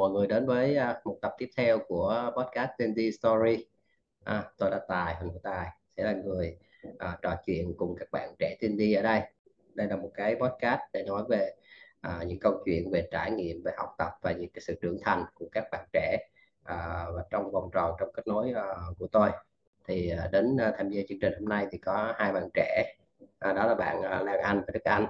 mọi 0.00 0.10
người 0.10 0.26
đến 0.26 0.46
với 0.46 0.76
à, 0.76 1.00
một 1.04 1.18
tập 1.22 1.34
tiếp 1.38 1.50
theo 1.56 1.78
của 1.88 2.32
podcast 2.36 2.70
Gen 2.78 2.92
Z 2.92 3.10
Story. 3.10 3.66
À, 4.24 4.44
tôi 4.58 4.70
là 4.70 4.80
Tài, 4.88 5.14
Huỳnh 5.14 5.32
của 5.32 5.38
Tài 5.42 5.68
sẽ 5.96 6.04
là 6.04 6.12
người 6.12 6.56
à, 6.98 7.18
trò 7.22 7.36
chuyện 7.46 7.74
cùng 7.76 7.96
các 7.98 8.08
bạn 8.12 8.34
trẻ 8.38 8.56
Gen 8.60 8.76
Z 8.76 8.98
ở 8.98 9.02
đây. 9.02 9.20
Đây 9.74 9.86
là 9.86 9.96
một 9.96 10.10
cái 10.14 10.34
podcast 10.34 10.80
để 10.92 11.02
nói 11.02 11.22
về 11.28 11.50
à, 12.00 12.20
những 12.26 12.38
câu 12.38 12.62
chuyện 12.64 12.90
về 12.90 13.08
trải 13.10 13.30
nghiệm, 13.30 13.62
về 13.62 13.72
học 13.76 13.94
tập 13.98 14.12
và 14.22 14.32
những 14.32 14.50
cái 14.50 14.60
sự 14.60 14.74
trưởng 14.82 14.98
thành 15.02 15.24
của 15.34 15.48
các 15.52 15.64
bạn 15.72 15.86
trẻ 15.92 16.18
à, 16.64 17.06
và 17.14 17.24
trong 17.30 17.50
vòng 17.50 17.70
tròn 17.72 17.96
trong 18.00 18.12
kết 18.12 18.26
nối 18.26 18.52
à, 18.52 18.64
của 18.98 19.06
tôi. 19.06 19.30
Thì 19.88 20.10
à, 20.10 20.28
đến 20.32 20.56
à, 20.56 20.72
tham 20.78 20.90
gia 20.90 21.02
chương 21.08 21.18
trình 21.20 21.32
hôm 21.40 21.48
nay 21.48 21.66
thì 21.70 21.78
có 21.78 22.14
hai 22.16 22.32
bạn 22.32 22.48
trẻ, 22.54 22.94
à, 23.38 23.52
đó 23.52 23.66
là 23.66 23.74
bạn 23.74 24.02
à, 24.02 24.22
Lan 24.22 24.40
Anh 24.40 24.58
và 24.66 24.70
Đức 24.72 24.84
Anh. 24.84 25.06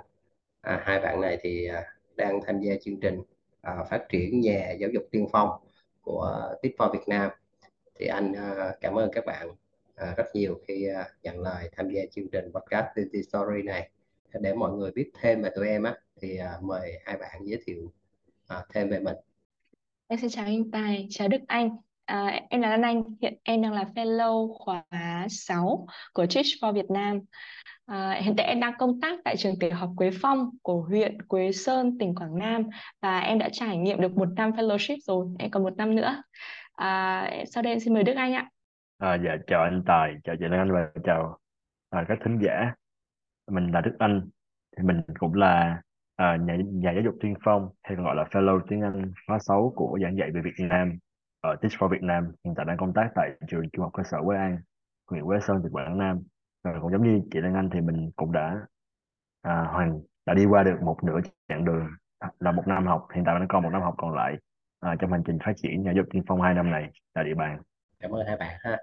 À, 0.61 0.83
hai 0.85 1.01
bạn 1.01 1.21
này 1.21 1.39
thì 1.41 1.67
à, 1.67 1.85
đang 2.17 2.41
tham 2.47 2.61
gia 2.61 2.75
chương 2.83 3.01
trình 3.01 3.23
à, 3.63 3.85
phát 3.91 4.07
triển 4.09 4.41
nhà 4.41 4.71
giáo 4.81 4.91
dục 4.91 5.03
tiên 5.11 5.27
phong 5.33 5.51
của 6.03 6.55
Tip 6.63 6.73
for 6.79 6.93
Việt 6.93 7.09
Nam 7.09 7.31
thì 7.95 8.07
anh 8.07 8.33
à, 8.33 8.75
cảm 8.81 8.95
ơn 8.95 9.11
các 9.13 9.25
bạn 9.27 9.49
à, 9.95 10.15
rất 10.17 10.27
nhiều 10.35 10.61
khi 10.69 10.89
à, 10.89 11.09
nhận 11.23 11.41
lời 11.41 11.69
tham 11.77 11.91
gia 11.91 12.03
chương 12.11 12.31
trình 12.33 12.45
podcast 12.53 12.87
City 12.97 13.23
Story 13.23 13.63
này 13.63 13.91
để 14.41 14.55
mọi 14.55 14.73
người 14.73 14.91
biết 14.91 15.11
thêm 15.21 15.43
về 15.43 15.51
tụi 15.57 15.69
em 15.69 15.83
á 15.83 15.95
thì 16.21 16.37
à, 16.37 16.59
mời 16.63 16.93
hai 17.05 17.17
bạn 17.17 17.41
giới 17.45 17.61
thiệu 17.67 17.93
à, 18.47 18.65
thêm 18.73 18.91
về 18.91 19.01
mình 19.01 19.17
Em 20.11 20.19
xin 20.19 20.31
chào 20.31 20.45
anh 20.45 20.71
Tài, 20.71 21.07
chào 21.11 21.29
Đức 21.29 21.41
Anh. 21.47 21.77
À, 22.05 22.41
em 22.51 22.61
là 22.61 22.69
Lan 22.69 22.83
Anh, 22.83 23.03
hiện 23.23 23.35
em 23.43 23.63
đang 23.63 23.73
là 23.73 23.85
fellow 23.95 24.55
khóa 24.59 24.85
6 25.31 25.87
của 26.13 26.27
Teach 26.35 26.47
for 26.47 26.73
Việt 26.73 26.91
Nam. 26.91 27.21
À, 27.91 28.21
hiện 28.23 28.35
tại 28.37 28.47
em 28.47 28.61
đang 28.61 28.73
công 28.79 29.01
tác 29.01 29.19
tại 29.25 29.37
trường 29.37 29.59
tiểu 29.61 29.71
học 29.75 29.91
Quế 29.97 30.11
Phong 30.23 30.51
của 30.63 30.83
huyện 30.83 31.23
Quế 31.23 31.53
Sơn, 31.53 31.99
tỉnh 31.99 32.15
Quảng 32.15 32.39
Nam 32.39 32.63
và 33.03 33.19
em 33.19 33.39
đã 33.39 33.49
trải 33.53 33.77
nghiệm 33.77 34.01
được 34.01 34.13
một 34.13 34.29
năm 34.37 34.51
fellowship 34.51 34.97
rồi, 35.07 35.27
em 35.39 35.51
còn 35.51 35.63
một 35.63 35.77
năm 35.77 35.95
nữa. 35.95 36.23
À, 36.73 37.31
sau 37.47 37.63
đây 37.63 37.73
em 37.73 37.81
xin 37.81 37.95
mời 37.95 38.03
Đức 38.03 38.13
Anh 38.17 38.35
ạ. 38.35 38.51
À, 38.99 39.19
dạ 39.25 39.37
chào 39.47 39.63
anh 39.63 39.83
Tài, 39.87 40.15
chào 40.25 40.37
chị 40.39 40.45
Lan 40.49 40.61
Anh 40.61 40.73
và 40.73 41.01
chào 41.05 41.39
à, 41.91 42.05
các 42.09 42.19
thính 42.25 42.39
giả. 42.43 42.75
Mình 43.51 43.71
là 43.73 43.81
Đức 43.81 43.97
Anh, 43.99 44.29
thì 44.77 44.83
mình 44.83 45.03
cũng 45.19 45.35
là 45.35 45.83
à, 46.17 46.37
nhà, 46.37 46.57
nhà 46.73 46.93
giáo 46.93 47.03
dục 47.05 47.15
tiên 47.21 47.35
phong 47.45 47.69
hay 47.83 47.97
còn 47.97 48.05
gọi 48.05 48.17
là 48.17 48.25
fellow 48.31 48.61
tiếng 48.69 48.81
Anh 48.81 49.13
khóa 49.27 49.39
6 49.49 49.73
của 49.77 49.99
giảng 50.03 50.17
dạy 50.17 50.31
về 50.35 50.41
Việt 50.45 50.65
Nam 50.69 50.99
ở 51.41 51.57
Teach 51.57 51.73
for 51.73 51.89
Việt 51.89 52.03
Nam. 52.03 52.33
Hiện 52.45 52.55
tại 52.57 52.67
đang 52.69 52.77
công 52.77 52.93
tác 52.95 53.09
tại 53.15 53.31
trường 53.49 53.63
trung 53.73 53.83
học 53.83 53.93
cơ 53.95 54.03
sở 54.11 54.19
Quế 54.25 54.37
An, 54.37 54.59
huyện 55.11 55.25
Quế 55.25 55.39
Sơn, 55.47 55.61
tỉnh 55.63 55.73
Quảng 55.73 55.99
Nam 55.99 56.23
rồi 56.65 56.79
cũng 56.83 56.93
giống 56.93 57.03
như 57.03 57.21
chị 57.33 57.41
Lan 57.41 57.55
Anh 57.55 57.71
thì 57.73 57.81
mình 57.81 58.11
cũng 58.17 58.33
đã 58.33 58.67
à, 59.43 59.65
hoàn 59.73 60.01
đã 60.27 60.35
đi 60.35 60.45
qua 60.47 60.63
được 60.63 60.77
một 60.83 61.05
nửa 61.05 61.21
chặng 61.49 61.65
đường 61.65 61.89
là 62.39 62.53
một 62.53 62.63
năm 62.67 62.87
học. 62.87 63.09
Hiện 63.15 63.25
tại 63.27 63.35
vẫn 63.39 63.49
còn 63.49 63.63
một 63.63 63.71
năm 63.71 63.83
học 63.83 63.95
còn 63.99 64.15
lại 64.15 64.37
à, 64.81 64.97
trong 65.01 65.13
hành 65.13 65.23
trình 65.27 65.39
phát 65.45 65.53
triển 65.57 65.83
nhà 65.83 65.91
giáo 65.91 65.95
dục 65.95 66.07
tiên 66.11 66.23
phong 66.27 66.41
hai 66.41 66.55
năm 66.55 66.71
này 66.71 66.91
tại 67.13 67.25
địa 67.25 67.35
bàn. 67.35 67.63
Cảm 68.01 68.11
ơn 68.11 68.27
hai 68.27 68.37
bạn 68.37 68.57
ha. 68.61 68.79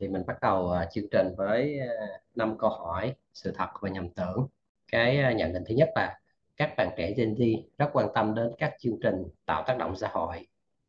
Thì 0.00 0.08
mình 0.08 0.22
bắt 0.26 0.36
đầu 0.40 0.64
uh, 0.64 0.90
chương 0.92 1.04
trình 1.10 1.26
với 1.36 1.80
uh, 1.80 2.20
năm 2.36 2.58
câu 2.58 2.70
hỏi 2.70 3.14
sự 3.34 3.52
thật 3.56 3.68
và 3.80 3.88
nhầm 3.88 4.08
tưởng. 4.10 4.46
Cái 4.92 5.24
uh, 5.30 5.36
nhận 5.36 5.52
định 5.52 5.62
thứ 5.68 5.74
nhất 5.74 5.88
là 5.94 6.20
các 6.56 6.74
bạn 6.76 6.90
trẻ 6.96 7.14
Gen 7.16 7.34
Z 7.34 7.62
rất 7.78 7.90
quan 7.92 8.08
tâm 8.14 8.34
đến 8.34 8.52
các 8.58 8.74
chương 8.78 8.98
trình 9.02 9.22
tạo 9.46 9.64
tác 9.66 9.78
động 9.78 9.96
xã 9.96 10.08
hội 10.08 10.48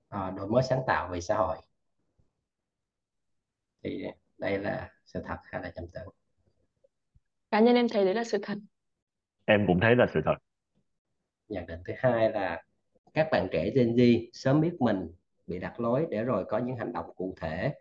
đổi 0.10 0.48
mới 0.48 0.64
sáng 0.64 0.82
tạo 0.88 1.08
về 1.08 1.22
xã 1.22 1.36
hội. 1.36 1.58
Thì 3.84 4.06
đây 4.38 4.60
là 4.60 4.90
sự 5.06 5.24
thật 5.26 5.38
hay 5.44 5.62
là 5.62 5.72
nhầm 5.76 5.86
tưởng? 5.94 6.14
Cá 7.52 7.60
nhân 7.60 7.76
em 7.76 7.90
thấy 7.90 8.06
đấy 8.06 8.14
là 8.14 8.24
sự 8.24 8.38
thật. 8.42 8.58
Em 9.46 9.68
cũng 9.68 9.80
thấy 9.80 9.96
là 9.96 10.06
sự 10.14 10.22
thật. 10.26 10.36
Nhận 11.50 11.68
định 11.68 11.80
thứ 11.86 11.94
hai 11.98 12.32
là 12.32 12.64
các 13.14 13.28
bạn 13.32 13.48
trẻ 13.52 13.70
Gen 13.76 13.96
Z 13.96 14.30
sớm 14.34 14.62
biết 14.62 14.72
mình 14.80 15.08
bị 15.48 15.60
đặt 15.60 15.80
lối 15.80 16.08
để 16.10 16.24
rồi 16.24 16.46
có 16.50 16.58
những 16.58 16.78
hành 16.78 16.94
động 16.94 17.06
cụ 17.16 17.36
thể 17.42 17.74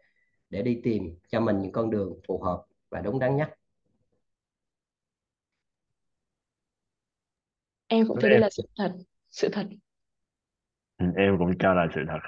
để 0.51 0.63
đi 0.63 0.81
tìm 0.85 1.19
cho 1.29 1.41
mình 1.41 1.63
những 1.63 1.73
con 1.73 1.91
đường 1.91 2.21
phù 2.29 2.43
hợp 2.43 2.65
và 2.91 3.01
đúng 3.01 3.19
đắn 3.19 3.37
nhất. 3.37 3.51
Em 7.89 8.07
cũng 8.09 8.19
thấy 8.21 8.31
đây 8.31 8.41
là 8.41 8.49
sự 8.51 8.63
thật 8.79 8.93
sự 9.31 9.49
thật. 9.53 9.67
Ừ, 10.99 11.07
em 11.17 11.39
cũng 11.39 11.51
cho 11.59 11.75
là 11.75 11.87
sự 11.95 12.01
thật. 12.09 12.19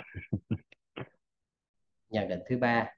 Nhận 2.11 2.29
định 2.29 2.41
thứ 2.49 2.59
ba 2.59 2.96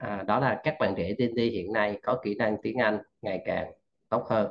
à, 0.00 0.22
đó 0.26 0.40
là 0.40 0.60
các 0.64 0.76
bạn 0.80 0.94
trẻ 0.96 1.14
Gen 1.18 1.30
Z 1.30 1.50
hiện 1.52 1.72
nay 1.72 2.00
có 2.02 2.20
kỹ 2.24 2.34
năng 2.34 2.56
tiếng 2.62 2.78
Anh 2.78 2.98
ngày 3.22 3.42
càng 3.44 3.72
tốt 4.08 4.26
hơn. 4.28 4.50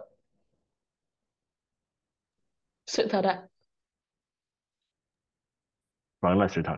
Sự 2.86 3.08
thật 3.10 3.26
ạ. 3.26 3.48
Vẫn 6.22 6.40
là 6.40 6.48
sự 6.56 6.62
thật. 6.66 6.76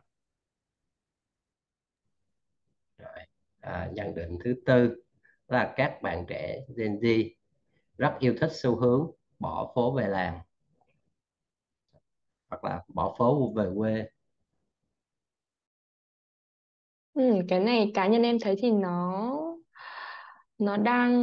Rồi. 2.98 3.26
À, 3.62 3.90
nhận 3.94 4.16
định 4.16 4.38
thứ 4.44 4.56
tư 4.66 5.04
là 5.48 5.74
các 5.78 6.02
bạn 6.02 6.26
trẻ 6.28 6.60
Gen 6.78 6.96
Z 7.00 7.30
rất 7.98 8.16
yêu 8.20 8.36
thích 8.42 8.52
xu 8.54 8.76
hướng 8.76 9.12
bỏ 9.40 9.72
phố 9.76 9.92
về 9.92 10.08
làng 10.08 10.40
hoặc 12.50 12.64
là 12.64 12.84
bỏ 12.88 13.16
phố 13.18 13.54
về 13.56 13.66
quê 13.78 14.10
Ừ, 17.14 17.24
cái 17.48 17.60
này 17.60 17.92
cá 17.94 18.08
nhân 18.08 18.22
em 18.24 18.38
thấy 18.42 18.56
thì 18.60 18.72
nó 18.72 19.22
nó 20.58 20.78
đang 20.78 21.14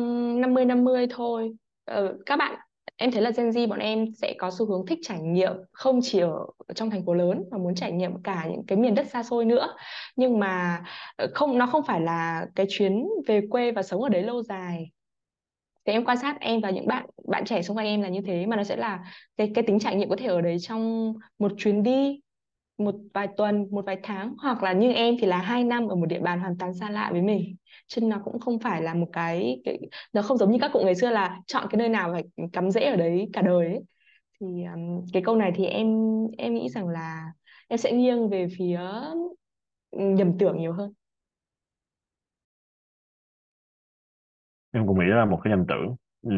50 0.41 0.65
50 0.65 1.07
thôi. 1.11 1.53
Ờ, 1.85 2.19
các 2.27 2.37
bạn 2.37 2.55
em 2.97 3.11
thấy 3.13 3.23
là 3.23 3.31
Gen 3.37 3.51
Z 3.51 3.69
bọn 3.69 3.79
em 3.79 4.07
sẽ 4.23 4.35
có 4.39 4.51
xu 4.59 4.67
hướng 4.67 4.87
thích 4.87 4.99
trải 5.03 5.21
nghiệm 5.21 5.53
không 5.73 6.01
chỉ 6.03 6.19
ở 6.21 6.47
trong 6.75 6.91
thành 6.91 7.07
phố 7.07 7.15
lớn 7.15 7.45
mà 7.51 7.59
muốn 7.59 7.75
trải 7.75 7.93
nghiệm 7.93 8.23
cả 8.23 8.47
những 8.51 8.63
cái 8.67 8.79
miền 8.79 8.95
đất 8.95 9.07
xa 9.11 9.23
xôi 9.23 9.45
nữa. 9.45 9.75
Nhưng 10.17 10.39
mà 10.39 10.83
ờ, 11.17 11.27
không 11.35 11.59
nó 11.59 11.67
không 11.67 11.83
phải 11.87 12.01
là 12.01 12.47
cái 12.55 12.67
chuyến 12.71 13.09
về 13.27 13.41
quê 13.51 13.73
và 13.73 13.83
sống 13.83 14.03
ở 14.03 14.09
đấy 14.09 14.23
lâu 14.23 14.43
dài. 14.43 14.91
Thì 15.87 15.93
em 15.93 16.05
quan 16.05 16.19
sát 16.19 16.37
em 16.41 16.61
và 16.61 16.71
những 16.71 16.87
bạn 16.87 17.07
bạn 17.29 17.45
trẻ 17.45 17.63
xung 17.63 17.77
quanh 17.77 17.87
em 17.87 18.03
là 18.03 18.09
như 18.09 18.21
thế 18.27 18.47
mà 18.47 18.57
nó 18.57 18.65
sẽ 18.65 18.77
là 18.77 19.05
cái 19.37 19.53
cái 19.55 19.65
tính 19.67 19.79
trải 19.79 19.97
nghiệm 19.97 20.09
có 20.09 20.17
thể 20.19 20.27
ở 20.27 20.41
đấy 20.41 20.57
trong 20.61 21.15
một 21.39 21.53
chuyến 21.59 21.83
đi 21.83 22.21
một 22.79 22.95
vài 23.15 23.29
tuần 23.37 23.67
một 23.71 23.85
vài 23.87 23.99
tháng 24.03 24.35
hoặc 24.43 24.63
là 24.63 24.73
như 24.73 24.93
em 24.93 25.15
thì 25.21 25.27
là 25.27 25.39
hai 25.39 25.65
năm 25.65 25.89
ở 25.89 25.97
một 25.97 26.07
địa 26.07 26.21
bàn 26.21 26.41
hoàn 26.41 26.59
toàn 26.59 26.75
xa 26.75 26.91
lạ 26.91 27.09
với 27.13 27.23
mình. 27.23 27.57
Cho 27.87 28.07
nó 28.07 28.21
cũng 28.25 28.41
không 28.41 28.59
phải 28.59 28.83
là 28.83 28.95
một 28.95 29.09
cái, 29.13 29.61
cái 29.65 29.79
nó 30.13 30.23
không 30.23 30.39
giống 30.39 30.51
như 30.53 30.59
các 30.61 30.71
cụ 30.73 30.81
ngày 30.85 30.95
xưa 30.95 31.11
là 31.11 31.41
chọn 31.47 31.67
cái 31.71 31.79
nơi 31.79 31.89
nào 31.89 32.13
phải 32.13 32.49
cắm 32.53 32.71
rễ 32.71 32.81
ở 32.81 32.97
đấy 32.97 33.29
cả 33.33 33.43
đời 33.43 33.67
ấy. 33.67 33.81
Thì 34.41 34.47
um, 34.75 35.07
cái 35.13 35.23
câu 35.27 35.37
này 35.37 35.53
thì 35.55 35.67
em 35.67 35.87
em 36.39 36.55
nghĩ 36.55 36.69
rằng 36.69 36.89
là 36.89 37.33
em 37.69 37.79
sẽ 37.79 37.93
nghiêng 37.93 38.29
về 38.29 38.47
phía 38.59 38.81
nhầm 39.93 40.39
tưởng 40.39 40.59
nhiều 40.59 40.73
hơn. 40.73 40.93
Em 44.73 44.87
cũng 44.87 44.99
nghĩ 44.99 45.05
đó 45.11 45.17
là 45.17 45.25
một 45.25 45.41
cái 45.45 45.51
nhầm 45.51 45.65
tưởng. 45.69 45.97
Ừ. 46.23 46.31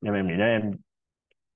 nhưng 0.00 0.12
mà 0.12 0.18
em 0.18 0.26
nghĩ 0.28 0.34
đó 0.38 0.44
em 0.44 0.72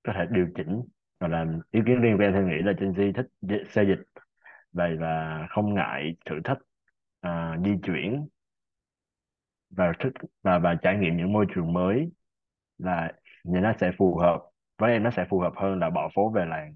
có 0.02 0.12
thể 0.16 0.24
điều 0.30 0.46
chỉnh 0.56 0.82
gọi 1.22 1.30
là 1.30 1.46
ý 1.70 1.80
kiến 1.86 2.00
riêng 2.00 2.16
của 2.16 2.22
em 2.22 2.32
thì 2.34 2.40
nghĩ 2.40 2.62
là 2.62 2.72
Gen 2.80 2.92
Z 2.92 3.12
thích 3.12 3.26
xe 3.70 3.84
dịch 3.84 4.22
vậy 4.72 4.96
và 5.00 5.46
không 5.50 5.74
ngại 5.74 6.16
thử 6.26 6.34
thách 6.44 6.58
à, 7.20 7.56
di 7.64 7.70
chuyển 7.82 8.28
và 9.70 9.92
thích 9.98 10.12
và 10.42 10.58
và 10.58 10.74
trải 10.82 10.96
nghiệm 10.96 11.16
những 11.16 11.32
môi 11.32 11.46
trường 11.54 11.72
mới 11.72 12.10
là 12.78 13.12
thì 13.44 13.50
nó 13.60 13.72
sẽ 13.80 13.92
phù 13.98 14.16
hợp 14.16 14.40
với 14.78 14.92
em 14.92 15.02
nó 15.02 15.10
sẽ 15.10 15.24
phù 15.30 15.40
hợp 15.40 15.52
hơn 15.56 15.78
là 15.78 15.90
bỏ 15.90 16.10
phố 16.14 16.30
về 16.30 16.44
làng. 16.44 16.74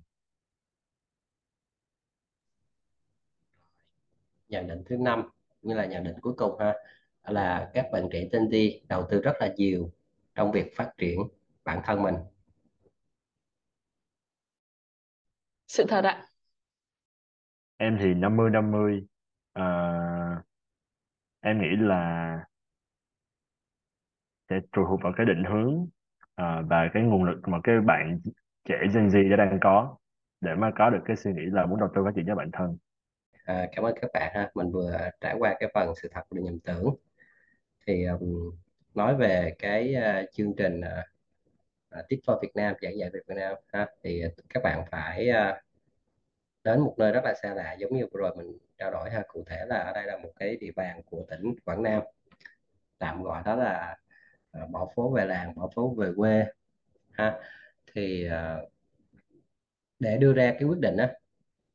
Nhận 4.49 4.69
định 4.69 4.83
thứ 4.87 4.97
năm 4.97 5.23
như 5.63 5.75
là 5.75 5.87
nhận 5.87 6.05
định 6.05 6.17
cuối 6.21 6.35
cùng 6.37 6.59
ha 6.61 6.75
là 7.25 7.71
các 7.75 7.87
bạn 7.93 8.09
trẻ 8.13 8.29
Gen 8.33 8.43
Z 8.43 8.81
đầu 8.89 9.07
tư 9.11 9.21
rất 9.21 9.33
là 9.41 9.55
nhiều 9.57 9.91
trong 10.35 10.53
việc 10.53 10.77
phát 10.77 10.91
triển 10.99 11.19
bản 11.65 11.81
thân 11.85 12.03
mình. 12.03 12.15
Sự 15.67 15.85
thật 15.89 16.05
ạ. 16.05 16.27
Em 17.77 17.99
thì 18.01 18.15
50 18.15 18.51
50 18.51 19.07
à, 19.53 19.65
em 21.41 21.61
nghĩ 21.61 21.69
là 21.79 22.39
sẽ 24.51 24.57
tùy 24.73 24.85
thuộc 24.89 25.01
vào 25.03 25.13
cái 25.17 25.27
định 25.27 25.45
hướng 25.51 25.87
à, 26.35 26.63
và 26.71 26.89
cái 26.95 27.03
nguồn 27.03 27.25
lực 27.25 27.41
mà 27.49 27.59
cái 27.65 27.81
bạn 27.81 28.21
trẻ 28.65 28.75
Gen 28.95 29.09
Z 29.09 29.31
đã 29.31 29.37
đang 29.45 29.59
có 29.63 29.97
để 30.41 30.55
mà 30.55 30.71
có 30.77 30.91
được 30.91 31.01
cái 31.05 31.17
suy 31.17 31.33
nghĩ 31.33 31.43
là 31.53 31.67
muốn 31.67 31.81
đầu 31.81 31.89
tư 31.95 32.03
phát 32.05 32.11
triển 32.17 32.25
cho 32.27 32.35
bản 32.35 32.51
thân. 32.53 32.77
À, 33.45 33.67
cảm 33.77 33.85
ơn 33.85 33.95
các 34.01 34.11
bạn 34.15 34.33
ha. 34.35 34.51
Mình 34.55 34.71
vừa 34.71 34.99
trải 35.21 35.37
qua 35.39 35.57
cái 35.61 35.71
phần 35.75 35.95
sự 36.03 36.09
thật 36.13 36.23
và 36.31 36.41
nhầm 36.41 36.59
tưởng. 36.61 36.95
Thì 37.87 38.05
um, 38.05 38.51
nói 38.95 39.17
về 39.17 39.55
cái 39.59 39.95
uh, 39.97 40.31
chương 40.33 40.53
trình 40.57 40.81
uh, 40.81 41.16
À, 41.97 42.03
Tip 42.09 42.19
for 42.27 42.39
Việt 42.43 42.51
Nam 42.55 42.75
giảng 42.83 42.99
dạy 42.99 43.11
về 43.11 43.21
Việt 43.29 43.37
Nam 43.37 43.55
ha. 43.73 43.87
Thì 44.03 44.23
à, 44.23 44.29
các 44.49 44.63
bạn 44.63 44.85
phải 44.91 45.29
uh, 45.31 45.57
đến 46.65 46.81
một 46.81 46.95
nơi 46.99 47.13
rất 47.13 47.25
là 47.25 47.35
xa 47.43 47.55
lạ 47.55 47.73
giống 47.79 47.97
như 47.97 48.07
vừa 48.13 48.21
rồi 48.21 48.37
mình 48.37 48.59
trao 48.79 48.91
đổi 48.91 49.11
ha. 49.11 49.23
Cụ 49.29 49.45
thể 49.47 49.65
là 49.67 49.77
ở 49.77 49.93
đây 49.93 50.07
là 50.07 50.17
một 50.17 50.31
cái 50.39 50.57
địa 50.57 50.71
bàn 50.77 51.03
của 51.11 51.25
tỉnh 51.31 51.55
Quảng 51.65 51.83
Nam. 51.83 52.03
Tạm 52.99 53.23
gọi 53.23 53.43
đó 53.45 53.57
là 53.57 53.97
uh, 54.63 54.71
bỏ 54.71 54.89
phố 54.95 55.11
về 55.11 55.25
làng 55.25 55.55
bỏ 55.55 55.71
phố 55.75 55.95
về 55.99 56.09
quê 56.17 56.45
ha. 57.13 57.39
Thì 57.95 58.29
uh, 58.29 58.73
để 59.99 60.17
đưa 60.17 60.33
ra 60.33 60.55
cái 60.59 60.69
quyết 60.69 60.79
định 60.81 60.97
á 60.97 61.13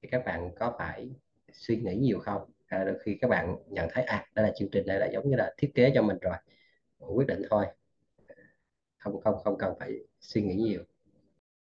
thì 0.02 0.10
các 0.12 0.26
bạn 0.26 0.52
có 0.56 0.76
phải 0.78 1.10
suy 1.52 1.76
nghĩ 1.76 1.96
nhiều 1.96 2.20
không? 2.20 2.52
À, 2.68 2.84
đôi 2.84 3.00
khi 3.00 3.18
các 3.22 3.28
bạn 3.28 3.56
nhận 3.68 3.90
thấy 3.92 4.04
à 4.04 4.26
đây 4.36 4.46
là 4.46 4.52
chương 4.56 4.70
trình 4.72 4.86
này 4.88 5.00
là 5.00 5.10
giống 5.14 5.30
như 5.30 5.36
là 5.36 5.54
thiết 5.58 5.72
kế 5.76 5.92
cho 5.96 6.02
mình 6.02 6.18
rồi. 6.22 6.36
Quyết 7.00 7.28
định 7.28 7.42
thôi 7.50 7.66
không 9.02 9.22
không 9.22 9.36
không 9.44 9.58
cần 9.60 9.74
phải 9.80 9.94
suy 10.20 10.42
nghĩ 10.42 10.56
nhiều. 10.56 10.84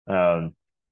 À, 0.05 0.35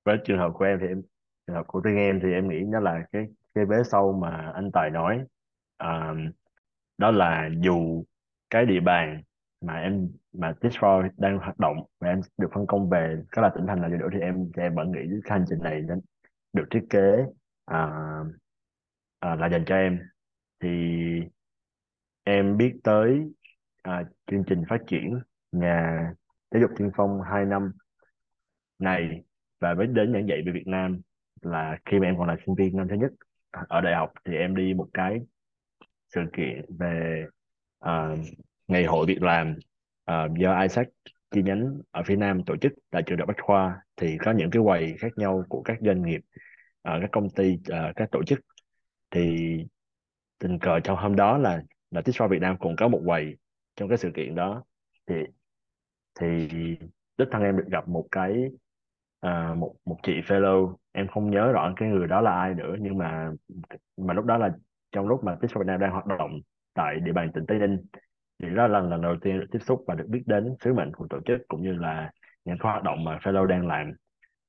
với 0.05 0.17
trường 0.25 0.37
hợp 0.37 0.51
của 0.53 0.65
em 0.65 0.79
thì 0.81 0.87
em 0.87 1.01
trường 1.47 1.55
hợp 1.55 1.67
của 1.67 1.79
riêng 1.79 1.97
em 1.97 2.19
thì 2.23 2.33
em 2.33 2.49
nghĩ 2.49 2.59
nó 2.67 2.79
là 2.79 3.05
cái 3.11 3.27
cái 3.55 3.65
vế 3.65 3.75
sau 3.91 4.13
mà 4.21 4.51
anh 4.55 4.71
Tài 4.71 4.89
nói. 4.89 5.25
À, 5.77 6.13
đó 6.97 7.11
là 7.11 7.49
dù 7.61 8.03
cái 8.49 8.65
địa 8.65 8.79
bàn 8.79 9.23
mà 9.61 9.73
em 9.73 10.09
mà 10.33 10.53
Discord 10.61 11.07
đang 11.17 11.37
hoạt 11.37 11.59
động 11.59 11.77
và 11.99 12.09
em 12.09 12.21
được 12.37 12.47
phân 12.53 12.67
công 12.67 12.89
về 12.89 13.17
các 13.31 13.41
là 13.41 13.51
tỉnh 13.55 13.67
thành 13.67 13.81
nào 13.81 13.89
đi 13.89 13.97
nữa 13.97 14.09
thì 14.13 14.19
em 14.19 14.51
thì 14.55 14.61
em 14.61 14.75
vẫn 14.75 14.91
nghĩ 14.91 14.99
cái 15.23 15.39
hành 15.39 15.45
trình 15.49 15.59
này 15.63 15.81
nên 15.81 15.99
được 16.53 16.65
thiết 16.71 16.85
kế 16.89 17.25
à, 17.65 17.89
à, 19.19 19.35
là 19.35 19.49
dành 19.49 19.65
cho 19.65 19.75
em. 19.75 19.99
Thì 20.59 20.69
em 22.23 22.57
biết 22.57 22.73
tới 22.83 23.31
à, 23.81 24.03
chương 24.31 24.43
trình 24.47 24.63
phát 24.69 24.81
triển 24.87 25.19
nhà 25.51 26.13
giáo 26.53 26.61
dục 26.61 26.71
tiên 26.77 26.91
phong 26.97 27.21
2 27.21 27.45
năm 27.45 27.71
này 28.79 29.23
và 29.59 29.73
mới 29.73 29.87
đến 29.87 30.13
giảng 30.13 30.27
dạy 30.27 30.41
về 30.45 30.51
Việt 30.51 30.67
Nam 30.67 31.01
là 31.41 31.77
khi 31.85 31.99
mà 31.99 32.07
em 32.07 32.17
còn 32.17 32.27
là 32.27 32.35
sinh 32.45 32.55
viên 32.55 32.77
năm 32.77 32.87
thứ 32.89 32.95
nhất 32.95 33.11
ở 33.51 33.81
đại 33.81 33.95
học 33.95 34.11
thì 34.25 34.35
em 34.35 34.55
đi 34.55 34.73
một 34.73 34.87
cái 34.93 35.19
sự 36.07 36.21
kiện 36.37 36.65
về 36.79 37.25
uh, 37.85 38.19
ngày 38.67 38.83
hội 38.83 39.05
việc 39.05 39.21
làm 39.21 39.55
uh, 40.11 40.37
do 40.37 40.61
Isaac 40.61 40.87
chi 41.31 41.43
nhánh 41.43 41.81
ở 41.91 42.03
phía 42.03 42.15
Nam 42.15 42.43
tổ 42.45 42.57
chức 42.57 42.73
tại 42.89 43.03
trường 43.05 43.17
Đại 43.17 43.21
học 43.21 43.27
Bách 43.27 43.45
Khoa. 43.45 43.81
Thì 43.95 44.17
có 44.17 44.31
những 44.31 44.49
cái 44.51 44.61
quầy 44.63 44.95
khác 44.99 45.11
nhau 45.15 45.43
của 45.49 45.61
các 45.61 45.77
doanh 45.81 46.01
nghiệp 46.01 46.21
uh, 46.89 47.01
các 47.01 47.09
công 47.11 47.29
ty 47.29 47.53
uh, 47.53 47.95
các 47.95 48.11
tổ 48.11 48.23
chức. 48.23 48.39
Thì 49.11 49.57
tình 50.39 50.59
cờ 50.59 50.79
trong 50.79 50.97
hôm 50.97 51.15
đó 51.15 51.37
là 51.37 51.61
là 51.91 52.01
Tixra 52.01 52.27
Việt 52.27 52.41
Nam 52.41 52.57
cũng 52.59 52.75
có 52.75 52.87
một 52.87 53.01
quầy 53.05 53.37
trong 53.75 53.89
cái 53.89 53.97
sự 53.97 54.11
kiện 54.15 54.35
đó. 54.35 54.63
Thì 55.07 55.15
thì 56.19 56.47
đích 57.17 57.27
thân 57.31 57.41
em 57.41 57.57
được 57.57 57.67
gặp 57.71 57.87
một 57.87 58.07
cái 58.11 58.51
à, 59.19 59.53
một 59.57 59.75
một 59.85 59.97
chị 60.03 60.13
fellow. 60.25 60.75
Em 60.91 61.07
không 61.07 61.31
nhớ 61.31 61.51
rõ 61.51 61.73
cái 61.75 61.89
người 61.89 62.07
đó 62.07 62.21
là 62.21 62.39
ai 62.39 62.53
nữa 62.53 62.75
nhưng 62.79 62.97
mà 62.97 63.31
mà 63.97 64.13
lúc 64.13 64.25
đó 64.25 64.37
là 64.37 64.49
trong 64.91 65.07
lúc 65.07 65.23
mà 65.23 65.35
Tixra 65.41 65.59
Việt 65.59 65.67
Nam 65.67 65.79
đang 65.79 65.91
hoạt 65.91 66.05
động 66.05 66.39
tại 66.73 66.99
địa 66.99 67.11
bàn 67.11 67.31
tỉnh 67.33 67.45
Tây 67.47 67.59
Ninh 67.59 67.85
thì 68.43 68.49
đó 68.55 68.67
là 68.67 68.79
lần 68.79 69.01
đầu 69.01 69.15
tiên 69.21 69.39
được 69.39 69.47
tiếp 69.51 69.59
xúc 69.59 69.83
và 69.87 69.95
được 69.95 70.05
biết 70.07 70.23
đến 70.25 70.55
sứ 70.59 70.73
mệnh 70.73 70.93
của 70.93 71.07
tổ 71.09 71.19
chức 71.25 71.41
cũng 71.47 71.61
như 71.61 71.73
là 71.73 72.11
những 72.45 72.57
cái 72.59 72.71
hoạt 72.71 72.83
động 72.83 73.03
mà 73.03 73.17
fellow 73.17 73.45
đang 73.45 73.67
làm 73.67 73.93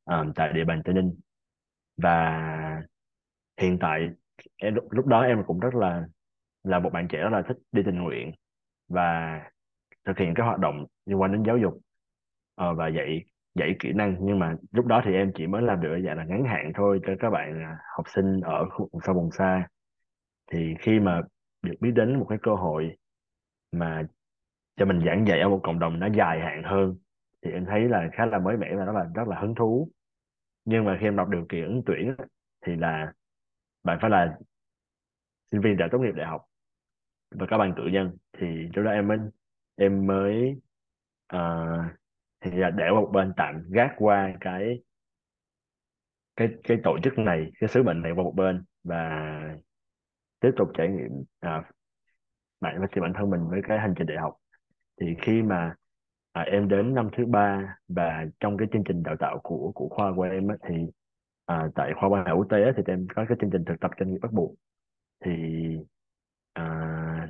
um, 0.05 0.33
tại 0.35 0.53
địa 0.53 0.65
bàn 0.65 0.83
Tây 0.85 0.95
Ninh. 0.95 1.15
Và 1.97 2.83
hiện 3.61 3.79
tại 3.81 4.09
em 4.57 4.75
lúc, 4.75 4.85
lúc 4.91 5.07
đó 5.07 5.21
em 5.21 5.43
cũng 5.47 5.61
rất 5.61 5.75
là 5.75 6.05
là 6.65 6.79
một 6.79 6.91
bạn 6.93 7.09
trẻ 7.09 7.19
rất 7.19 7.31
là 7.33 7.43
thích 7.49 7.57
đi 7.73 7.83
tình 7.87 8.03
nguyện 8.03 8.33
và 8.89 9.41
thực 10.05 10.19
hiện 10.19 10.35
các 10.35 10.45
hoạt 10.45 10.59
động 10.59 10.87
liên 11.07 11.21
quan 11.21 11.33
đến 11.33 11.43
giáo 11.43 11.59
dục 11.59 11.75
uh, 11.75 12.77
và 12.77 12.89
dạy 12.89 13.25
dạy 13.55 13.77
kỹ 13.79 13.93
năng. 13.93 14.17
Nhưng 14.21 14.39
mà 14.39 14.57
lúc 14.73 14.87
đó 14.87 15.03
thì 15.05 15.15
em 15.15 15.33
chỉ 15.35 15.47
mới 15.47 15.63
làm 15.63 15.81
được 15.81 15.93
ở 15.93 16.01
dạng 16.01 16.17
là 16.17 16.25
ngắn 16.25 16.45
hạn 16.45 16.73
thôi 16.75 17.01
cho 17.07 17.13
các 17.21 17.31
bạn 17.31 17.63
à, 17.63 17.79
học 17.97 18.07
sinh 18.09 18.41
ở 18.41 18.69
khu 18.71 18.89
vùng 18.93 19.03
sâu 19.03 19.15
vùng 19.15 19.31
xa. 19.31 19.69
Thì 20.53 20.75
khi 20.81 21.01
mà 21.01 21.21
được 21.63 21.75
biết 21.81 21.91
đến 21.95 22.19
một 22.19 22.27
cái 22.29 22.39
cơ 22.43 22.55
hội 22.55 22.97
mà 23.73 24.03
cho 24.77 24.85
mình 24.85 25.01
giảng 25.07 25.27
dạy 25.27 25.41
ở 25.41 25.49
một 25.49 25.61
cộng 25.63 25.79
đồng 25.79 26.01
nó 26.01 26.09
dài 26.17 26.41
hạn 26.41 26.63
hơn 26.65 26.97
thì 27.43 27.51
em 27.51 27.67
thấy 27.67 27.89
là 27.89 28.09
khá 28.13 28.27
là 28.27 28.39
mới 28.39 28.57
mẻ 28.57 28.77
và 28.77 28.85
rất 28.85 28.93
là 28.93 29.07
rất 29.15 29.29
là 29.29 29.41
hứng 29.41 29.55
thú. 29.55 29.89
Nhưng 30.65 30.85
mà 30.85 30.97
khi 31.01 31.07
em 31.07 31.17
đọc 31.17 31.29
điều 31.29 31.47
kiện 31.49 31.65
ứng 31.65 31.83
tuyển 31.87 32.15
thì 32.67 32.77
là 32.77 33.13
bạn 33.85 33.99
phải 34.01 34.11
là 34.11 34.39
sinh 35.51 35.61
viên 35.61 35.77
đã 35.77 35.89
tốt 35.93 35.99
nghiệp 35.99 36.15
đại 36.17 36.27
học 36.27 36.43
và 37.31 37.47
các 37.47 37.59
bạn 37.59 37.75
cử 37.77 37.83
nhân. 37.93 38.17
Thì 38.39 38.47
lúc 38.47 38.85
đó 38.85 38.91
em 38.91 39.09
mới 39.09 39.19
em 39.77 40.07
mới 40.07 40.61
ờ, 41.27 41.67
thì 42.41 42.51
là 42.51 42.71
để 42.71 42.91
một 42.91 43.11
bên 43.13 43.33
tạm 43.37 43.63
gác 43.71 43.91
qua 43.99 44.33
cái 44.41 44.81
cái 46.37 46.49
cái 46.65 46.77
tổ 46.85 46.99
chức 47.05 47.19
này 47.19 47.51
cái 47.61 47.69
sứ 47.69 47.83
mệnh 47.83 48.03
này 48.03 48.13
qua 48.13 48.25
một 48.25 48.35
bên 48.37 48.65
và 48.85 49.11
tiếp 50.41 50.51
tục 50.57 50.69
trải 50.75 50.89
nghiệm 50.89 51.25
à, 51.41 51.63
bản 52.61 52.81
và 52.81 52.87
bản 53.01 53.13
thân 53.15 53.31
mình 53.31 53.41
với 53.51 53.61
cái 53.69 53.79
hành 53.79 53.95
trình 53.97 54.07
đại 54.07 54.19
học. 54.19 54.37
Thì 55.01 55.07
khi 55.23 55.43
mà 55.43 55.75
à, 56.33 56.43
em 56.43 56.69
đến 56.69 56.95
năm 56.95 57.09
thứ 57.17 57.27
ba 57.27 57.77
và 57.89 58.25
trong 58.41 58.57
cái 58.57 58.69
chương 58.73 58.85
trình 58.85 59.03
đào 59.03 59.17
tạo 59.21 59.41
của 59.43 59.73
của 59.75 59.89
khoa 59.89 60.13
của 60.17 60.23
em 60.23 60.49
á, 60.49 60.57
thì 60.69 60.75
à, 61.47 61.69
tại 61.75 61.93
khoa 62.01 62.09
quan 62.09 62.27
hệ 62.27 62.33
quốc 62.33 62.47
tế 62.51 62.63
á, 62.65 62.73
thì 62.77 62.83
em 62.87 63.07
có 63.15 63.25
cái 63.29 63.39
chương 63.41 63.51
trình 63.51 63.65
thực 63.65 63.81
tập 63.81 63.91
doanh 63.99 64.11
nghiệp 64.13 64.19
bắt 64.23 64.33
buộc. 64.33 64.55
Thì 65.25 65.33
à, 66.53 67.29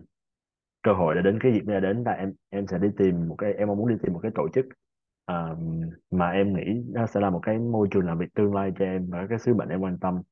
cơ 0.85 0.93
hội 0.93 1.15
đã 1.15 1.21
đến 1.21 1.39
cái 1.41 1.53
dịp 1.53 1.65
này 1.67 1.81
đến 1.81 2.03
là 2.07 2.13
em 2.13 2.33
em 2.51 2.67
sẽ 2.67 2.79
đi 2.79 2.89
tìm 2.99 3.29
một 3.29 3.37
cái 3.39 3.53
em 3.53 3.69
mong 3.69 3.79
muốn 3.79 3.89
đi 3.89 3.97
tìm 4.03 4.13
một 4.13 4.21
cái 4.23 4.33
tổ 4.35 4.49
chức 4.55 4.67
à, 5.25 5.55
mà 6.11 6.31
em 6.31 6.55
nghĩ 6.55 6.83
nó 6.93 7.07
sẽ 7.07 7.21
là 7.21 7.31
một 7.31 7.41
cái 7.43 7.59
môi 7.59 7.89
trường 7.91 8.07
làm 8.07 8.19
việc 8.19 8.35
tương 8.35 8.55
lai 8.55 8.73
cho 8.79 8.85
em 8.85 9.11
và 9.11 9.27
cái 9.29 9.39
sứ 9.39 9.55
mệnh 9.55 9.69
em 9.69 9.81
quan 9.81 9.99
tâm. 9.99 10.23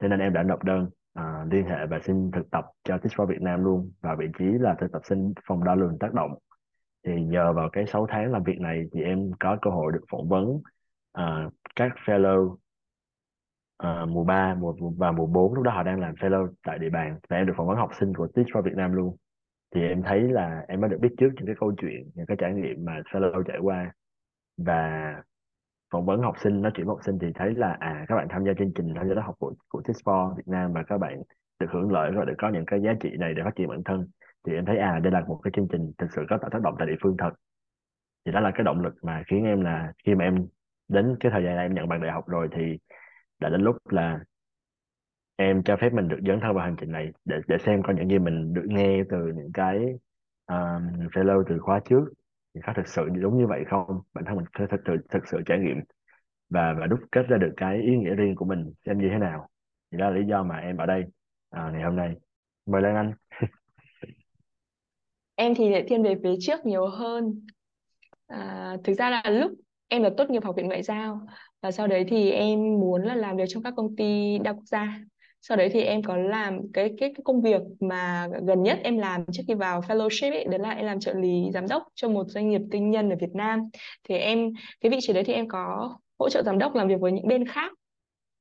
Cho 0.00 0.08
nên 0.08 0.20
em 0.20 0.32
đã 0.32 0.42
nộp 0.42 0.64
đơn 0.64 0.90
à, 1.14 1.44
liên 1.50 1.64
hệ 1.66 1.86
và 1.86 2.00
xin 2.00 2.30
thực 2.30 2.50
tập 2.50 2.64
cho 2.84 2.98
Teach 2.98 3.12
for 3.12 3.26
Việt 3.26 3.40
Nam 3.40 3.64
luôn. 3.64 3.92
Và 4.00 4.14
vị 4.14 4.26
trí 4.38 4.44
là 4.44 4.74
thực 4.80 4.92
tập 4.92 5.02
sinh 5.04 5.32
phòng 5.48 5.64
đo 5.64 5.74
lường 5.74 5.98
tác 5.98 6.14
động. 6.14 6.34
Thì 7.06 7.24
nhờ 7.24 7.52
vào 7.52 7.68
cái 7.72 7.86
6 7.86 8.06
tháng 8.10 8.32
làm 8.32 8.42
việc 8.42 8.60
này 8.60 8.84
thì 8.92 9.02
em 9.02 9.30
có 9.40 9.58
cơ 9.62 9.70
hội 9.70 9.92
được 9.92 10.04
phỏng 10.10 10.28
vấn 10.28 10.60
à, 11.12 11.50
các 11.76 11.92
fellow 12.04 12.56
à, 13.76 14.04
mùa 14.08 14.24
3 14.24 14.54
mùa 14.54 14.74
và 14.98 15.12
mùa 15.12 15.26
4 15.26 15.54
lúc 15.54 15.64
đó 15.64 15.72
họ 15.72 15.82
đang 15.82 16.00
làm 16.00 16.14
fellow 16.14 16.48
tại 16.66 16.78
địa 16.78 16.90
bàn. 16.90 17.18
Và 17.28 17.36
em 17.36 17.46
được 17.46 17.52
phỏng 17.56 17.66
vấn 17.66 17.76
học 17.76 17.90
sinh 18.00 18.14
của 18.14 18.26
Teach 18.34 18.48
for 18.48 18.62
Việt 18.62 18.74
Nam 18.76 18.92
luôn 18.92 19.16
thì 19.74 19.88
em 19.88 20.02
thấy 20.02 20.20
là 20.20 20.64
em 20.68 20.80
đã 20.80 20.88
được 20.88 20.98
biết 21.00 21.14
trước 21.18 21.30
những 21.34 21.46
cái 21.46 21.54
câu 21.60 21.72
chuyện, 21.76 22.10
những 22.14 22.26
cái 22.26 22.36
trải 22.40 22.54
nghiệm 22.54 22.84
mà 22.84 23.00
fellow 23.10 23.42
trải 23.42 23.58
qua. 23.60 23.92
Và 24.56 25.14
phỏng 25.92 26.06
vấn 26.06 26.20
học 26.20 26.34
sinh, 26.42 26.62
nói 26.62 26.72
chuyện 26.74 26.86
với 26.86 26.94
học 26.94 27.04
sinh 27.04 27.18
thì 27.18 27.26
thấy 27.34 27.54
là 27.54 27.76
à 27.80 28.04
các 28.08 28.16
bạn 28.16 28.26
tham 28.30 28.44
gia 28.44 28.52
chương 28.58 28.72
trình, 28.74 28.94
tham 28.94 29.08
gia 29.08 29.14
lớp 29.14 29.22
học 29.24 29.34
của 29.38 29.54
của 29.68 29.82
Teach 29.82 30.36
Việt 30.36 30.48
Nam 30.48 30.72
và 30.72 30.82
các 30.82 30.98
bạn 30.98 31.22
được 31.60 31.66
hưởng 31.70 31.92
lợi 31.92 32.10
và 32.14 32.24
được 32.24 32.34
có 32.38 32.48
những 32.48 32.66
cái 32.66 32.80
giá 32.82 32.92
trị 33.00 33.10
này 33.18 33.34
để 33.34 33.42
phát 33.44 33.56
triển 33.56 33.68
bản 33.68 33.82
thân. 33.84 34.06
Thì 34.46 34.54
em 34.54 34.64
thấy 34.64 34.78
à 34.78 34.98
đây 34.98 35.12
là 35.12 35.20
một 35.20 35.40
cái 35.42 35.50
chương 35.56 35.68
trình 35.72 35.92
thực 35.98 36.12
sự 36.16 36.24
có 36.30 36.38
tạo 36.38 36.50
tác 36.50 36.62
động 36.62 36.74
tại 36.78 36.86
địa 36.86 36.96
phương 37.02 37.16
thật. 37.18 37.30
Thì 38.26 38.32
đó 38.32 38.40
là 38.40 38.50
cái 38.54 38.64
động 38.64 38.80
lực 38.80 38.94
mà 39.02 39.22
khiến 39.26 39.44
em 39.44 39.60
là, 39.60 39.92
khi 40.04 40.14
mà 40.14 40.24
em 40.24 40.46
đến 40.88 41.16
cái 41.20 41.32
thời 41.32 41.44
gian 41.44 41.56
này 41.56 41.64
em 41.64 41.74
nhận 41.74 41.88
bằng 41.88 42.00
đại 42.00 42.12
học 42.12 42.28
rồi 42.28 42.48
thì 42.56 42.78
đã 43.40 43.48
đến 43.48 43.60
lúc 43.60 43.76
là 43.88 44.20
em 45.40 45.62
cho 45.62 45.76
phép 45.80 45.92
mình 45.92 46.08
được 46.08 46.18
dấn 46.26 46.40
thân 46.40 46.54
vào 46.54 46.64
hành 46.64 46.76
trình 46.80 46.92
này 46.92 47.08
để 47.24 47.36
để 47.48 47.56
xem 47.66 47.82
có 47.82 47.92
những 47.92 48.08
gì 48.08 48.18
mình 48.18 48.54
được 48.54 48.64
nghe 48.66 49.02
từ 49.10 49.16
những 49.36 49.50
cái 49.54 49.76
um, 50.46 51.08
fellow 51.12 51.42
từ 51.48 51.58
khóa 51.58 51.80
trước. 51.88 52.04
Thì 52.54 52.60
có 52.66 52.72
thực 52.76 52.88
sự 52.88 53.08
đúng 53.20 53.38
như 53.38 53.46
vậy 53.46 53.64
không? 53.70 54.00
Bản 54.14 54.24
thân 54.24 54.36
mình 54.36 54.44
có 54.52 54.66
thực 54.70 54.80
sự 54.86 54.96
thực 55.10 55.28
sự 55.28 55.38
trải 55.46 55.58
nghiệm 55.58 55.76
và 56.50 56.74
và 56.80 56.86
đúc 56.86 57.00
kết 57.12 57.22
ra 57.28 57.36
được 57.36 57.52
cái 57.56 57.82
ý 57.82 57.96
nghĩa 57.96 58.14
riêng 58.14 58.34
của 58.36 58.44
mình 58.44 58.72
xem 58.86 58.98
như 58.98 59.08
thế 59.12 59.18
nào. 59.18 59.48
Thì 59.92 59.98
đó 59.98 60.10
là 60.10 60.16
lý 60.16 60.26
do 60.26 60.42
mà 60.42 60.56
em 60.56 60.76
ở 60.76 60.86
đây 60.86 61.04
à, 61.50 61.70
ngày 61.72 61.82
hôm 61.82 61.96
nay. 61.96 62.14
Mời 62.66 62.82
Lan 62.82 62.96
Anh. 62.96 63.12
Em 65.34 65.54
thì 65.54 65.70
lại 65.70 65.84
thiên 65.88 66.02
về 66.02 66.14
phía 66.22 66.34
trước 66.40 66.66
nhiều 66.66 66.86
hơn. 66.86 67.46
À, 68.26 68.76
thực 68.84 68.94
ra 68.94 69.10
là 69.10 69.22
lúc 69.30 69.52
em 69.88 70.02
là 70.02 70.10
tốt 70.16 70.30
nghiệp 70.30 70.44
học 70.44 70.56
viện 70.56 70.66
ngoại 70.66 70.82
giao 70.82 71.20
và 71.60 71.70
sau 71.70 71.86
đấy 71.86 72.04
thì 72.08 72.30
em 72.30 72.58
muốn 72.58 73.02
là 73.02 73.14
làm 73.14 73.36
việc 73.36 73.44
trong 73.48 73.62
các 73.62 73.74
công 73.76 73.96
ty 73.96 74.38
đa 74.38 74.52
quốc 74.52 74.64
gia 74.66 75.00
sau 75.40 75.56
đấy 75.56 75.68
thì 75.72 75.80
em 75.82 76.02
có 76.02 76.16
làm 76.16 76.72
cái 76.72 76.88
cái, 76.98 77.12
cái 77.14 77.22
công 77.24 77.42
việc 77.42 77.60
mà 77.80 78.28
gần 78.46 78.62
nhất 78.62 78.78
em 78.84 78.98
làm 78.98 79.24
trước 79.32 79.42
khi 79.48 79.54
vào 79.54 79.80
fellowship 79.80 80.32
ấy, 80.32 80.44
đấy 80.44 80.58
là 80.58 80.70
em 80.70 80.86
làm 80.86 81.00
trợ 81.00 81.14
lý 81.14 81.50
giám 81.54 81.68
đốc 81.68 81.82
cho 81.94 82.08
một 82.08 82.24
doanh 82.28 82.50
nghiệp 82.50 82.60
tư 82.70 82.78
nhân 82.78 83.10
ở 83.10 83.16
Việt 83.20 83.34
Nam. 83.34 83.60
Thì 84.08 84.16
em 84.16 84.52
cái 84.80 84.90
vị 84.90 84.98
trí 85.00 85.12
đấy 85.12 85.24
thì 85.24 85.32
em 85.32 85.48
có 85.48 85.96
hỗ 86.18 86.28
trợ 86.28 86.42
giám 86.42 86.58
đốc 86.58 86.74
làm 86.74 86.88
việc 86.88 87.00
với 87.00 87.12
những 87.12 87.28
bên 87.28 87.46
khác 87.48 87.72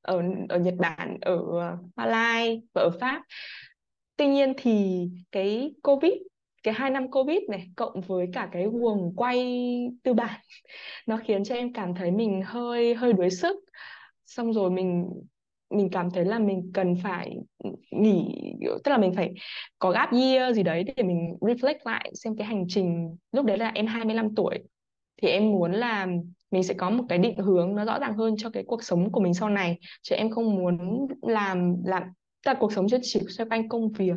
ở 0.01 0.21
ở 0.49 0.59
Nhật 0.59 0.73
Bản 0.77 1.17
ở 1.21 1.37
ờ, 1.59 1.77
Malai 1.95 2.61
và 2.73 2.81
ở 2.81 2.89
Pháp. 2.99 3.23
Tuy 4.17 4.27
nhiên 4.27 4.53
thì 4.57 5.05
cái 5.31 5.73
Covid 5.83 6.13
cái 6.63 6.73
hai 6.73 6.89
năm 6.89 7.11
Covid 7.11 7.39
này 7.49 7.67
cộng 7.75 8.01
với 8.01 8.27
cả 8.33 8.49
cái 8.51 8.65
guồng 8.71 9.13
quay 9.15 9.47
tư 10.03 10.13
bản 10.13 10.39
nó 11.07 11.17
khiến 11.17 11.43
cho 11.43 11.55
em 11.55 11.73
cảm 11.73 11.95
thấy 11.95 12.11
mình 12.11 12.41
hơi 12.45 12.95
hơi 12.95 13.13
đuối 13.13 13.29
sức. 13.29 13.55
Xong 14.25 14.53
rồi 14.53 14.71
mình 14.71 15.09
mình 15.69 15.89
cảm 15.91 16.11
thấy 16.11 16.25
là 16.25 16.39
mình 16.39 16.71
cần 16.73 16.95
phải 17.03 17.35
nghỉ 17.91 18.53
tức 18.83 18.91
là 18.91 18.97
mình 18.97 19.13
phải 19.15 19.33
có 19.79 19.91
gap 19.91 20.11
year 20.11 20.55
gì 20.55 20.63
đấy 20.63 20.83
để 20.83 21.03
mình 21.03 21.37
reflect 21.41 21.77
lại 21.83 22.11
xem 22.13 22.35
cái 22.37 22.47
hành 22.47 22.65
trình. 22.67 23.15
Lúc 23.31 23.45
đấy 23.45 23.57
là 23.57 23.71
em 23.75 23.87
25 23.87 24.35
tuổi, 24.35 24.59
thì 25.21 25.27
em 25.27 25.51
muốn 25.51 25.71
là 25.71 26.07
mình 26.51 26.63
sẽ 26.63 26.73
có 26.73 26.89
một 26.89 27.03
cái 27.09 27.17
định 27.17 27.37
hướng 27.37 27.75
nó 27.75 27.85
rõ 27.85 27.99
ràng 27.99 28.17
hơn 28.17 28.35
cho 28.37 28.49
cái 28.49 28.63
cuộc 28.67 28.83
sống 28.83 29.11
của 29.11 29.21
mình 29.21 29.33
sau 29.33 29.49
này. 29.49 29.77
Chứ 30.01 30.15
em 30.15 30.29
không 30.29 30.55
muốn 30.55 31.07
làm 31.21 31.75
làm 31.85 32.03
là 32.45 32.53
cuộc 32.53 32.73
sống 32.73 32.87
chỉ 33.01 33.19
xoay 33.29 33.49
quanh 33.49 33.69
công 33.69 33.91
việc 33.91 34.15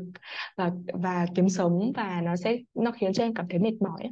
và 0.56 0.70
và 0.92 1.26
kiếm 1.34 1.48
sống 1.48 1.92
và 1.96 2.20
nó 2.24 2.36
sẽ, 2.36 2.58
nó 2.74 2.90
khiến 2.90 3.12
cho 3.12 3.24
em 3.24 3.34
cảm 3.34 3.46
thấy 3.50 3.58
mệt 3.58 3.74
mỏi. 3.80 4.10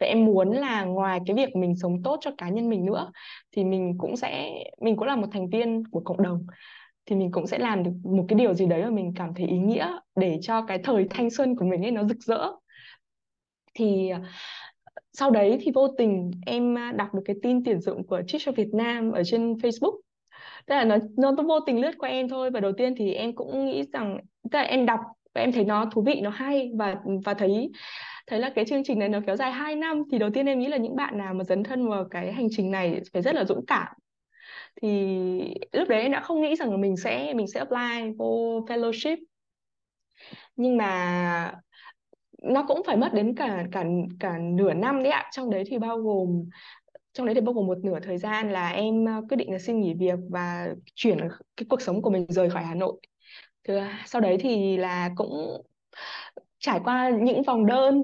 Và 0.00 0.06
em 0.06 0.24
muốn 0.24 0.52
là 0.52 0.84
ngoài 0.84 1.20
cái 1.26 1.36
việc 1.36 1.56
mình 1.56 1.76
sống 1.76 2.02
tốt 2.02 2.18
cho 2.20 2.30
cá 2.38 2.48
nhân 2.48 2.68
mình 2.68 2.84
nữa, 2.84 3.10
thì 3.56 3.64
mình 3.64 3.94
cũng 3.98 4.16
sẽ, 4.16 4.50
mình 4.80 4.96
cũng 4.96 5.06
là 5.06 5.16
một 5.16 5.26
thành 5.32 5.48
viên 5.48 5.82
của 5.90 6.00
cộng 6.00 6.22
đồng 6.22 6.46
thì 7.08 7.16
mình 7.16 7.30
cũng 7.32 7.46
sẽ 7.46 7.58
làm 7.58 7.82
được 7.82 7.90
một 8.04 8.24
cái 8.28 8.38
điều 8.38 8.54
gì 8.54 8.66
đấy 8.66 8.82
mà 8.82 8.90
mình 8.90 9.12
cảm 9.16 9.34
thấy 9.34 9.46
ý 9.46 9.58
nghĩa 9.58 9.98
để 10.16 10.38
cho 10.42 10.62
cái 10.62 10.78
thời 10.84 11.06
thanh 11.10 11.30
xuân 11.30 11.56
của 11.56 11.64
mình 11.64 11.82
ấy 11.82 11.90
nó 11.90 12.04
rực 12.04 12.18
rỡ. 12.18 12.50
Thì 13.74 14.08
à, 14.08 14.20
sau 15.12 15.30
đấy 15.30 15.58
thì 15.60 15.70
vô 15.74 15.88
tình 15.88 16.30
em 16.46 16.78
à, 16.78 16.92
đọc 16.92 17.14
được 17.14 17.22
cái 17.24 17.36
tin 17.42 17.64
tuyển 17.64 17.80
dụng 17.80 18.06
của 18.06 18.22
Teacher 18.32 18.54
Việt 18.56 18.68
Nam 18.74 19.12
ở 19.12 19.22
trên 19.24 19.54
Facebook. 19.54 20.00
Tức 20.66 20.74
là 20.74 20.84
nó 20.84 20.96
nó 21.16 21.32
vô 21.48 21.60
tình 21.60 21.80
lướt 21.80 21.92
qua 21.98 22.08
em 22.08 22.28
thôi 22.28 22.50
và 22.50 22.60
đầu 22.60 22.72
tiên 22.72 22.94
thì 22.96 23.12
em 23.12 23.34
cũng 23.34 23.66
nghĩ 23.66 23.82
rằng, 23.92 24.18
tức 24.42 24.58
là 24.58 24.62
em 24.62 24.86
đọc 24.86 25.00
và 25.34 25.40
em 25.40 25.52
thấy 25.52 25.64
nó 25.64 25.90
thú 25.92 26.02
vị, 26.02 26.20
nó 26.20 26.30
hay 26.30 26.70
và 26.78 26.96
và 27.24 27.34
thấy 27.34 27.70
thấy 28.26 28.38
là 28.38 28.50
cái 28.54 28.64
chương 28.64 28.82
trình 28.84 28.98
này 28.98 29.08
nó 29.08 29.20
kéo 29.26 29.36
dài 29.36 29.52
2 29.52 29.76
năm 29.76 30.02
thì 30.12 30.18
đầu 30.18 30.30
tiên 30.30 30.46
em 30.46 30.58
nghĩ 30.58 30.66
là 30.66 30.76
những 30.76 30.96
bạn 30.96 31.18
nào 31.18 31.34
mà 31.34 31.44
dấn 31.44 31.62
thân 31.62 31.88
vào 31.88 32.04
cái 32.10 32.32
hành 32.32 32.48
trình 32.50 32.70
này 32.70 33.00
phải 33.12 33.22
rất 33.22 33.34
là 33.34 33.44
dũng 33.44 33.66
cảm 33.66 33.86
thì 34.82 34.88
lúc 35.72 35.88
đấy 35.88 36.00
em 36.00 36.12
đã 36.12 36.20
không 36.20 36.40
nghĩ 36.40 36.56
rằng 36.56 36.70
là 36.70 36.76
mình 36.76 36.96
sẽ 36.96 37.34
mình 37.34 37.46
sẽ 37.46 37.60
apply 37.60 38.12
vô 38.18 38.60
fellowship. 38.68 39.16
Nhưng 40.56 40.76
mà 40.76 41.54
nó 42.42 42.64
cũng 42.68 42.82
phải 42.86 42.96
mất 42.96 43.14
đến 43.14 43.34
cả 43.34 43.66
cả 43.72 43.84
cả 44.20 44.38
nửa 44.38 44.74
năm 44.74 45.02
đấy 45.02 45.12
ạ. 45.12 45.30
Trong 45.32 45.50
đấy 45.50 45.64
thì 45.66 45.78
bao 45.78 45.98
gồm, 45.98 46.48
trong 47.12 47.26
đấy 47.26 47.34
thì 47.34 47.40
bao 47.40 47.52
gồm 47.54 47.66
một 47.66 47.78
nửa 47.84 48.00
thời 48.00 48.18
gian 48.18 48.52
là 48.52 48.68
em 48.68 49.04
ờ, 49.04 49.22
quyết 49.28 49.36
định 49.36 49.52
là 49.52 49.58
xin 49.58 49.80
nghỉ 49.80 49.94
việc 49.94 50.18
và 50.30 50.68
chuyển 50.94 51.18
cái 51.56 51.66
cuộc 51.68 51.82
sống 51.82 52.02
của 52.02 52.10
mình 52.10 52.26
rời 52.28 52.50
khỏi 52.50 52.64
Hà 52.64 52.74
Nội. 52.74 53.00
Thì 53.68 53.74
sau 54.06 54.20
đấy 54.20 54.36
thì 54.40 54.76
là 54.76 55.10
cũng 55.16 55.62
trải 56.58 56.80
qua 56.84 57.10
những 57.22 57.42
vòng 57.42 57.66
đơn. 57.66 58.02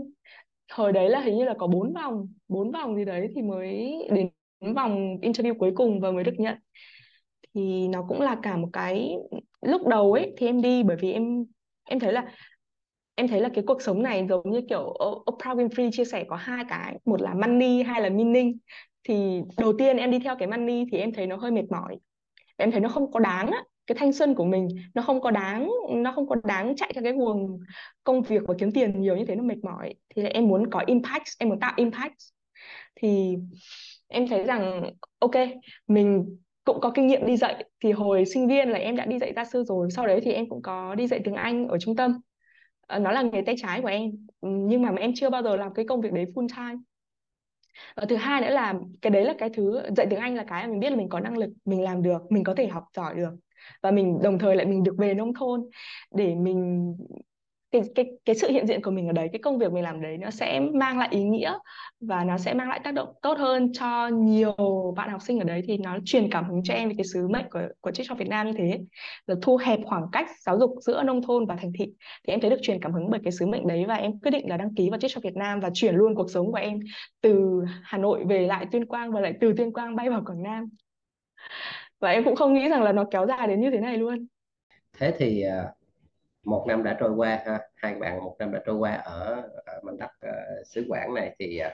Hồi 0.73 0.93
đấy 0.93 1.09
là 1.09 1.21
hình 1.21 1.37
như 1.37 1.45
là 1.45 1.55
có 1.59 1.67
bốn 1.67 1.93
vòng 1.93 2.29
bốn 2.49 2.71
vòng 2.71 2.97
gì 2.97 3.05
đấy 3.05 3.29
thì 3.35 3.43
mới 3.43 3.93
đến 4.11 4.29
vòng 4.73 5.17
interview 5.23 5.55
cuối 5.59 5.73
cùng 5.75 6.01
và 6.01 6.11
mới 6.11 6.25
được 6.25 6.35
nhận. 6.39 6.57
Thì 7.55 7.89
nó 7.89 8.05
cũng 8.09 8.21
là 8.21 8.37
cả 8.43 8.57
một 8.57 8.69
cái 8.73 9.17
lúc 9.63 9.87
đầu 9.87 10.13
ấy, 10.13 10.35
thì 10.37 10.47
em 10.47 10.63
đi, 10.63 10.83
bởi 10.83 10.97
vì 11.01 11.13
em 11.13 11.45
em 11.85 12.01
thấy 12.01 12.13
là, 12.13 12.33
em 13.15 13.29
thấy 13.29 13.41
là 13.41 13.49
cái 13.55 13.65
cuộc 13.67 13.83
sống 13.83 14.03
này 14.03 14.27
giống 14.29 14.51
như 14.51 14.61
kiểu 14.69 14.95
Oprah 15.31 15.57
Winfrey 15.59 15.91
chia 15.93 16.05
sẻ 16.05 16.25
có 16.29 16.37
hai 16.37 16.65
cái, 16.69 16.99
một 17.05 17.23
là 17.23 17.35
money 17.35 17.83
hay 17.83 18.03
là 18.03 18.09
meaning. 18.09 18.59
Thì 19.05 19.41
đầu 19.59 19.73
tiên 19.79 19.97
em 19.97 20.11
đi 20.11 20.19
theo 20.19 20.37
cái 20.39 20.49
money 20.49 20.85
thì 20.93 20.99
em 20.99 21.13
thấy 21.13 21.27
nó 21.27 21.37
hơi 21.37 21.51
mệt 21.51 21.65
mỏi. 21.71 21.97
Em 22.57 22.71
thấy 22.71 22.81
nó 22.81 22.89
không 22.89 23.13
có 23.13 23.21
đáng 23.21 23.47
á, 23.47 23.65
cái 23.87 23.97
thanh 23.99 24.13
xuân 24.13 24.35
của 24.35 24.45
mình, 24.45 24.69
nó 24.95 25.03
không 25.03 25.21
có 25.21 25.31
đáng, 25.31 25.71
nó 25.91 26.13
không 26.13 26.29
có 26.29 26.37
đáng 26.45 26.77
chạy 26.77 26.93
theo 26.95 27.05
cái 27.05 27.13
guồng 27.13 27.59
công 28.05 28.23
việc 28.23 28.43
và 28.47 28.55
kiếm 28.59 28.73
tiền 28.73 29.01
nhiều 29.01 29.17
như 29.17 29.25
thế, 29.25 29.35
nó 29.35 29.43
mệt 29.43 29.65
mỏi. 29.65 29.95
Thì 30.09 30.23
là 30.23 30.29
em 30.29 30.49
muốn 30.49 30.71
có 30.71 30.83
impact, 30.87 31.25
em 31.39 31.49
muốn 31.49 31.61
tạo 31.61 31.73
impact. 31.77 32.15
Thì 32.97 33.37
em 34.09 34.29
thấy 34.29 34.45
rằng, 34.45 34.91
ok, 35.19 35.33
mình 35.89 36.37
cũng 36.65 36.81
có 36.81 36.91
kinh 36.95 37.07
nghiệm 37.07 37.27
đi 37.27 37.37
dạy, 37.37 37.65
thì 37.85 37.93
hồi 37.93 38.25
sinh 38.25 38.49
viên 38.49 38.69
là 38.69 38.79
em 38.79 38.97
đã 38.97 39.07
đi 39.07 39.19
dạy 39.19 39.33
gia 39.37 39.45
sư 39.45 39.65
rồi, 39.65 39.91
sau 39.91 40.07
đấy 40.07 40.21
thì 40.25 40.33
em 40.33 40.49
cũng 40.49 40.63
có 40.63 40.95
đi 40.95 41.07
dạy 41.07 41.21
tiếng 41.25 41.35
Anh 41.35 41.69
ở 41.69 41.79
trung 41.79 41.97
tâm. 41.97 42.21
Ờ, 42.87 42.99
nó 42.99 43.13
là 43.13 43.23
nghề 43.23 43.43
tay 43.47 43.55
trái 43.59 43.81
của 43.81 43.89
em, 43.89 44.11
nhưng 44.41 44.83
mà 44.83 44.93
em 44.99 45.13
chưa 45.15 45.31
bao 45.31 45.43
giờ 45.43 45.57
làm 45.57 45.75
cái 45.75 45.85
công 45.89 46.01
việc 46.01 46.13
đấy 46.13 46.25
full 46.35 46.49
time. 46.57 46.83
Và 47.97 48.05
thứ 48.09 48.17
hai 48.17 48.41
nữa 48.41 48.51
là 48.51 48.75
cái 49.03 49.11
đấy 49.11 49.25
là 49.25 49.35
cái 49.39 49.51
thứ, 49.55 49.81
dạy 49.97 50.07
tiếng 50.11 50.21
Anh 50.21 50.35
là 50.35 50.45
cái 50.45 50.67
mà 50.67 50.71
mình 50.71 50.81
biết 50.81 50.91
là 50.91 50.97
mình 50.97 51.09
có 51.09 51.21
năng 51.21 51.39
lực, 51.39 51.51
mình 51.65 51.83
làm 51.83 52.03
được, 52.03 52.23
mình 52.31 52.45
có 52.45 52.55
thể 52.55 52.67
học 52.67 52.85
giỏi 52.97 53.15
được. 53.15 53.31
Và 53.83 53.91
mình 53.91 54.19
đồng 54.23 54.39
thời 54.39 54.57
lại 54.57 54.67
mình 54.67 54.83
được 54.83 54.95
về 54.99 55.15
nông 55.15 55.35
thôn 55.35 55.69
để 56.15 56.35
mình 56.35 56.93
cái 57.75 57.83
cái 57.95 58.07
cái 58.25 58.37
sự 58.37 58.51
hiện 58.51 58.67
diện 58.67 58.83
của 58.83 58.91
mình 58.91 59.07
ở 59.07 59.13
đấy, 59.13 59.29
cái 59.33 59.41
công 59.43 59.59
việc 59.59 59.73
mình 59.73 59.83
làm 59.83 60.03
đấy 60.03 60.19
nó 60.19 60.31
sẽ 60.31 60.61
mang 60.61 60.99
lại 60.99 61.09
ý 61.11 61.23
nghĩa 61.25 61.53
và 62.01 62.25
nó 62.25 62.39
sẽ 62.39 62.55
mang 62.55 62.69
lại 62.69 62.81
tác 62.85 62.95
động 62.95 63.09
tốt 63.23 63.39
hơn 63.39 63.73
cho 63.73 64.09
nhiều 64.09 64.55
bạn 64.97 65.11
học 65.11 65.23
sinh 65.23 65.39
ở 65.39 65.45
đấy. 65.45 65.63
Thì 65.67 65.79
nó 65.79 65.99
truyền 66.05 66.31
cảm 66.31 66.45
hứng 66.45 66.63
cho 66.65 66.75
em 66.75 66.89
về 66.89 66.95
cái 66.99 67.05
sứ 67.13 67.29
mệnh 67.29 67.45
của 67.51 67.61
của 67.81 67.91
TikTok 67.91 68.19
Việt 68.19 68.29
Nam 68.29 68.47
như 68.47 68.53
thế. 68.59 68.81
Là 69.27 69.35
thu 69.43 69.57
hẹp 69.57 69.81
khoảng 69.85 70.07
cách 70.13 70.27
giáo 70.41 70.59
dục 70.59 70.71
giữa 70.81 71.03
nông 71.03 71.23
thôn 71.23 71.47
và 71.47 71.57
thành 71.57 71.73
thị. 71.79 71.85
Thì 72.27 72.33
em 72.33 72.41
thấy 72.41 72.51
được 72.51 72.59
truyền 72.63 72.81
cảm 72.81 72.93
hứng 72.93 73.11
bởi 73.11 73.21
cái 73.25 73.33
sứ 73.33 73.47
mệnh 73.47 73.67
đấy 73.67 73.85
và 73.89 73.95
em 73.95 74.19
quyết 74.19 74.31
định 74.31 74.49
là 74.49 74.57
đăng 74.57 74.75
ký 74.75 74.91
vào 74.91 75.01
TikTok 75.01 75.25
Việt 75.25 75.37
Nam 75.37 75.61
và 75.61 75.71
chuyển 75.75 75.95
luôn 75.95 76.15
cuộc 76.15 76.31
sống 76.31 76.53
của 76.53 76.59
em 76.59 76.81
từ 77.21 77.63
Hà 77.83 77.99
Nội 77.99 78.25
về 78.25 78.47
lại 78.47 78.67
Tuyên 78.73 78.87
Quang 78.87 79.13
và 79.13 79.21
lại 79.21 79.33
từ 79.41 79.53
Tuyên 79.57 79.73
Quang 79.73 79.97
bay 79.97 80.11
vào 80.11 80.23
Quảng 80.27 80.43
Nam. 80.43 80.69
Và 82.01 82.11
em 82.11 82.25
cũng 82.25 82.37
không 82.37 82.55
nghĩ 82.55 82.69
rằng 82.69 82.83
là 82.83 82.93
nó 82.93 83.05
kéo 83.11 83.27
dài 83.27 83.49
đến 83.49 83.61
như 83.61 83.71
thế 83.71 83.81
này 83.81 83.97
luôn. 83.97 84.27
Thế 84.99 85.15
thì 85.19 85.43
à, 85.43 85.65
một 86.45 86.65
năm 86.69 86.83
đã 86.83 86.97
trôi 87.01 87.11
qua 87.11 87.43
ha 87.47 87.61
hai 87.77 87.95
bạn 87.95 88.25
một 88.25 88.37
năm 88.39 88.53
đã 88.53 88.63
trôi 88.67 88.77
qua 88.77 88.93
ở, 88.93 89.43
ở 89.67 89.81
mảnh 89.83 89.97
đất 89.97 90.11
uh, 90.27 90.67
xứ 90.67 90.87
Quảng 90.89 91.15
này 91.15 91.37
thì 91.39 91.61
uh, 91.67 91.73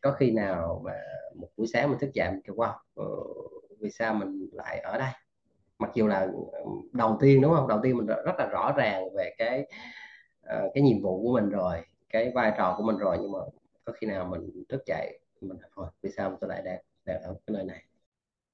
có 0.00 0.12
khi 0.12 0.30
nào 0.30 0.82
mà 0.84 0.92
một 1.34 1.48
buổi 1.56 1.66
sáng 1.66 1.90
mình 1.90 1.98
thức 1.98 2.10
dậy 2.14 2.30
mình 2.30 2.40
kêu 2.44 2.56
wow 2.56 2.74
uh, 3.02 3.80
vì 3.80 3.90
sao 3.90 4.14
mình 4.14 4.48
lại 4.52 4.78
ở 4.78 4.98
đây? 4.98 5.10
Mặc 5.78 5.90
dù 5.94 6.06
là 6.06 6.28
đầu 6.92 7.18
tiên 7.20 7.40
đúng 7.42 7.54
không? 7.54 7.68
Đầu 7.68 7.80
tiên 7.82 7.96
mình 7.96 8.06
rất 8.06 8.38
là 8.38 8.46
rõ 8.46 8.74
ràng 8.76 9.04
về 9.16 9.34
cái 9.38 9.66
uh, 10.42 10.70
cái 10.74 10.82
nhiệm 10.82 11.02
vụ 11.02 11.22
của 11.22 11.34
mình 11.34 11.50
rồi 11.50 11.76
cái 12.10 12.32
vai 12.34 12.52
trò 12.58 12.74
của 12.78 12.82
mình 12.82 12.96
rồi 12.96 13.18
nhưng 13.20 13.32
mà 13.32 13.38
có 13.84 13.92
khi 13.92 14.06
nào 14.06 14.24
mình 14.24 14.64
thức 14.68 14.82
dậy 14.86 15.18
mình 15.40 15.58
thôi 15.76 15.86
vì 16.02 16.10
sao 16.16 16.38
tôi 16.40 16.50
lại 16.50 16.62
đang 16.64 16.78
đang 17.04 17.22
ở 17.22 17.34
cái 17.46 17.54
nơi 17.54 17.64
này? 17.64 17.84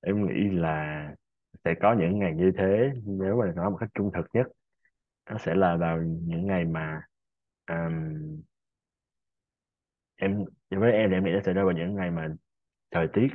Em 0.06 0.26
nghĩ 0.26 0.58
là 0.58 1.08
sẽ 1.64 1.74
có 1.82 1.94
những 1.98 2.18
ngày 2.18 2.32
như 2.36 2.52
thế 2.58 2.90
nếu 3.04 3.36
mà 3.36 3.52
nói 3.56 3.70
một 3.70 3.76
cách 3.80 3.88
trung 3.94 4.10
thực 4.14 4.26
nhất 4.32 4.46
nó 5.30 5.38
sẽ 5.38 5.54
là 5.54 5.76
vào 5.76 6.02
những 6.02 6.46
ngày 6.46 6.64
mà 6.64 7.00
um, 7.68 8.42
em 10.16 10.44
với 10.70 10.92
em 10.92 11.10
thì 11.10 11.16
em 11.16 11.24
nghĩ 11.24 11.30
nó 11.30 11.40
sẽ 11.46 11.52
rơi 11.52 11.64
vào 11.64 11.74
những 11.74 11.94
ngày 11.94 12.10
mà 12.10 12.28
thời 12.90 13.08
tiết 13.12 13.28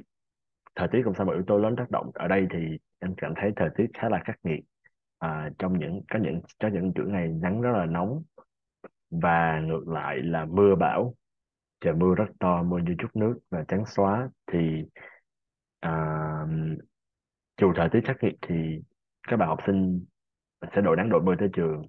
thời 0.75 0.87
tiết 0.91 1.01
cũng 1.05 1.13
sao 1.17 1.25
một 1.25 1.33
yếu 1.33 1.43
tố 1.47 1.57
lớn 1.57 1.75
tác 1.77 1.91
động. 1.91 2.11
Ở 2.13 2.27
đây 2.27 2.47
thì 2.51 2.77
em 2.99 3.13
cảm 3.17 3.33
thấy 3.35 3.51
thời 3.55 3.69
tiết 3.75 3.85
khá 3.93 4.09
là 4.09 4.21
khắc 4.25 4.39
nghiệt 4.43 4.59
à, 5.17 5.49
trong 5.59 5.79
những 5.79 6.01
có 6.09 6.19
những 6.19 6.41
có 6.59 6.67
những 6.67 6.93
chuỗi 6.95 7.05
ngày 7.07 7.27
nắng 7.27 7.61
rất 7.61 7.71
là 7.71 7.85
nóng. 7.85 8.23
Và 9.09 9.59
ngược 9.59 9.87
lại 9.87 10.17
là 10.17 10.45
mưa 10.45 10.75
bão 10.75 11.15
trời 11.81 11.93
mưa 11.93 12.15
rất 12.15 12.25
to 12.39 12.63
mưa 12.63 12.77
như 12.77 12.95
chút 12.99 13.07
nước 13.13 13.39
và 13.49 13.63
trắng 13.67 13.83
xóa 13.85 14.29
thì 14.51 14.83
à, 15.79 15.91
dù 17.61 17.73
thời 17.75 17.89
tiết 17.91 18.01
khắc 18.05 18.17
nghiệt 18.23 18.33
thì 18.41 18.81
các 19.27 19.37
bạn 19.37 19.49
học 19.49 19.59
sinh 19.67 20.05
sẽ 20.75 20.81
đội 20.81 20.97
nắng 20.97 21.09
đội 21.09 21.21
mưa 21.21 21.35
tới 21.39 21.49
trường. 21.53 21.81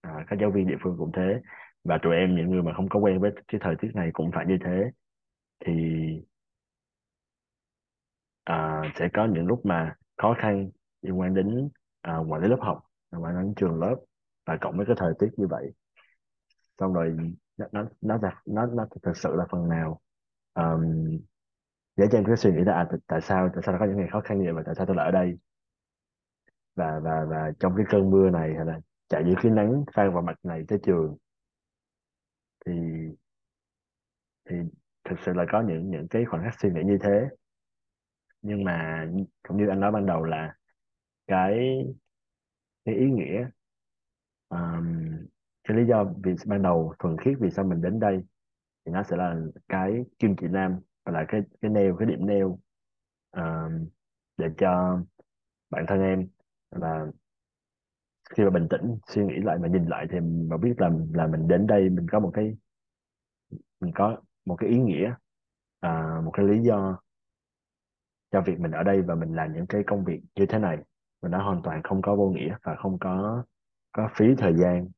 À, 0.00 0.24
các 0.28 0.38
giáo 0.40 0.50
viên 0.50 0.66
địa 0.66 0.76
phương 0.82 0.96
cũng 0.98 1.12
thế. 1.12 1.40
Và 1.84 1.98
tụi 2.02 2.16
em 2.16 2.36
những 2.36 2.50
người 2.50 2.62
mà 2.62 2.72
không 2.76 2.88
có 2.88 3.00
quen 3.00 3.20
với 3.20 3.30
cái 3.48 3.60
thời 3.64 3.76
tiết 3.80 3.90
này 3.94 4.10
cũng 4.12 4.30
phải 4.34 4.46
như 4.46 4.58
thế. 4.64 4.90
Thì 5.64 5.72
à, 8.44 8.82
sẽ 8.98 9.08
có 9.14 9.26
những 9.26 9.46
lúc 9.46 9.66
mà 9.66 9.94
khó 10.16 10.34
khăn 10.38 10.70
liên 11.02 11.20
quan 11.20 11.34
đến 11.34 11.68
à, 12.02 12.16
ngoài 12.16 12.40
lý 12.42 12.48
lớp 12.48 12.58
học 12.60 12.82
ngoài 13.12 13.34
đến 13.34 13.54
trường 13.56 13.80
lớp 13.80 13.96
và 14.46 14.58
cộng 14.60 14.76
với 14.76 14.86
cái 14.86 14.96
thời 14.98 15.12
tiết 15.18 15.28
như 15.36 15.46
vậy. 15.46 15.72
Xong 16.78 16.92
rồi 16.92 17.16
nó 17.56 17.66
nó 17.72 17.88
nó 18.00 18.18
nó, 18.46 18.66
nó 18.66 18.86
thực 19.02 19.16
sự 19.16 19.36
là 19.36 19.46
phần 19.50 19.68
nào 19.68 20.00
um, 20.54 20.82
để 21.96 22.06
cho 22.12 22.18
em 22.18 22.24
cái 22.24 22.36
suy 22.36 22.52
nghĩ 22.52 22.60
là 22.66 22.72
à, 22.72 22.88
tại 23.06 23.20
sao 23.20 23.48
tại 23.54 23.62
sao 23.66 23.76
có 23.78 23.86
những 23.86 23.96
ngày 23.96 24.08
khó 24.12 24.20
khăn 24.20 24.38
như 24.38 24.44
vậy 24.44 24.52
và 24.54 24.62
tại 24.66 24.74
sao 24.74 24.86
tôi 24.86 24.96
lại 24.96 25.06
ở 25.06 25.10
đây? 25.12 25.38
Và 26.76 27.00
và 27.02 27.24
và 27.28 27.52
trong 27.60 27.72
cái 27.76 27.86
cơn 27.88 28.10
mưa 28.10 28.30
này 28.30 28.54
hay 28.56 28.66
là 28.66 28.80
chạy 29.08 29.24
dưới 29.24 29.34
cái 29.42 29.52
nắng 29.52 29.84
phan 29.94 30.12
vào 30.12 30.22
mặt 30.22 30.38
này 30.42 30.64
tới 30.68 30.78
trường. 30.82 31.16
Thì 32.66 32.72
thì 34.48 34.56
thực 35.04 35.16
sự 35.20 35.32
là 35.32 35.44
có 35.52 35.62
những 35.62 35.90
những 35.90 36.08
cái 36.08 36.24
khoảnh 36.24 36.42
khắc 36.44 36.60
suy 36.60 36.70
nghĩ 36.70 36.82
như 36.84 36.98
thế. 37.02 37.28
Nhưng 38.42 38.64
mà 38.64 39.08
cũng 39.48 39.56
như 39.56 39.68
anh 39.68 39.80
nói 39.80 39.92
ban 39.92 40.06
đầu 40.06 40.24
là 40.24 40.54
cái 41.26 41.84
cái 42.84 42.94
ý 42.94 43.10
nghĩa 43.10 43.48
um, 44.48 45.08
cái 45.64 45.76
lý 45.76 45.86
do 45.86 46.04
vì 46.24 46.34
ban 46.46 46.62
đầu 46.62 46.94
thuần 46.98 47.16
khiết 47.18 47.34
vì 47.40 47.50
sao 47.50 47.64
mình 47.64 47.82
đến 47.82 48.00
đây 48.00 48.24
thì 48.84 48.92
nó 48.92 49.02
sẽ 49.02 49.16
là 49.16 49.36
cái 49.68 50.04
kim 50.18 50.36
chỉ 50.36 50.46
nam 50.48 50.80
và 51.04 51.12
là 51.12 51.24
cái 51.28 51.40
cái 51.60 51.70
neo 51.70 51.96
cái 51.96 52.08
điểm 52.08 52.26
neo 52.26 52.58
um, 53.36 53.88
để 54.36 54.46
cho 54.58 55.00
bản 55.70 55.84
thân 55.88 56.00
em 56.00 56.28
là 56.70 57.06
khi 58.30 58.44
mà 58.44 58.50
bình 58.50 58.66
tĩnh 58.70 58.98
suy 59.06 59.24
nghĩ 59.24 59.34
lại 59.44 59.58
mà 59.58 59.68
nhìn 59.68 59.86
lại 59.86 60.06
thì 60.10 60.20
mà 60.20 60.56
biết 60.56 60.74
là 60.78 60.90
là 61.14 61.26
mình 61.26 61.48
đến 61.48 61.66
đây 61.66 61.88
mình 61.88 62.06
có 62.12 62.20
một 62.20 62.30
cái 62.34 62.56
mình 63.80 63.92
có 63.94 64.16
một 64.44 64.56
cái 64.56 64.70
ý 64.70 64.78
nghĩa 64.78 65.14
à, 65.80 66.20
một 66.24 66.30
cái 66.34 66.46
lý 66.46 66.62
do 66.62 66.98
cho 68.30 68.40
việc 68.40 68.60
mình 68.60 68.70
ở 68.70 68.82
đây 68.82 69.02
và 69.02 69.14
mình 69.14 69.34
làm 69.34 69.52
những 69.52 69.66
cái 69.66 69.82
công 69.86 70.04
việc 70.04 70.20
như 70.34 70.46
thế 70.46 70.58
này. 70.58 70.78
Và 71.22 71.28
nó 71.28 71.42
hoàn 71.44 71.62
toàn 71.62 71.82
không 71.82 72.02
có 72.02 72.16
vô 72.16 72.30
nghĩa 72.30 72.56
và 72.62 72.76
không 72.76 72.98
có 72.98 73.44
có 73.92 74.08
phí 74.16 74.26
thời 74.38 74.54
gian. 74.56 74.88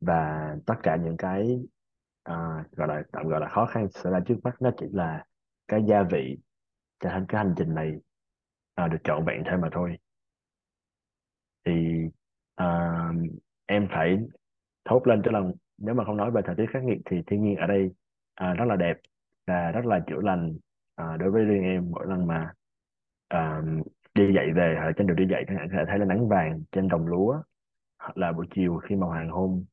Và 0.00 0.54
tất 0.66 0.74
cả 0.82 0.96
những 0.96 1.16
cái 1.16 1.60
à, 2.22 2.64
gọi 2.72 2.88
là 2.88 3.02
tạm 3.12 3.28
gọi 3.28 3.40
là 3.40 3.48
khó 3.48 3.66
khăn 3.66 3.88
xảy 3.90 4.12
ra 4.12 4.20
trước 4.26 4.36
mắt 4.42 4.62
nó 4.62 4.70
chỉ 4.78 4.86
là 4.92 5.24
cái 5.68 5.84
gia 5.88 6.02
vị 6.02 6.38
cho 7.00 7.10
hành 7.10 7.24
cái 7.28 7.44
hành 7.44 7.54
trình 7.58 7.74
này 7.74 7.92
à, 8.74 8.88
được 8.88 8.98
trọn 9.04 9.24
vẹn 9.26 9.42
thêm 9.50 9.60
mà 9.60 9.68
thôi 9.72 9.96
thì 11.64 11.72
à, 12.54 12.66
em 13.68 13.88
phải 13.90 14.18
thốt 14.84 15.06
lên 15.06 15.22
cho 15.24 15.30
lòng. 15.30 15.52
Nếu 15.78 15.94
mà 15.94 16.04
không 16.04 16.16
nói 16.16 16.30
về 16.30 16.42
thời 16.44 16.54
tiết 16.56 16.66
khắc 16.72 16.82
nghiệt 16.84 16.98
thì 17.10 17.16
thiên 17.26 17.42
nhiên 17.44 17.56
ở 17.56 17.66
đây 17.66 17.90
à, 18.34 18.54
rất 18.54 18.64
là 18.64 18.76
đẹp 18.76 18.96
và 19.46 19.70
rất 19.70 19.86
là 19.86 20.00
chữa 20.06 20.20
lành 20.22 20.56
à, 20.96 21.16
đối 21.16 21.30
với 21.30 21.44
riêng 21.44 21.62
em. 21.62 21.90
Mỗi 21.90 22.06
lần 22.06 22.26
mà 22.26 22.52
à, 23.28 23.62
đi 24.14 24.24
dậy 24.34 24.46
về 24.56 24.74
hoặc 24.76 24.86
là 24.86 24.92
trên 24.96 25.06
đường 25.06 25.16
đi 25.16 25.26
dậy 25.30 25.44
các 25.46 25.54
bạn 25.54 25.68
có 25.70 25.76
thể 25.78 25.84
thấy 25.88 25.98
là 25.98 26.04
nắng 26.04 26.28
vàng 26.28 26.62
trên 26.72 26.88
đồng 26.88 27.06
lúa 27.06 27.42
hoặc 27.98 28.16
là 28.16 28.32
buổi 28.32 28.46
chiều 28.54 28.76
khi 28.76 28.96
mà 28.96 29.06
hoàng 29.06 29.30
hôn 29.30 29.64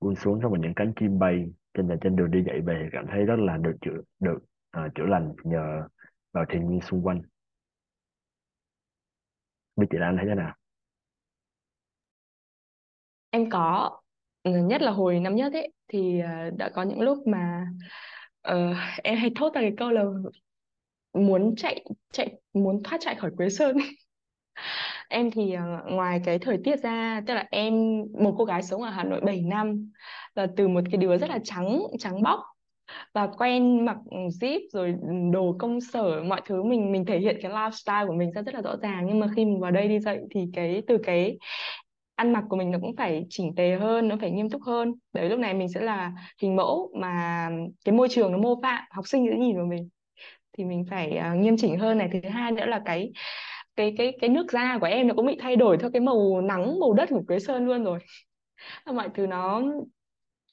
buông 0.00 0.14
xuống 0.16 0.40
xong 0.42 0.52
rồi 0.52 0.60
những 0.60 0.74
cánh 0.74 0.92
chim 1.00 1.18
bay 1.18 1.52
trên 1.74 1.88
trên 2.02 2.16
đường 2.16 2.30
đi 2.30 2.42
dậy 2.46 2.60
về 2.60 2.88
cảm 2.92 3.06
thấy 3.06 3.24
rất 3.24 3.36
là 3.38 3.56
được 3.56 3.76
chữa 3.80 4.00
được 4.20 4.38
à, 4.70 4.88
chữa 4.94 5.06
lành 5.06 5.32
nhờ 5.44 5.88
vào 6.32 6.44
thiên 6.48 6.68
nhiên 6.68 6.80
xung 6.80 7.02
quanh. 7.06 7.22
Biết 9.76 9.86
chị 9.90 9.98
Lan 9.98 10.16
thấy 10.16 10.26
thế 10.28 10.34
nào? 10.34 10.54
Em 13.30 13.50
có 13.50 13.90
ừ, 14.42 14.50
nhất 14.52 14.82
là 14.82 14.90
hồi 14.90 15.20
năm 15.20 15.34
nhất 15.36 15.52
ấy 15.52 15.72
thì 15.88 16.20
ờ, 16.20 16.50
đã 16.56 16.68
có 16.68 16.82
những 16.82 17.00
lúc 17.00 17.26
mà 17.26 17.66
ờ, 18.42 18.74
em 19.04 19.16
hay 19.18 19.30
thốt 19.36 19.54
ra 19.54 19.60
cái 19.60 19.72
câu 19.76 19.90
là 19.90 20.04
muốn 21.12 21.54
chạy 21.56 21.84
chạy 22.12 22.40
muốn 22.52 22.82
thoát 22.84 22.98
chạy 23.00 23.14
khỏi 23.14 23.30
Quế 23.36 23.48
Sơn. 23.50 23.76
Em 25.08 25.30
thì 25.30 25.52
ờ, 25.52 25.62
ngoài 25.90 26.20
cái 26.24 26.38
thời 26.38 26.58
tiết 26.64 26.76
ra 26.82 27.20
tức 27.26 27.34
là 27.34 27.46
em 27.50 27.74
một 28.22 28.34
cô 28.38 28.44
gái 28.44 28.62
sống 28.62 28.82
ở 28.82 28.90
Hà 28.90 29.04
Nội 29.04 29.20
7 29.20 29.40
năm 29.42 29.90
và 30.34 30.46
từ 30.56 30.68
một 30.68 30.80
cái 30.90 30.96
đứa 30.98 31.16
rất 31.18 31.30
là 31.30 31.38
trắng 31.44 31.78
trắng 31.98 32.22
bóc 32.22 32.40
và 33.14 33.28
quen 33.38 33.86
mặc 33.86 33.96
zip 34.40 34.60
rồi 34.72 34.96
đồ 35.32 35.56
công 35.58 35.80
sở 35.80 36.24
mọi 36.24 36.42
thứ 36.46 36.62
mình 36.62 36.92
mình 36.92 37.04
thể 37.06 37.20
hiện 37.20 37.38
cái 37.42 37.52
lifestyle 37.52 38.06
của 38.06 38.12
mình 38.14 38.32
ra 38.32 38.42
rất 38.42 38.54
là 38.54 38.62
rõ 38.62 38.76
ràng. 38.82 39.06
Nhưng 39.08 39.20
mà 39.20 39.28
khi 39.36 39.44
mình 39.44 39.60
vào 39.60 39.70
đây 39.70 39.88
đi 39.88 40.00
dạy 40.00 40.18
thì 40.34 40.40
cái 40.54 40.82
từ 40.88 40.98
cái 41.04 41.38
ăn 42.18 42.32
mặc 42.32 42.44
của 42.48 42.56
mình 42.56 42.70
nó 42.70 42.78
cũng 42.82 42.96
phải 42.96 43.26
chỉnh 43.30 43.54
tề 43.56 43.76
hơn 43.76 44.08
nó 44.08 44.16
phải 44.20 44.30
nghiêm 44.30 44.50
túc 44.50 44.62
hơn. 44.62 44.94
Đấy 45.12 45.28
lúc 45.28 45.38
này 45.38 45.54
mình 45.54 45.68
sẽ 45.68 45.80
là 45.80 46.12
hình 46.42 46.56
mẫu 46.56 46.92
mà 47.00 47.50
cái 47.84 47.94
môi 47.94 48.08
trường 48.08 48.32
nó 48.32 48.38
mô 48.38 48.60
phạm 48.62 48.84
học 48.90 49.08
sinh 49.08 49.26
sẽ 49.30 49.36
nhìn 49.36 49.56
vào 49.56 49.66
mình. 49.66 49.88
Thì 50.58 50.64
mình 50.64 50.84
phải 50.90 51.20
uh, 51.32 51.38
nghiêm 51.38 51.56
chỉnh 51.56 51.78
hơn 51.78 51.98
này. 51.98 52.08
Thứ 52.12 52.28
hai 52.28 52.52
nữa 52.52 52.66
là 52.66 52.82
cái 52.84 53.12
cái 53.76 53.94
cái 53.98 54.18
cái 54.20 54.30
nước 54.30 54.52
da 54.52 54.78
của 54.78 54.86
em 54.86 55.08
nó 55.08 55.14
cũng 55.14 55.26
bị 55.26 55.36
thay 55.40 55.56
đổi 55.56 55.78
theo 55.80 55.90
cái 55.90 56.00
màu 56.00 56.40
nắng 56.40 56.80
màu 56.80 56.92
đất 56.92 57.08
của 57.10 57.22
Quế 57.28 57.38
Sơn 57.38 57.66
luôn 57.66 57.84
rồi. 57.84 57.98
Mọi 58.94 59.08
thứ 59.14 59.26
nó 59.26 59.62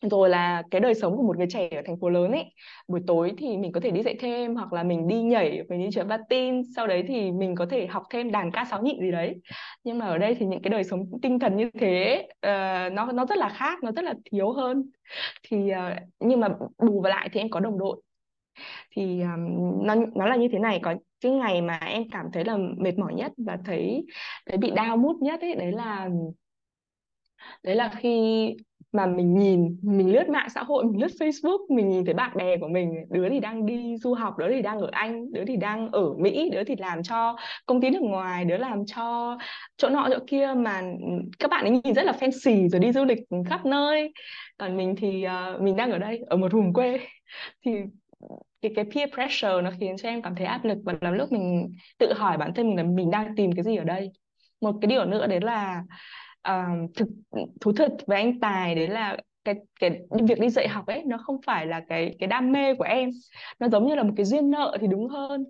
rồi 0.01 0.29
là 0.29 0.63
cái 0.71 0.81
đời 0.81 0.93
sống 0.93 1.17
của 1.17 1.23
một 1.23 1.37
người 1.37 1.47
trẻ 1.49 1.69
ở 1.71 1.81
thành 1.85 1.99
phố 1.99 2.09
lớn 2.09 2.31
ấy 2.31 2.45
buổi 2.87 3.01
tối 3.07 3.33
thì 3.37 3.57
mình 3.57 3.71
có 3.71 3.79
thể 3.79 3.91
đi 3.91 4.01
dạy 4.03 4.15
thêm 4.19 4.55
hoặc 4.55 4.73
là 4.73 4.83
mình 4.83 5.07
đi 5.07 5.21
nhảy 5.21 5.61
mình 5.69 5.79
đi 5.79 5.89
chơi 5.93 6.05
patin 6.05 6.61
sau 6.75 6.87
đấy 6.87 7.03
thì 7.07 7.31
mình 7.31 7.55
có 7.55 7.65
thể 7.65 7.87
học 7.87 8.03
thêm 8.09 8.31
đàn 8.31 8.51
ca 8.51 8.65
sáo 8.65 8.81
nhị 8.81 8.97
gì 9.01 9.11
đấy. 9.11 9.35
Nhưng 9.83 9.99
mà 9.99 10.05
ở 10.05 10.17
đây 10.17 10.35
thì 10.35 10.45
những 10.45 10.61
cái 10.61 10.69
đời 10.69 10.83
sống 10.83 11.05
tinh 11.21 11.39
thần 11.39 11.57
như 11.57 11.69
thế 11.79 12.27
uh, 12.31 12.93
nó 12.93 13.11
nó 13.13 13.25
rất 13.25 13.37
là 13.37 13.49
khác 13.49 13.83
nó 13.83 13.91
rất 13.91 14.05
là 14.05 14.13
thiếu 14.31 14.51
hơn. 14.51 14.89
Thì 15.43 15.57
uh, 15.57 15.97
nhưng 16.19 16.39
mà 16.39 16.47
bù 16.77 17.01
vào 17.01 17.09
lại 17.09 17.29
thì 17.31 17.39
em 17.39 17.49
có 17.49 17.59
đồng 17.59 17.77
đội. 17.77 18.01
Thì 18.91 19.21
um, 19.21 19.85
nó 19.85 19.95
nó 20.15 20.25
là 20.27 20.35
như 20.35 20.47
thế 20.51 20.59
này 20.59 20.79
có 20.83 20.95
cái 21.21 21.31
ngày 21.31 21.61
mà 21.61 21.77
em 21.77 22.03
cảm 22.11 22.25
thấy 22.33 22.45
là 22.45 22.57
mệt 22.77 22.97
mỏi 22.97 23.13
nhất 23.13 23.31
và 23.37 23.57
thấy 23.65 24.05
thấy 24.45 24.57
bị 24.57 24.71
đau 24.71 24.97
mút 24.97 25.15
nhất 25.21 25.41
ấy 25.41 25.55
đấy 25.55 25.71
là 25.71 26.09
đấy 27.63 27.75
là 27.75 27.91
khi 27.99 28.55
mà 28.95 29.05
mình 29.05 29.33
nhìn 29.33 29.77
mình 29.81 30.13
lướt 30.13 30.29
mạng 30.29 30.47
xã 30.55 30.63
hội 30.63 30.85
mình 30.85 31.01
lướt 31.01 31.11
Facebook 31.19 31.75
mình 31.75 31.89
nhìn 31.89 32.05
thấy 32.05 32.13
bạn 32.13 32.31
bè 32.37 32.57
của 32.57 32.67
mình 32.67 32.93
đứa 33.09 33.29
thì 33.29 33.39
đang 33.39 33.65
đi 33.65 33.97
du 33.97 34.13
học 34.13 34.37
đứa 34.37 34.49
thì 34.49 34.61
đang 34.61 34.79
ở 34.79 34.89
Anh 34.91 35.33
đứa 35.33 35.45
thì 35.45 35.55
đang 35.55 35.91
ở 35.91 36.13
Mỹ 36.13 36.49
đứa 36.53 36.63
thì 36.63 36.75
làm 36.75 37.03
cho 37.03 37.35
công 37.65 37.81
ty 37.81 37.89
nước 37.89 38.01
ngoài 38.01 38.45
đứa 38.45 38.57
làm 38.57 38.85
cho 38.85 39.37
chỗ 39.77 39.89
nọ 39.89 40.07
chỗ 40.11 40.19
kia. 40.27 40.53
Mà 40.57 40.81
các 41.39 41.51
bạn 41.51 41.65
ấy 41.65 41.71
nhìn 41.71 41.93
rất 41.93 42.03
là 42.03 42.11
fancy 42.19 42.69
rồi 42.69 42.79
đi 42.79 42.91
du 42.91 43.05
lịch 43.05 43.19
khắp 43.49 43.65
nơi. 43.65 44.13
Còn 44.57 44.77
mình 44.77 44.95
thì 44.95 45.25
uh, 45.55 45.61
mình 45.61 45.75
đang 45.75 45.91
ở 45.91 45.97
đây 45.97 46.19
ở 46.27 46.37
một 46.37 46.53
vùng 46.53 46.73
quê. 46.73 46.99
Thì 47.65 47.71
cái 48.61 48.71
cái 48.75 48.85
peer 48.95 49.09
pressure 49.13 49.61
nó 49.61 49.71
khiến 49.79 49.97
cho 49.97 50.09
em 50.09 50.21
cảm 50.21 50.35
thấy 50.35 50.45
áp 50.45 50.65
lực. 50.65 50.77
Và 50.85 50.93
làm 51.01 51.13
lúc 51.13 51.31
mình 51.31 51.71
tự 51.97 52.13
hỏi 52.13 52.37
bản 52.37 52.53
thân 52.53 52.67
mình 52.67 52.77
là 52.77 52.83
mình 52.83 53.11
đang 53.11 53.35
tìm 53.35 53.51
cái 53.55 53.63
gì 53.63 53.75
ở 53.75 53.83
đây. 53.83 54.11
Một 54.61 54.75
cái 54.81 54.87
điều 54.89 55.05
nữa 55.05 55.27
đấy 55.27 55.39
là 55.41 55.83
thực 56.95 57.07
thú 57.61 57.71
thực 57.71 57.91
với 58.07 58.17
anh 58.17 58.39
Tài 58.39 58.75
đấy 58.75 58.87
là 58.87 59.17
cái 59.43 59.55
cái 59.79 59.99
việc 60.27 60.39
đi 60.39 60.49
dạy 60.49 60.67
học 60.67 60.85
ấy 60.87 61.03
nó 61.05 61.17
không 61.17 61.37
phải 61.45 61.65
là 61.65 61.81
cái 61.89 62.15
cái 62.19 62.27
đam 62.27 62.51
mê 62.51 62.75
của 62.75 62.83
em. 62.83 63.09
Nó 63.59 63.67
giống 63.69 63.87
như 63.87 63.95
là 63.95 64.03
một 64.03 64.13
cái 64.17 64.25
duyên 64.25 64.49
nợ 64.51 64.77
thì 64.81 64.87
đúng 64.87 65.07
hơn. 65.07 65.45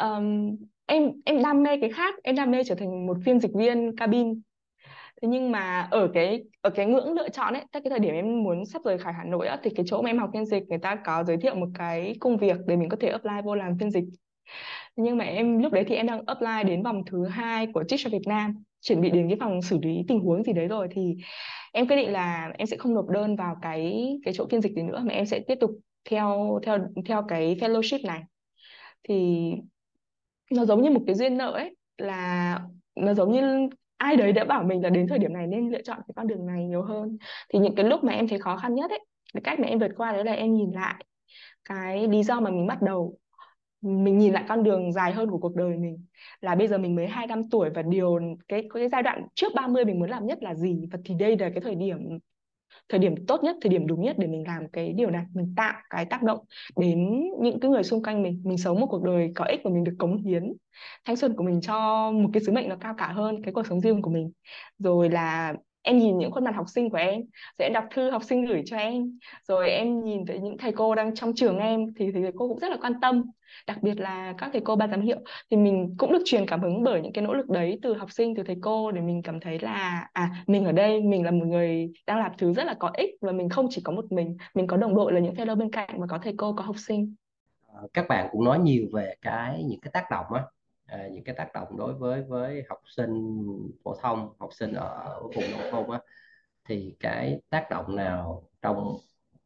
Um, 0.00 0.56
em 0.86 1.10
em 1.24 1.42
đam 1.42 1.62
mê 1.62 1.80
cái 1.80 1.90
khác 1.92 2.14
em 2.22 2.36
đam 2.36 2.50
mê 2.50 2.64
trở 2.64 2.74
thành 2.74 3.06
một 3.06 3.16
phiên 3.24 3.40
dịch 3.40 3.52
viên 3.54 3.96
cabin. 3.96 4.40
Thế 5.22 5.28
nhưng 5.28 5.52
mà 5.52 5.88
ở 5.90 6.08
cái 6.14 6.44
ở 6.60 6.70
cái 6.70 6.86
ngưỡng 6.86 7.12
lựa 7.12 7.28
chọn 7.28 7.54
ấy 7.54 7.62
tại 7.72 7.82
cái 7.82 7.90
thời 7.90 7.98
điểm 7.98 8.14
em 8.14 8.42
muốn 8.42 8.66
sắp 8.66 8.82
rời 8.84 8.98
khỏi 8.98 9.12
Hà 9.12 9.24
Nội 9.24 9.46
á, 9.46 9.58
thì 9.62 9.70
cái 9.76 9.86
chỗ 9.88 10.02
mà 10.02 10.10
em 10.10 10.18
học 10.18 10.30
phiên 10.32 10.46
dịch 10.46 10.62
người 10.68 10.78
ta 10.78 10.96
có 11.04 11.24
giới 11.24 11.36
thiệu 11.36 11.54
một 11.54 11.68
cái 11.78 12.14
công 12.20 12.36
việc 12.36 12.56
để 12.66 12.76
mình 12.76 12.88
có 12.88 12.96
thể 13.00 13.08
apply 13.08 13.34
vô 13.44 13.54
làm 13.54 13.78
phiên 13.78 13.90
dịch. 13.90 14.04
Nhưng 14.96 15.16
mà 15.16 15.24
em 15.24 15.58
lúc 15.62 15.72
đấy 15.72 15.84
thì 15.86 15.94
em 15.94 16.06
đang 16.06 16.22
apply 16.26 16.62
đến 16.66 16.82
vòng 16.82 17.02
thứ 17.06 17.26
hai 17.26 17.66
của 17.66 17.84
Teach 17.88 18.00
cho 18.04 18.10
Việt 18.10 18.26
Nam 18.26 18.62
chuẩn 18.86 19.00
bị 19.00 19.10
đến 19.10 19.28
cái 19.28 19.36
phòng 19.40 19.62
xử 19.62 19.78
lý 19.82 20.04
tình 20.08 20.20
huống 20.20 20.42
gì 20.42 20.52
đấy 20.52 20.68
rồi 20.68 20.88
thì 20.90 21.16
em 21.72 21.86
quyết 21.88 21.96
định 21.96 22.12
là 22.12 22.52
em 22.58 22.66
sẽ 22.66 22.76
không 22.76 22.94
nộp 22.94 23.08
đơn 23.08 23.36
vào 23.36 23.56
cái 23.62 24.14
cái 24.24 24.34
chỗ 24.34 24.46
phiên 24.50 24.60
dịch 24.62 24.72
gì 24.72 24.82
nữa, 24.82 25.02
mà 25.04 25.12
em 25.12 25.26
sẽ 25.26 25.40
tiếp 25.40 25.54
tục 25.60 25.70
theo 26.10 26.60
theo 26.66 26.78
theo 27.06 27.22
cái 27.28 27.56
fellowship 27.60 28.06
này. 28.06 28.20
Thì 29.08 29.50
nó 30.52 30.64
giống 30.64 30.82
như 30.82 30.90
một 30.90 31.00
cái 31.06 31.14
duyên 31.14 31.36
nợ 31.36 31.50
ấy, 31.50 31.76
là 31.98 32.60
nó 32.96 33.14
giống 33.14 33.32
như 33.32 33.68
ai 33.96 34.16
đấy 34.16 34.32
đã 34.32 34.44
bảo 34.44 34.62
mình 34.62 34.82
là 34.82 34.90
đến 34.90 35.06
thời 35.08 35.18
điểm 35.18 35.32
này 35.32 35.46
nên 35.46 35.70
lựa 35.70 35.82
chọn 35.82 35.98
cái 35.98 36.12
con 36.16 36.26
đường 36.26 36.46
này 36.46 36.64
nhiều 36.64 36.82
hơn. 36.82 37.18
Thì 37.48 37.58
những 37.58 37.74
cái 37.74 37.84
lúc 37.84 38.04
mà 38.04 38.12
em 38.12 38.28
thấy 38.28 38.38
khó 38.38 38.56
khăn 38.56 38.74
nhất 38.74 38.90
ấy, 38.90 39.00
cái 39.34 39.40
cách 39.44 39.60
mà 39.60 39.68
em 39.68 39.78
vượt 39.78 39.90
qua 39.96 40.12
đấy 40.12 40.24
là 40.24 40.32
em 40.32 40.54
nhìn 40.54 40.70
lại 40.70 41.04
cái 41.64 42.08
lý 42.08 42.22
do 42.22 42.40
mà 42.40 42.50
mình 42.50 42.66
bắt 42.66 42.82
đầu 42.82 43.18
mình 43.86 44.18
nhìn 44.18 44.32
lại 44.32 44.44
con 44.48 44.62
đường 44.62 44.92
dài 44.92 45.12
hơn 45.12 45.30
của 45.30 45.38
cuộc 45.38 45.54
đời 45.54 45.76
mình 45.76 46.04
là 46.40 46.54
bây 46.54 46.68
giờ 46.68 46.78
mình 46.78 46.96
mới 46.96 47.06
25 47.06 47.50
tuổi 47.50 47.70
và 47.74 47.82
điều 47.82 48.18
cái 48.48 48.68
cái 48.74 48.88
giai 48.88 49.02
đoạn 49.02 49.26
trước 49.34 49.52
30 49.54 49.84
mình 49.84 49.98
muốn 49.98 50.10
làm 50.10 50.26
nhất 50.26 50.38
là 50.42 50.54
gì? 50.54 50.88
Và 50.92 50.98
thì 51.04 51.14
đây 51.14 51.38
là 51.38 51.50
cái 51.50 51.60
thời 51.60 51.74
điểm 51.74 51.98
thời 52.88 53.00
điểm 53.00 53.26
tốt 53.26 53.44
nhất, 53.44 53.56
thời 53.62 53.70
điểm 53.70 53.86
đúng 53.86 54.02
nhất 54.02 54.16
để 54.18 54.26
mình 54.26 54.44
làm 54.46 54.68
cái 54.68 54.92
điều 54.92 55.10
này, 55.10 55.24
mình 55.34 55.54
tạo 55.56 55.74
cái 55.90 56.04
tác 56.04 56.22
động 56.22 56.38
đến 56.76 57.22
những 57.40 57.60
cái 57.60 57.70
người 57.70 57.82
xung 57.82 58.02
quanh 58.02 58.22
mình. 58.22 58.42
Mình 58.44 58.58
sống 58.58 58.80
một 58.80 58.86
cuộc 58.90 59.02
đời 59.02 59.32
có 59.34 59.44
ích 59.44 59.60
và 59.64 59.70
mình 59.70 59.84
được 59.84 59.94
cống 59.98 60.16
hiến. 60.16 60.52
Thanh 61.04 61.16
xuân 61.16 61.36
của 61.36 61.44
mình 61.44 61.60
cho 61.60 62.10
một 62.10 62.30
cái 62.32 62.42
sứ 62.42 62.52
mệnh 62.52 62.68
nó 62.68 62.76
cao 62.80 62.94
cả 62.98 63.06
hơn 63.06 63.42
cái 63.42 63.52
cuộc 63.52 63.66
sống 63.66 63.80
riêng 63.80 64.02
của 64.02 64.10
mình. 64.10 64.32
Rồi 64.78 65.10
là 65.10 65.54
em 65.86 65.98
nhìn 65.98 66.18
những 66.18 66.30
khuôn 66.30 66.44
mặt 66.44 66.54
học 66.56 66.68
sinh 66.68 66.90
của 66.90 66.96
em, 66.96 67.20
rồi 67.58 67.66
em 67.66 67.72
đọc 67.72 67.84
thư 67.94 68.10
học 68.10 68.22
sinh 68.24 68.44
gửi 68.44 68.62
cho 68.66 68.76
em, 68.76 69.18
rồi 69.48 69.70
em 69.70 70.04
nhìn 70.04 70.26
thấy 70.26 70.38
những 70.40 70.58
thầy 70.58 70.72
cô 70.72 70.94
đang 70.94 71.14
trong 71.14 71.32
trường 71.34 71.58
em, 71.58 71.94
thì 71.96 72.12
thầy 72.12 72.22
cô 72.34 72.48
cũng 72.48 72.58
rất 72.58 72.70
là 72.70 72.76
quan 72.80 73.00
tâm. 73.00 73.22
Đặc 73.66 73.82
biệt 73.82 74.00
là 74.00 74.34
các 74.38 74.50
thầy 74.52 74.60
cô 74.64 74.76
ban 74.76 74.90
giám 74.90 75.00
hiệu, 75.00 75.18
thì 75.50 75.56
mình 75.56 75.94
cũng 75.98 76.12
được 76.12 76.22
truyền 76.24 76.46
cảm 76.46 76.60
hứng 76.60 76.82
bởi 76.82 77.00
những 77.00 77.12
cái 77.12 77.24
nỗ 77.24 77.34
lực 77.34 77.48
đấy 77.48 77.78
từ 77.82 77.94
học 77.94 78.12
sinh, 78.12 78.34
từ 78.34 78.42
thầy 78.42 78.56
cô, 78.60 78.92
để 78.92 79.00
mình 79.00 79.22
cảm 79.22 79.40
thấy 79.40 79.58
là 79.58 80.08
à 80.12 80.30
mình 80.46 80.64
ở 80.64 80.72
đây, 80.72 81.00
mình 81.00 81.24
là 81.24 81.30
một 81.30 81.46
người 81.46 81.92
đang 82.06 82.18
làm 82.18 82.32
thứ 82.38 82.52
rất 82.52 82.64
là 82.64 82.74
có 82.78 82.90
ích 82.94 83.10
và 83.20 83.32
mình 83.32 83.48
không 83.48 83.66
chỉ 83.70 83.80
có 83.84 83.92
một 83.92 84.12
mình 84.12 84.36
mình 84.54 84.66
có 84.66 84.76
đồng 84.76 84.94
đội 84.94 85.12
là 85.12 85.20
những 85.20 85.34
fellow 85.34 85.56
bên 85.56 85.70
cạnh 85.70 86.00
và 86.00 86.06
có 86.10 86.18
thầy 86.22 86.34
cô, 86.36 86.52
có 86.52 86.64
học 86.64 86.76
sinh. 86.78 87.14
Ờ, 87.66 87.88
các 87.94 88.08
bạn 88.08 88.28
cũng 88.32 88.44
nói 88.44 88.58
nhiều 88.58 88.86
về 88.92 89.14
cái, 89.22 89.64
những 89.64 89.80
cái 89.80 89.90
tác 89.92 90.04
động 90.10 90.26
á 90.34 90.42
à, 90.86 91.08
những 91.12 91.24
cái 91.24 91.34
tác 91.34 91.50
động 91.54 91.76
đối 91.76 91.94
với 91.94 92.22
với 92.22 92.62
học 92.68 92.82
sinh 92.86 93.42
phổ 93.84 93.96
thông 94.02 94.32
học 94.38 94.50
sinh 94.52 94.72
ở 94.72 95.22
vùng 95.22 95.50
nông 95.50 95.70
thôn 95.70 95.90
á 95.90 96.00
thì 96.64 96.96
cái 97.00 97.40
tác 97.50 97.66
động 97.70 97.96
nào 97.96 98.48
trong 98.62 98.98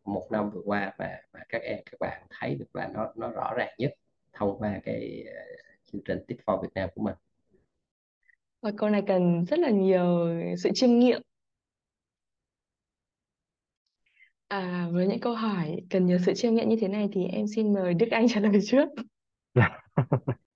một 0.05 0.29
năm 0.31 0.50
vừa 0.50 0.61
qua 0.64 0.92
mà 0.98 1.20
mà 1.33 1.40
các 1.48 1.62
em 1.62 1.79
các 1.87 2.00
bạn 2.00 2.22
thấy 2.31 2.55
được 2.55 2.76
là 2.76 2.88
nó 2.94 3.12
nó 3.16 3.31
rõ 3.31 3.53
ràng 3.57 3.74
nhất 3.79 3.94
thông 4.33 4.59
qua 4.59 4.81
cái 4.85 5.24
uh, 5.29 5.61
chương 5.92 6.03
trình 6.05 6.18
Tip 6.29 6.38
for 6.46 6.62
Việt 6.62 6.68
Nam 6.74 6.88
của 6.94 7.03
mình? 7.03 7.14
Và 8.62 8.70
câu 8.76 8.90
này 8.90 9.03
cần 9.07 9.44
rất 9.44 9.59
là 9.59 9.70
nhiều 9.70 10.29
sự 10.59 10.70
chiêm 10.74 10.98
nghiệm. 10.98 11.22
À, 14.48 14.88
với 14.92 15.07
những 15.07 15.20
câu 15.20 15.35
hỏi 15.35 15.76
cần 15.90 16.07
nhiều 16.07 16.18
sự 16.26 16.35
chiêm 16.35 16.55
nghiệm 16.55 16.68
như 16.68 16.76
thế 16.81 16.88
này 16.88 17.09
thì 17.12 17.24
em 17.24 17.46
xin 17.57 17.74
mời 17.74 17.94
Đức 17.94 18.07
Anh 18.11 18.29
trả 18.29 18.40
lời 18.40 18.61
trước 18.66 18.88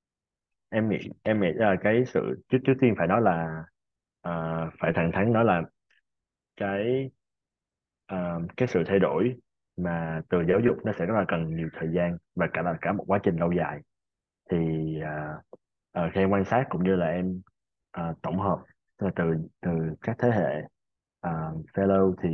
em 0.74 0.88
nghĩ 0.88 0.98
em 1.22 1.40
nghĩ 1.40 1.48
là 1.54 1.76
cái 1.80 2.04
sự 2.06 2.42
trước 2.48 2.58
trước 2.64 2.74
tiên 2.80 2.94
phải 2.98 3.06
nói 3.06 3.20
là 3.22 3.64
uh, 4.28 4.72
phải 4.80 4.92
thẳng 4.94 5.10
thắn 5.14 5.32
nói 5.32 5.44
là 5.44 5.62
cái 6.56 7.10
uh, 8.12 8.42
cái 8.56 8.68
sự 8.68 8.82
thay 8.86 8.98
đổi 8.98 9.36
mà 9.76 10.22
từ 10.28 10.38
giáo 10.48 10.60
dục 10.60 10.76
nó 10.84 10.92
sẽ 10.98 11.06
rất 11.06 11.14
là 11.14 11.24
cần 11.28 11.56
nhiều 11.56 11.68
thời 11.72 11.88
gian 11.92 12.16
và 12.34 12.46
cả 12.52 12.62
là 12.62 12.78
cả 12.80 12.92
một 12.92 13.04
quá 13.06 13.18
trình 13.22 13.36
lâu 13.36 13.52
dài. 13.52 13.80
Thì 14.50 14.58
uh, 15.02 16.04
uh, 16.06 16.12
khi 16.14 16.20
em 16.20 16.30
quan 16.30 16.44
sát 16.44 16.66
cũng 16.68 16.84
như 16.84 16.96
là 16.96 17.06
em 17.06 17.40
uh, 18.00 18.22
tổng 18.22 18.38
hợp 18.38 18.58
từ 18.98 19.06
từ 19.16 19.24
từ 19.60 19.70
các 20.00 20.16
thế 20.18 20.30
hệ 20.30 20.62
uh, 21.28 21.66
fellow 21.74 22.14
thì 22.22 22.28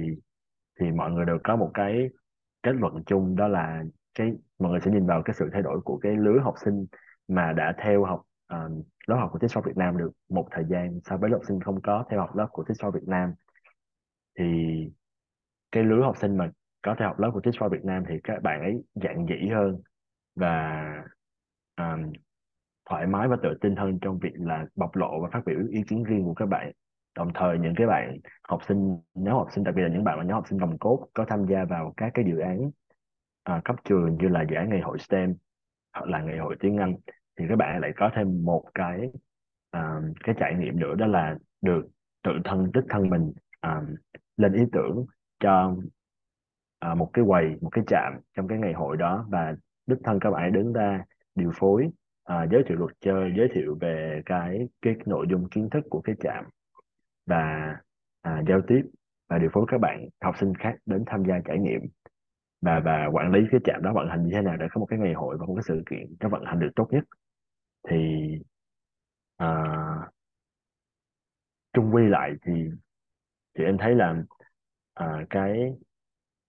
thì 0.80 0.90
mọi 0.90 1.10
người 1.10 1.24
đều 1.24 1.38
có 1.44 1.56
một 1.56 1.70
cái 1.74 2.08
kết 2.62 2.72
luận 2.72 3.02
chung 3.06 3.36
đó 3.36 3.48
là 3.48 3.82
cái 4.14 4.32
mọi 4.58 4.70
người 4.70 4.80
sẽ 4.80 4.90
nhìn 4.90 5.06
vào 5.06 5.22
cái 5.22 5.34
sự 5.34 5.50
thay 5.52 5.62
đổi 5.62 5.80
của 5.80 5.98
cái 6.02 6.12
lứa 6.16 6.40
học 6.42 6.54
sinh 6.64 6.86
mà 7.28 7.52
đã 7.52 7.74
theo 7.78 8.04
học 8.04 8.22
uh, 8.54 8.86
lớp 9.06 9.16
học 9.16 9.30
của 9.32 9.38
TikTok 9.38 9.64
Việt 9.64 9.76
Nam 9.76 9.98
được 9.98 10.10
một 10.28 10.48
thời 10.50 10.64
gian 10.64 11.00
so 11.04 11.16
với 11.16 11.30
lớp 11.30 11.36
học 11.36 11.46
sinh 11.48 11.60
không 11.60 11.80
có 11.82 12.04
theo 12.10 12.20
học 12.20 12.36
lớp 12.36 12.48
của 12.52 12.64
TikTok 12.64 12.94
Việt 12.94 13.08
Nam. 13.08 13.34
Thì 14.38 14.44
cái 15.72 15.84
lứa 15.84 16.02
học 16.02 16.16
sinh 16.16 16.36
mà 16.36 16.50
có 16.82 16.94
theo 16.98 17.08
học 17.08 17.18
lớp 17.18 17.30
của 17.34 17.40
Teach 17.40 17.54
for 17.54 17.68
Việt 17.68 17.84
Nam 17.84 18.04
thì 18.08 18.14
các 18.24 18.42
bạn 18.42 18.60
ấy 18.60 18.82
dạn 18.94 19.26
dĩ 19.26 19.48
hơn 19.48 19.80
và 20.34 20.84
um, 21.76 22.12
thoải 22.90 23.06
mái 23.06 23.28
và 23.28 23.36
tự 23.42 23.58
tin 23.60 23.76
hơn 23.76 23.98
trong 24.00 24.18
việc 24.18 24.32
là 24.34 24.66
bộc 24.76 24.96
lộ 24.96 25.20
và 25.22 25.28
phát 25.32 25.40
biểu 25.46 25.58
ý 25.70 25.82
kiến 25.88 26.04
riêng 26.04 26.24
của 26.24 26.34
các 26.34 26.46
bạn. 26.46 26.72
Đồng 27.16 27.30
thời 27.34 27.58
những 27.58 27.74
cái 27.76 27.86
bạn 27.86 28.18
học 28.42 28.60
sinh 28.68 28.98
nhóm 29.14 29.34
học 29.34 29.48
sinh 29.54 29.64
đặc 29.64 29.74
biệt 29.74 29.82
là 29.82 29.88
những 29.88 30.04
bạn 30.04 30.18
mà 30.18 30.24
nhóm 30.24 30.34
học 30.34 30.48
sinh 30.48 30.58
đồng 30.58 30.78
cốt 30.78 31.08
có 31.14 31.24
tham 31.28 31.46
gia 31.46 31.64
vào 31.64 31.94
các 31.96 32.10
cái 32.14 32.24
dự 32.24 32.38
án 32.38 32.70
à, 33.42 33.60
cấp 33.64 33.76
trường 33.84 34.18
như 34.20 34.28
là 34.28 34.44
dự 34.50 34.56
án 34.56 34.68
ngày 34.68 34.80
hội 34.80 34.98
STEM 34.98 35.34
hoặc 35.92 36.08
là 36.08 36.22
ngày 36.22 36.38
hội 36.38 36.56
tiếng 36.60 36.76
Anh 36.76 36.96
thì 37.40 37.46
các 37.48 37.56
bạn 37.56 37.80
lại 37.80 37.92
có 37.96 38.10
thêm 38.16 38.44
một 38.44 38.64
cái 38.74 39.10
uh, 39.76 40.16
cái 40.24 40.34
trải 40.38 40.54
nghiệm 40.54 40.80
nữa 40.80 40.94
đó 40.94 41.06
là 41.06 41.36
được 41.62 41.86
tự 42.24 42.32
thân 42.44 42.70
đích 42.74 42.84
thân 42.88 43.10
mình 43.10 43.32
uh, 43.66 43.88
lên 44.36 44.52
ý 44.52 44.62
tưởng 44.72 45.06
cho 45.40 45.76
uh, 46.90 46.98
một 46.98 47.10
cái 47.12 47.24
quầy 47.28 47.56
một 47.60 47.70
cái 47.72 47.84
trạm 47.86 48.12
trong 48.36 48.48
cái 48.48 48.58
ngày 48.58 48.72
hội 48.72 48.96
đó 48.96 49.26
và 49.28 49.54
đích 49.86 49.98
thân 50.04 50.20
các 50.20 50.30
bạn 50.30 50.52
đứng 50.52 50.72
ra 50.72 51.04
điều 51.34 51.50
phối 51.54 51.90
à, 52.24 52.46
giới 52.50 52.62
thiệu 52.66 52.78
luật 52.78 52.90
chơi 53.00 53.32
giới 53.36 53.48
thiệu 53.54 53.78
về 53.80 54.22
cái 54.26 54.68
cái 54.82 54.94
nội 55.06 55.26
dung 55.30 55.48
kiến 55.48 55.70
thức 55.70 55.84
của 55.90 56.00
cái 56.00 56.16
trạm 56.22 56.44
và 57.26 57.76
à, 58.22 58.42
giao 58.48 58.60
tiếp 58.68 58.82
và 59.28 59.38
điều 59.38 59.50
phối 59.52 59.64
các 59.68 59.78
bạn 59.80 60.08
học 60.20 60.34
sinh 60.40 60.54
khác 60.54 60.74
đến 60.86 61.04
tham 61.06 61.24
gia 61.28 61.34
trải 61.44 61.58
nghiệm. 61.58 61.80
Và 62.62 62.80
và 62.84 63.06
quản 63.12 63.32
lý 63.32 63.40
cái 63.50 63.60
trạm 63.64 63.82
đó 63.82 63.92
vận 63.94 64.08
hành 64.08 64.22
như 64.24 64.30
thế 64.32 64.42
nào 64.42 64.56
để 64.56 64.66
có 64.70 64.78
một 64.78 64.86
cái 64.86 64.98
ngày 64.98 65.14
hội 65.14 65.36
và 65.38 65.46
một 65.46 65.54
cái 65.54 65.62
sự 65.62 65.82
kiện 65.90 66.06
nó 66.20 66.28
vận 66.28 66.44
hành 66.44 66.58
được 66.58 66.70
tốt 66.76 66.88
nhất 66.90 67.04
thì 67.88 67.96
à, 69.36 69.48
chung 71.72 71.94
quy 71.94 72.08
lại 72.08 72.32
thì 72.42 72.52
thì 73.54 73.64
em 73.64 73.78
thấy 73.78 73.94
là 73.94 74.14
à, 74.94 75.26
cái 75.30 75.72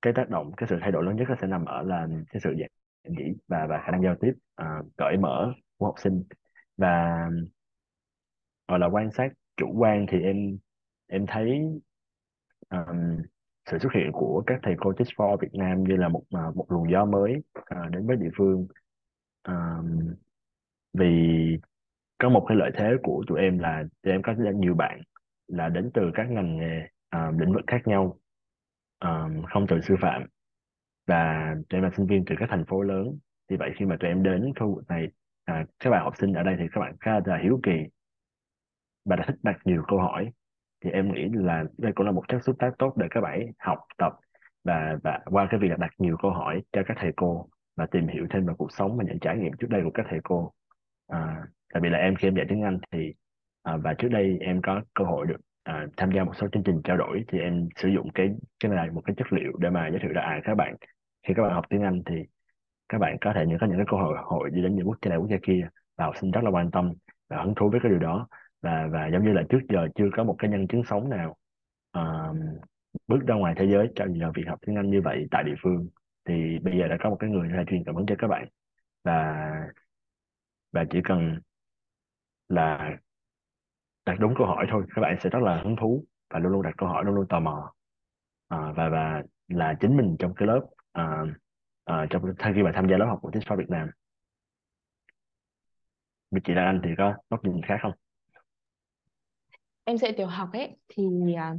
cái 0.01 0.13
tác 0.15 0.29
động 0.29 0.51
cái 0.57 0.67
sự 0.69 0.77
thay 0.81 0.91
đổi 0.91 1.03
lớn 1.03 1.15
nhất 1.15 1.25
nó 1.29 1.35
sẽ 1.41 1.47
nằm 1.47 1.65
ở 1.65 1.81
là 1.81 2.07
cái 2.31 2.41
sự 2.43 2.51
dạy 2.59 2.69
dĩ 3.17 3.33
và 3.47 3.67
và 3.69 3.81
khả 3.85 3.91
năng 3.91 4.03
giao 4.03 4.15
tiếp 4.21 4.33
à, 4.55 4.81
cởi 4.97 5.17
mở 5.17 5.53
của 5.77 5.85
học 5.85 5.95
sinh. 5.97 6.23
Và 6.77 7.29
gọi 8.67 8.79
là 8.79 8.87
quan 8.87 9.11
sát 9.11 9.33
chủ 9.57 9.73
quan 9.77 10.05
thì 10.09 10.21
em 10.21 10.57
em 11.07 11.25
thấy 11.27 11.61
um, 12.69 13.21
sự 13.65 13.77
xuất 13.79 13.93
hiện 13.93 14.11
của 14.13 14.43
các 14.47 14.59
thầy 14.63 14.75
cô 14.79 14.93
Teach 14.93 15.07
for 15.17 15.37
Việt 15.37 15.53
Nam 15.53 15.83
như 15.83 15.95
là 15.95 16.09
một 16.09 16.23
à, 16.29 16.41
một 16.55 16.65
luồng 16.69 16.91
gió 16.91 17.05
mới 17.05 17.35
uh, 17.59 17.91
đến 17.91 18.07
với 18.07 18.15
địa 18.15 18.29
phương. 18.37 18.67
Um, 19.47 20.15
vì 20.93 21.57
có 22.17 22.29
một 22.29 22.45
cái 22.47 22.57
lợi 22.57 22.71
thế 22.75 22.93
của 23.03 23.23
tụi 23.27 23.39
em 23.39 23.59
là 23.59 23.83
tụi 24.01 24.13
em 24.13 24.21
có 24.21 24.33
nhiều 24.55 24.75
bạn 24.75 25.01
là 25.47 25.69
đến 25.69 25.91
từ 25.93 26.11
các 26.13 26.29
ngành 26.29 26.57
nghề 26.57 26.87
uh, 27.15 27.39
lĩnh 27.39 27.53
vực 27.53 27.63
khác 27.67 27.87
nhau 27.87 28.17
um, 28.99 29.43
không 29.43 29.67
từ 29.67 29.81
sư 29.81 29.95
phạm. 30.01 30.25
Và 31.07 31.55
tụi 31.69 31.77
em 31.77 31.83
là 31.83 31.89
sinh 31.97 32.07
viên 32.07 32.25
từ 32.25 32.35
các 32.39 32.49
thành 32.49 32.65
phố 32.65 32.81
lớn. 32.81 33.17
Thì 33.49 33.57
vậy 33.57 33.71
khi 33.75 33.85
mà 33.85 33.97
tụi 33.99 34.09
em 34.09 34.23
đến 34.23 34.53
khu 34.59 34.75
vực 34.75 34.87
này 34.87 35.07
à, 35.45 35.65
các 35.79 35.89
bạn 35.89 36.03
học 36.03 36.13
sinh 36.17 36.33
ở 36.33 36.43
đây 36.43 36.55
thì 36.59 36.65
các 36.71 36.81
bạn 36.81 36.95
khá 36.99 37.19
là 37.25 37.37
hiếu 37.43 37.59
kỳ 37.63 37.71
và 39.05 39.15
đã 39.15 39.23
thích 39.27 39.35
đặt 39.43 39.57
nhiều 39.65 39.83
câu 39.87 39.99
hỏi. 39.99 40.31
Thì 40.83 40.89
em 40.89 41.13
nghĩ 41.13 41.29
là 41.33 41.63
đây 41.77 41.91
cũng 41.95 42.05
là 42.05 42.11
một 42.11 42.23
chất 42.27 42.39
xúc 42.43 42.55
tác 42.59 42.71
tốt 42.77 42.93
để 42.97 43.07
các 43.11 43.21
bạn 43.21 43.39
học 43.59 43.79
tập 43.97 44.13
và 44.63 44.97
và 45.03 45.19
qua 45.25 45.47
cái 45.51 45.59
việc 45.59 45.67
là 45.69 45.77
đặt 45.79 45.91
nhiều 45.97 46.17
câu 46.21 46.31
hỏi 46.31 46.61
cho 46.71 46.81
các 46.85 46.97
thầy 46.99 47.11
cô 47.15 47.49
và 47.75 47.85
tìm 47.85 48.07
hiểu 48.07 48.27
thêm 48.29 48.45
về 48.45 48.53
cuộc 48.57 48.71
sống 48.71 48.97
và 48.97 49.03
những 49.07 49.19
trải 49.19 49.37
nghiệm 49.37 49.53
trước 49.59 49.67
đây 49.69 49.81
của 49.83 49.91
các 49.93 50.05
thầy 50.09 50.19
cô 50.23 50.53
à, 51.11 51.35
tại 51.73 51.81
vì 51.81 51.89
là 51.89 51.97
em 51.97 52.15
khi 52.15 52.27
em 52.27 52.35
dạy 52.35 52.45
tiếng 52.49 52.63
Anh 52.63 52.79
thì 52.91 53.13
à, 53.63 53.77
và 53.77 53.93
trước 53.93 54.07
đây 54.07 54.37
em 54.41 54.61
có 54.61 54.81
cơ 54.93 55.05
hội 55.05 55.27
được 55.27 55.41
à, 55.63 55.87
tham 55.97 56.11
gia 56.11 56.23
một 56.23 56.35
số 56.35 56.47
chương 56.51 56.63
trình 56.63 56.81
trao 56.83 56.97
đổi 56.97 57.23
thì 57.27 57.39
em 57.39 57.69
sử 57.75 57.89
dụng 57.89 58.09
cái 58.13 58.29
cái 58.59 58.71
này 58.71 58.89
một 58.89 59.01
cái 59.05 59.15
chất 59.17 59.33
liệu 59.33 59.51
để 59.59 59.69
mà 59.69 59.89
giới 59.89 59.99
thiệu 59.99 60.11
là 60.11 60.21
à 60.21 60.41
các 60.43 60.55
bạn. 60.55 60.75
Khi 61.27 61.33
các 61.33 61.43
bạn 61.43 61.53
học 61.53 61.65
tiếng 61.69 61.81
Anh 61.81 62.01
thì 62.05 62.15
các 62.89 62.97
bạn 62.97 63.17
có 63.21 63.33
thể 63.35 63.45
những 63.45 63.57
có 63.61 63.67
những 63.67 63.77
cái 63.77 63.85
cơ 63.89 63.97
hội 63.97 64.17
hội 64.23 64.49
đi 64.49 64.61
đến 64.61 64.75
những 64.75 64.87
quốc 64.87 64.97
gia 65.01 65.09
này 65.09 65.17
quốc 65.17 65.29
gia 65.29 65.37
kia 65.43 65.67
và 65.97 66.05
học 66.05 66.17
sinh 66.21 66.31
rất 66.31 66.43
là 66.43 66.49
quan 66.49 66.71
tâm 66.71 66.93
và 67.29 67.43
hứng 67.43 67.55
thú 67.55 67.69
với 67.69 67.79
cái 67.83 67.89
điều 67.89 67.99
đó. 67.99 68.27
Và 68.61 68.87
và 68.91 69.07
giống 69.07 69.25
như 69.25 69.33
là 69.33 69.43
trước 69.49 69.61
giờ 69.69 69.87
chưa 69.95 70.09
có 70.13 70.23
một 70.23 70.35
cái 70.39 70.51
nhân 70.51 70.67
chứng 70.67 70.83
sống 70.83 71.09
nào 71.09 71.35
uh, 71.97 72.35
bước 73.07 73.19
ra 73.27 73.35
ngoài 73.35 73.53
thế 73.57 73.65
giới 73.65 73.87
cho 73.95 74.05
nhờ 74.05 74.31
việc 74.35 74.43
học 74.47 74.59
tiếng 74.65 74.75
Anh 74.75 74.89
như 74.89 75.01
vậy 75.01 75.27
tại 75.31 75.43
địa 75.43 75.55
phương 75.63 75.87
thì 76.25 76.59
bây 76.59 76.77
giờ 76.77 76.87
đã 76.87 76.97
có 76.99 77.09
một 77.09 77.17
cái 77.19 77.29
người 77.29 77.49
là 77.49 77.63
truyền 77.67 77.83
cảm 77.83 77.95
hứng 77.95 78.05
cho 78.05 78.15
các 78.17 78.27
bạn. 78.27 78.47
Và 79.03 79.49
và 80.71 80.85
chỉ 80.91 80.99
cần 81.03 81.39
là 82.49 82.97
đặt 84.05 84.19
đúng 84.19 84.33
câu 84.37 84.47
hỏi 84.47 84.65
thôi 84.69 84.83
các 84.95 85.01
bạn 85.01 85.17
sẽ 85.23 85.29
rất 85.29 85.39
là 85.43 85.61
hứng 85.63 85.75
thú 85.81 86.05
và 86.29 86.39
luôn 86.39 86.51
luôn 86.51 86.61
đặt 86.61 86.73
câu 86.77 86.89
hỏi 86.89 87.05
luôn 87.05 87.15
luôn 87.15 87.25
tò 87.29 87.39
mò. 87.39 87.73
À, 88.47 88.57
và 88.75 88.89
và 88.89 89.23
là 89.47 89.75
chính 89.79 89.97
mình 89.97 90.15
trong 90.19 90.33
cái 90.35 90.47
lớp 90.47 90.61
à, 90.91 91.21
à, 91.85 92.05
trong 92.09 92.23
khi 92.55 92.63
mà 92.63 92.71
tham 92.75 92.87
gia 92.89 92.97
lớp 92.97 93.05
học 93.05 93.19
của 93.21 93.31
Teach 93.31 93.47
for 93.47 93.57
Việt 93.57 93.69
Nam 93.69 93.89
chị 96.43 96.53
Lan 96.53 96.65
Anh 96.65 96.81
thì 96.83 96.89
có 96.97 97.13
góc 97.29 97.45
nhìn 97.45 97.61
khác 97.63 97.77
không? 97.81 97.91
em 99.83 99.97
dạy 99.97 100.13
tiểu 100.17 100.27
học 100.27 100.49
ấy 100.53 100.75
thì 100.87 101.03
à, 101.37 101.55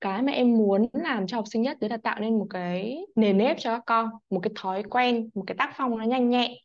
cái 0.00 0.22
mà 0.22 0.32
em 0.32 0.54
muốn 0.54 0.86
làm 0.92 1.26
cho 1.26 1.36
học 1.36 1.44
sinh 1.52 1.62
nhất 1.62 1.76
đấy 1.80 1.90
là 1.90 1.96
tạo 1.96 2.20
nên 2.20 2.38
một 2.38 2.46
cái 2.50 2.98
nền 3.16 3.38
nếp 3.38 3.56
cho 3.58 3.70
các 3.70 3.82
con 3.86 4.10
một 4.30 4.40
cái 4.42 4.50
thói 4.56 4.82
quen 4.82 5.30
một 5.34 5.44
cái 5.46 5.54
tác 5.58 5.72
phong 5.76 5.98
nó 5.98 6.04
nhanh 6.04 6.30
nhẹ 6.30 6.60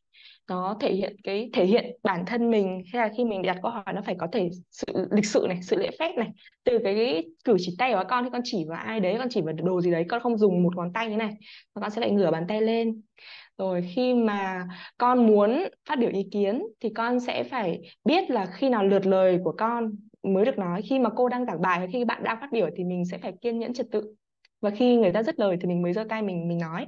nó 0.49 0.77
thể 0.80 0.93
hiện 0.93 1.15
cái, 1.23 1.49
thể 1.54 1.65
hiện 1.65 1.86
bản 2.04 2.25
thân 2.25 2.51
mình. 2.51 2.84
Hay 2.93 3.01
là 3.01 3.13
khi 3.17 3.25
mình 3.25 3.41
đặt 3.41 3.58
câu 3.62 3.71
hỏi 3.71 3.93
nó 3.95 4.01
phải 4.06 4.15
có 4.19 4.27
thể 4.32 4.49
sự, 4.71 4.86
lịch 5.12 5.25
sự 5.25 5.45
này, 5.49 5.60
sự 5.62 5.77
lễ 5.77 5.89
phép 5.99 6.17
này. 6.17 6.30
Từ 6.63 6.80
cái 6.84 7.23
cử 7.43 7.56
chỉ 7.60 7.75
tay 7.77 7.91
của 7.93 7.97
các 7.97 8.08
con, 8.10 8.23
thì 8.23 8.30
con 8.34 8.41
chỉ 8.43 8.65
vào 8.69 8.80
ai 8.86 8.99
đấy, 8.99 9.15
con 9.19 9.27
chỉ 9.30 9.41
vào 9.41 9.54
đồ 9.54 9.82
gì 9.82 9.91
đấy, 9.91 10.06
con 10.10 10.21
không 10.21 10.38
dùng 10.38 10.63
một 10.63 10.75
ngón 10.75 10.93
tay 10.93 11.10
như 11.10 11.15
này, 11.17 11.34
mà 11.75 11.82
con 11.82 11.89
sẽ 11.89 12.01
lại 12.01 12.12
ngửa 12.12 12.32
bàn 12.32 12.45
tay 12.47 12.62
lên. 12.62 13.01
Rồi 13.58 13.89
khi 13.95 14.13
mà 14.13 14.67
con 14.97 15.27
muốn 15.27 15.63
phát 15.89 15.99
biểu 15.99 16.10
ý 16.10 16.27
kiến, 16.32 16.63
thì 16.80 16.89
con 16.89 17.19
sẽ 17.19 17.43
phải 17.43 17.82
biết 18.06 18.30
là 18.30 18.45
khi 18.45 18.69
nào 18.69 18.86
lượt 18.86 19.06
lời 19.06 19.39
của 19.43 19.54
con 19.58 19.91
mới 20.23 20.45
được 20.45 20.58
nói. 20.58 20.82
Khi 20.82 20.99
mà 20.99 21.10
cô 21.15 21.30
đang 21.30 21.45
giảng 21.45 21.62
bài 21.62 21.80
hay 21.80 21.88
khi 21.93 22.06
bạn 22.06 22.23
đang 22.23 22.38
phát 22.41 22.49
biểu 22.51 22.69
thì 22.75 22.84
mình 22.84 23.06
sẽ 23.06 23.17
phải 23.17 23.34
kiên 23.41 23.60
nhẫn 23.60 23.73
trật 23.73 23.88
tự. 23.91 24.15
Và 24.62 24.69
khi 24.69 24.95
người 24.95 25.12
ta 25.12 25.23
dứt 25.23 25.39
lời 25.39 25.58
thì 25.62 25.67
mình 25.67 25.82
mới 25.82 25.93
giơ 25.93 26.04
tay 26.10 26.21
mình 26.21 26.47
mình 26.47 26.58
nói 26.58 26.88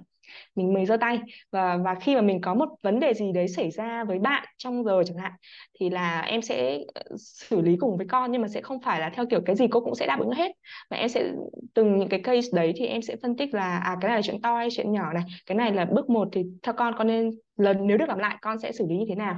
mình 0.55 0.73
mới 0.73 0.85
giơ 0.85 0.97
tay. 0.97 1.19
Và 1.51 1.77
và 1.77 1.95
khi 1.95 2.15
mà 2.15 2.21
mình 2.21 2.41
có 2.41 2.53
một 2.53 2.69
vấn 2.81 2.99
đề 2.99 3.13
gì 3.13 3.31
đấy 3.31 3.47
xảy 3.47 3.71
ra 3.71 4.03
với 4.03 4.19
bạn 4.19 4.45
trong 4.57 4.83
giờ 4.83 5.03
chẳng 5.05 5.17
hạn, 5.17 5.31
thì 5.79 5.89
là 5.89 6.21
em 6.21 6.41
sẽ 6.41 6.79
ờ, 6.93 7.01
xử 7.17 7.61
lý 7.61 7.77
cùng 7.79 7.97
với 7.97 8.05
con, 8.09 8.31
nhưng 8.31 8.41
mà 8.41 8.47
sẽ 8.47 8.61
không 8.61 8.81
phải 8.81 8.99
là 8.99 9.09
theo 9.15 9.25
kiểu 9.29 9.41
cái 9.45 9.55
gì 9.55 9.67
cô 9.71 9.79
cũng 9.79 9.95
sẽ 9.95 10.07
đáp 10.07 10.19
ứng 10.19 10.31
hết. 10.31 10.51
Mà 10.91 10.97
em 10.97 11.09
sẽ, 11.09 11.31
từng 11.73 11.97
những 11.97 12.09
cái 12.09 12.19
case 12.23 12.47
đấy 12.53 12.73
thì 12.75 12.85
em 12.85 13.01
sẽ 13.01 13.15
phân 13.21 13.37
tích 13.37 13.53
là 13.53 13.77
à 13.79 13.97
cái 14.01 14.09
này 14.09 14.17
là 14.17 14.21
chuyện 14.21 14.41
to 14.41 14.57
hay 14.57 14.67
chuyện 14.71 14.91
nhỏ 14.91 15.13
này, 15.13 15.23
cái 15.45 15.55
này 15.57 15.71
là 15.71 15.85
bước 15.85 16.09
một 16.09 16.27
thì 16.31 16.43
theo 16.63 16.73
con 16.77 16.93
con 16.97 17.07
nên 17.07 17.29
lần, 17.57 17.87
nếu 17.87 17.97
được 17.97 18.09
làm 18.09 18.17
lại, 18.19 18.37
con 18.41 18.59
sẽ 18.59 18.71
xử 18.71 18.85
lý 18.89 18.97
như 18.97 19.05
thế 19.09 19.15
nào? 19.15 19.35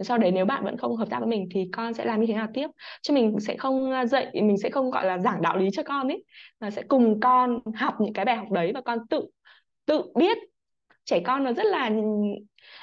Sau 0.00 0.18
đấy 0.18 0.30
nếu 0.30 0.44
bạn 0.44 0.64
vẫn 0.64 0.76
không 0.76 0.96
hợp 0.96 1.10
tác 1.10 1.18
với 1.18 1.28
mình 1.28 1.48
thì 1.54 1.70
con 1.72 1.94
sẽ 1.94 2.04
làm 2.04 2.20
như 2.20 2.26
thế 2.26 2.34
nào 2.34 2.46
tiếp? 2.54 2.68
Chứ 3.02 3.14
mình 3.14 3.40
sẽ 3.40 3.56
không 3.56 3.90
ờ, 3.90 4.06
dạy, 4.06 4.26
mình 4.34 4.56
sẽ 4.58 4.70
không, 4.70 4.90
gọi 4.90 5.06
là, 5.06 5.18
giảng 5.18 5.42
đạo 5.42 5.56
lý 5.56 5.68
cho 5.72 5.82
con 5.82 6.08
ấy, 6.08 6.24
mà 6.60 6.70
sẽ 6.70 6.82
cùng 6.88 7.20
con 7.20 7.58
học 7.74 7.94
những 8.00 8.12
cái 8.12 8.24
bài 8.24 8.36
học 8.36 8.50
đấy 8.50 8.72
và 8.74 8.80
con 8.80 8.98
tự 9.10 9.26
tự 9.86 10.02
biết. 10.16 10.38
Trẻ 11.04 11.20
con 11.24 11.44
nó 11.44 11.52
rất 11.52 11.66
là 11.66 11.90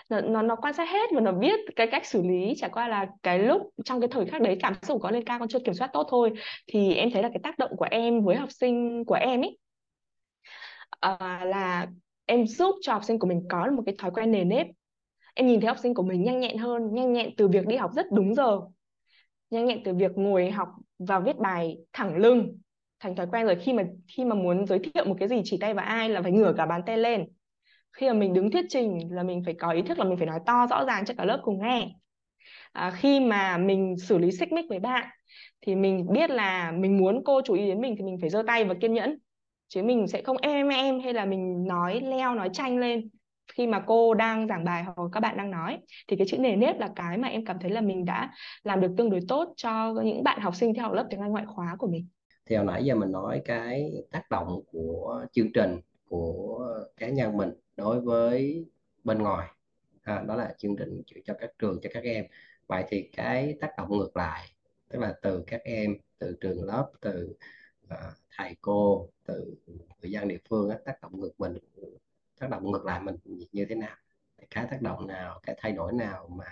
nó, 0.10 0.22
nó 0.22 0.42
nó 0.42 0.56
quan 0.56 0.74
sát 0.74 0.90
hết 0.90 1.10
và 1.14 1.22
nó 1.22 1.32
biết 1.32 1.60
cái 1.76 1.88
cách 1.88 2.06
xử 2.06 2.22
lý. 2.22 2.54
Chả 2.58 2.68
qua 2.68 2.88
là 2.88 3.08
cái 3.24 3.40
lúc 3.40 3.62
trong 3.86 4.02
cái 4.02 4.08
thời 4.12 4.26
khắc 4.26 4.42
đấy 4.42 4.58
cảm 4.62 4.74
xúc 4.82 5.00
có 5.02 5.12
lên 5.12 5.24
cao 5.24 5.40
con 5.40 5.48
chưa 5.48 5.60
kiểm 5.60 5.74
soát 5.74 5.90
tốt 5.94 6.08
thôi 6.10 6.32
thì 6.68 6.94
em 6.94 7.12
thấy 7.12 7.24
là 7.24 7.30
cái 7.30 7.40
tác 7.44 7.58
động 7.58 7.72
của 7.78 7.88
em 7.92 8.24
với 8.24 8.36
học 8.36 8.52
sinh 8.52 9.04
của 9.06 9.16
em 9.16 9.42
ấy 9.42 9.58
à, 11.00 11.46
là 11.46 11.88
em 12.26 12.48
giúp 12.48 12.76
cho 12.82 12.94
học 12.94 13.04
sinh 13.04 13.20
của 13.20 13.28
mình 13.28 13.46
có 13.50 13.68
một 13.76 13.84
cái 13.86 13.96
thói 13.98 14.12
quen 14.12 14.32
nề 14.32 14.44
nếp. 14.44 14.68
Em 15.34 15.48
nhìn 15.48 15.60
thấy 15.62 15.68
học 15.68 15.78
sinh 15.84 15.94
của 15.94 16.04
mình 16.04 16.24
nhanh 16.24 16.40
nhẹn 16.40 16.58
hơn 16.58 16.94
nhanh 16.94 17.14
nhẹn 17.14 17.36
từ 17.38 17.48
việc 17.48 17.68
đi 17.68 17.76
học 17.76 17.92
rất 17.96 18.06
đúng 18.12 18.36
giờ 18.36 18.60
nhanh 19.50 19.66
nhẹn 19.66 19.84
từ 19.84 19.94
việc 19.94 20.12
ngồi 20.16 20.52
học 20.52 20.68
và 21.00 21.20
viết 21.20 21.38
bài 21.38 21.78
thẳng 21.94 22.18
lưng 22.18 22.58
thành 23.04 23.16
thói 23.16 23.28
quen 23.32 23.46
rồi. 23.46 23.56
Khi 23.56 23.74
mà 23.74 23.84
khi 24.08 24.26
mà 24.26 24.36
muốn 24.36 24.66
giới 24.66 24.80
thiệu 24.80 25.06
một 25.06 25.16
cái 25.20 25.30
gì 25.30 25.42
chỉ 25.44 25.58
tay 25.58 25.74
vào 25.74 25.86
ai 25.86 26.10
là 26.10 26.22
phải 26.22 26.32
ngửa 26.32 26.54
cả 26.58 26.66
bàn 26.66 26.82
tay 26.86 26.98
lên. 26.98 27.26
Khi 27.94 28.08
mà 28.08 28.14
mình 28.14 28.34
đứng 28.34 28.52
thuyết 28.52 28.66
trình 28.70 28.98
là 29.12 29.24
mình 29.24 29.42
phải 29.46 29.54
có 29.54 29.72
ý 29.72 29.82
thức 29.82 30.00
là 30.00 30.06
mình 30.06 30.18
phải 30.18 30.28
nói 30.28 30.40
to 30.46 30.68
rõ 30.70 30.86
ràng 30.86 31.06
cho 31.06 31.14
cả 31.18 31.26
lớp 31.26 31.40
cùng 31.44 31.62
nghe. 31.62 31.90
À, 32.72 32.92
khi 32.92 33.20
mà 33.20 33.58
mình 33.58 33.98
xử 33.98 34.18
lý 34.18 34.32
xích 34.32 34.52
mích 34.52 34.66
với 34.70 34.80
bạn 34.80 35.08
thì 35.62 35.76
mình 35.76 36.08
biết 36.12 36.30
là 36.30 36.72
mình 36.72 36.98
muốn 36.98 37.24
cô 37.26 37.42
chú 37.42 37.54
ý 37.54 37.68
đến 37.68 37.82
mình 37.82 37.96
thì 37.98 38.04
mình 38.04 38.18
phải 38.22 38.30
giơ 38.30 38.44
tay 38.48 38.64
và 38.64 38.74
kiên 38.82 38.94
nhẫn. 38.94 39.18
Chứ 39.68 39.84
mình 39.84 40.08
sẽ 40.08 40.22
không 40.22 40.38
em 40.38 40.54
em 40.54 40.70
em 40.70 41.00
hay 41.00 41.14
là 41.14 41.26
mình 41.26 41.66
nói 41.68 42.02
leo 42.02 42.36
nói 42.36 42.50
tranh 42.54 42.78
lên. 42.78 43.10
Khi 43.54 43.68
mà 43.68 43.84
cô 43.88 44.14
đang 44.14 44.48
giảng 44.48 44.64
bài 44.64 44.84
hoặc 44.84 44.96
các 45.12 45.20
bạn 45.20 45.38
đang 45.38 45.52
nói 45.52 45.78
thì 46.08 46.18
cái 46.18 46.28
chữ 46.30 46.38
nề 46.38 46.56
nếp 46.56 46.80
là 46.80 46.90
cái 46.96 47.18
mà 47.18 47.28
em 47.28 47.46
cảm 47.46 47.58
thấy 47.62 47.72
là 47.72 47.82
mình 47.82 48.06
đã 48.06 48.32
làm 48.64 48.82
được 48.82 48.92
tương 48.98 49.10
đối 49.10 49.20
tốt 49.28 49.54
cho 49.58 49.94
những 50.04 50.24
bạn 50.24 50.42
học 50.42 50.56
sinh 50.56 50.74
theo 50.74 50.84
học 50.84 50.94
lớp 50.94 51.08
tiếng 51.10 51.22
Anh 51.22 51.32
ngoại 51.32 51.46
khóa 51.48 51.76
của 51.80 51.88
mình. 51.88 52.08
Thì 52.46 52.56
hồi 52.56 52.66
nãy 52.66 52.86
giờ 52.86 52.96
mình 52.96 53.12
nói 53.12 53.42
cái 53.46 54.04
tác 54.12 54.30
động 54.30 54.62
của 54.72 55.26
chương 55.32 55.52
trình 55.54 55.80
của 56.10 56.86
cá 56.98 57.10
nhân 57.10 57.38
mình 57.38 57.50
đối 57.78 58.02
với 58.02 58.66
bên 59.04 59.18
ngoài. 59.18 59.50
À, 60.04 60.24
đó 60.28 60.36
là 60.36 60.56
chương 60.58 60.76
trình 60.76 61.02
cho 61.26 61.34
các 61.40 61.52
trường 61.60 61.80
cho 61.82 61.90
các 61.94 62.04
em. 62.04 62.26
Vậy 62.68 62.84
thì 62.88 63.10
cái 63.16 63.58
tác 63.62 63.72
động 63.78 63.98
ngược 63.98 64.18
lại 64.18 64.50
tức 64.90 65.00
là 65.00 65.14
từ 65.22 65.44
các 65.48 65.62
em 65.64 65.98
từ 66.20 66.38
trường 66.42 66.64
lớp 66.64 66.92
từ 67.02 67.36
uh, 67.86 68.00
thầy 68.38 68.56
cô 68.62 69.10
từ 69.26 69.56
người 70.02 70.12
dân 70.12 70.28
địa 70.28 70.38
phương 70.50 70.72
tác 70.86 71.02
động 71.02 71.20
ngược 71.20 71.40
mình 71.40 71.58
tác 72.40 72.50
động 72.50 72.72
ngược 72.72 72.86
lại 72.86 73.02
mình 73.02 73.16
như 73.52 73.66
thế 73.66 73.76
nào? 73.76 73.96
Cái 74.50 74.68
tác 74.72 74.82
động 74.82 75.08
nào 75.08 75.40
cái 75.44 75.56
thay 75.60 75.72
đổi 75.72 75.94
nào 75.94 76.28
mà 76.28 76.46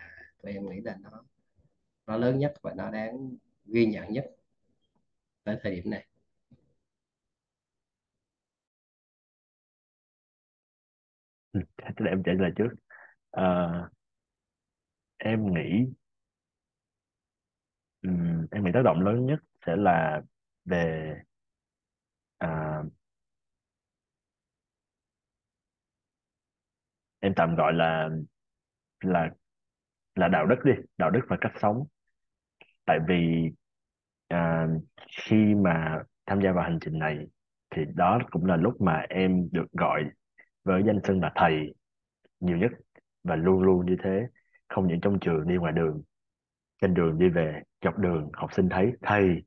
tụi 0.44 0.54
em 0.54 0.70
nghĩ 0.70 0.82
là 0.82 0.98
nó 1.02 1.24
nó 2.08 2.18
lớn 2.18 2.40
nhất 2.40 2.54
và 2.62 2.74
nó 2.74 2.92
đáng 2.92 3.38
ghi 3.66 3.86
nhận 3.86 4.14
nhất? 4.14 4.36
Tới 5.44 5.58
thời 5.64 5.76
điểm 5.76 5.90
này. 5.90 6.06
Ừ, 11.54 11.60
để 12.00 12.10
em 12.12 12.24
trả 12.26 12.32
lời 12.34 12.52
trước. 12.56 12.68
À, 13.32 13.70
em 15.20 15.54
nghĩ 15.54 15.94
um, 18.04 18.48
em 18.52 18.64
nghĩ 18.64 18.72
tác 18.74 18.82
động 18.86 19.02
lớn 19.02 19.26
nhất 19.26 19.40
sẽ 19.66 19.76
là 19.76 20.22
về 20.66 21.14
à, 22.40 22.84
em 27.20 27.34
tạm 27.36 27.56
gọi 27.56 27.74
là 27.74 28.10
là 29.02 29.30
là 30.16 30.28
đạo 30.28 30.46
đức 30.48 30.56
đi 30.66 30.74
đạo 30.98 31.12
đức 31.12 31.22
và 31.30 31.38
cách 31.42 31.54
sống. 31.62 31.86
Tại 32.86 33.00
vì 33.08 33.16
à, 34.32 34.68
khi 35.26 35.56
mà 35.56 36.00
tham 36.26 36.42
gia 36.42 36.52
vào 36.52 36.64
hành 36.64 36.80
trình 36.82 37.00
này 37.00 37.18
thì 37.76 37.82
đó 37.96 38.20
cũng 38.32 38.46
là 38.46 38.56
lúc 38.56 38.82
mà 38.82 39.06
em 39.10 39.50
được 39.52 39.72
gọi 39.72 40.04
với 40.64 40.84
danh 40.88 41.00
xưng 41.04 41.22
là 41.22 41.32
thầy 41.36 41.76
nhiều 42.40 42.58
nhất 42.58 42.72
và 43.24 43.36
luôn 43.36 43.62
luôn 43.62 43.86
như 43.86 43.96
thế 44.04 44.28
không 44.70 44.88
những 44.88 45.02
trong 45.02 45.20
trường 45.22 45.48
đi 45.48 45.56
ngoài 45.56 45.74
đường 45.74 46.02
trên 46.82 46.94
đường 46.94 47.20
đi 47.20 47.30
về 47.30 47.62
dọc 47.86 47.98
đường 47.98 48.30
học 48.34 48.54
sinh 48.54 48.70
thấy 48.70 48.92
thầy 49.02 49.44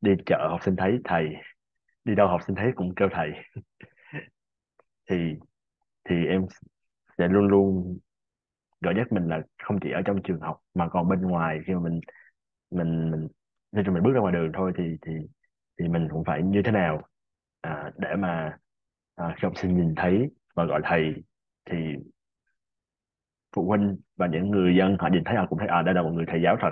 đi 0.00 0.12
chợ 0.26 0.48
học 0.50 0.60
sinh 0.64 0.76
thấy 0.76 0.98
thầy 1.04 1.26
đi 2.04 2.14
đâu 2.14 2.28
học 2.28 2.40
sinh 2.46 2.56
thấy 2.56 2.72
cũng 2.76 2.94
kêu 2.94 3.08
thầy. 3.12 3.30
Thì 5.10 5.16
thì 6.08 6.26
em 6.26 6.46
sẽ 7.18 7.28
luôn 7.28 7.48
luôn 7.48 7.98
gọi 8.80 8.94
nhắc 8.94 9.12
mình 9.12 9.28
là 9.28 9.42
không 9.62 9.78
chỉ 9.82 9.90
ở 9.90 10.02
trong 10.06 10.20
trường 10.24 10.40
học 10.40 10.60
mà 10.74 10.88
còn 10.88 11.08
bên 11.08 11.20
ngoài 11.22 11.58
khi 11.66 11.74
mà 11.74 11.80
mình 11.80 12.00
mình 12.70 13.10
mình 13.10 13.28
khi 13.84 13.90
mình 13.90 14.02
bước 14.02 14.12
ra 14.12 14.20
ngoài 14.20 14.32
đường 14.32 14.50
thôi 14.54 14.72
thì 14.76 14.84
thì 15.02 15.12
thì 15.78 15.88
mình 15.88 16.08
cũng 16.10 16.24
phải 16.24 16.42
như 16.42 16.62
thế 16.64 16.70
nào? 16.70 17.02
À, 17.60 17.92
để 17.98 18.08
mà 18.18 18.58
à, 19.14 19.34
khi 19.36 19.40
học 19.42 19.52
sinh 19.56 19.76
nhìn 19.76 19.94
thấy 19.96 20.30
và 20.54 20.64
gọi 20.64 20.80
thầy 20.84 21.14
thì 21.70 21.76
phụ 23.56 23.66
huynh 23.68 23.96
và 24.16 24.26
những 24.26 24.50
người 24.50 24.76
dân 24.78 24.96
họ 25.00 25.08
nhìn 25.12 25.22
thấy 25.24 25.36
họ 25.36 25.46
cũng 25.46 25.58
thấy 25.58 25.68
à 25.68 25.82
đây 25.82 25.94
là 25.94 26.02
một 26.02 26.10
người 26.10 26.24
thầy 26.28 26.42
giáo 26.44 26.56
thật. 26.60 26.70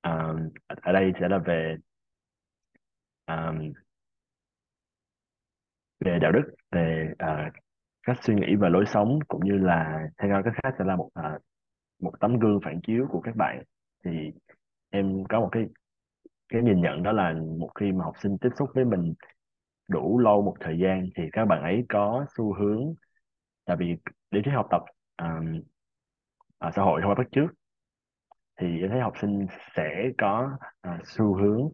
À, 0.00 0.32
ở 0.66 0.92
đây 0.92 1.12
sẽ 1.20 1.28
là 1.28 1.38
về 1.38 1.76
à, 3.24 3.52
về 6.00 6.18
đạo 6.18 6.32
đức 6.32 6.54
về 6.70 7.12
à, 7.18 7.50
cách 8.02 8.16
suy 8.22 8.34
nghĩ 8.34 8.54
và 8.58 8.68
lối 8.68 8.84
sống 8.86 9.18
cũng 9.28 9.44
như 9.44 9.58
là 9.58 10.08
theo 10.18 10.30
nói 10.30 10.42
cách 10.44 10.54
khác 10.62 10.74
sẽ 10.78 10.84
là 10.84 10.96
một 10.96 11.10
à, 11.14 11.38
một 12.00 12.12
tấm 12.20 12.38
gương 12.38 12.60
phản 12.64 12.80
chiếu 12.86 13.06
của 13.10 13.20
các 13.20 13.36
bạn. 13.36 13.62
Thì 14.04 14.10
em 14.90 15.24
có 15.28 15.40
một 15.40 15.48
cái 15.52 15.62
cái 16.52 16.62
nhìn 16.62 16.80
nhận 16.80 17.02
đó 17.02 17.12
là 17.12 17.34
một 17.58 17.70
khi 17.74 17.92
mà 17.92 18.04
học 18.04 18.14
sinh 18.22 18.38
tiếp 18.40 18.50
xúc 18.58 18.70
với 18.74 18.84
mình 18.84 19.14
đủ 19.88 20.18
lâu 20.18 20.42
một 20.42 20.56
thời 20.60 20.78
gian 20.78 21.08
thì 21.16 21.22
các 21.32 21.44
bạn 21.44 21.62
ấy 21.62 21.84
có 21.88 22.26
xu 22.36 22.54
hướng 22.54 22.94
tại 23.64 23.76
vì 23.76 23.96
lý 24.30 24.42
thuyết 24.42 24.52
học 24.54 24.66
tập 24.70 24.82
um, 25.22 25.62
ở 26.58 26.70
xã 26.76 26.82
hội 26.82 27.00
không 27.02 27.14
phải 27.16 27.24
bắt 27.24 27.30
chước 27.32 27.50
thì 28.60 28.80
em 28.80 28.90
thấy 28.90 29.00
học 29.00 29.12
sinh 29.20 29.46
sẽ 29.76 30.10
có 30.18 30.58
à, 30.80 30.98
xu 31.04 31.34
hướng 31.34 31.70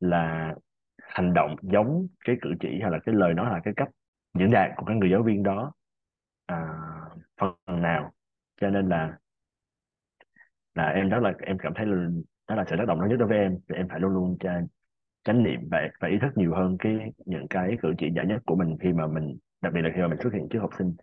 là 0.00 0.54
hành 0.98 1.34
động 1.34 1.56
giống 1.62 2.06
cái 2.24 2.36
cử 2.42 2.50
chỉ 2.60 2.68
hay 2.82 2.90
là 2.90 2.98
cái 3.06 3.14
lời 3.14 3.34
nói 3.34 3.50
là 3.50 3.60
cái 3.64 3.74
cách 3.76 3.88
diễn 4.38 4.50
đạt 4.50 4.70
của 4.76 4.86
các 4.86 4.96
người 4.96 5.10
giáo 5.10 5.22
viên 5.22 5.42
đó 5.42 5.72
à, 6.46 6.68
phần 7.40 7.82
nào. 7.82 8.12
Cho 8.60 8.70
nên 8.70 8.88
là 8.88 9.18
là 10.74 10.88
em 10.88 11.10
đó 11.10 11.18
là 11.18 11.32
em 11.40 11.58
cảm 11.58 11.72
thấy 11.76 11.86
là 11.86 12.08
đó 12.48 12.54
là 12.54 12.64
sự 12.70 12.76
tác 12.78 12.84
động 12.88 13.00
lớn 13.00 13.10
nhất 13.10 13.16
đối 13.16 13.28
với 13.28 13.38
em. 13.38 13.58
Thì 13.68 13.74
em 13.74 13.88
phải 13.88 14.00
luôn 14.00 14.12
luôn 14.12 14.36
tra, 14.40 14.60
chánh 15.24 15.42
niệm 15.42 15.60
và 15.70 15.88
và 16.00 16.08
ý 16.08 16.18
thức 16.22 16.32
nhiều 16.36 16.54
hơn 16.54 16.76
cái 16.78 16.92
những 17.26 17.46
cái 17.50 17.76
cử 17.82 17.94
chỉ 17.98 18.10
nhỏ 18.10 18.22
nhất 18.28 18.42
của 18.46 18.56
mình 18.56 18.76
khi 18.80 18.92
mà 18.92 19.06
mình 19.06 19.38
đặc 19.60 19.72
biệt 19.72 19.80
là 19.82 19.90
khi 19.94 20.00
mà 20.00 20.08
mình 20.08 20.18
xuất 20.22 20.32
hiện 20.32 20.48
trước 20.50 20.58
học 20.60 20.70
sinh. 20.78 20.94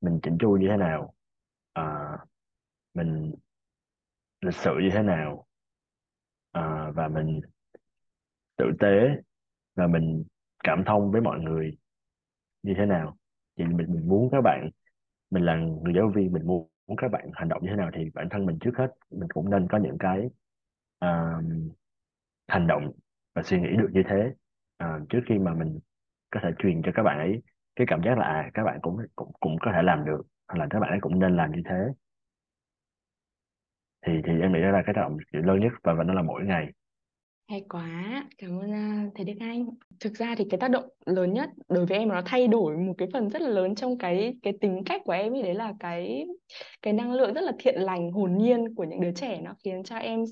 Mình 0.00 0.20
chỉnh 0.22 0.38
chu 0.38 0.50
như 0.56 0.68
thế 0.70 0.76
nào 0.76 1.14
à, 1.72 1.84
mình 2.94 3.32
lịch 4.40 4.54
sự 4.54 4.70
như 4.82 4.90
thế 4.92 5.02
nào 5.02 5.46
à, 6.52 6.90
và 6.94 7.08
mình 7.08 7.40
tử 8.56 8.64
tế 8.80 8.88
và 9.74 9.86
mình 9.86 10.24
cảm 10.64 10.84
thông 10.86 11.12
với 11.12 11.20
mọi 11.20 11.40
người 11.40 11.76
như 12.62 12.74
thế 12.76 12.86
nào. 12.86 13.16
Thì 13.58 13.64
mình 13.64 13.94
mình 13.94 14.08
muốn 14.08 14.28
các 14.32 14.40
bạn 14.44 14.70
mình 15.30 15.42
là 15.44 15.56
người 15.56 15.94
giáo 15.96 16.12
viên 16.14 16.32
mình 16.32 16.46
muốn 16.46 16.68
các 16.96 17.08
bạn 17.08 17.30
hành 17.34 17.48
động 17.48 17.62
như 17.62 17.70
thế 17.70 17.76
nào 17.76 17.90
thì 17.94 18.10
bản 18.14 18.28
thân 18.30 18.46
mình 18.46 18.58
trước 18.60 18.72
hết 18.78 18.88
mình 19.10 19.28
cũng 19.34 19.50
nên 19.50 19.68
có 19.68 19.78
những 19.78 19.98
cái 19.98 20.30
uh, 21.04 21.44
hành 22.48 22.66
động 22.66 22.92
và 23.34 23.42
suy 23.42 23.60
nghĩ 23.60 23.68
được 23.78 23.88
như 23.92 24.02
thế. 24.08 24.32
Uh, 24.84 25.08
trước 25.08 25.20
khi 25.28 25.38
mà 25.38 25.54
mình 25.54 25.78
có 26.30 26.40
thể 26.42 26.50
truyền 26.58 26.82
cho 26.82 26.92
các 26.94 27.02
bạn 27.02 27.18
ấy 27.18 27.42
cái 27.76 27.86
cảm 27.90 28.02
giác 28.04 28.18
là 28.18 28.24
à 28.24 28.50
các 28.54 28.64
bạn 28.64 28.78
cũng 28.82 28.96
cũng 29.16 29.32
cũng 29.40 29.56
có 29.60 29.72
thể 29.74 29.82
làm 29.82 30.04
được 30.04 30.22
hoặc 30.48 30.58
là 30.58 30.66
các 30.70 30.80
bạn 30.80 30.90
ấy 30.90 30.98
cũng 31.00 31.18
nên 31.18 31.36
làm 31.36 31.52
như 31.52 31.62
thế. 31.64 31.80
Thì 34.06 34.12
thì 34.24 34.32
em 34.40 34.52
nghĩ 34.52 34.60
đó 34.60 34.70
là 34.70 34.82
cái 34.86 34.94
tác 34.94 35.00
động 35.02 35.16
lớn 35.32 35.60
nhất 35.60 35.72
và 35.82 35.94
và 35.94 36.04
nó 36.04 36.14
là 36.14 36.22
mỗi 36.22 36.44
ngày. 36.44 36.66
Hay 37.48 37.64
quá, 37.68 38.24
cảm 38.38 38.58
ơn 38.58 38.70
uh, 38.70 39.12
thầy 39.14 39.24
Đức 39.24 39.34
Anh. 39.40 39.66
Thực 40.00 40.14
ra 40.14 40.34
thì 40.38 40.46
cái 40.50 40.60
tác 40.60 40.70
động 40.70 40.84
lớn 41.06 41.32
nhất 41.32 41.50
đối 41.68 41.86
với 41.86 41.98
em 41.98 42.08
nó 42.08 42.22
thay 42.24 42.48
đổi 42.48 42.76
một 42.76 42.94
cái 42.98 43.08
phần 43.12 43.30
rất 43.30 43.42
là 43.42 43.48
lớn 43.48 43.74
trong 43.74 43.98
cái 43.98 44.36
cái 44.42 44.52
tính 44.60 44.82
cách 44.86 45.02
của 45.04 45.12
em 45.12 45.32
ấy 45.32 45.42
đấy 45.42 45.54
là 45.54 45.72
cái 45.80 46.26
cái 46.82 46.92
năng 46.92 47.12
lượng 47.12 47.34
rất 47.34 47.40
là 47.40 47.52
thiện 47.58 47.80
lành, 47.80 48.12
hồn 48.12 48.38
nhiên 48.38 48.74
của 48.74 48.84
những 48.84 49.00
đứa 49.00 49.12
trẻ 49.12 49.40
nó 49.40 49.54
khiến 49.64 49.82
cho 49.84 49.96
em 49.96 50.24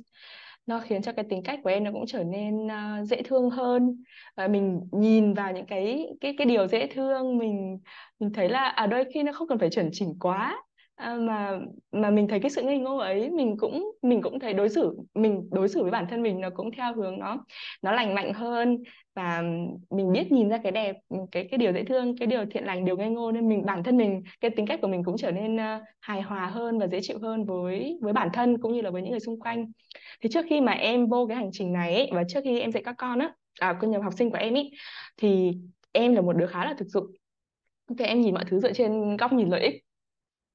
nó 0.68 0.80
khiến 0.80 1.02
cho 1.02 1.12
cái 1.12 1.24
tính 1.28 1.42
cách 1.42 1.60
của 1.64 1.70
em 1.70 1.84
nó 1.84 1.92
cũng 1.92 2.06
trở 2.06 2.24
nên 2.24 2.66
uh, 2.66 3.06
dễ 3.06 3.22
thương 3.22 3.50
hơn. 3.50 4.02
Và 4.36 4.48
mình 4.48 4.80
nhìn 4.92 5.34
vào 5.34 5.52
những 5.52 5.66
cái 5.66 6.06
cái 6.20 6.34
cái 6.38 6.46
điều 6.46 6.66
dễ 6.66 6.86
thương 6.86 7.38
mình 7.38 7.78
mình 8.18 8.32
thấy 8.32 8.48
là 8.48 8.68
à 8.68 8.86
đôi 8.86 9.04
khi 9.14 9.22
nó 9.22 9.32
không 9.32 9.48
cần 9.48 9.58
phải 9.58 9.70
chuẩn 9.70 9.90
chỉnh 9.92 10.14
quá. 10.20 10.62
À, 10.98 11.14
mà 11.14 11.58
mà 11.92 12.10
mình 12.10 12.28
thấy 12.28 12.40
cái 12.40 12.50
sự 12.50 12.62
ngây 12.62 12.78
ngô 12.78 12.96
ấy 12.96 13.30
mình 13.30 13.56
cũng 13.58 13.92
mình 14.02 14.22
cũng 14.22 14.38
thấy 14.38 14.52
đối 14.54 14.68
xử 14.68 14.98
mình 15.14 15.48
đối 15.50 15.68
xử 15.68 15.82
với 15.82 15.90
bản 15.90 16.06
thân 16.10 16.22
mình 16.22 16.40
nó 16.40 16.50
cũng 16.50 16.70
theo 16.76 16.94
hướng 16.94 17.18
nó 17.18 17.44
nó 17.82 17.92
lành 17.92 18.14
mạnh 18.14 18.32
hơn. 18.32 18.82
Và 19.14 19.42
mình 19.90 20.12
biết 20.12 20.32
nhìn 20.32 20.48
ra 20.48 20.58
cái 20.58 20.72
đẹp 20.72 20.96
cái 21.32 21.48
cái 21.50 21.58
điều 21.58 21.72
dễ 21.72 21.84
thương 21.84 22.16
cái 22.16 22.26
điều 22.26 22.44
thiện 22.50 22.64
lành 22.64 22.84
điều 22.84 22.96
ngây 22.96 23.10
ngô 23.10 23.32
nên 23.32 23.48
mình 23.48 23.66
bản 23.66 23.82
thân 23.82 23.96
mình 23.96 24.22
cái 24.40 24.50
tính 24.50 24.66
cách 24.66 24.80
của 24.82 24.88
mình 24.88 25.04
cũng 25.04 25.16
trở 25.16 25.30
nên 25.30 25.56
uh, 25.56 25.82
hài 26.00 26.22
hòa 26.22 26.46
hơn 26.46 26.78
và 26.78 26.86
dễ 26.86 26.98
chịu 27.02 27.18
hơn 27.18 27.44
với 27.44 27.98
với 28.02 28.12
bản 28.12 28.28
thân 28.32 28.58
cũng 28.58 28.72
như 28.72 28.80
là 28.80 28.90
với 28.90 29.02
những 29.02 29.10
người 29.10 29.20
xung 29.20 29.40
quanh. 29.40 29.72
Thì 30.20 30.28
trước 30.32 30.46
khi 30.48 30.60
mà 30.60 30.72
em 30.72 31.06
vô 31.06 31.26
cái 31.26 31.36
hành 31.36 31.50
trình 31.52 31.72
này 31.72 31.94
ấy, 31.94 32.10
và 32.12 32.22
trước 32.28 32.40
khi 32.44 32.60
em 32.60 32.72
dạy 32.72 32.82
các 32.84 32.94
con 32.98 33.18
á 33.18 33.32
à 33.60 33.78
con 33.80 33.90
nhầm 33.90 34.02
học 34.02 34.12
sinh 34.16 34.30
của 34.30 34.38
em 34.38 34.54
ấy 34.54 34.70
thì 35.16 35.52
em 35.92 36.14
là 36.14 36.20
một 36.20 36.32
đứa 36.32 36.46
khá 36.46 36.64
là 36.64 36.74
thực 36.78 36.88
dụng. 36.88 37.06
Thì 37.98 38.04
em 38.04 38.20
nhìn 38.20 38.34
mọi 38.34 38.44
thứ 38.48 38.58
dựa 38.60 38.72
trên 38.72 39.16
góc 39.16 39.32
nhìn 39.32 39.48
lợi 39.48 39.60
ích 39.60 39.87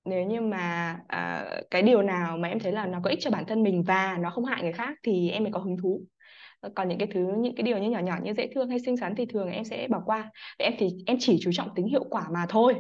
nếu 0.06 0.24
như 0.24 0.42
mà 0.42 0.98
à, 1.08 1.46
cái 1.72 1.82
điều 1.82 2.02
nào 2.02 2.38
mà 2.38 2.48
em 2.48 2.60
thấy 2.60 2.72
là 2.72 2.86
nó 2.86 3.00
có 3.04 3.10
ích 3.10 3.20
cho 3.22 3.32
bản 3.32 3.46
thân 3.48 3.64
mình 3.64 3.84
và 3.84 4.18
nó 4.22 4.30
không 4.30 4.46
hại 4.46 4.64
người 4.64 4.72
khác 4.74 4.98
thì 5.04 5.30
em 5.30 5.44
mới 5.44 5.52
có 5.52 5.60
hứng 5.60 5.78
thú. 5.78 6.02
Ờ, 6.60 6.70
còn 6.76 6.90
những 6.90 6.98
cái 6.98 7.08
thứ 7.14 7.20
những 7.38 7.56
cái 7.56 7.64
điều 7.64 7.78
như 7.78 7.90
nhỏ 7.90 8.00
nhỏ 8.00 8.16
như 8.24 8.34
dễ 8.34 8.48
thương 8.56 8.70
hay 8.70 8.80
xinh 8.80 8.98
xắn 8.98 9.16
thì 9.16 9.26
thường 9.26 9.50
em 9.52 9.64
sẽ 9.64 9.88
bỏ 9.88 10.02
qua. 10.06 10.32
Vậy 10.60 10.68
em 10.68 10.74
thì 10.78 10.90
em 11.06 11.18
chỉ 11.20 11.38
chú 11.42 11.52
trọng 11.54 11.70
tính 11.76 11.88
hiệu 11.88 12.04
quả 12.10 12.24
mà 12.34 12.46
thôi. 12.50 12.76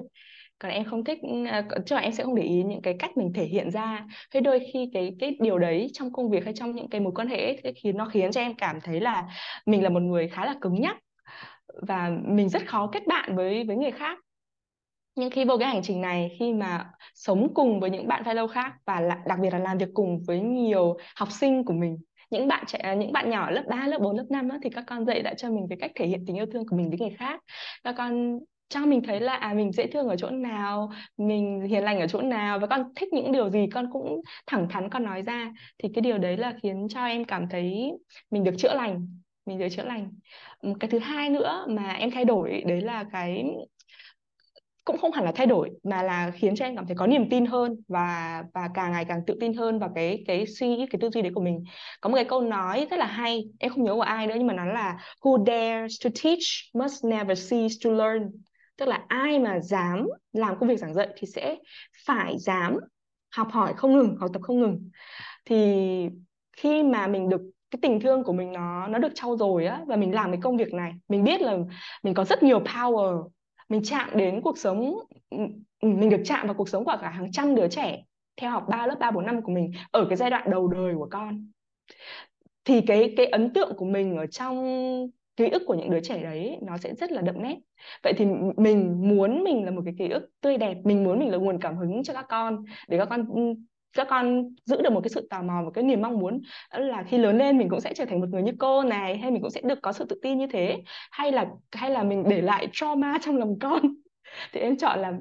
Còn 0.59 0.71
em 0.71 0.85
không 0.85 1.03
thích 1.03 1.19
à, 1.47 1.65
cho 1.69 1.77
chứ 1.85 1.95
là 1.95 2.01
em 2.01 2.11
sẽ 2.11 2.23
không 2.23 2.35
để 2.35 2.43
ý 2.43 2.63
những 2.63 2.81
cái 2.81 2.95
cách 2.99 3.17
mình 3.17 3.33
thể 3.35 3.45
hiện 3.45 3.71
ra. 3.71 4.05
Thế 4.33 4.39
đôi 4.39 4.59
khi 4.73 4.89
cái 4.93 5.11
cái 5.19 5.37
điều 5.39 5.59
đấy 5.59 5.87
trong 5.93 6.13
công 6.13 6.29
việc 6.29 6.45
hay 6.45 6.53
trong 6.53 6.75
những 6.75 6.89
cái 6.89 7.01
mối 7.01 7.13
quan 7.15 7.27
hệ 7.27 7.37
ấy, 7.37 7.73
thì 7.75 7.91
nó 7.91 8.05
khiến 8.05 8.31
cho 8.31 8.41
em 8.41 8.55
cảm 8.55 8.81
thấy 8.83 9.01
là 9.01 9.27
mình 9.65 9.83
là 9.83 9.89
một 9.89 10.01
người 10.01 10.27
khá 10.27 10.45
là 10.45 10.55
cứng 10.61 10.81
nhắc 10.81 10.97
và 11.87 12.11
mình 12.25 12.49
rất 12.49 12.67
khó 12.67 12.87
kết 12.93 13.07
bạn 13.07 13.35
với 13.35 13.63
với 13.63 13.75
người 13.75 13.91
khác 13.91 14.19
nhưng 15.15 15.29
khi 15.29 15.45
vô 15.45 15.57
cái 15.57 15.69
hành 15.69 15.81
trình 15.83 16.01
này 16.01 16.35
khi 16.39 16.53
mà 16.53 16.91
sống 17.13 17.53
cùng 17.53 17.79
với 17.79 17.89
những 17.89 18.07
bạn 18.07 18.23
fellow 18.23 18.47
khác 18.47 18.73
và 18.85 19.01
đặc 19.25 19.39
biệt 19.41 19.49
là 19.49 19.59
làm 19.59 19.77
việc 19.77 19.89
cùng 19.93 20.23
với 20.27 20.39
nhiều 20.39 20.97
học 21.15 21.31
sinh 21.31 21.65
của 21.65 21.73
mình 21.73 21.97
những 22.33 22.47
bạn 22.47 22.63
trẻ 22.67 22.95
những 22.97 23.11
bạn 23.11 23.29
nhỏ 23.29 23.51
lớp 23.51 23.63
3, 23.69 23.87
lớp 23.87 23.97
4, 24.01 24.17
lớp 24.17 24.25
5 24.29 24.49
á, 24.49 24.57
thì 24.63 24.69
các 24.69 24.83
con 24.87 25.05
dạy 25.05 25.21
đã 25.21 25.33
cho 25.33 25.49
mình 25.49 25.65
cái 25.69 25.77
cách 25.81 25.91
thể 25.95 26.07
hiện 26.07 26.23
tình 26.27 26.35
yêu 26.35 26.45
thương 26.45 26.67
của 26.67 26.77
mình 26.77 26.89
với 26.89 26.99
người 26.99 27.17
khác. 27.17 27.41
Các 27.83 27.95
con 27.97 28.39
cho 28.69 28.85
mình 28.85 29.01
thấy 29.03 29.19
là 29.19 29.35
à 29.35 29.53
mình 29.53 29.71
dễ 29.71 29.87
thương 29.87 30.07
ở 30.07 30.15
chỗ 30.15 30.29
nào 30.29 30.91
mình 31.17 31.61
hiền 31.61 31.83
lành 31.83 31.99
ở 31.99 32.07
chỗ 32.07 32.21
nào 32.21 32.59
và 32.59 32.67
con 32.67 32.83
thích 32.95 33.13
những 33.13 33.31
điều 33.31 33.49
gì 33.49 33.67
con 33.73 33.89
cũng 33.91 34.21
thẳng 34.47 34.67
thắn 34.69 34.89
con 34.89 35.03
nói 35.03 35.21
ra. 35.21 35.53
Thì 35.83 35.89
cái 35.93 36.01
điều 36.01 36.17
đấy 36.17 36.37
là 36.37 36.53
khiến 36.63 36.87
cho 36.89 37.05
em 37.05 37.25
cảm 37.25 37.49
thấy 37.49 37.91
mình 38.31 38.43
được 38.43 38.53
chữa 38.57 38.73
lành 38.73 39.07
mình 39.45 39.59
được 39.59 39.67
chữa 39.71 39.83
lành. 39.83 40.11
Cái 40.79 40.89
thứ 40.89 40.99
hai 40.99 41.29
nữa 41.29 41.65
mà 41.69 41.91
em 41.91 42.11
thay 42.11 42.25
đổi 42.25 42.63
đấy 42.67 42.81
là 42.81 43.05
cái 43.11 43.45
cũng 44.85 44.97
không 44.97 45.11
hẳn 45.11 45.25
là 45.25 45.31
thay 45.35 45.47
đổi, 45.47 45.69
mà 45.83 46.03
là 46.03 46.31
khiến 46.31 46.55
cho 46.55 46.65
em 46.65 46.75
cảm 46.75 46.87
thấy 46.87 46.95
có 46.95 47.07
niềm 47.07 47.29
tin 47.29 47.45
hơn 47.45 47.75
và 47.87 48.43
và 48.53 48.69
càng 48.73 48.91
ngày 48.91 49.05
càng 49.05 49.21
tự 49.27 49.37
tin 49.39 49.53
hơn 49.53 49.79
vào 49.79 49.91
cái 49.95 50.23
cái 50.27 50.45
suy 50.47 50.67
nghĩ, 50.67 50.85
cái 50.89 50.99
tư 51.01 51.09
duy 51.09 51.21
đấy 51.21 51.31
của 51.35 51.41
mình. 51.41 51.63
Có 52.01 52.09
một 52.09 52.15
cái 52.15 52.25
câu 52.25 52.41
nói 52.41 52.87
rất 52.89 52.97
là 52.97 53.05
hay, 53.05 53.43
em 53.59 53.71
không 53.71 53.83
nhớ 53.83 53.93
của 53.93 54.01
ai 54.01 54.27
nữa 54.27 54.35
nhưng 54.37 54.47
mà 54.47 54.53
nó 54.53 54.65
là, 54.65 54.97
who 55.21 55.45
dares 55.45 55.95
to 56.03 56.09
teach 56.23 56.39
must 56.73 57.05
never 57.05 57.51
cease 57.51 57.75
to 57.83 57.89
learn. 57.89 58.31
Tức 58.77 58.85
là 58.85 59.05
ai 59.07 59.39
mà 59.39 59.59
dám 59.59 60.07
làm 60.33 60.59
công 60.59 60.69
việc 60.69 60.79
giảng 60.79 60.93
dạy 60.93 61.07
thì 61.15 61.27
sẽ 61.27 61.55
phải 62.05 62.35
dám 62.39 62.77
học 63.35 63.47
hỏi 63.51 63.73
không 63.77 63.93
ngừng, 63.93 64.15
học 64.19 64.29
tập 64.33 64.41
không 64.41 64.59
ngừng. 64.59 64.89
Thì 65.45 65.85
khi 66.57 66.83
mà 66.83 67.07
mình 67.07 67.29
được, 67.29 67.41
cái 67.71 67.79
tình 67.81 67.99
thương 67.99 68.23
của 68.23 68.33
mình 68.33 68.51
nó 68.51 68.87
nó 68.87 68.99
được 68.99 69.11
trau 69.15 69.37
dồi 69.37 69.65
á 69.65 69.81
và 69.87 69.95
mình 69.95 70.15
làm 70.15 70.31
cái 70.31 70.39
công 70.43 70.57
việc 70.57 70.73
này, 70.73 70.93
mình 71.07 71.23
biết 71.23 71.41
là 71.41 71.57
mình 72.03 72.13
có 72.13 72.23
rất 72.23 72.43
nhiều 72.43 72.59
power 72.59 73.29
mình 73.69 73.81
chạm 73.83 74.09
đến 74.17 74.41
cuộc 74.43 74.57
sống 74.57 74.97
ừ, 75.29 75.37
ừ, 75.79 75.87
mình 75.89 76.09
được 76.09 76.21
chạm 76.25 76.47
vào 76.47 76.53
cuộc 76.53 76.69
sống 76.69 76.85
của 76.85 76.97
cả 77.01 77.09
hàng 77.09 77.31
trăm 77.31 77.55
đứa 77.55 77.67
trẻ 77.67 78.03
theo 78.37 78.51
học 78.51 78.65
3 78.69 78.87
lớp 78.87 78.95
3 78.99 79.11
4 79.11 79.25
năm 79.25 79.41
của 79.41 79.51
mình 79.51 79.71
ở 79.91 80.05
cái 80.09 80.17
giai 80.17 80.29
đoạn 80.29 80.51
đầu 80.51 80.67
đời 80.67 80.95
của 80.95 81.07
con. 81.11 81.47
Thì 82.65 82.81
cái 82.87 83.13
cái 83.17 83.25
ấn 83.25 83.53
tượng 83.53 83.73
của 83.77 83.85
mình 83.85 84.17
ở 84.17 84.27
trong 84.27 84.57
ký 85.35 85.49
ức 85.49 85.61
của 85.67 85.73
những 85.75 85.89
đứa 85.91 85.99
trẻ 85.99 86.23
đấy, 86.23 86.57
nó 86.61 86.77
sẽ 86.77 86.95
rất 86.95 87.11
là 87.11 87.21
đậm 87.21 87.41
nét. 87.43 87.57
Vậy 88.03 88.13
thì 88.17 88.25
mình 88.57 89.01
muốn 89.09 89.43
mình 89.43 89.65
là 89.65 89.71
một 89.71 89.81
cái 89.85 89.93
ký 89.97 90.09
ức 90.09 90.29
tươi 90.41 90.57
đẹp, 90.57 90.77
mình 90.83 91.03
muốn 91.03 91.19
mình 91.19 91.29
là 91.31 91.37
nguồn 91.37 91.59
cảm 91.61 91.77
hứng 91.77 92.03
cho 92.03 92.13
các 92.13 92.25
con, 92.29 92.63
để 92.87 92.97
các 92.97 93.05
con 93.09 93.25
ừ, 93.35 93.41
các 93.93 94.07
con 94.09 94.49
giữ 94.65 94.81
được 94.81 94.93
một 94.93 95.01
cái 95.03 95.09
sự 95.09 95.27
tò 95.29 95.41
mò 95.41 95.61
và 95.65 95.71
cái 95.73 95.83
niềm 95.83 96.01
mong 96.01 96.19
muốn 96.19 96.41
là 96.71 97.03
khi 97.03 97.17
lớn 97.17 97.37
lên 97.37 97.57
mình 97.57 97.69
cũng 97.69 97.79
sẽ 97.79 97.93
trở 97.93 98.05
thành 98.05 98.19
một 98.19 98.29
người 98.29 98.43
như 98.43 98.51
cô 98.59 98.83
này, 98.83 99.17
hay 99.17 99.31
mình 99.31 99.41
cũng 99.41 99.51
sẽ 99.51 99.61
được 99.63 99.79
có 99.81 99.91
sự 99.91 100.05
tự 100.09 100.19
tin 100.21 100.37
như 100.37 100.47
thế, 100.47 100.77
hay 101.11 101.31
là 101.31 101.45
hay 101.71 101.89
là 101.89 102.03
mình 102.03 102.23
để 102.29 102.41
lại 102.41 102.67
trauma 102.71 103.17
trong 103.21 103.37
lòng 103.37 103.59
con. 103.59 103.81
Thì 104.53 104.59
em 104.59 104.77
chọn 104.77 104.99
là 104.99 105.13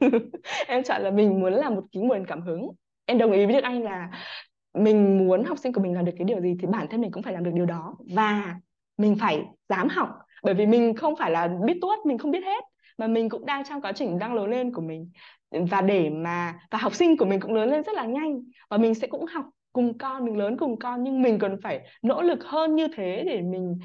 em 0.66 0.82
chọn 0.82 1.02
là 1.02 1.10
mình 1.10 1.40
muốn 1.40 1.52
là 1.52 1.70
một 1.70 1.82
cái 1.92 2.02
nguồn 2.02 2.26
cảm 2.26 2.40
hứng. 2.40 2.68
Em 3.06 3.18
đồng 3.18 3.32
ý 3.32 3.46
với 3.46 3.54
Đức 3.54 3.64
Anh 3.64 3.82
là 3.82 4.10
mình 4.74 5.18
muốn 5.18 5.44
học 5.44 5.58
sinh 5.58 5.72
của 5.72 5.80
mình 5.80 5.94
làm 5.94 6.04
được 6.04 6.12
cái 6.18 6.24
điều 6.24 6.40
gì 6.40 6.56
thì 6.60 6.66
bản 6.66 6.86
thân 6.90 7.00
mình 7.00 7.10
cũng 7.10 7.22
phải 7.22 7.32
làm 7.32 7.44
được 7.44 7.50
điều 7.54 7.66
đó. 7.66 7.96
Và 8.14 8.54
mình 8.98 9.16
phải 9.20 9.42
dám 9.68 9.88
học, 9.88 10.08
bởi 10.42 10.54
vì 10.54 10.66
mình 10.66 10.96
không 10.96 11.16
phải 11.16 11.30
là 11.30 11.48
biết 11.66 11.74
tuốt, 11.80 11.98
mình 12.06 12.18
không 12.18 12.30
biết 12.30 12.44
hết 12.44 12.64
mà 12.98 13.06
mình 13.06 13.28
cũng 13.28 13.46
đang 13.46 13.64
trong 13.64 13.80
quá 13.80 13.92
trình 13.92 14.18
đang 14.18 14.34
lớn 14.34 14.50
lên 14.50 14.72
của 14.72 14.82
mình. 14.82 15.10
Và 15.70 15.80
để 15.80 16.10
mà, 16.10 16.54
và 16.70 16.78
học 16.78 16.94
sinh 16.94 17.16
của 17.16 17.24
mình 17.24 17.40
cũng 17.40 17.54
lớn 17.54 17.70
lên 17.70 17.82
rất 17.82 17.94
là 17.94 18.04
nhanh. 18.04 18.42
Và 18.70 18.76
mình 18.76 18.94
sẽ 18.94 19.06
cũng 19.06 19.26
học 19.26 19.44
cùng 19.72 19.98
con, 19.98 20.24
mình 20.24 20.36
lớn 20.36 20.56
cùng 20.56 20.78
con, 20.78 21.02
nhưng 21.04 21.22
mình 21.22 21.38
cần 21.38 21.56
phải 21.62 21.80
nỗ 22.02 22.22
lực 22.22 22.44
hơn 22.44 22.76
như 22.76 22.88
thế 22.96 23.22
để 23.26 23.42
mình 23.42 23.78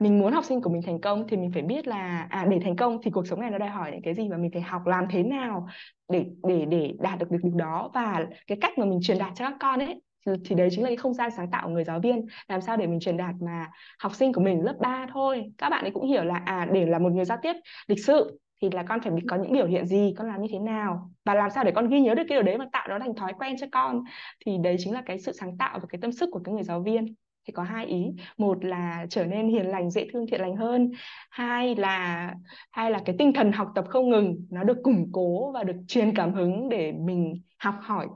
mình 0.00 0.18
muốn 0.18 0.32
học 0.32 0.44
sinh 0.44 0.60
của 0.60 0.70
mình 0.70 0.82
thành 0.86 1.00
công. 1.00 1.28
Thì 1.28 1.36
mình 1.36 1.50
phải 1.52 1.62
biết 1.62 1.86
là 1.86 2.26
à 2.30 2.46
để 2.50 2.58
thành 2.64 2.76
công 2.76 2.98
thì 3.02 3.10
cuộc 3.10 3.26
sống 3.26 3.40
này 3.40 3.50
nó 3.50 3.58
đòi 3.58 3.68
hỏi 3.68 3.90
những 3.92 4.02
cái 4.02 4.14
gì 4.14 4.28
và 4.28 4.36
mình 4.36 4.50
phải 4.52 4.62
học 4.62 4.86
làm 4.86 5.04
thế 5.10 5.22
nào 5.22 5.66
để 6.08 6.24
để 6.42 6.64
để 6.64 6.92
đạt 6.98 7.18
được 7.18 7.30
được 7.30 7.38
điều 7.42 7.54
đó. 7.54 7.90
Và 7.94 8.26
cái 8.46 8.58
cách 8.60 8.78
mà 8.78 8.86
mình 8.86 8.98
truyền 9.02 9.18
đạt 9.18 9.32
cho 9.34 9.44
các 9.44 9.56
con 9.60 9.78
ấy, 9.78 10.00
thì 10.44 10.54
đấy 10.54 10.68
chính 10.70 10.82
là 10.82 10.88
cái 10.88 10.96
không 10.96 11.14
gian 11.14 11.30
sáng 11.36 11.50
tạo 11.50 11.66
của 11.66 11.72
người 11.72 11.84
giáo 11.84 12.00
viên. 12.00 12.26
Làm 12.48 12.60
sao 12.60 12.76
để 12.76 12.86
mình 12.86 13.00
truyền 13.00 13.16
đạt 13.16 13.34
mà 13.40 13.66
học 13.98 14.14
sinh 14.14 14.32
của 14.32 14.40
mình 14.40 14.60
lớp 14.62 14.74
3 14.80 15.06
thôi. 15.12 15.44
Các 15.58 15.70
bạn 15.70 15.84
ấy 15.84 15.90
cũng 15.90 16.08
hiểu 16.08 16.24
là 16.24 16.42
à 16.44 16.68
để 16.72 16.86
là 16.86 16.98
một 16.98 17.12
người 17.12 17.24
giao 17.24 17.38
tiếp 17.42 17.52
lịch 17.86 18.04
sự 18.04 18.38
thì 18.64 18.70
là 18.76 18.82
con 18.82 19.00
phải 19.00 19.12
có 19.28 19.36
những 19.36 19.52
biểu 19.52 19.66
hiện 19.66 19.86
gì 19.86 20.14
con 20.16 20.26
làm 20.26 20.42
như 20.42 20.48
thế 20.52 20.58
nào? 20.58 21.10
Và 21.24 21.34
làm 21.34 21.50
sao 21.50 21.64
để 21.64 21.70
con 21.70 21.88
ghi 21.88 22.00
nhớ 22.00 22.14
được 22.14 22.22
cái 22.28 22.36
điều 22.36 22.42
đấy 22.42 22.58
và 22.58 22.66
tạo 22.72 22.88
nó 22.88 22.98
thành 22.98 23.14
thói 23.14 23.32
quen 23.38 23.56
cho 23.60 23.66
con? 23.72 24.04
Thì 24.46 24.58
đấy 24.62 24.76
chính 24.78 24.94
là 24.94 25.02
cái 25.06 25.18
sự 25.18 25.32
sáng 25.32 25.58
tạo 25.58 25.78
và 25.78 25.86
cái 25.88 25.98
tâm 26.02 26.12
sức 26.12 26.28
của 26.32 26.40
cái 26.44 26.54
người 26.54 26.62
giáo 26.62 26.80
viên. 26.80 27.14
Thì 27.46 27.52
có 27.52 27.62
hai 27.62 27.86
ý. 27.86 28.12
Một 28.38 28.64
là 28.64 29.06
trở 29.10 29.26
nên 29.26 29.48
hiền 29.48 29.66
lành 29.66 29.90
dễ 29.90 30.08
thương 30.12 30.26
thiện 30.26 30.40
lành 30.40 30.56
hơn. 30.56 30.90
Hai 31.30 31.74
là 31.74 32.34
hai 32.70 32.90
là 32.90 33.00
cái 33.04 33.16
tinh 33.18 33.32
thần 33.32 33.52
học 33.52 33.68
tập 33.74 33.84
không 33.88 34.10
ngừng 34.10 34.46
nó 34.50 34.64
được 34.64 34.76
củng 34.82 35.08
cố 35.12 35.52
và 35.52 35.64
được 35.64 35.76
truyền 35.88 36.14
cảm 36.16 36.34
hứng 36.34 36.68
để 36.68 36.92
mình 36.92 37.34
học 37.58 37.74
hỏi 37.80 38.06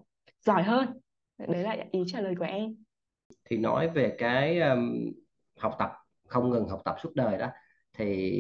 giỏi 0.41 0.63
hơn. 0.63 0.89
Đấy 1.49 1.63
là 1.63 1.77
ý 1.91 2.01
trả 2.07 2.21
lời 2.21 2.35
của 2.39 2.45
em. 2.45 2.77
Thì 3.51 3.57
nói 3.57 3.89
về 3.89 4.17
cái 4.19 4.61
um, 4.61 5.13
học 5.59 5.77
tập 5.79 5.93
không 6.27 6.51
ngừng 6.51 6.69
học 6.69 6.81
tập 6.85 6.97
suốt 7.03 7.11
đời 7.15 7.39
đó 7.39 7.49
thì 7.99 8.33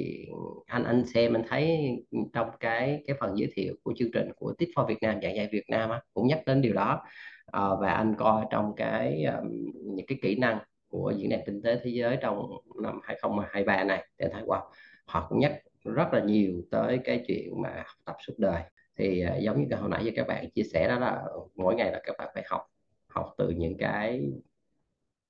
anh 0.66 0.84
anh 0.84 1.06
xem 1.06 1.34
anh 1.36 1.42
thấy 1.48 1.90
trong 2.32 2.50
cái 2.60 3.02
cái 3.06 3.16
phần 3.20 3.38
giới 3.38 3.50
thiệu 3.54 3.74
của 3.82 3.94
chương 3.96 4.10
trình 4.12 4.32
của 4.36 4.54
Tip 4.58 4.68
for 4.76 4.86
Việt 4.86 4.98
Nam 5.02 5.20
dạy 5.20 5.34
dạy 5.36 5.48
Việt 5.52 5.64
Nam 5.68 5.90
á, 5.90 6.00
cũng 6.14 6.26
nhắc 6.26 6.40
đến 6.46 6.62
điều 6.62 6.74
đó. 6.74 7.02
À, 7.46 7.62
và 7.80 7.92
anh 7.92 8.14
coi 8.18 8.44
trong 8.50 8.72
cái 8.76 9.24
um, 9.24 9.48
những 9.94 10.06
cái 10.06 10.18
kỹ 10.22 10.36
năng 10.36 10.58
của 10.88 11.12
diễn 11.16 11.30
đàn 11.30 11.40
kinh 11.46 11.62
tế 11.62 11.80
thế 11.84 11.90
giới 11.90 12.16
trong 12.20 12.50
năm 12.82 13.00
2023 13.02 13.84
này 13.84 14.06
thì 14.18 14.24
anh 14.26 14.32
thấy 14.32 14.42
wow 14.42 14.62
họ 15.06 15.26
cũng 15.28 15.38
nhắc 15.40 15.52
rất 15.84 16.12
là 16.12 16.20
nhiều 16.20 16.62
tới 16.70 16.98
cái 17.04 17.24
chuyện 17.28 17.62
mà 17.62 17.70
học 17.76 17.96
tập 18.04 18.16
suốt 18.26 18.34
đời. 18.38 18.62
Thì 18.96 19.24
uh, 19.26 19.42
giống 19.42 19.60
như 19.60 19.66
cái 19.70 19.78
hồi 19.80 19.90
nãy 19.90 20.04
giờ 20.04 20.10
các 20.16 20.26
bạn 20.28 20.50
chia 20.50 20.62
sẻ 20.62 20.88
đó 20.88 20.98
là 20.98 21.24
mỗi 21.56 21.74
ngày 21.74 21.92
là 21.92 22.00
các 22.04 22.16
bạn 22.18 22.28
phải 22.34 22.44
học 22.46 22.62
học 23.08 23.34
từ 23.38 23.50
những 23.50 23.76
cái 23.78 24.30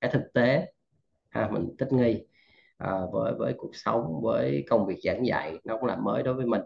cái 0.00 0.10
thực 0.10 0.32
tế 0.34 0.72
ha, 1.30 1.48
mình 1.50 1.68
thích 1.78 1.92
nghi 1.92 2.24
à, 2.78 2.92
với 3.12 3.34
với 3.38 3.54
cuộc 3.58 3.76
sống 3.76 4.20
với 4.22 4.64
công 4.68 4.86
việc 4.86 4.98
giảng 5.02 5.26
dạy 5.26 5.58
nó 5.64 5.76
cũng 5.76 5.86
là 5.86 5.96
mới 5.96 6.22
đối 6.22 6.34
với 6.34 6.46
mình. 6.46 6.62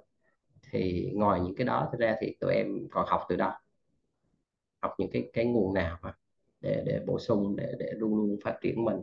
Thì 0.70 1.11
ngoài 1.14 1.40
những 1.40 1.55
cái 1.55 1.66
đó 1.66 1.90
ra 1.98 2.16
thì 2.20 2.37
tụi 2.40 2.55
em 2.55 2.66
còn 2.90 3.07
học 3.09 3.20
từ 3.29 3.37
đâu 3.37 3.53
học 4.83 4.94
những 4.98 5.11
cái 5.12 5.31
cái 5.33 5.44
nguồn 5.44 5.75
nào 5.75 5.98
mà 6.03 6.14
để 6.61 6.83
để 6.87 7.01
bổ 7.07 7.18
sung 7.18 7.57
để 7.57 7.72
để 7.79 7.92
luôn 7.96 8.16
luôn 8.16 8.37
phát 8.44 8.57
triển 8.62 8.85
mình 8.85 8.96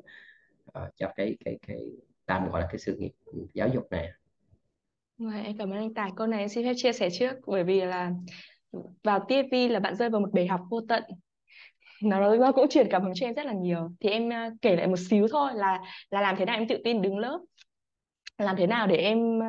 uh, 0.65 0.95
cho 0.95 1.12
cái 1.15 1.38
cái 1.45 1.60
cái 1.67 1.78
tạm 2.26 2.52
gọi 2.52 2.62
là 2.62 2.67
cái 2.72 2.80
sự 2.80 2.95
nghiệp 2.95 3.12
giáo 3.54 3.67
dục 3.67 3.91
này. 3.91 4.10
Rồi, 5.17 5.41
em 5.43 5.58
cảm 5.58 5.69
ơn 5.69 5.78
anh 5.78 5.93
Tài. 5.93 6.12
Câu 6.15 6.28
này 6.28 6.39
em 6.39 6.50
xin 6.50 6.65
phép 6.65 6.74
chia 6.76 6.91
sẻ 6.91 7.10
trước 7.10 7.34
bởi 7.48 7.63
vì 7.63 7.82
là 7.82 8.12
vào 9.04 9.19
TFV 9.19 9.72
là 9.72 9.80
bạn 9.80 9.95
rơi 9.95 10.10
vào 10.10 10.22
một 10.22 10.30
bể 10.34 10.45
học 10.45 10.62
vô 10.69 10.82
tận 10.89 11.04
nó 12.04 12.36
nó 12.36 12.52
cũng 12.52 12.70
truyền 12.70 12.88
cảm 12.92 13.04
hứng 13.04 13.14
cho 13.16 13.26
em 13.26 13.34
rất 13.34 13.46
là 13.46 13.54
nhiều. 13.54 13.90
Thì 14.00 14.10
em 14.10 14.28
uh, 14.28 14.54
kể 14.62 14.76
lại 14.76 14.88
một 14.88 15.00
xíu 15.10 15.28
thôi 15.32 15.52
là 15.56 15.80
là 16.10 16.22
làm 16.22 16.36
thế 16.38 16.46
nào 16.46 16.58
em 16.58 16.68
tự 16.68 16.78
tin 16.84 17.02
đứng 17.02 17.18
lớp? 17.18 17.40
Làm 18.38 18.56
thế 18.58 18.68
nào 18.68 18.88
để 18.88 18.96
em 18.96 19.38
uh, 19.38 19.44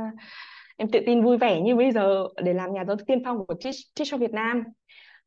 em 0.77 0.89
tự 0.91 1.01
tin 1.07 1.23
vui 1.25 1.39
vẻ 1.39 1.61
như 1.61 1.77
bây 1.77 1.93
giờ 1.93 2.29
để 2.43 2.53
làm 2.55 2.73
nhà 2.73 2.85
giáo 2.85 2.97
tiên 3.07 3.23
phong 3.25 3.47
của 3.47 3.55
Teach, 3.65 3.77
Teach 3.97 4.09
cho 4.11 4.17
Việt 4.17 4.33
Nam? 4.33 4.65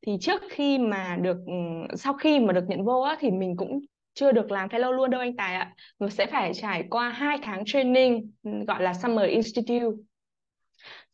Thì 0.08 0.18
trước 0.22 0.42
khi 0.50 0.78
mà 0.78 1.18
được 1.22 1.38
ừ, 1.48 1.54
sau 1.96 2.14
khi 2.14 2.40
mà 2.40 2.54
được 2.54 2.64
nhận 2.68 2.84
vô 2.84 3.02
á, 3.02 3.16
thì 3.20 3.32
mình 3.32 3.58
cũng 3.58 3.80
chưa 4.14 4.32
được 4.32 4.52
làm 4.52 4.70
fellow 4.70 4.92
luôn 4.92 5.10
đâu 5.10 5.22
anh 5.22 5.36
Tài 5.36 5.56
ạ. 5.56 5.74
Mình 6.00 6.10
sẽ 6.10 6.26
phải 6.26 6.54
trải 6.54 6.84
qua 6.90 7.10
hai 7.10 7.38
tháng 7.42 7.64
training 7.66 8.32
ừ, 8.44 8.52
gọi 8.68 8.84
là 8.84 8.94
Summer 8.94 9.30
Institute. 9.30 9.86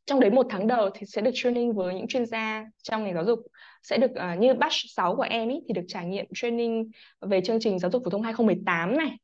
Trong 0.06 0.19
đấy 0.19 0.32
một 0.32 0.45
tháng 0.50 0.67
đầu 0.67 0.89
thì 0.93 1.06
sẽ 1.06 1.22
được 1.22 1.32
training 1.34 1.74
với 1.74 1.95
những 1.95 2.08
chuyên 2.08 2.26
gia 2.26 2.65
trong 2.84 3.04
ngành 3.04 3.13
giáo 3.13 3.26
dục 3.26 3.39
sẽ 3.83 3.97
được 3.97 4.11
uh, 4.11 4.39
như 4.39 4.53
batch 4.53 4.75
6 4.95 5.15
của 5.15 5.25
em 5.29 5.49
ý, 5.49 5.59
thì 5.67 5.73
được 5.73 5.85
trải 5.87 6.05
nghiệm 6.05 6.25
training 6.33 6.91
về 7.21 7.41
chương 7.41 7.59
trình 7.59 7.79
giáo 7.79 7.91
dục 7.91 8.01
phổ 8.05 8.09
thông 8.09 8.21
2018 8.21 8.97
này. 8.97 9.17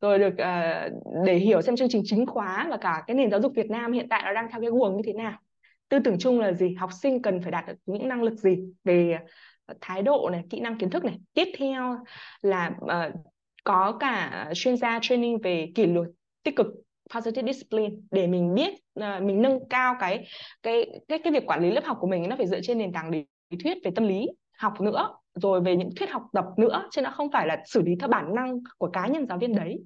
Rồi 0.00 0.18
được 0.18 0.32
uh, 0.32 1.24
để 1.26 1.34
hiểu 1.34 1.62
xem 1.62 1.76
chương 1.76 1.88
trình 1.88 2.02
chính 2.04 2.26
khóa 2.26 2.66
và 2.70 2.76
cả 2.76 3.02
cái 3.06 3.14
nền 3.14 3.30
giáo 3.30 3.40
dục 3.40 3.52
Việt 3.56 3.70
Nam 3.70 3.92
hiện 3.92 4.08
tại 4.08 4.22
nó 4.24 4.32
đang 4.32 4.48
theo 4.50 4.60
cái 4.60 4.70
guồng 4.70 4.96
như 4.96 5.02
thế 5.06 5.12
nào. 5.12 5.38
Tư 5.88 5.98
tưởng 6.04 6.18
chung 6.18 6.40
là 6.40 6.52
gì? 6.52 6.74
Học 6.74 6.90
sinh 7.02 7.22
cần 7.22 7.42
phải 7.42 7.50
đạt 7.50 7.66
được 7.66 7.74
những 7.86 8.08
năng 8.08 8.22
lực 8.22 8.34
gì 8.38 8.58
về 8.84 9.18
à, 9.66 9.74
thái 9.80 10.02
độ 10.02 10.28
này 10.32 10.42
kỹ 10.50 10.60
năng 10.60 10.78
kiến 10.78 10.90
thức 10.90 11.04
này. 11.04 11.18
Tiếp 11.34 11.48
theo 11.58 11.96
là 12.42 12.72
uh, 12.84 13.14
có 13.64 13.96
cả 14.00 14.46
chuyên 14.54 14.76
gia 14.76 14.98
training 15.02 15.38
về 15.38 15.72
kỷ 15.74 15.86
luật 15.86 16.08
tích 16.42 16.56
cực 16.56 16.66
positive 17.14 17.52
discipline. 17.52 17.94
Để 18.10 18.26
mình 18.26 18.54
biết 18.54 18.72
uh, 19.00 19.22
mình 19.22 19.42
nâng 19.42 19.68
cao 19.68 19.96
cái 20.00 20.26
cái 20.62 21.00
cái 21.08 21.18
cái 21.24 21.32
việc 21.32 21.46
quản 21.46 21.62
lý 21.62 21.70
lớp 21.70 21.84
học 21.84 21.96
của 22.00 22.06
mình 22.06 22.28
nó 22.28 22.36
phải 22.36 22.46
dựa 22.46 22.60
trên 22.62 22.78
nền 22.78 22.92
tảng 22.92 23.10
lý 23.10 23.24
thuyết 23.58 23.78
về 23.84 23.90
tâm 23.94 24.08
lý 24.08 24.26
học 24.58 24.80
nữa 24.80 25.14
rồi 25.34 25.60
về 25.60 25.76
những 25.76 25.90
thuyết 25.96 26.10
học 26.10 26.22
tập 26.32 26.44
nữa 26.56 26.88
chứ 26.90 27.02
nó 27.02 27.10
không 27.10 27.30
phải 27.32 27.46
là 27.46 27.62
xử 27.66 27.82
lý 27.82 27.92
theo 28.00 28.08
bản 28.08 28.34
năng 28.34 28.60
của 28.78 28.90
cá 28.92 29.06
nhân 29.06 29.26
giáo 29.26 29.38
viên 29.38 29.54
đấy. 29.54 29.78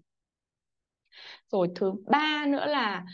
Rồi 1.53 1.68
thứ 1.74 1.92
ba 2.07 2.46
nữa 2.48 2.66
là 2.66 3.05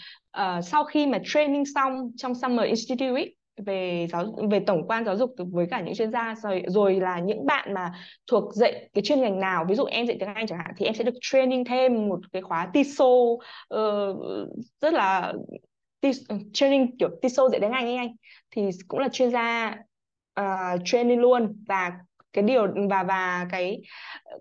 uh, 0.40 0.64
sau 0.64 0.84
khi 0.84 1.06
mà 1.06 1.18
training 1.24 1.64
xong 1.74 2.10
trong 2.16 2.34
summer 2.34 2.66
institute 2.66 3.12
ấy, 3.12 3.36
về 3.66 4.06
giáo 4.12 4.24
về 4.50 4.60
tổng 4.60 4.88
quan 4.88 5.04
giáo 5.04 5.16
dục 5.16 5.34
với 5.52 5.66
cả 5.70 5.80
những 5.80 5.94
chuyên 5.94 6.12
gia 6.12 6.34
rồi 6.42 6.62
rồi 6.66 7.00
là 7.00 7.18
những 7.18 7.46
bạn 7.46 7.74
mà 7.74 7.92
thuộc 8.26 8.54
dạy 8.54 8.90
cái 8.92 9.02
chuyên 9.02 9.20
ngành 9.20 9.40
nào 9.40 9.64
ví 9.68 9.74
dụ 9.74 9.84
em 9.84 10.06
dạy 10.06 10.16
tiếng 10.20 10.34
Anh 10.34 10.46
chẳng 10.46 10.58
hạn 10.58 10.74
thì 10.76 10.86
em 10.86 10.94
sẽ 10.94 11.04
được 11.04 11.14
training 11.20 11.64
thêm 11.64 12.08
một 12.08 12.20
cái 12.32 12.42
khóa 12.42 12.70
TESOL 12.74 13.32
uh, 13.32 13.40
ờ, 13.68 14.14
rất 14.80 14.92
là 14.92 15.32
training 16.52 16.96
kiểu 16.98 17.08
TESOL 17.22 17.50
dạy 17.50 17.60
tiếng 17.60 17.72
Anh 17.72 17.84
ấy 17.84 17.96
anh. 17.96 18.16
Thì 18.50 18.62
cũng 18.88 19.00
là 19.00 19.08
chuyên 19.08 19.30
gia 19.30 19.76
Ờ, 20.40 20.74
uh, 20.74 20.80
training 20.84 21.20
luôn. 21.20 21.64
Và 21.68 21.92
cái 22.32 22.44
điều 22.44 22.66
và 22.90 23.02
và 23.02 23.46
cái 23.50 23.80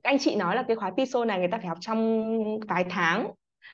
anh 0.04 0.18
chị 0.20 0.36
nói 0.36 0.56
là 0.56 0.64
cái 0.68 0.76
khóa 0.76 0.92
TESOL 0.98 1.28
này 1.28 1.40
người 1.40 1.48
ta 1.48 1.58
phải 1.58 1.68
học 1.68 1.78
trong 1.82 2.60
vài 2.68 2.86
tháng. 2.90 3.32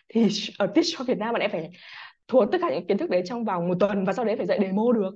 Thì 0.09 0.27
ở 0.57 0.67
Teach 0.67 0.85
cho 0.97 1.03
Việt 1.03 1.17
Nam 1.17 1.33
bạn 1.33 1.41
em 1.41 1.51
phải 1.51 1.69
thuộc 2.27 2.51
tất 2.51 2.57
cả 2.61 2.69
những 2.69 2.87
kiến 2.87 2.97
thức 2.97 3.09
đấy 3.09 3.21
trong 3.25 3.45
vòng 3.45 3.67
một 3.67 3.77
tuần 3.79 4.05
và 4.05 4.13
sau 4.13 4.25
đấy 4.25 4.35
phải 4.35 4.45
dạy 4.45 4.59
demo 4.61 4.91
được. 4.95 5.15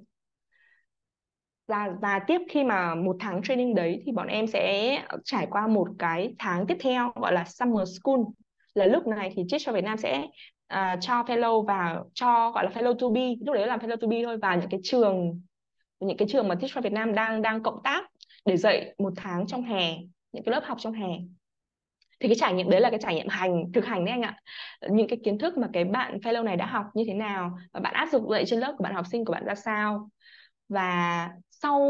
Và 1.68 1.90
và 2.02 2.20
tiếp 2.20 2.42
khi 2.50 2.64
mà 2.64 2.96
một 2.96 3.16
tháng 3.20 3.42
training 3.44 3.76
đấy 3.76 4.02
thì 4.06 4.12
bọn 4.12 4.28
em 4.28 4.48
sẽ 4.48 4.98
trải 5.24 5.48
qua 5.52 5.68
một 5.68 5.88
cái 6.00 6.36
tháng 6.40 6.68
tiếp 6.68 6.78
theo 6.80 7.12
gọi 7.16 7.34
là 7.34 7.46
summer 7.46 7.90
school. 8.00 8.20
Là 8.74 8.86
lúc 8.86 9.08
này 9.08 9.34
thì 9.36 9.44
Teach 9.52 9.62
cho 9.66 9.72
Việt 9.72 9.84
Nam 9.84 9.98
sẽ 9.98 10.28
uh, 10.74 11.00
cho 11.02 11.24
fellow 11.24 11.66
vào 11.66 12.10
cho 12.14 12.52
gọi 12.52 12.64
là 12.64 12.70
fellow 12.70 12.94
to 12.94 13.10
be 13.10 13.22
lúc 13.46 13.56
đấy 13.56 13.68
làm 13.68 13.80
fellow 13.80 13.98
to 13.98 14.08
be 14.08 14.18
thôi 14.24 14.38
vào 14.38 14.58
những 14.58 14.70
cái 14.70 14.80
trường 14.84 15.42
những 16.00 16.18
cái 16.18 16.28
trường 16.32 16.48
mà 16.48 16.56
Teach 16.56 16.72
for 16.72 16.82
Việt 16.82 16.94
Nam 16.94 17.14
đang 17.14 17.42
đang 17.42 17.64
cộng 17.64 17.84
tác 17.84 18.12
để 18.46 18.58
dạy 18.58 18.96
một 18.98 19.14
tháng 19.16 19.48
trong 19.48 19.64
hè, 19.64 19.96
những 20.32 20.44
cái 20.44 20.52
lớp 20.52 20.64
học 20.66 20.78
trong 20.82 20.94
hè. 20.94 21.08
Thì 22.20 22.28
cái 22.28 22.36
trải 22.40 22.54
nghiệm 22.54 22.70
đấy 22.70 22.82
là 22.82 22.90
cái 22.90 23.00
trải 23.02 23.16
nghiệm 23.16 23.28
hành, 23.28 23.72
thực 23.74 23.86
hành 23.86 24.06
đấy 24.06 24.12
anh 24.12 24.22
ạ. 24.22 24.40
Những 24.90 25.08
cái 25.08 25.20
kiến 25.24 25.38
thức 25.38 25.58
mà 25.58 25.70
cái 25.74 25.84
bạn 25.84 26.18
fellow 26.18 26.44
này 26.44 26.58
đã 26.58 26.66
học 26.66 26.86
như 26.94 27.04
thế 27.08 27.14
nào, 27.14 27.58
và 27.74 27.80
bạn 27.80 27.94
áp 27.94 28.10
dụng 28.12 28.32
dạy 28.32 28.46
trên 28.46 28.60
lớp 28.60 28.74
của 28.78 28.84
bạn, 28.84 28.96
học 28.96 29.06
sinh 29.12 29.26
của 29.26 29.34
bạn 29.34 29.46
ra 29.46 29.56
sao. 29.56 30.10
Và 30.70 31.30
sau 31.52 31.82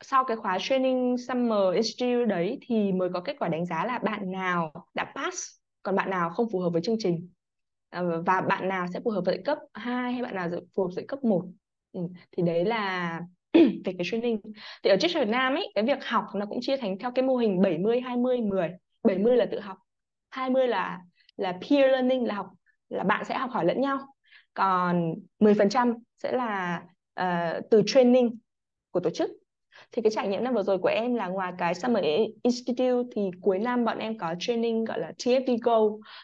sau 0.00 0.24
cái 0.24 0.36
khóa 0.36 0.58
training 0.60 1.16
Summer 1.28 1.74
Institute 1.74 2.26
đấy 2.26 2.58
thì 2.62 2.92
mới 2.92 3.08
có 3.14 3.20
kết 3.20 3.36
quả 3.38 3.48
đánh 3.48 3.66
giá 3.66 3.84
là 3.84 3.98
bạn 3.98 4.30
nào 4.30 4.72
đã 4.94 5.12
pass, 5.14 5.38
còn 5.82 5.96
bạn 5.96 6.10
nào 6.10 6.30
không 6.30 6.48
phù 6.52 6.60
hợp 6.60 6.70
với 6.70 6.82
chương 6.82 6.96
trình. 6.98 7.28
À, 7.90 8.02
và 8.26 8.40
bạn 8.40 8.68
nào 8.68 8.86
sẽ 8.94 9.00
phù 9.04 9.10
hợp 9.10 9.22
với 9.26 9.42
cấp 9.44 9.58
2 9.74 10.12
hay 10.12 10.22
bạn 10.22 10.34
nào 10.34 10.48
phù 10.76 10.82
hợp 10.82 10.90
với 10.94 11.04
cấp 11.08 11.24
1 11.24 11.44
ừ. 11.92 12.00
thì 12.36 12.42
đấy 12.42 12.64
là 12.64 13.20
về 13.84 13.92
cái 13.98 14.06
training. 14.10 14.40
Thì 14.82 14.90
ở 14.90 14.96
triết 14.96 15.10
Việt 15.14 15.28
Nam 15.28 15.54
ấy 15.54 15.72
cái 15.74 15.84
việc 15.84 16.04
học 16.04 16.24
nó 16.34 16.46
cũng 16.46 16.58
chia 16.60 16.76
thành 16.76 16.98
theo 16.98 17.10
cái 17.14 17.24
mô 17.24 17.36
hình 17.36 17.62
70 17.62 18.00
20 18.00 18.40
10 18.40 18.68
70 19.02 19.36
là 19.36 19.46
tự 19.50 19.60
học 19.60 19.76
20 20.30 20.68
là 20.68 21.00
là 21.36 21.52
peer 21.52 21.90
learning 21.90 22.26
là 22.26 22.34
học 22.34 22.46
là 22.88 23.04
bạn 23.04 23.24
sẽ 23.24 23.38
học 23.38 23.50
hỏi 23.50 23.64
lẫn 23.64 23.80
nhau. 23.80 23.98
Còn 24.54 25.14
10% 25.40 25.94
sẽ 26.16 26.32
là 26.32 26.82
uh, 27.20 27.64
từ 27.70 27.82
training 27.86 28.38
của 28.90 29.00
tổ 29.00 29.10
chức. 29.10 29.30
Thì 29.92 30.02
cái 30.02 30.10
trải 30.10 30.28
nghiệm 30.28 30.44
năm 30.44 30.54
vừa 30.54 30.62
rồi 30.62 30.78
của 30.78 30.88
em 30.88 31.14
là 31.14 31.28
ngoài 31.28 31.52
cái 31.58 31.74
Summer 31.74 32.04
Institute 32.42 33.08
thì 33.16 33.22
cuối 33.40 33.58
năm 33.58 33.84
bọn 33.84 33.98
em 33.98 34.18
có 34.18 34.34
training 34.38 34.84
gọi 34.84 35.00
là 35.00 35.12
TFD 35.18 35.58
Go. 35.62 35.80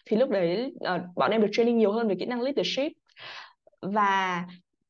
Thì 0.06 0.16
lúc 0.16 0.30
đấy 0.30 0.74
uh, 0.74 1.00
bọn 1.16 1.30
em 1.30 1.40
được 1.40 1.48
training 1.52 1.78
nhiều 1.78 1.92
hơn 1.92 2.08
về 2.08 2.14
kỹ 2.18 2.26
năng 2.26 2.40
leadership. 2.40 2.92
Và 3.82 4.44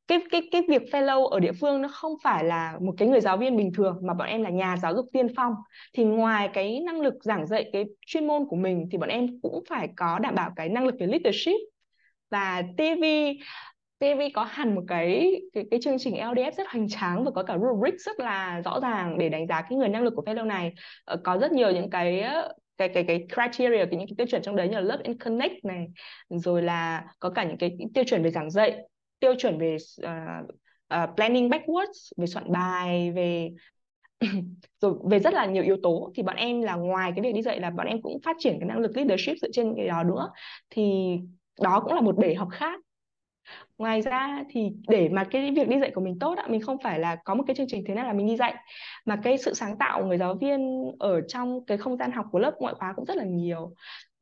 cái 0.08 0.18
cái 0.30 0.42
cái 0.52 0.62
việc 0.68 0.82
fellow 0.92 1.26
ở 1.26 1.40
địa 1.40 1.52
phương 1.60 1.82
nó 1.82 1.88
không 1.88 2.12
phải 2.22 2.44
là 2.44 2.78
một 2.80 2.94
cái 2.98 3.08
người 3.08 3.20
giáo 3.20 3.36
viên 3.36 3.56
bình 3.56 3.72
thường 3.72 3.98
mà 4.02 4.14
bọn 4.14 4.28
em 4.28 4.42
là 4.42 4.50
nhà 4.50 4.76
giáo 4.76 4.94
dục 4.94 5.06
tiên 5.12 5.26
phong. 5.36 5.54
Thì 5.94 6.04
ngoài 6.04 6.50
cái 6.54 6.80
năng 6.80 7.00
lực 7.00 7.14
giảng 7.24 7.46
dạy 7.46 7.70
cái 7.72 7.84
chuyên 8.06 8.26
môn 8.26 8.44
của 8.48 8.56
mình 8.56 8.88
thì 8.92 8.98
bọn 8.98 9.08
em 9.08 9.40
cũng 9.42 9.64
phải 9.68 9.88
có 9.96 10.18
đảm 10.18 10.34
bảo 10.34 10.50
cái 10.56 10.68
năng 10.68 10.86
lực 10.86 10.94
về 11.00 11.06
leadership. 11.06 11.56
Và 12.30 12.62
TV 12.78 13.34
TV 13.98 14.30
có 14.34 14.44
hẳn 14.44 14.74
một 14.74 14.82
cái 14.88 15.40
cái, 15.52 15.64
cái 15.70 15.80
chương 15.82 15.98
trình 15.98 16.14
LDF 16.14 16.54
rất 16.56 16.68
hoành 16.68 16.88
tráng 16.88 17.24
và 17.24 17.30
có 17.34 17.42
cả 17.42 17.58
rubric 17.58 17.94
rất 18.00 18.20
là 18.20 18.60
rõ 18.64 18.80
ràng 18.80 19.18
để 19.18 19.28
đánh 19.28 19.46
giá 19.46 19.62
cái 19.62 19.78
người 19.78 19.88
năng 19.88 20.02
lực 20.02 20.12
của 20.16 20.22
fellow 20.22 20.46
này. 20.46 20.72
Ờ, 21.04 21.16
có 21.24 21.38
rất 21.38 21.52
nhiều 21.52 21.70
những 21.72 21.90
cái 21.90 22.20
ờ, 22.20 22.54
cái 22.76 22.88
cái 22.88 23.04
cái 23.08 23.26
criteria 23.34 23.84
cái 23.84 23.98
những 23.98 24.08
cái 24.08 24.14
tiêu 24.18 24.26
chuẩn 24.26 24.42
trong 24.42 24.56
đấy 24.56 24.68
như 24.68 24.74
là 24.74 24.80
love 24.80 25.02
and 25.04 25.16
connect 25.24 25.64
này 25.64 25.86
rồi 26.28 26.62
là 26.62 27.04
có 27.18 27.30
cả 27.30 27.44
những 27.44 27.58
cái 27.58 27.76
tiêu 27.94 28.04
chuẩn 28.04 28.22
về 28.22 28.30
giảng 28.30 28.50
dạy 28.50 28.78
tiêu 29.24 29.34
chuẩn 29.38 29.58
về 29.58 29.76
uh, 30.02 30.54
uh, 30.94 31.16
planning 31.16 31.48
backwards 31.48 32.12
về 32.16 32.26
soạn 32.26 32.52
bài 32.52 33.10
về 33.10 33.50
rồi 34.80 34.94
về 35.10 35.18
rất 35.18 35.34
là 35.34 35.46
nhiều 35.46 35.62
yếu 35.62 35.76
tố. 35.82 36.12
Thì 36.14 36.22
bọn 36.22 36.36
em 36.36 36.62
là 36.62 36.74
ngoài 36.74 37.12
cái 37.16 37.22
việc 37.22 37.34
đi 37.34 37.42
dạy 37.42 37.60
là 37.60 37.70
bọn 37.70 37.86
em 37.86 38.02
cũng 38.02 38.20
phát 38.24 38.36
triển 38.38 38.56
cái 38.60 38.68
năng 38.68 38.78
lực 38.78 38.96
leadership 38.96 39.36
dựa 39.42 39.48
trên 39.52 39.74
cái 39.76 39.86
đó 39.86 40.02
nữa. 40.02 40.30
Thì 40.70 41.16
đó 41.60 41.80
cũng 41.80 41.92
là 41.92 42.00
một 42.00 42.16
bể 42.18 42.34
học 42.34 42.48
khác. 42.52 42.80
Ngoài 43.78 44.02
ra 44.02 44.44
thì 44.50 44.72
để 44.88 45.08
mà 45.08 45.24
cái 45.24 45.50
việc 45.50 45.68
đi 45.68 45.80
dạy 45.80 45.90
của 45.94 46.00
mình 46.00 46.18
tốt 46.18 46.38
ạ 46.38 46.46
mình 46.48 46.60
không 46.60 46.76
phải 46.82 46.98
là 46.98 47.16
có 47.24 47.34
một 47.34 47.44
cái 47.46 47.56
chương 47.56 47.66
trình 47.68 47.84
thế 47.86 47.94
nào 47.94 48.06
là 48.06 48.12
mình 48.12 48.26
đi 48.26 48.36
dạy 48.36 48.54
mà 49.04 49.20
cái 49.22 49.38
sự 49.38 49.54
sáng 49.54 49.78
tạo 49.78 50.00
của 50.00 50.06
người 50.06 50.18
giáo 50.18 50.34
viên 50.34 50.84
ở 50.98 51.20
trong 51.20 51.64
cái 51.66 51.78
không 51.78 51.96
gian 51.96 52.12
học 52.12 52.26
của 52.32 52.38
lớp 52.38 52.54
ngoại 52.58 52.74
khóa 52.74 52.92
cũng 52.96 53.04
rất 53.04 53.16
là 53.16 53.24
nhiều 53.24 53.74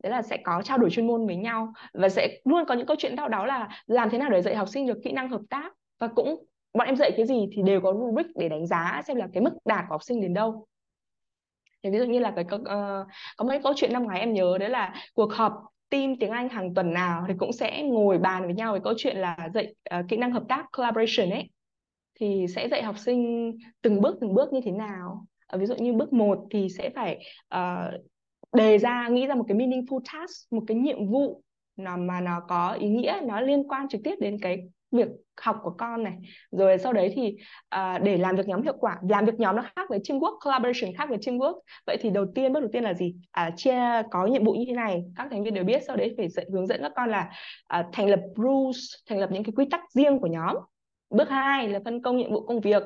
đấy 0.03 0.12
là 0.12 0.22
sẽ 0.22 0.36
có 0.36 0.62
trao 0.64 0.78
đổi 0.78 0.90
chuyên 0.90 1.07
môn 1.07 1.26
với 1.26 1.36
nhau 1.36 1.72
và 1.94 2.09
sẽ 2.09 2.40
luôn 2.44 2.64
có 2.68 2.74
những 2.74 2.86
câu 2.86 2.96
chuyện 2.98 3.16
đau 3.16 3.28
đó 3.28 3.46
là 3.46 3.68
làm 3.86 4.11
thế 4.11 4.18
nào 4.18 4.30
để 4.30 4.42
dạy 4.42 4.57
học 4.57 4.68
sinh 4.68 4.86
được 4.86 4.98
kỹ 5.05 5.12
năng 5.12 5.28
hợp 5.28 5.40
tác. 5.50 5.72
Và 5.98 6.09
cũng 6.09 6.44
bọn 6.74 6.86
em 6.86 6.96
dạy 6.96 7.12
cái 7.16 7.26
gì 7.26 7.48
thì 7.53 7.62
đều 7.62 7.80
có 7.80 7.92
rubric 7.92 8.26
để 8.34 8.48
đánh 8.48 8.66
giá 8.66 9.03
xem 9.07 9.16
là 9.16 9.28
cái 9.32 9.42
mức 9.42 9.50
đạt 9.64 9.84
của 9.88 9.94
học 9.94 10.03
sinh 10.03 10.20
đến 10.20 10.34
đâu. 10.34 10.66
Thì 11.82 11.90
ví 11.90 11.98
dụ 11.98 12.05
như 12.05 12.18
là 12.18 12.32
cái 12.36 12.44
uh, 12.55 12.61
có 13.36 13.44
mấy 13.44 13.61
câu 13.62 13.72
chuyện 13.76 13.92
năm 13.92 14.05
ngoái 14.05 14.20
em 14.20 14.32
nhớ 14.32 14.59
đấy 14.59 14.70
là 14.70 14.94
cuộc 15.14 15.32
họp 15.32 15.53
team 15.90 16.16
tiếng 16.20 16.30
Anh 16.30 16.48
hàng 16.48 16.74
tuần 16.74 16.92
nào 16.92 17.24
thì 17.28 17.34
cũng 17.38 17.53
sẽ 17.53 17.82
ngồi 17.82 18.18
bàn 18.18 18.44
với 18.44 18.55
nhau 18.55 18.72
về 18.72 18.80
câu 18.84 18.94
chuyện 18.96 19.16
là 19.16 19.48
dạy 19.55 19.74
uh, 19.98 20.05
kỹ 20.09 20.16
năng 20.16 20.32
hợp 20.32 20.42
tác 20.48 20.66
collaboration 20.76 21.30
ấy. 21.30 21.50
Thì 22.20 22.46
sẽ 22.55 22.68
dạy 22.68 22.82
học 22.82 22.98
sinh 22.98 23.53
từng 23.82 24.00
bước 24.00 24.16
từng 24.20 24.34
bước 24.34 24.53
như 24.53 24.61
thế 24.64 24.70
nào. 24.70 25.26
Ờ, 25.46 25.59
ví 25.59 25.66
dụ 25.66 25.74
như 25.74 25.92
bước 25.92 26.12
1 26.12 26.46
thì 26.50 26.68
sẽ 26.68 26.90
phải 26.90 27.24
uh, 27.55 28.00
đề 28.53 28.78
ra 28.78 29.09
nghĩ 29.09 29.26
ra 29.26 29.34
một 29.34 29.44
cái 29.48 29.57
meaningful 29.57 30.00
task 30.12 30.53
một 30.53 30.62
cái 30.66 30.76
nhiệm 30.76 31.11
vụ 31.11 31.42
nào 31.76 31.96
mà 31.96 32.20
nó 32.20 32.40
có 32.48 32.72
ý 32.72 32.88
nghĩa 32.88 33.20
nó 33.22 33.40
liên 33.40 33.68
quan 33.68 33.88
trực 33.88 34.00
tiếp 34.05 34.14
đến 34.20 34.38
cái 34.42 34.59
việc 34.90 35.09
học 35.40 35.57
của 35.62 35.74
con 35.78 36.03
này. 36.03 36.18
Rồi 36.50 36.78
sau 36.78 36.92
đấy 36.92 37.12
thì 37.14 37.36
uh, 37.74 38.03
để 38.03 38.18
làm 38.18 38.36
việc 38.36 38.48
nhóm 38.48 38.62
hiệu 38.62 38.76
quả 38.80 38.98
làm 39.09 39.24
việc 39.24 39.34
nhóm 39.38 39.57
nó 39.57 39.62
khác 39.76 39.88
với 39.88 39.98
teamwork 39.98 40.38
collaboration 40.44 40.94
khác 40.98 41.09
với 41.09 41.18
teamwork. 41.18 41.61
Vậy 41.86 41.96
thì 42.00 42.11
đầu 42.11 42.26
tiên 42.34 42.53
bước 42.53 42.61
đầu 42.61 42.68
tiên 42.72 42.84
là 42.84 42.94
gì? 42.94 43.14
À, 43.30 43.50
chia 43.57 44.03
có 44.11 44.26
nhiệm 44.26 44.44
vụ 44.44 44.53
như 44.53 44.64
thế 44.66 44.72
này 44.72 45.03
các 45.16 45.28
thành 45.30 45.44
viên 45.44 45.55
đều 45.55 45.64
biết. 45.64 45.82
Sau 45.86 45.96
đấy 45.96 46.14
phải 46.16 46.28
dạy, 46.28 46.46
hướng 46.53 46.66
dẫn 46.66 46.80
các 46.82 46.92
con 46.96 47.11
là 47.11 47.30
uh, 47.78 47.86
thành 47.92 48.07
lập 48.09 48.20
rules 48.36 48.78
thành 49.09 49.18
lập 49.18 49.28
những 49.32 49.44
cái 49.44 49.53
quy 49.57 49.64
tắc 49.70 49.80
riêng 49.92 50.18
của 50.18 50.26
nhóm. 50.26 50.57
Bước 51.11 51.28
hai 51.28 51.68
là 51.68 51.80
phân 51.84 52.03
công 52.03 52.16
nhiệm 52.16 52.32
vụ 52.32 52.46
công 52.46 52.61
việc 52.61 52.82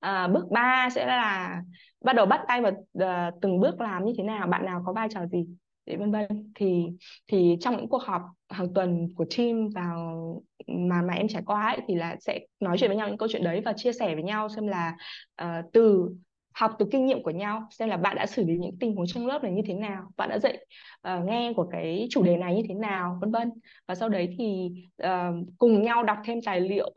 à, 0.00 0.28
bước 0.28 0.50
3 0.50 0.88
sẽ 0.94 1.06
là 1.06 1.56
bắt 2.04 2.16
đầu 2.16 2.26
bắt 2.26 2.40
tay 2.48 2.62
vào 2.62 2.72
uh, 2.72 3.40
từng 3.42 3.60
bước 3.60 3.80
làm 3.80 4.04
như 4.04 4.12
thế 4.18 4.24
nào 4.24 4.46
bạn 4.46 4.64
nào 4.64 4.82
có 4.86 4.92
vai 4.92 5.08
trò 5.10 5.26
gì 5.26 5.46
để 5.86 5.96
vân 5.96 6.12
vân. 6.12 6.52
Thì 6.54 6.86
thì 7.28 7.56
trong 7.60 7.76
những 7.76 7.88
cuộc 7.88 8.02
họp 8.02 8.22
hàng 8.48 8.74
tuần 8.74 9.08
của 9.16 9.24
team 9.36 9.68
vào 9.74 10.42
mà 10.66 11.02
mà 11.02 11.14
em 11.14 11.28
trải 11.28 11.42
qua 11.46 11.66
ấy 11.66 11.80
thì 11.88 11.94
là 11.94 12.16
sẽ 12.20 12.40
nói 12.60 12.78
chuyện 12.78 12.90
với 12.90 12.96
nhau 12.96 13.08
những 13.08 13.18
câu 13.18 13.28
chuyện 13.32 13.44
đấy 13.44 13.62
và 13.64 13.72
chia 13.76 13.92
sẻ 13.92 14.14
với 14.14 14.24
nhau 14.24 14.48
xem 14.48 14.66
là 14.66 14.96
uh, 15.42 15.72
từ 15.72 16.10
học 16.54 16.76
từ 16.78 16.86
kinh 16.92 17.06
nghiệm 17.06 17.22
của 17.22 17.30
nhau 17.30 17.68
xem 17.70 17.88
là 17.88 17.96
bạn 17.96 18.16
đã 18.16 18.26
xử 18.26 18.44
lý 18.44 18.58
những 18.58 18.78
tình 18.80 18.96
huống 18.96 19.06
trong 19.06 19.26
lớp 19.26 19.42
này 19.42 19.52
như 19.52 19.62
thế 19.66 19.74
nào 19.74 20.02
bạn 20.16 20.28
đã 20.28 20.38
dạy 20.38 20.66
uh, 21.08 21.24
nghe 21.24 21.52
của 21.56 21.68
cái 21.72 22.06
chủ 22.10 22.22
đề 22.22 22.36
này 22.36 22.54
như 22.54 22.62
thế 22.68 22.74
nào 22.74 23.18
vân 23.20 23.30
vân. 23.30 23.50
Và 23.88 23.94
sau 23.94 24.08
đấy 24.08 24.34
thì 24.38 24.70
uh, 25.02 25.46
cùng 25.58 25.82
nhau 25.82 26.02
đọc 26.02 26.18
thêm 26.24 26.38
tài 26.46 26.60
liệu 26.60 26.92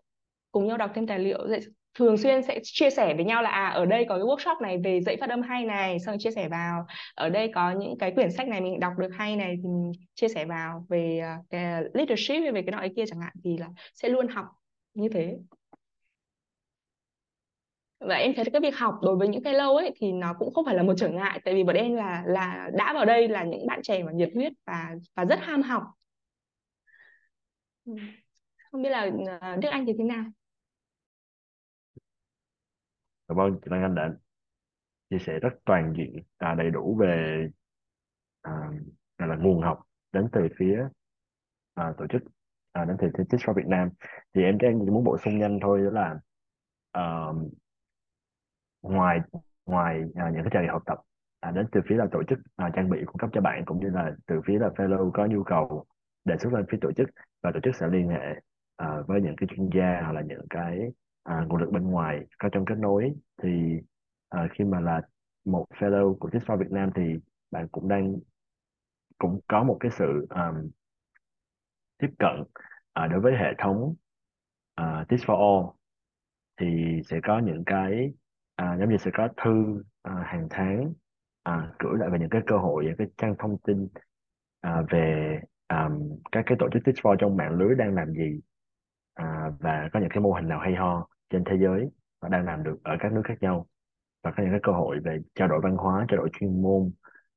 cùng 0.51 0.67
nhau 0.67 0.77
đọc 0.77 0.91
thêm 0.95 1.07
tài 1.07 1.19
liệu 1.19 1.47
dạy 1.47 1.59
thường 1.95 2.17
xuyên 2.17 2.43
sẽ 2.43 2.59
chia 2.63 2.89
sẻ 2.89 3.13
với 3.13 3.25
nhau 3.25 3.41
là 3.41 3.49
à 3.49 3.67
ở 3.67 3.85
đây 3.85 4.05
có 4.09 4.15
cái 4.15 4.23
workshop 4.23 4.61
này 4.61 4.77
về 4.83 5.01
dạy 5.01 5.17
phát 5.19 5.29
âm 5.29 5.41
hay 5.41 5.65
này, 5.65 5.99
xong 5.99 6.17
chia 6.19 6.31
sẻ 6.31 6.49
vào. 6.49 6.85
Ở 7.15 7.29
đây 7.29 7.51
có 7.55 7.71
những 7.71 7.97
cái 7.97 8.11
quyển 8.11 8.31
sách 8.31 8.47
này 8.47 8.61
mình 8.61 8.79
đọc 8.79 8.93
được 8.97 9.09
hay 9.17 9.35
này 9.35 9.55
thì 9.63 9.69
mình 9.69 9.91
chia 10.13 10.27
sẻ 10.27 10.45
vào 10.45 10.85
về 10.89 11.19
à, 11.19 11.37
cái 11.49 11.83
leadership 11.93 12.53
về 12.53 12.61
cái 12.61 12.71
nọ 12.71 12.83
kia 12.95 13.03
chẳng 13.07 13.19
hạn 13.21 13.33
thì 13.43 13.57
là 13.57 13.67
sẽ 13.93 14.09
luôn 14.09 14.27
học 14.27 14.45
như 14.93 15.09
thế. 15.09 15.37
Và 17.99 18.15
em 18.15 18.33
thấy 18.35 18.45
cái 18.53 18.61
việc 18.61 18.77
học 18.77 18.95
đối 19.01 19.15
với 19.15 19.27
những 19.27 19.43
cái 19.43 19.53
lâu 19.53 19.75
ấy 19.77 19.91
thì 19.95 20.11
nó 20.11 20.33
cũng 20.39 20.53
không 20.53 20.65
phải 20.65 20.75
là 20.75 20.83
một 20.83 20.93
trở 20.97 21.09
ngại, 21.09 21.41
tại 21.45 21.53
vì 21.53 21.63
bọn 21.63 21.75
em 21.75 21.95
là 21.95 22.23
là 22.25 22.69
đã 22.73 22.93
vào 22.93 23.05
đây 23.05 23.27
là 23.27 23.43
những 23.43 23.67
bạn 23.67 23.81
trẻ 23.83 24.03
mà 24.03 24.11
nhiệt 24.11 24.29
huyết 24.33 24.53
và 24.65 24.95
và 25.15 25.25
rất 25.25 25.39
ham 25.41 25.61
học. 25.61 25.83
Ừ. 27.85 27.93
Không 28.71 28.81
biết 28.81 28.89
là 28.89 29.11
à, 29.41 29.57
Đức 29.61 29.69
Anh 29.69 29.85
thì 29.85 29.93
thế 29.97 30.03
nào? 30.03 30.23
Cảm 33.27 33.37
ơn 33.37 33.53
chị 33.53 33.67
Lan 33.71 33.81
Anh 33.81 33.95
đã 33.95 34.13
chia 35.09 35.19
sẻ 35.19 35.39
rất 35.39 35.53
toàn 35.65 35.93
diện 35.97 36.23
à, 36.37 36.55
đầy 36.55 36.71
đủ 36.71 36.97
về 36.99 37.47
à, 38.41 38.51
là 39.17 39.35
nguồn 39.35 39.61
học 39.61 39.81
đến 40.11 40.29
từ 40.31 40.47
phía 40.57 40.87
à, 41.73 41.93
tổ 41.97 42.07
chức 42.07 42.21
à, 42.71 42.85
đến 42.85 42.97
từ 42.99 43.07
Teach 43.17 43.41
for 43.41 43.53
Việt 43.53 43.67
Nam. 43.67 43.89
Thì 44.33 44.43
em 44.43 44.57
chỉ 44.59 44.67
muốn 44.91 45.03
bổ 45.03 45.17
sung 45.17 45.39
nhanh 45.39 45.59
thôi 45.61 45.81
đó 45.83 45.91
là 45.91 46.19
à, 46.91 47.27
ngoài 48.81 49.19
ngoài 49.65 50.01
à, 50.15 50.29
những 50.33 50.43
cái 50.43 50.49
trải 50.53 50.63
nghiệm 50.63 50.71
học 50.71 50.83
tập 50.85 50.97
à, 51.39 51.51
đến 51.51 51.65
từ 51.71 51.81
phía 51.89 51.95
là 51.95 52.05
tổ 52.11 52.23
chức 52.23 52.39
à, 52.55 52.69
trang 52.75 52.89
bị 52.89 52.99
cung 53.05 53.17
cấp 53.17 53.29
cho 53.33 53.41
bạn 53.41 53.63
cũng 53.65 53.79
như 53.79 53.89
là 53.89 54.11
từ 54.27 54.41
phía 54.45 54.59
là 54.59 54.67
fellow 54.67 55.11
có 55.11 55.25
nhu 55.25 55.43
cầu 55.43 55.85
đề 56.25 56.37
xuất 56.37 56.53
lên 56.53 56.65
phía 56.71 56.77
tổ 56.81 56.91
chức 56.91 57.09
và 57.43 57.51
tổ 57.53 57.59
chức 57.63 57.75
sẽ 57.75 57.87
liên 57.87 58.09
hệ 58.09 58.39
à, 58.75 58.97
với 59.07 59.21
những 59.21 59.35
cái 59.37 59.47
chuyên 59.51 59.69
gia 59.75 60.01
hoặc 60.01 60.11
là 60.11 60.21
những 60.21 60.45
cái 60.49 60.79
à, 61.23 61.45
nguồn 61.47 61.61
lực 61.61 61.71
bên 61.71 61.83
ngoài 61.83 62.19
có 62.39 62.49
trong 62.51 62.65
kết 62.65 62.75
nối. 62.77 63.13
Thì 63.43 63.79
à, 64.29 64.47
khi 64.53 64.63
mà 64.63 64.79
là 64.79 65.01
một 65.45 65.65
fellow 65.79 66.17
của 66.17 66.29
TISPA 66.29 66.55
Việt 66.55 66.71
Nam 66.71 66.89
thì 66.95 67.19
bạn 67.51 67.67
cũng 67.67 67.87
đang 67.87 68.15
cũng 69.17 69.39
có 69.47 69.63
một 69.63 69.77
cái 69.79 69.91
sự 69.91 70.27
um, 70.29 70.69
tiếp 71.97 72.09
cận 72.19 72.43
à, 72.93 73.07
đối 73.07 73.19
với 73.19 73.33
hệ 73.37 73.53
thống 73.57 73.95
à, 74.75 75.05
Tips 75.09 75.23
for 75.23 75.35
All 75.35 75.75
thì 76.57 77.01
sẽ 77.05 77.19
có 77.23 77.39
những 77.39 77.63
cái 77.65 78.13
à, 78.55 78.77
giống 78.79 78.89
như 78.89 78.97
sẽ 78.97 79.11
có 79.13 79.27
thư 79.43 79.83
à, 80.01 80.23
hàng 80.25 80.47
tháng 80.49 80.93
à, 81.43 81.73
gửi 81.79 81.97
lại 81.99 82.09
về 82.09 82.19
những 82.19 82.29
cái 82.29 82.41
cơ 82.47 82.57
hội 82.57 82.85
những 82.85 82.95
cái 82.97 83.07
trang 83.17 83.35
thông 83.39 83.57
tin 83.57 83.87
à, 84.61 84.81
về 84.89 85.39
um, 85.69 86.19
các 86.31 86.43
cái 86.45 86.57
tổ 86.59 86.69
chức 86.73 86.83
Tips 86.85 86.99
for 86.99 87.15
trong 87.19 87.37
mạng 87.37 87.57
lưới 87.57 87.75
đang 87.75 87.95
làm 87.95 88.13
gì 88.13 88.39
à, 89.13 89.51
và 89.59 89.89
có 89.93 89.99
những 89.99 90.09
cái 90.09 90.19
mô 90.19 90.31
hình 90.33 90.47
nào 90.47 90.59
hay 90.59 90.75
ho 90.75 91.07
trên 91.33 91.43
thế 91.43 91.57
giới 91.57 91.89
và 92.21 92.29
đang 92.29 92.45
làm 92.45 92.63
được 92.63 92.77
ở 92.83 92.97
các 92.99 93.11
nước 93.11 93.21
khác 93.25 93.37
nhau. 93.41 93.67
Và 94.23 94.31
có 94.31 94.43
những 94.43 94.51
cái 94.51 94.59
cơ 94.63 94.71
hội 94.71 94.99
về 95.03 95.17
trao 95.35 95.47
đổi 95.47 95.59
văn 95.63 95.75
hóa 95.75 96.05
trao 96.09 96.17
đổi 96.17 96.29
chuyên 96.39 96.61
môn 96.61 96.91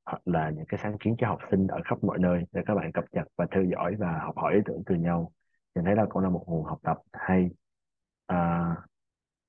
hoặc 0.06 0.22
là 0.24 0.50
những 0.50 0.64
cái 0.68 0.80
sáng 0.82 0.98
kiến 0.98 1.14
cho 1.18 1.28
học 1.28 1.38
sinh 1.50 1.66
ở 1.66 1.80
khắp 1.84 2.04
mọi 2.04 2.18
nơi 2.18 2.42
để 2.52 2.62
các 2.66 2.74
bạn 2.74 2.92
cập 2.92 3.04
nhật 3.12 3.26
và 3.38 3.46
theo 3.50 3.64
dõi 3.64 3.94
và 3.98 4.18
học 4.22 4.36
hỏi 4.36 4.54
ý 4.54 4.60
tưởng 4.64 4.82
từ 4.86 4.94
nhau. 4.94 5.32
Nhìn 5.74 5.84
thấy 5.84 5.96
là 5.96 6.06
cũng 6.08 6.22
là 6.22 6.28
một 6.28 6.44
nguồn 6.46 6.64
học 6.64 6.78
tập 6.82 6.98
hay. 7.12 7.50
À, 8.26 8.66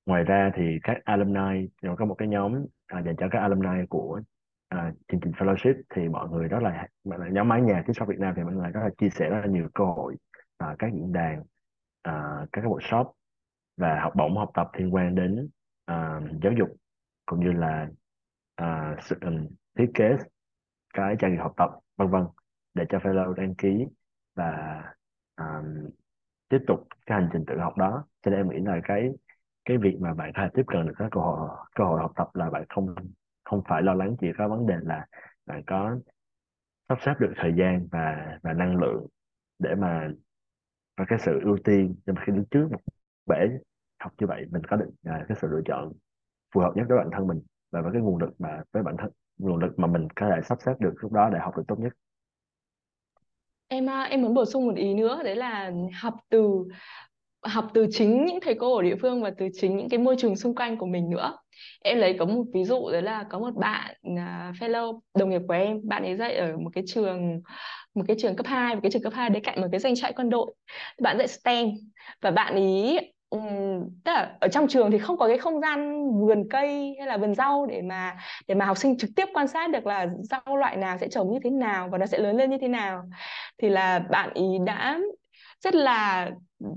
ngoài 0.06 0.24
ra 0.24 0.52
thì 0.56 0.64
các 0.84 0.98
alumni 1.04 1.68
có 1.98 2.06
một 2.06 2.16
cái 2.18 2.28
nhóm 2.28 2.66
à, 2.88 3.02
dành 3.02 3.16
cho 3.16 3.28
các 3.32 3.40
alumni 3.40 3.86
của 3.90 4.22
à, 4.70 4.92
chương 5.08 5.20
trình 5.20 5.32
fellowship 5.32 5.82
thì 5.96 6.10
mọi 6.10 6.30
người 6.30 6.50
đó 6.50 6.60
là, 6.60 6.88
là 7.04 7.30
nhóm 7.32 7.48
mái 7.48 7.62
nhà 7.62 7.84
Teach 7.88 8.10
Việt 8.10 8.20
Nam 8.20 8.34
thì 8.38 8.44
mọi 8.44 8.54
người 8.54 8.72
rất 8.72 8.82
là 8.84 8.90
chia 8.98 9.10
sẻ 9.10 9.30
rất 9.30 9.40
là 9.42 9.48
nhiều 9.48 9.70
cơ 9.74 9.84
hội 9.84 10.16
à, 10.58 10.76
các 10.80 10.94
diễn 10.94 11.14
đàn 11.14 11.44
à, 12.02 12.46
các 12.52 12.62
cái 12.62 12.72
workshop 12.72 13.12
và 13.78 14.00
học 14.02 14.14
bổng 14.16 14.38
học 14.38 14.52
tập 14.54 14.68
liên 14.74 14.94
quan 14.94 15.16
đến 15.16 15.50
uh, 15.92 16.42
giáo 16.44 16.54
dục 16.60 16.70
cũng 17.26 17.40
như 17.40 17.52
là 17.52 17.88
uh, 18.62 19.04
sự 19.04 19.16
um, 19.22 19.48
thiết 19.78 19.92
kế 19.94 20.18
cái 20.94 21.16
trải 21.20 21.32
nghiệm 21.32 21.40
học 21.40 21.54
tập 21.58 21.70
vân 21.98 22.10
vân 22.10 22.24
để 22.74 22.86
cho 22.90 22.98
fellow 22.98 23.34
đăng 23.34 23.56
ký 23.56 23.86
và 24.36 24.82
um, 25.38 25.90
tiếp 26.50 26.60
tục 26.68 26.88
cái 27.06 27.22
hành 27.22 27.30
trình 27.34 27.44
tự 27.48 27.60
học 27.60 27.78
đó. 27.78 28.06
Cho 28.22 28.32
nên 28.32 28.40
em 28.40 28.50
nghĩ 28.50 28.58
là 28.66 28.80
cái 28.84 29.10
cái 29.66 29.78
việc 29.78 29.98
mà 30.00 30.14
bạn 30.14 30.32
có 30.36 30.42
thể 30.42 30.50
tiếp 30.54 30.64
cận 30.68 30.88
được 30.88 30.94
các 30.98 31.08
cơ 31.12 31.22
hội 31.22 31.50
cơ 31.76 31.84
hội 31.84 32.00
học 32.00 32.12
tập 32.16 32.28
là 32.34 32.50
bạn 32.50 32.66
không 32.70 32.96
không 33.44 33.62
phải 33.70 33.82
lo 33.82 33.94
lắng 33.94 34.16
chỉ 34.22 34.28
có 34.38 34.48
vấn 34.48 34.68
đề 34.68 34.76
là 34.82 35.06
bạn 35.46 35.64
có 35.68 35.98
sắp 36.90 36.98
xếp 37.06 37.14
được 37.20 37.34
thời 37.36 37.54
gian 37.58 37.88
và 37.92 38.38
và 38.44 38.54
năng 38.54 38.76
lượng 38.76 39.08
để 39.60 39.76
mà 39.76 40.10
và 40.98 41.06
cái 41.08 41.20
sự 41.20 41.40
ưu 41.44 41.58
tiên 41.64 41.96
nhưng 42.06 42.16
mà 42.16 42.22
khi 42.26 42.34
đứng 42.34 42.46
trước 42.52 42.68
một 42.72 42.80
bể 43.26 43.36
học 44.00 44.12
như 44.20 44.28
vậy 44.28 44.46
mình 44.52 44.62
có 44.70 44.78
được 44.78 44.90
à, 45.04 45.26
cái 45.28 45.38
sự 45.42 45.48
lựa 45.52 45.62
chọn 45.66 45.92
phù 46.54 46.62
hợp 46.62 46.72
nhất 46.76 46.86
với 46.90 46.98
bản 46.98 47.10
thân 47.12 47.28
mình 47.28 47.42
và 47.72 47.82
với 47.82 47.92
cái 47.94 48.02
nguồn 48.02 48.22
lực 48.22 48.30
mà 48.40 48.62
với 48.72 48.84
bản 48.84 48.96
thân 49.00 49.10
nguồn 49.38 49.60
lực 49.60 49.80
mà 49.80 49.88
mình 49.88 50.08
có 50.16 50.30
thể 50.30 50.42
sắp 50.44 50.58
xếp 50.66 50.74
được 50.80 50.94
lúc 51.02 51.12
đó 51.12 51.30
để 51.34 51.40
học 51.40 51.58
được 51.58 51.64
tốt 51.68 51.80
nhất. 51.80 51.94
Em 53.68 53.90
à, 53.90 54.04
em 54.04 54.22
muốn 54.22 54.34
bổ 54.34 54.46
sung 54.46 54.68
một 54.68 54.76
ý 54.76 54.94
nữa 54.94 55.22
đấy 55.24 55.36
là 55.36 55.72
học 56.02 56.14
từ 56.30 56.66
học 57.42 57.68
từ 57.74 57.88
chính 57.92 58.26
những 58.26 58.40
thầy 58.42 58.56
cô 58.60 58.76
ở 58.76 58.84
địa 58.84 58.96
phương 59.02 59.24
và 59.24 59.32
từ 59.38 59.48
chính 59.54 59.78
những 59.78 59.90
cái 59.90 60.00
môi 60.00 60.16
trường 60.20 60.36
xung 60.36 60.56
quanh 60.56 60.78
của 60.78 60.86
mình 60.86 61.10
nữa. 61.10 61.38
Em 61.84 61.98
lấy 61.98 62.16
có 62.20 62.26
một 62.26 62.44
ví 62.54 62.64
dụ 62.64 62.90
đấy 62.92 63.02
là 63.02 63.26
có 63.30 63.40
một 63.40 63.56
bạn 63.56 63.96
uh, 64.08 64.56
fellow 64.60 65.00
đồng 65.18 65.30
nghiệp 65.30 65.42
của 65.48 65.54
em 65.54 65.80
bạn 65.84 66.04
ấy 66.04 66.16
dạy 66.16 66.36
ở 66.36 66.58
một 66.58 66.70
cái 66.74 66.84
trường 66.88 67.42
một 67.96 68.04
cái 68.08 68.18
trường 68.20 68.36
cấp 68.36 68.46
2 68.46 68.76
một 68.76 68.82
cái 68.84 68.92
trường 68.92 69.02
cấp 69.02 69.14
2 69.14 69.30
đấy 69.30 69.42
cạnh 69.44 69.62
một 69.62 69.68
cái 69.72 69.80
danh 69.80 69.96
trại 69.96 70.14
quân 70.14 70.30
đội. 70.30 70.54
Bạn 71.02 71.18
dạy 71.18 71.28
STEM 71.28 71.70
và 72.22 72.32
bạn 72.32 72.54
ấy 72.54 73.14
um, 73.30 73.90
tức 74.04 74.12
là 74.12 74.36
ở 74.40 74.48
trong 74.48 74.68
trường 74.68 74.92
thì 74.92 74.98
không 74.98 75.18
có 75.18 75.28
cái 75.28 75.38
không 75.38 75.62
gian 75.62 76.10
vườn 76.20 76.50
cây 76.50 76.96
hay 77.00 77.08
là 77.08 77.18
vườn 77.18 77.36
rau 77.36 77.66
để 77.66 77.82
mà 77.82 78.18
để 78.48 78.56
mà 78.56 78.66
học 78.66 78.78
sinh 78.78 78.98
trực 78.98 79.10
tiếp 79.16 79.26
quan 79.34 79.48
sát 79.48 79.70
được 79.72 79.86
là 79.86 80.08
rau 80.22 80.58
loại 80.58 80.78
nào 80.78 80.98
sẽ 80.98 81.08
trồng 81.08 81.32
như 81.32 81.40
thế 81.44 81.50
nào 81.50 81.90
và 81.92 81.98
nó 81.98 82.06
sẽ 82.06 82.18
lớn 82.18 82.38
lên 82.38 82.50
như 82.50 82.58
thế 82.62 82.68
nào. 82.68 83.04
Thì 83.58 83.70
là 83.70 84.00
bạn 84.00 84.30
ý 84.34 84.46
đã 84.66 85.00
rất 85.64 85.76
là 85.76 86.30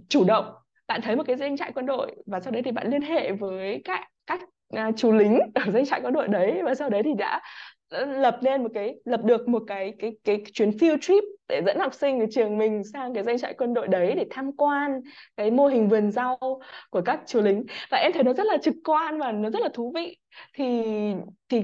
chủ 0.08 0.24
động 0.24 0.44
bạn 0.88 1.00
thấy 1.02 1.16
một 1.16 1.22
cái 1.26 1.36
doanh 1.36 1.56
trại 1.56 1.72
quân 1.72 1.86
đội 1.86 2.16
và 2.26 2.40
sau 2.40 2.50
đấy 2.52 2.62
thì 2.62 2.72
bạn 2.72 2.90
liên 2.90 3.02
hệ 3.02 3.32
với 3.32 3.82
các 3.84 4.00
các 4.26 4.40
uh, 4.76 4.94
chú 4.96 5.12
lính 5.12 5.38
ở 5.54 5.72
doanh 5.72 5.86
trại 5.86 6.00
quân 6.00 6.14
đội 6.14 6.28
đấy 6.28 6.60
và 6.64 6.74
sau 6.74 6.90
đấy 6.90 7.02
thì 7.02 7.10
đã 7.18 7.40
lập 7.90 8.38
lên 8.40 8.62
một 8.62 8.68
cái, 8.74 8.94
lập 9.04 9.20
được 9.24 9.48
một 9.48 9.62
cái 9.66 9.94
cái 9.98 10.12
cái 10.24 10.42
chuyến 10.52 10.70
field 10.70 10.98
trip 11.00 11.24
để 11.48 11.62
dẫn 11.66 11.78
học 11.78 11.94
sinh 11.94 12.20
ở 12.20 12.26
trường 12.30 12.58
mình 12.58 12.84
sang 12.84 13.14
cái 13.14 13.24
danh 13.24 13.38
trại 13.38 13.54
quân 13.54 13.74
đội 13.74 13.88
đấy 13.88 14.14
để 14.16 14.26
tham 14.30 14.52
quan 14.52 15.00
cái 15.36 15.50
mô 15.50 15.66
hình 15.66 15.88
vườn 15.88 16.10
rau 16.10 16.60
của 16.90 17.00
các 17.04 17.20
chú 17.26 17.40
lính. 17.40 17.64
Và 17.90 17.98
em 17.98 18.12
thấy 18.12 18.22
nó 18.22 18.32
rất 18.32 18.46
là 18.46 18.56
trực 18.62 18.74
quan 18.84 19.18
và 19.18 19.32
nó 19.32 19.50
rất 19.50 19.62
là 19.62 19.68
thú 19.74 19.92
vị. 19.94 20.16
Thì 20.54 20.84
thì 21.48 21.62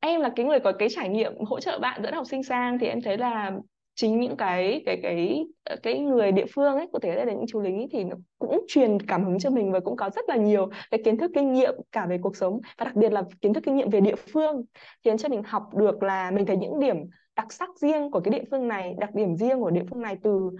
em 0.00 0.20
là 0.20 0.30
cái 0.36 0.46
người 0.46 0.60
có 0.60 0.72
cái 0.72 0.88
trải 0.88 1.08
nghiệm 1.08 1.32
hỗ 1.44 1.60
trợ 1.60 1.78
bạn 1.78 2.00
dẫn 2.02 2.14
học 2.14 2.26
sinh 2.26 2.42
sang 2.42 2.78
thì 2.78 2.86
em 2.86 3.02
thấy 3.02 3.18
là 3.18 3.52
chính 3.96 4.20
những 4.20 4.36
cái 4.36 4.82
cái 4.86 5.00
cái 5.02 5.46
cái 5.82 5.98
người 5.98 6.32
địa 6.32 6.44
phương 6.54 6.76
ấy 6.76 6.88
có 6.92 6.98
thể 7.02 7.24
là 7.24 7.32
những 7.32 7.44
chú 7.48 7.60
lính 7.60 7.76
ấy, 7.76 7.88
thì 7.92 8.04
nó 8.04 8.16
cũng 8.38 8.64
truyền 8.68 9.02
cảm 9.02 9.24
hứng 9.24 9.38
cho 9.38 9.50
mình 9.50 9.72
và 9.72 9.80
cũng 9.80 9.96
có 9.96 10.10
rất 10.10 10.28
là 10.28 10.36
nhiều 10.36 10.68
cái 10.90 11.00
kiến 11.04 11.18
thức 11.18 11.30
kinh 11.34 11.52
nghiệm 11.52 11.74
cả 11.92 12.06
về 12.06 12.18
cuộc 12.22 12.36
sống 12.36 12.60
và 12.78 12.84
đặc 12.84 12.96
biệt 12.96 13.12
là 13.12 13.22
kiến 13.40 13.54
thức 13.54 13.62
kinh 13.66 13.76
nghiệm 13.76 13.90
về 13.90 14.00
địa 14.00 14.16
phương 14.16 14.64
khiến 15.04 15.18
cho 15.18 15.28
mình 15.28 15.42
học 15.42 15.74
được 15.74 16.02
là 16.02 16.30
mình 16.30 16.46
thấy 16.46 16.56
những 16.56 16.80
điểm 16.80 16.96
đặc 17.36 17.52
sắc 17.52 17.68
riêng 17.78 18.10
của 18.10 18.20
cái 18.20 18.38
địa 18.38 18.44
phương 18.50 18.68
này 18.68 18.94
đặc 18.98 19.14
điểm 19.14 19.36
riêng 19.36 19.60
của 19.60 19.70
địa 19.70 19.84
phương 19.90 20.02
này 20.02 20.16
từ 20.22 20.50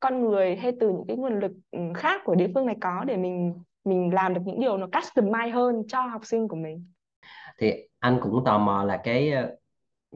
con 0.00 0.20
người 0.20 0.56
hay 0.56 0.72
từ 0.80 0.88
những 0.88 1.04
cái 1.08 1.16
nguồn 1.16 1.40
lực 1.40 1.52
ừ, 1.70 1.78
khác 1.94 2.20
của 2.24 2.34
địa 2.34 2.48
phương 2.54 2.66
này 2.66 2.76
có 2.80 3.04
để 3.06 3.16
mình 3.16 3.54
mình 3.84 4.14
làm 4.14 4.34
được 4.34 4.40
những 4.44 4.60
điều 4.60 4.76
nó 4.76 4.86
customize 4.86 5.52
hơn 5.52 5.82
cho 5.88 6.00
học 6.00 6.24
sinh 6.24 6.48
của 6.48 6.56
mình. 6.56 6.86
Thì 7.58 7.72
anh 7.98 8.18
cũng 8.22 8.42
tò 8.44 8.58
mò 8.58 8.84
là 8.84 9.00
cái 9.04 9.32
ờ, 9.32 9.56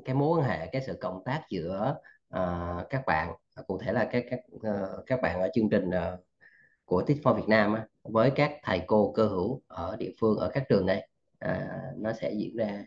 cái 0.04 0.14
mối 0.14 0.38
quan 0.38 0.48
hệ 0.48 0.66
cái 0.66 0.82
sự 0.86 0.98
cộng 1.00 1.22
tác 1.24 1.42
giữa 1.50 1.96
uh, 2.34 2.90
các 2.90 3.02
bạn 3.06 3.34
à, 3.54 3.62
cụ 3.66 3.78
thể 3.78 3.92
là 3.92 4.08
các 4.12 4.24
các 4.30 4.40
uh, 4.54 5.06
các 5.06 5.22
bạn 5.22 5.40
ở 5.40 5.48
chương 5.54 5.68
trình 5.70 5.88
uh, 5.88 6.20
của 6.84 7.02
Teach 7.02 7.22
for 7.22 7.34
Việt 7.34 7.48
Nam 7.48 7.74
á, 7.74 7.86
với 8.02 8.30
các 8.30 8.52
thầy 8.62 8.80
cô 8.86 9.12
cơ 9.12 9.26
hữu 9.26 9.62
ở 9.66 9.96
địa 9.96 10.10
phương 10.20 10.38
ở 10.38 10.50
các 10.54 10.64
trường 10.68 10.86
đây 10.86 11.08
uh, 11.44 11.50
nó 11.96 12.12
sẽ 12.12 12.32
diễn 12.32 12.56
ra 12.56 12.84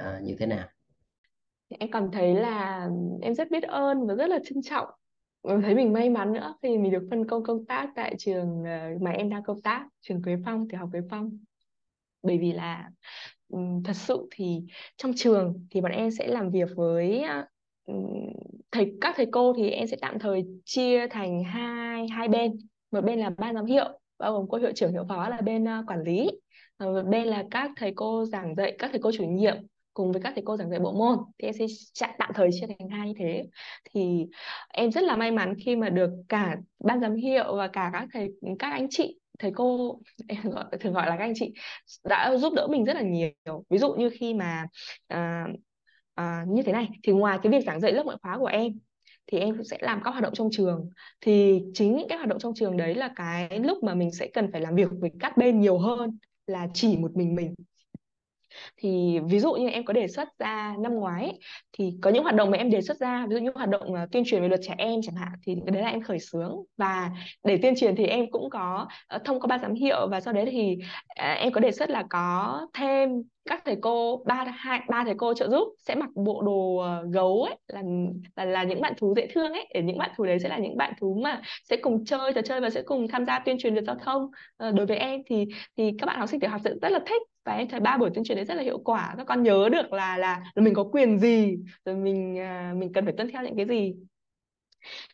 uh, 0.00 0.22
như 0.22 0.36
thế 0.38 0.46
nào? 0.46 0.68
Em 1.78 1.90
cảm 1.90 2.10
thấy 2.10 2.34
là 2.34 2.88
em 3.22 3.34
rất 3.34 3.50
biết 3.50 3.62
ơn 3.62 4.06
và 4.06 4.14
rất 4.14 4.26
là 4.26 4.38
trân 4.44 4.62
trọng. 4.62 4.88
Em 5.42 5.62
thấy 5.62 5.74
mình 5.74 5.92
may 5.92 6.10
mắn 6.10 6.32
nữa 6.32 6.54
khi 6.62 6.78
mình 6.78 6.92
được 6.92 7.06
phân 7.10 7.26
công 7.26 7.42
công 7.42 7.64
tác 7.64 7.88
tại 7.94 8.14
trường 8.18 8.62
mà 9.00 9.10
em 9.10 9.30
đang 9.30 9.42
công 9.42 9.62
tác 9.62 9.88
trường 10.00 10.22
Quế 10.22 10.36
Phong 10.44 10.68
tiểu 10.68 10.80
học 10.80 10.88
Quế 10.92 11.00
Phong. 11.10 11.38
Bởi 12.22 12.38
vì 12.38 12.52
là 12.52 12.90
thật 13.84 13.92
sự 13.92 14.28
thì 14.30 14.62
trong 14.96 15.12
trường 15.16 15.66
thì 15.70 15.80
bọn 15.80 15.92
em 15.92 16.10
sẽ 16.10 16.26
làm 16.26 16.50
việc 16.50 16.68
với 16.76 17.24
thầy 18.70 18.92
các 19.00 19.14
thầy 19.16 19.26
cô 19.32 19.52
thì 19.56 19.70
em 19.70 19.86
sẽ 19.86 19.96
tạm 20.00 20.18
thời 20.18 20.44
chia 20.64 21.06
thành 21.06 21.44
hai 21.44 22.08
hai 22.08 22.28
bên. 22.28 22.52
Một 22.90 23.04
bên 23.04 23.18
là 23.18 23.30
ban 23.38 23.54
giám 23.54 23.66
hiệu 23.66 24.00
bao 24.18 24.32
gồm 24.32 24.46
cô 24.48 24.58
hiệu 24.58 24.72
trưởng 24.74 24.92
hiệu 24.92 25.04
phó 25.08 25.28
là 25.28 25.40
bên 25.40 25.64
uh, 25.64 25.86
quản 25.86 26.02
lý. 26.02 26.30
Một 26.78 27.02
bên 27.02 27.26
là 27.26 27.44
các 27.50 27.70
thầy 27.76 27.92
cô 27.96 28.24
giảng 28.24 28.54
dạy 28.54 28.76
các 28.78 28.90
thầy 28.90 29.00
cô 29.02 29.12
chủ 29.12 29.24
nhiệm 29.24 29.56
cùng 29.94 30.12
với 30.12 30.22
các 30.22 30.32
thầy 30.34 30.42
cô 30.46 30.56
giảng 30.56 30.70
dạy 30.70 30.80
bộ 30.80 30.92
môn. 30.92 31.18
Thì 31.38 31.48
em 31.48 31.54
sẽ 31.94 32.06
tạm 32.18 32.30
thời 32.34 32.50
chia 32.52 32.66
thành 32.66 32.88
hai 32.88 33.08
như 33.08 33.14
thế. 33.18 33.44
Thì 33.94 34.26
em 34.68 34.92
rất 34.92 35.04
là 35.04 35.16
may 35.16 35.30
mắn 35.30 35.54
khi 35.64 35.76
mà 35.76 35.88
được 35.88 36.10
cả 36.28 36.56
ban 36.84 37.00
giám 37.00 37.14
hiệu 37.14 37.56
và 37.56 37.68
cả 37.68 37.90
các 37.92 38.08
thầy 38.12 38.28
các 38.58 38.70
anh 38.70 38.86
chị 38.90 39.18
thầy 39.38 39.50
cô 39.54 39.98
em 40.28 40.42
gọi, 40.42 40.64
thường 40.80 40.92
gọi 40.92 41.06
là 41.06 41.16
các 41.16 41.24
anh 41.24 41.32
chị 41.36 41.52
đã 42.04 42.36
giúp 42.36 42.52
đỡ 42.56 42.66
mình 42.70 42.84
rất 42.84 42.94
là 42.94 43.02
nhiều. 43.02 43.64
Ví 43.70 43.78
dụ 43.78 43.94
như 43.94 44.10
khi 44.20 44.34
mà 44.34 44.64
uh, 45.14 45.58
à, 46.18 46.44
như 46.48 46.62
thế 46.62 46.72
này 46.72 46.88
thì 47.02 47.12
ngoài 47.12 47.38
cái 47.42 47.52
việc 47.52 47.60
giảng 47.66 47.80
dạy 47.80 47.92
lớp 47.92 48.02
ngoại 48.04 48.18
khóa 48.22 48.38
của 48.38 48.46
em 48.46 48.72
thì 49.26 49.38
em 49.38 49.54
cũng 49.56 49.64
sẽ 49.64 49.78
làm 49.80 50.00
các 50.04 50.10
hoạt 50.10 50.22
động 50.22 50.34
trong 50.34 50.48
trường. 50.52 50.90
Thì 51.20 51.60
chính 51.74 51.96
những 51.96 52.08
cái 52.08 52.18
hoạt 52.18 52.28
động 52.30 52.38
trong 52.38 52.52
trường 52.56 52.76
đấy 52.76 52.94
là 52.94 53.10
cái 53.16 53.58
lúc 53.58 53.84
mà 53.84 53.94
mình 53.94 54.12
sẽ 54.12 54.28
cần 54.34 54.52
phải 54.52 54.60
làm 54.60 54.74
việc 54.74 54.88
với 55.00 55.10
các 55.20 55.36
bên 55.36 55.60
nhiều 55.60 55.78
hơn 55.78 56.18
là 56.46 56.68
chỉ 56.74 56.96
một 56.96 57.16
mình 57.16 57.34
mình 57.34 57.54
thì 58.76 59.18
ví 59.28 59.38
dụ 59.38 59.52
như 59.52 59.68
em 59.68 59.84
có 59.84 59.92
đề 59.92 60.08
xuất 60.08 60.28
ra 60.38 60.74
năm 60.78 60.94
ngoái 60.94 61.24
ấy, 61.24 61.38
thì 61.72 61.92
có 62.00 62.10
những 62.10 62.22
hoạt 62.22 62.34
động 62.34 62.50
mà 62.50 62.58
em 62.58 62.70
đề 62.70 62.80
xuất 62.82 62.96
ra 62.96 63.26
ví 63.28 63.34
dụ 63.34 63.40
như 63.40 63.50
hoạt 63.54 63.68
động 63.68 63.92
uh, 63.92 63.98
tuyên 64.12 64.22
truyền 64.26 64.42
về 64.42 64.48
luật 64.48 64.60
trẻ 64.62 64.74
em 64.78 65.00
chẳng 65.02 65.16
hạn 65.16 65.32
thì 65.46 65.54
cái 65.66 65.72
đấy 65.72 65.82
là 65.82 65.88
em 65.88 66.02
khởi 66.02 66.18
xướng. 66.18 66.56
Và 66.76 67.10
để 67.44 67.58
tuyên 67.62 67.74
truyền 67.76 67.96
thì 67.96 68.06
em 68.06 68.30
cũng 68.30 68.50
có 68.50 68.86
uh, 69.16 69.24
thông 69.24 69.40
qua 69.40 69.46
ban 69.46 69.60
giám 69.60 69.74
hiệu 69.74 70.08
và 70.10 70.20
sau 70.20 70.34
đấy 70.34 70.48
thì 70.50 70.76
uh, 70.80 71.38
em 71.38 71.52
có 71.52 71.60
đề 71.60 71.72
xuất 71.72 71.90
là 71.90 72.04
có 72.10 72.60
thêm 72.74 73.10
các 73.48 73.62
thầy 73.64 73.76
cô 73.80 74.22
ba 74.26 74.44
hai 74.56 74.80
ba 74.88 75.04
thầy 75.04 75.14
cô 75.16 75.34
trợ 75.34 75.48
giúp 75.48 75.68
sẽ 75.78 75.94
mặc 75.94 76.10
bộ 76.14 76.42
đồ 76.42 76.52
uh, 76.52 77.12
gấu 77.12 77.42
ấy 77.42 77.56
là, 77.66 77.82
là 78.36 78.44
là 78.44 78.64
những 78.64 78.80
bạn 78.80 78.92
thú 78.98 79.14
dễ 79.16 79.26
thương 79.34 79.52
ấy 79.52 79.66
để 79.74 79.82
những 79.82 79.98
bạn 79.98 80.10
thú 80.16 80.24
đấy 80.24 80.38
sẽ 80.38 80.48
là 80.48 80.58
những 80.58 80.76
bạn 80.76 80.92
thú 81.00 81.20
mà 81.22 81.40
sẽ 81.64 81.76
cùng 81.76 82.04
chơi 82.04 82.32
trò 82.32 82.42
chơi 82.42 82.60
và 82.60 82.70
sẽ 82.70 82.82
cùng 82.82 83.08
tham 83.08 83.24
gia 83.26 83.38
tuyên 83.38 83.58
truyền 83.58 83.74
luật 83.74 83.84
giao 83.84 83.96
thông. 84.04 84.22
Uh, 84.68 84.74
đối 84.74 84.86
với 84.86 84.96
em 84.96 85.20
thì 85.26 85.46
thì 85.76 85.92
các 85.98 86.06
bạn 86.06 86.18
học 86.18 86.28
sinh 86.28 86.40
tiểu 86.40 86.50
học 86.50 86.60
sẽ 86.64 86.70
rất 86.82 86.92
là 86.92 86.98
thích 87.06 87.22
và 87.48 87.54
em 87.54 87.68
thấy 87.68 87.80
ba 87.80 87.96
buổi 87.96 88.10
tuyên 88.14 88.24
truyền 88.24 88.36
đấy 88.36 88.44
rất 88.44 88.54
là 88.54 88.62
hiệu 88.62 88.78
quả. 88.78 89.14
Các 89.16 89.26
con 89.26 89.42
nhớ 89.42 89.68
được 89.72 89.92
là 89.92 90.18
là, 90.18 90.42
là 90.54 90.62
mình 90.62 90.74
có 90.74 90.84
quyền 90.84 91.18
gì 91.18 91.58
rồi 91.84 91.96
mình 91.96 92.38
à, 92.38 92.74
mình 92.76 92.92
cần 92.92 93.04
phải 93.04 93.14
tuân 93.16 93.30
theo 93.32 93.42
những 93.42 93.56
cái 93.56 93.66
gì. 93.66 93.94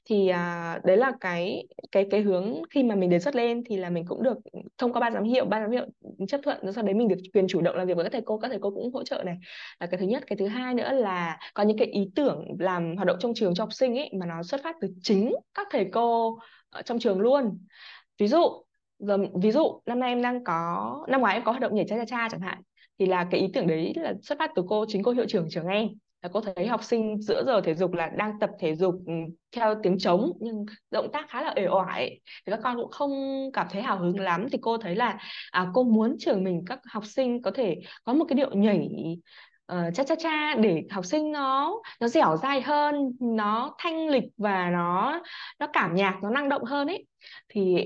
Thì 0.05 0.29
à, 0.29 0.81
đấy 0.85 0.97
là 0.97 1.13
cái 1.21 1.67
cái 1.93 2.07
cái 2.11 2.21
hướng 2.21 2.63
khi 2.71 2.83
mà 2.83 2.95
mình 2.95 3.11
đề 3.11 3.21
xuất 3.21 3.37
lên 3.37 3.63
thì 3.67 3.77
là 3.77 3.91
mình 3.91 4.05
cũng 4.07 4.23
được 4.23 4.39
thông 4.79 4.93
qua 4.93 5.01
ban 5.01 5.13
giám 5.13 5.25
hiệu. 5.25 5.45
Ban 5.45 5.63
giám 5.63 5.71
hiệu 5.71 5.87
chấp 6.29 6.41
thuận 6.43 6.59
rồi 6.63 6.73
sau 6.73 6.85
đấy 6.85 6.95
mình 6.95 7.09
được 7.09 7.17
quyền 7.35 7.49
chủ 7.49 7.61
động 7.61 7.77
làm 7.77 7.87
việc 7.87 7.97
với 7.97 8.05
các 8.05 8.13
thầy 8.13 8.23
cô. 8.25 8.39
Các 8.39 8.49
thầy 8.49 8.59
cô 8.61 8.71
cũng 8.71 8.93
hỗ 8.93 9.05
trợ 9.05 9.23
này. 9.27 9.37
Là 9.81 9.87
cái 9.87 9.99
thứ 9.99 10.07
nhất. 10.07 10.25
Cái 10.27 10.37
thứ 10.37 10.47
hai 10.47 10.75
nữa 10.75 10.93
là 10.93 11.39
có 11.55 11.63
những 11.63 11.79
cái 11.79 11.89
ý 11.89 12.11
tưởng 12.15 12.45
làm 12.59 12.97
hoạt 12.97 13.07
động 13.07 13.17
trong 13.21 13.35
trường 13.35 13.55
cho 13.55 13.65
học 13.65 13.73
sinh 13.73 13.99
ấy 13.99 14.11
mà 14.21 14.27
nó 14.27 14.43
xuất 14.43 14.61
phát 14.63 14.77
từ 14.81 14.89
chính 15.03 15.35
các 15.55 15.67
thầy 15.71 15.87
cô 15.93 16.39
ở 16.71 16.83
trong 16.83 16.99
trường 16.99 17.21
luôn. 17.21 17.59
Ví 18.19 18.29
dụ 18.29 18.65
giờ 18.99 19.19
ví 19.43 19.51
dụ 19.51 19.81
năm 19.87 20.01
nay 20.01 20.09
em 20.09 20.23
đang 20.23 20.45
có 20.45 21.05
năm 21.09 21.21
ngoái 21.21 21.35
em 21.35 21.45
có 21.45 21.53
hoạt 21.53 21.63
động 21.63 21.75
nhảy 21.75 21.85
cha 21.89 21.97
cha 21.97 22.05
cha 22.05 22.29
chẳng 22.31 22.41
hạn 22.41 22.63
thì 22.99 23.07
là 23.07 23.27
cái 23.31 23.41
ý 23.41 23.47
tưởng 23.55 23.67
đấy 23.67 23.93
là 23.97 24.15
xuất 24.23 24.39
phát 24.39 24.51
từ 24.55 24.63
cô 24.69 24.85
chính 24.89 25.03
cô 25.03 25.13
hiệu 25.13 25.25
trưởng 25.29 25.47
trường 25.51 25.67
em. 25.67 25.89
Là 26.23 26.31
cô 26.33 26.41
thấy 26.41 26.67
học 26.67 26.85
sinh 26.85 27.21
giữa 27.21 27.45
giờ 27.47 27.61
thể 27.61 27.75
dục 27.75 27.93
là 27.93 28.07
đang 28.07 28.39
tập 28.41 28.51
thể 28.61 28.75
dục 28.75 28.95
ừ, 29.07 29.13
theo 29.57 29.75
tiếng 29.83 29.99
trống 29.99 30.33
nhưng 30.41 30.65
động 30.91 31.13
tác 31.13 31.27
khá 31.29 31.43
là 31.43 31.53
ể 31.57 31.67
oải. 31.69 32.21
Thì 32.47 32.51
các 32.51 32.61
con 32.63 32.77
cũng 32.77 32.91
không 32.91 33.11
cảm 33.53 33.67
thấy 33.71 33.83
hào 33.83 33.99
hứng 33.99 34.21
lắm. 34.21 34.47
Thì 34.53 34.59
cô 34.63 34.79
thấy 34.79 34.97
là 34.97 35.19
à, 35.51 35.67
cô 35.75 35.85
muốn 35.85 36.17
trường 36.19 36.45
mình 36.45 36.63
các 36.67 36.79
học 36.87 37.05
sinh 37.07 37.43
có 37.43 37.51
thể 37.51 37.77
có 38.05 38.15
một 38.15 38.25
cái 38.29 38.37
điệu 38.37 38.51
nhảy 38.55 38.89
uh, 39.73 39.95
cha 39.95 40.05
cha 40.05 40.15
cha 40.19 40.55
để 40.55 40.83
học 40.91 41.05
sinh 41.05 41.33
nó 41.33 41.75
nó 42.01 42.09
dẻo 42.09 42.37
dai 42.37 42.61
hơn 42.61 42.95
nó 43.21 43.75
thanh 43.79 44.09
lịch 44.09 44.25
và 44.37 44.71
nó 44.71 45.21
nó 45.59 45.67
cảm 45.73 45.95
nhạc 45.95 46.19
nó 46.23 46.31
năng 46.31 46.49
động 46.49 46.65
hơn 46.65 46.89
ấy. 46.89 47.07
Thì 47.49 47.77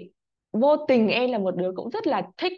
vô 0.61 0.77
tình 0.77 1.09
em 1.09 1.33
là 1.33 1.39
một 1.39 1.57
đứa 1.57 1.73
cũng 1.77 1.91
rất 1.91 2.07
là 2.07 2.23
thích 2.37 2.53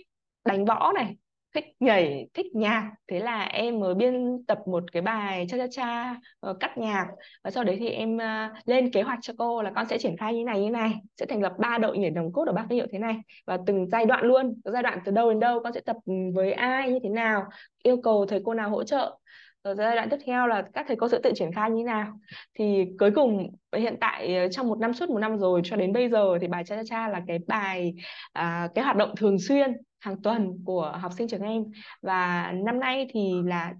đánh 0.44 0.64
võ 0.64 0.92
này 0.94 1.16
thích 1.54 1.64
nhảy 1.80 2.26
thích 2.34 2.46
nhạc. 2.54 2.90
Thế 3.08 3.20
là 3.20 3.42
em 3.42 3.80
mới 3.80 3.94
biên 3.94 4.44
tập 4.46 4.58
một 4.66 4.92
cái 4.92 5.02
bài 5.02 5.46
cha 5.48 5.56
cha 5.58 5.66
cha 5.70 6.16
uh, 6.50 6.56
cắt 6.60 6.78
nhạc. 6.78 7.06
Và 7.44 7.50
sau 7.50 7.64
đấy 7.64 7.76
thì 7.80 7.88
em 7.88 8.16
uh, 8.16 8.68
lên 8.68 8.90
kế 8.90 9.02
hoạch 9.02 9.18
cho 9.22 9.32
cô 9.38 9.62
là 9.62 9.72
con 9.74 9.86
sẽ 9.88 9.98
triển 9.98 10.16
khai 10.16 10.34
như 10.34 10.44
này 10.44 10.60
như 10.60 10.70
này. 10.70 10.92
Sẽ 11.16 11.26
thành 11.26 11.42
lập 11.42 11.52
ba 11.58 11.78
đội 11.78 11.98
nhảy 11.98 12.10
đồng 12.10 12.32
cốt 12.32 12.46
ở 12.46 12.52
bác 12.52 12.66
hiệu 12.70 12.86
thế 12.92 12.98
này. 12.98 13.16
Và 13.46 13.58
từng 13.66 13.86
giai 13.86 14.06
đoạn 14.06 14.24
luôn 14.24 14.60
giai 14.64 14.82
đoạn 14.82 14.98
từ 15.04 15.12
đâu 15.12 15.30
đến 15.30 15.40
đâu 15.40 15.60
con 15.62 15.72
sẽ 15.72 15.80
tập 15.80 15.96
với 16.34 16.52
ai 16.52 16.92
như 16.92 16.98
thế 17.02 17.08
nào 17.08 17.44
yêu 17.82 17.96
cầu 18.02 18.26
thầy 18.26 18.40
cô 18.44 18.54
nào 18.54 18.70
hỗ 18.70 18.84
trợ 18.84 19.18
ở 19.62 19.74
giai 19.74 19.96
đoạn 19.96 20.08
tiếp 20.10 20.16
theo 20.26 20.46
là 20.46 20.62
các 20.74 20.84
thầy 20.88 20.96
cô 20.96 21.08
sẽ 21.08 21.18
tự 21.22 21.32
triển 21.34 21.52
khai 21.52 21.70
như 21.70 21.76
thế 21.76 21.84
nào? 21.84 22.18
Thì 22.54 22.84
cuối 22.98 23.10
cùng 23.14 23.50
ờ, 23.70 23.78
hiện 23.78 23.96
tại 24.00 24.36
ờ, 24.36 24.48
trong 24.48 24.68
một 24.68 24.78
năm 24.78 24.94
suốt 24.94 25.08
một 25.10 25.18
năm 25.18 25.38
rồi 25.38 25.60
cho 25.64 25.76
đến 25.76 25.92
bây 25.92 26.08
giờ 26.08 26.38
thì 26.40 26.48
bài 26.48 26.64
cha 26.66 26.76
cha 26.76 26.82
cha 26.86 27.08
là 27.08 27.22
cái 27.26 27.38
bài 27.46 27.94
à, 28.32 28.68
cái 28.74 28.84
hoạt 28.84 28.96
động 28.96 29.14
thường 29.16 29.38
xuyên 29.38 29.72
hàng 30.00 30.22
tuần 30.22 30.64
của 30.64 30.96
học 31.00 31.12
sinh 31.18 31.28
trường 31.28 31.42
em. 31.42 31.64
Và 32.02 32.52
năm 32.52 32.80
nay 32.80 33.06
thì 33.10 33.32
là 33.44 33.74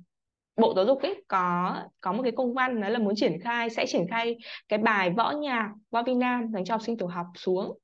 Bộ 0.56 0.74
Giáo 0.76 0.86
dục 0.86 1.02
ấy 1.02 1.24
có 1.28 1.76
có 2.00 2.12
một 2.12 2.22
cái 2.22 2.32
công 2.32 2.54
văn 2.54 2.80
nói 2.80 2.90
là 2.90 2.98
muốn 2.98 3.14
triển 3.16 3.40
khai 3.40 3.70
sẽ 3.70 3.86
triển 3.86 4.06
khai 4.10 4.36
cái 4.68 4.78
bài 4.78 5.10
võ 5.10 5.30
nhạc 5.30 5.70
võ 5.90 6.02
vi 6.02 6.14
nam 6.14 6.52
dành 6.52 6.64
cho 6.64 6.74
học 6.74 6.82
sinh 6.82 6.98
tiểu 6.98 7.08
học 7.08 7.26
xuống. 7.34 7.78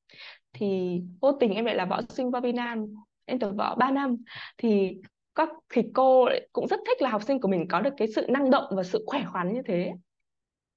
Thì 0.53 1.01
vô 1.21 1.33
tình 1.33 1.55
em 1.55 1.65
lại 1.65 1.75
là 1.75 1.85
võ 1.85 2.01
sinh 2.09 2.31
võ 2.31 2.41
vi 2.41 2.53
nam 2.53 2.87
em 3.25 3.39
tập 3.39 3.51
võ 3.59 3.75
3 3.75 3.91
năm. 3.91 4.17
Thì 4.59 4.97
các 5.37 5.49
thì 5.75 5.83
cô 5.95 6.29
cũng 6.53 6.69
rất 6.69 6.81
thích 6.87 7.03
là 7.03 7.11
học 7.11 7.23
sinh 7.23 7.41
của 7.41 7.49
mình 7.49 7.69
có 7.69 7.81
được 7.81 7.95
cái 7.97 8.09
sự 8.15 8.27
năng 8.29 8.51
động 8.51 8.65
và 8.77 8.83
sự 8.83 9.05
khỏe 9.07 9.25
khoắn 9.33 9.53
như 9.53 9.63
thế. 9.67 9.93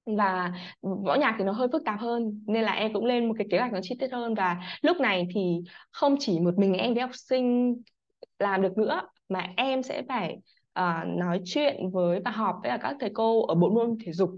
Và 0.06 0.52
võ 0.80 1.14
nhạc 1.14 1.34
thì 1.38 1.44
nó 1.44 1.52
hơi 1.52 1.68
phức 1.72 1.84
tạp 1.84 2.00
hơn 2.00 2.44
nên 2.46 2.64
là 2.64 2.72
em 2.72 2.92
cũng 2.92 3.04
lên 3.04 3.28
một 3.28 3.34
cái 3.38 3.46
kế 3.50 3.58
hoạch 3.58 3.72
nó 3.72 3.78
chi 3.82 3.94
tiết 3.98 4.12
hơn. 4.12 4.34
Và 4.34 4.56
lúc 4.82 4.96
này 5.00 5.28
thì 5.34 5.60
không 5.90 6.16
chỉ 6.18 6.40
một 6.40 6.58
mình 6.58 6.74
em 6.74 6.94
với 6.94 7.02
học 7.02 7.14
sinh 7.14 7.76
làm 8.38 8.62
được 8.62 8.78
nữa 8.78 9.00
mà 9.28 9.46
em 9.56 9.82
sẽ 9.82 10.02
phải 10.08 10.36
uh, 10.80 11.08
nói 11.18 11.40
chuyện 11.44 11.90
với 11.90 12.20
và 12.24 12.30
họp 12.30 12.56
với 12.62 12.78
các 12.82 12.96
thầy 13.00 13.10
cô 13.14 13.46
ở 13.46 13.54
bộ 13.54 13.70
môn 13.70 13.96
thể 14.04 14.12
dục 14.12 14.30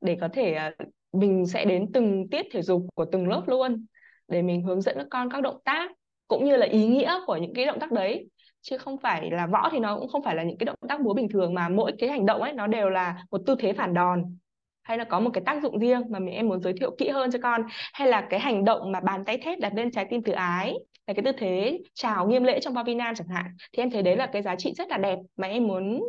để 0.00 0.18
có 0.20 0.28
thể 0.32 0.58
uh, 0.82 0.88
mình 1.12 1.46
sẽ 1.46 1.64
đến 1.64 1.92
từng 1.92 2.28
tiết 2.30 2.46
thể 2.52 2.62
dục 2.62 2.86
của 2.94 3.04
từng 3.12 3.28
lớp 3.28 3.42
luôn 3.46 3.86
để 4.28 4.42
mình 4.42 4.62
hướng 4.62 4.80
dẫn 4.80 4.96
các 4.98 5.06
con 5.10 5.30
các 5.30 5.42
động 5.42 5.58
tác 5.64 5.90
cũng 6.28 6.44
như 6.44 6.56
là 6.56 6.66
ý 6.66 6.86
nghĩa 6.86 7.14
của 7.26 7.36
những 7.36 7.54
cái 7.54 7.66
động 7.66 7.80
tác 7.80 7.92
đấy 7.92 8.28
chứ 8.62 8.78
không 8.78 8.98
phải 8.98 9.30
là 9.30 9.46
võ 9.46 9.68
thì 9.72 9.78
nó 9.78 9.98
cũng 9.98 10.08
không 10.08 10.22
phải 10.22 10.34
là 10.34 10.42
những 10.42 10.58
cái 10.58 10.64
động 10.64 10.76
tác 10.88 11.00
múa 11.00 11.14
bình 11.14 11.28
thường 11.28 11.54
mà 11.54 11.68
mỗi 11.68 11.92
cái 11.98 12.10
hành 12.10 12.26
động 12.26 12.42
ấy 12.42 12.52
nó 12.52 12.66
đều 12.66 12.90
là 12.90 13.24
một 13.30 13.38
tư 13.46 13.56
thế 13.58 13.72
phản 13.72 13.94
đòn. 13.94 14.36
Hay 14.82 14.98
là 14.98 15.04
có 15.04 15.20
một 15.20 15.30
cái 15.34 15.42
tác 15.46 15.62
dụng 15.62 15.78
riêng 15.78 16.02
mà 16.08 16.18
mình 16.18 16.34
em 16.34 16.48
muốn 16.48 16.60
giới 16.60 16.72
thiệu 16.80 16.90
kỹ 16.98 17.08
hơn 17.08 17.30
cho 17.30 17.38
con. 17.42 17.62
Hay 17.92 18.08
là 18.08 18.26
cái 18.30 18.40
hành 18.40 18.64
động 18.64 18.92
mà 18.92 19.00
bàn 19.00 19.24
tay 19.24 19.38
thép 19.38 19.58
đặt 19.60 19.74
lên 19.74 19.90
trái 19.90 20.06
tim 20.10 20.22
từ 20.22 20.32
ái 20.32 20.74
là 21.06 21.14
cái 21.14 21.22
tư 21.24 21.32
thế 21.38 21.80
chào 21.94 22.28
nghiêm 22.28 22.44
lễ 22.44 22.60
trong 22.60 22.74
bao 22.74 22.84
chẳng 23.16 23.28
hạn 23.28 23.46
thì 23.72 23.82
em 23.82 23.90
thấy 23.90 24.02
đấy 24.02 24.16
là 24.16 24.26
cái 24.26 24.42
giá 24.42 24.56
trị 24.56 24.72
rất 24.76 24.88
là 24.88 24.98
đẹp 24.98 25.18
mà 25.36 25.48
em 25.48 25.66
muốn 25.68 26.02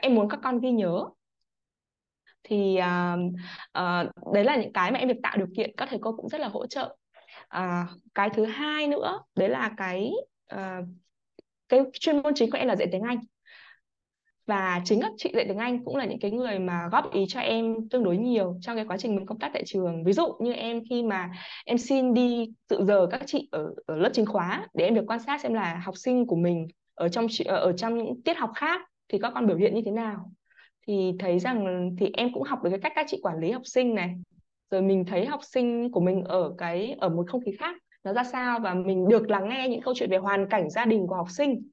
em 0.00 0.14
muốn 0.14 0.28
các 0.28 0.40
con 0.42 0.60
ghi 0.60 0.70
nhớ. 0.70 1.04
Thì 2.42 2.78
uh, 2.78 3.20
uh, 3.78 4.32
đấy 4.34 4.44
là 4.44 4.56
những 4.56 4.72
cái 4.72 4.92
mà 4.92 4.98
em 4.98 5.08
được 5.08 5.20
tạo 5.22 5.36
điều 5.36 5.46
kiện 5.56 5.70
các 5.76 5.88
thầy 5.88 5.98
cô 6.02 6.12
cũng 6.16 6.28
rất 6.28 6.40
là 6.40 6.48
hỗ 6.48 6.66
trợ. 6.66 6.96
Uh, 7.56 7.88
cái 8.14 8.30
thứ 8.30 8.44
hai 8.44 8.88
nữa 8.88 9.20
đấy 9.34 9.48
là 9.48 9.70
cái 9.76 10.12
uh, 10.54 10.84
cái 11.70 11.80
chuyên 11.92 12.22
môn 12.22 12.34
chính 12.34 12.50
của 12.50 12.58
em 12.58 12.68
là 12.68 12.76
dạy 12.76 12.88
tiếng 12.92 13.02
Anh. 13.02 13.18
Và 14.46 14.80
chính 14.84 15.00
các 15.00 15.12
chị 15.16 15.30
dạy 15.34 15.44
tiếng 15.48 15.58
Anh 15.58 15.84
cũng 15.84 15.96
là 15.96 16.04
những 16.04 16.18
cái 16.18 16.30
người 16.30 16.58
mà 16.58 16.88
góp 16.92 17.12
ý 17.12 17.24
cho 17.28 17.40
em 17.40 17.88
tương 17.88 18.04
đối 18.04 18.16
nhiều 18.16 18.56
trong 18.60 18.76
cái 18.76 18.84
quá 18.88 18.96
trình 18.96 19.16
mình 19.16 19.26
công 19.26 19.38
tác 19.38 19.50
tại 19.54 19.62
trường. 19.66 20.04
Ví 20.04 20.12
dụ 20.12 20.26
như 20.40 20.52
em 20.52 20.82
khi 20.90 21.02
mà 21.02 21.30
em 21.64 21.78
xin 21.78 22.14
đi 22.14 22.52
tự 22.68 22.84
giờ 22.84 23.06
các 23.10 23.22
chị 23.26 23.48
ở, 23.52 23.74
ở 23.86 23.96
lớp 23.96 24.10
chính 24.12 24.26
khóa 24.26 24.68
để 24.74 24.84
em 24.84 24.94
được 24.94 25.04
quan 25.06 25.20
sát 25.20 25.40
xem 25.40 25.54
là 25.54 25.82
học 25.84 25.96
sinh 25.96 26.26
của 26.26 26.36
mình 26.36 26.68
ở 26.94 27.08
trong 27.08 27.26
ở 27.46 27.72
trong 27.72 27.98
những 27.98 28.22
tiết 28.22 28.36
học 28.36 28.50
khác 28.54 28.80
thì 29.08 29.18
các 29.18 29.32
con 29.34 29.46
biểu 29.46 29.56
hiện 29.56 29.74
như 29.74 29.82
thế 29.84 29.90
nào. 29.90 30.32
Thì 30.86 31.12
thấy 31.18 31.38
rằng 31.38 31.90
thì 31.98 32.10
em 32.12 32.32
cũng 32.34 32.42
học 32.42 32.62
được 32.62 32.70
cái 32.70 32.80
cách 32.80 32.92
các 32.94 33.06
chị 33.08 33.20
quản 33.22 33.38
lý 33.38 33.50
học 33.50 33.62
sinh 33.64 33.94
này. 33.94 34.14
Rồi 34.70 34.82
mình 34.82 35.04
thấy 35.04 35.26
học 35.26 35.40
sinh 35.42 35.90
của 35.92 36.00
mình 36.00 36.24
ở 36.24 36.54
cái 36.58 36.96
ở 36.98 37.08
một 37.08 37.26
không 37.28 37.44
khí 37.44 37.52
khác 37.58 37.76
nó 38.04 38.12
ra 38.12 38.24
sao? 38.24 38.60
Và 38.60 38.74
mình 38.74 39.08
được 39.08 39.30
lắng 39.30 39.48
nghe 39.48 39.68
những 39.68 39.82
câu 39.82 39.94
chuyện 39.96 40.10
về 40.10 40.16
hoàn 40.16 40.48
cảnh 40.48 40.70
gia 40.70 40.84
đình 40.84 41.06
của 41.06 41.14
học 41.14 41.30
sinh 41.30 41.70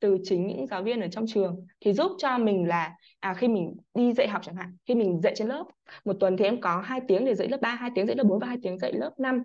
từ 0.00 0.18
chính 0.24 0.46
những 0.46 0.66
giáo 0.66 0.82
viên 0.82 1.00
ở 1.00 1.08
trong 1.12 1.24
trường 1.26 1.66
thì 1.80 1.92
giúp 1.92 2.12
cho 2.18 2.38
mình 2.38 2.68
là 2.68 2.94
à 3.20 3.34
khi 3.34 3.48
mình 3.48 3.76
đi 3.94 4.12
dạy 4.12 4.28
học 4.28 4.42
chẳng 4.44 4.56
hạn 4.56 4.76
khi 4.86 4.94
mình 4.94 5.20
dạy 5.22 5.32
trên 5.36 5.48
lớp 5.48 5.64
một 6.04 6.16
tuần 6.20 6.36
thì 6.36 6.44
em 6.44 6.60
có 6.60 6.80
hai 6.80 7.00
tiếng 7.08 7.24
để 7.24 7.34
dạy 7.34 7.48
lớp 7.48 7.58
3, 7.60 7.74
hai 7.74 7.90
tiếng 7.94 8.06
dạy 8.06 8.16
lớp 8.16 8.24
4 8.24 8.38
và 8.38 8.46
hai 8.46 8.56
tiếng 8.62 8.78
dạy 8.78 8.92
lớp 8.92 9.10
5 9.18 9.42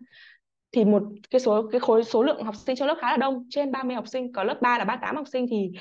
thì 0.72 0.86
một 0.86 1.04
cái 1.32 1.40
số 1.42 1.70
cái 1.72 1.80
khối 1.80 2.04
số 2.04 2.24
lượng 2.24 2.44
học 2.44 2.56
sinh 2.56 2.76
trong 2.76 2.88
lớp 2.88 2.98
khá 3.02 3.12
là 3.12 3.18
đông 3.18 3.48
trên 3.50 3.72
30 3.72 3.96
học 3.96 4.08
sinh 4.08 4.34
có 4.34 4.44
lớp 4.44 4.58
3 4.62 4.78
là 4.78 4.86
38 4.86 5.16
học 5.16 5.28
sinh 5.32 5.46
thì 5.50 5.72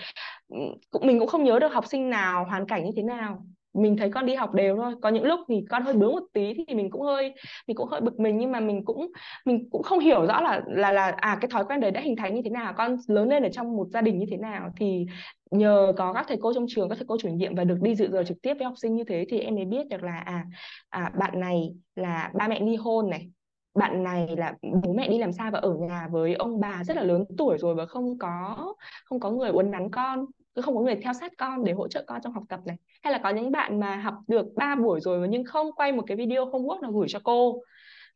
ừ, 0.48 0.56
cũng 0.90 1.06
mình 1.06 1.18
cũng 1.18 1.28
không 1.28 1.44
nhớ 1.44 1.58
được 1.58 1.72
học 1.72 1.86
sinh 1.86 2.10
nào 2.10 2.44
hoàn 2.44 2.66
cảnh 2.66 2.84
như 2.84 2.90
thế 2.96 3.02
nào 3.02 3.46
mình 3.74 3.96
thấy 3.96 4.10
con 4.10 4.26
đi 4.26 4.34
học 4.34 4.54
đều 4.54 4.76
thôi. 4.76 4.94
Có 5.02 5.08
những 5.08 5.24
lúc 5.24 5.40
thì 5.48 5.64
con 5.70 5.82
hơi 5.82 5.94
bướng 5.94 6.12
một 6.12 6.24
tí 6.32 6.54
thì 6.68 6.74
mình 6.74 6.90
cũng 6.90 7.02
hơi 7.02 7.34
mình 7.66 7.76
cũng 7.76 7.88
hơi 7.88 8.00
bực 8.00 8.20
mình 8.20 8.38
nhưng 8.38 8.52
mà 8.52 8.60
mình 8.60 8.84
cũng 8.84 9.12
mình 9.44 9.70
cũng 9.70 9.82
không 9.82 9.98
hiểu 9.98 10.26
rõ 10.26 10.40
là 10.40 10.62
là 10.66 10.92
là 10.92 11.14
à 11.16 11.38
cái 11.40 11.48
thói 11.50 11.64
quen 11.64 11.80
đấy 11.80 11.90
đã 11.90 12.00
hình 12.00 12.16
thành 12.16 12.34
như 12.34 12.42
thế 12.44 12.50
nào 12.50 12.72
con 12.76 12.96
lớn 13.08 13.28
lên 13.28 13.42
ở 13.42 13.48
trong 13.48 13.76
một 13.76 13.86
gia 13.88 14.00
đình 14.00 14.18
như 14.18 14.26
thế 14.30 14.36
nào. 14.36 14.70
Thì 14.76 15.06
nhờ 15.50 15.92
có 15.96 16.12
các 16.12 16.24
thầy 16.28 16.38
cô 16.40 16.54
trong 16.54 16.66
trường 16.68 16.88
các 16.88 16.94
thầy 16.94 17.04
cô 17.08 17.16
chủ 17.18 17.28
nhiệm 17.28 17.54
và 17.54 17.64
được 17.64 17.78
đi 17.82 17.94
dự 17.94 18.08
giờ 18.10 18.24
trực 18.24 18.42
tiếp 18.42 18.54
với 18.54 18.64
học 18.64 18.74
sinh 18.76 18.96
như 18.96 19.04
thế 19.04 19.24
thì 19.28 19.40
em 19.40 19.54
mới 19.54 19.64
biết 19.64 19.88
được 19.88 20.02
là 20.02 20.22
à, 20.26 20.44
à 20.88 21.12
bạn 21.18 21.40
này 21.40 21.74
là 21.96 22.30
ba 22.34 22.48
mẹ 22.48 22.60
ly 22.60 22.76
hôn 22.76 23.10
này 23.10 23.30
bạn 23.74 24.02
này 24.02 24.28
là 24.36 24.54
bố 24.62 24.92
mẹ 24.92 25.08
đi 25.08 25.18
làm 25.18 25.32
xa 25.32 25.50
và 25.50 25.58
ở 25.58 25.74
nhà 25.74 26.08
với 26.10 26.34
ông 26.34 26.60
bà 26.60 26.84
rất 26.84 26.96
là 26.96 27.02
lớn 27.02 27.24
tuổi 27.38 27.58
rồi 27.58 27.74
và 27.74 27.86
không 27.86 28.18
có 28.18 28.56
không 29.04 29.20
có 29.20 29.30
người 29.30 29.50
uốn 29.50 29.70
nắn 29.70 29.90
con 29.90 30.26
không 30.60 30.74
có 30.74 30.80
người 30.80 30.96
theo 31.02 31.12
sát 31.12 31.32
con 31.38 31.64
để 31.64 31.72
hỗ 31.72 31.88
trợ 31.88 32.04
con 32.06 32.20
trong 32.22 32.32
học 32.32 32.44
tập 32.48 32.60
này. 32.66 32.76
Hay 33.02 33.12
là 33.12 33.20
có 33.22 33.30
những 33.30 33.50
bạn 33.50 33.80
mà 33.80 33.96
học 33.96 34.14
được 34.26 34.46
3 34.56 34.74
buổi 34.74 35.00
rồi 35.00 35.28
nhưng 35.28 35.44
không 35.44 35.72
quay 35.72 35.92
một 35.92 36.04
cái 36.06 36.16
video 36.16 36.46
homework 36.46 36.80
nào 36.80 36.92
gửi 36.92 37.06
cho 37.08 37.20
cô. 37.24 37.62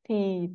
Thì 0.08 0.48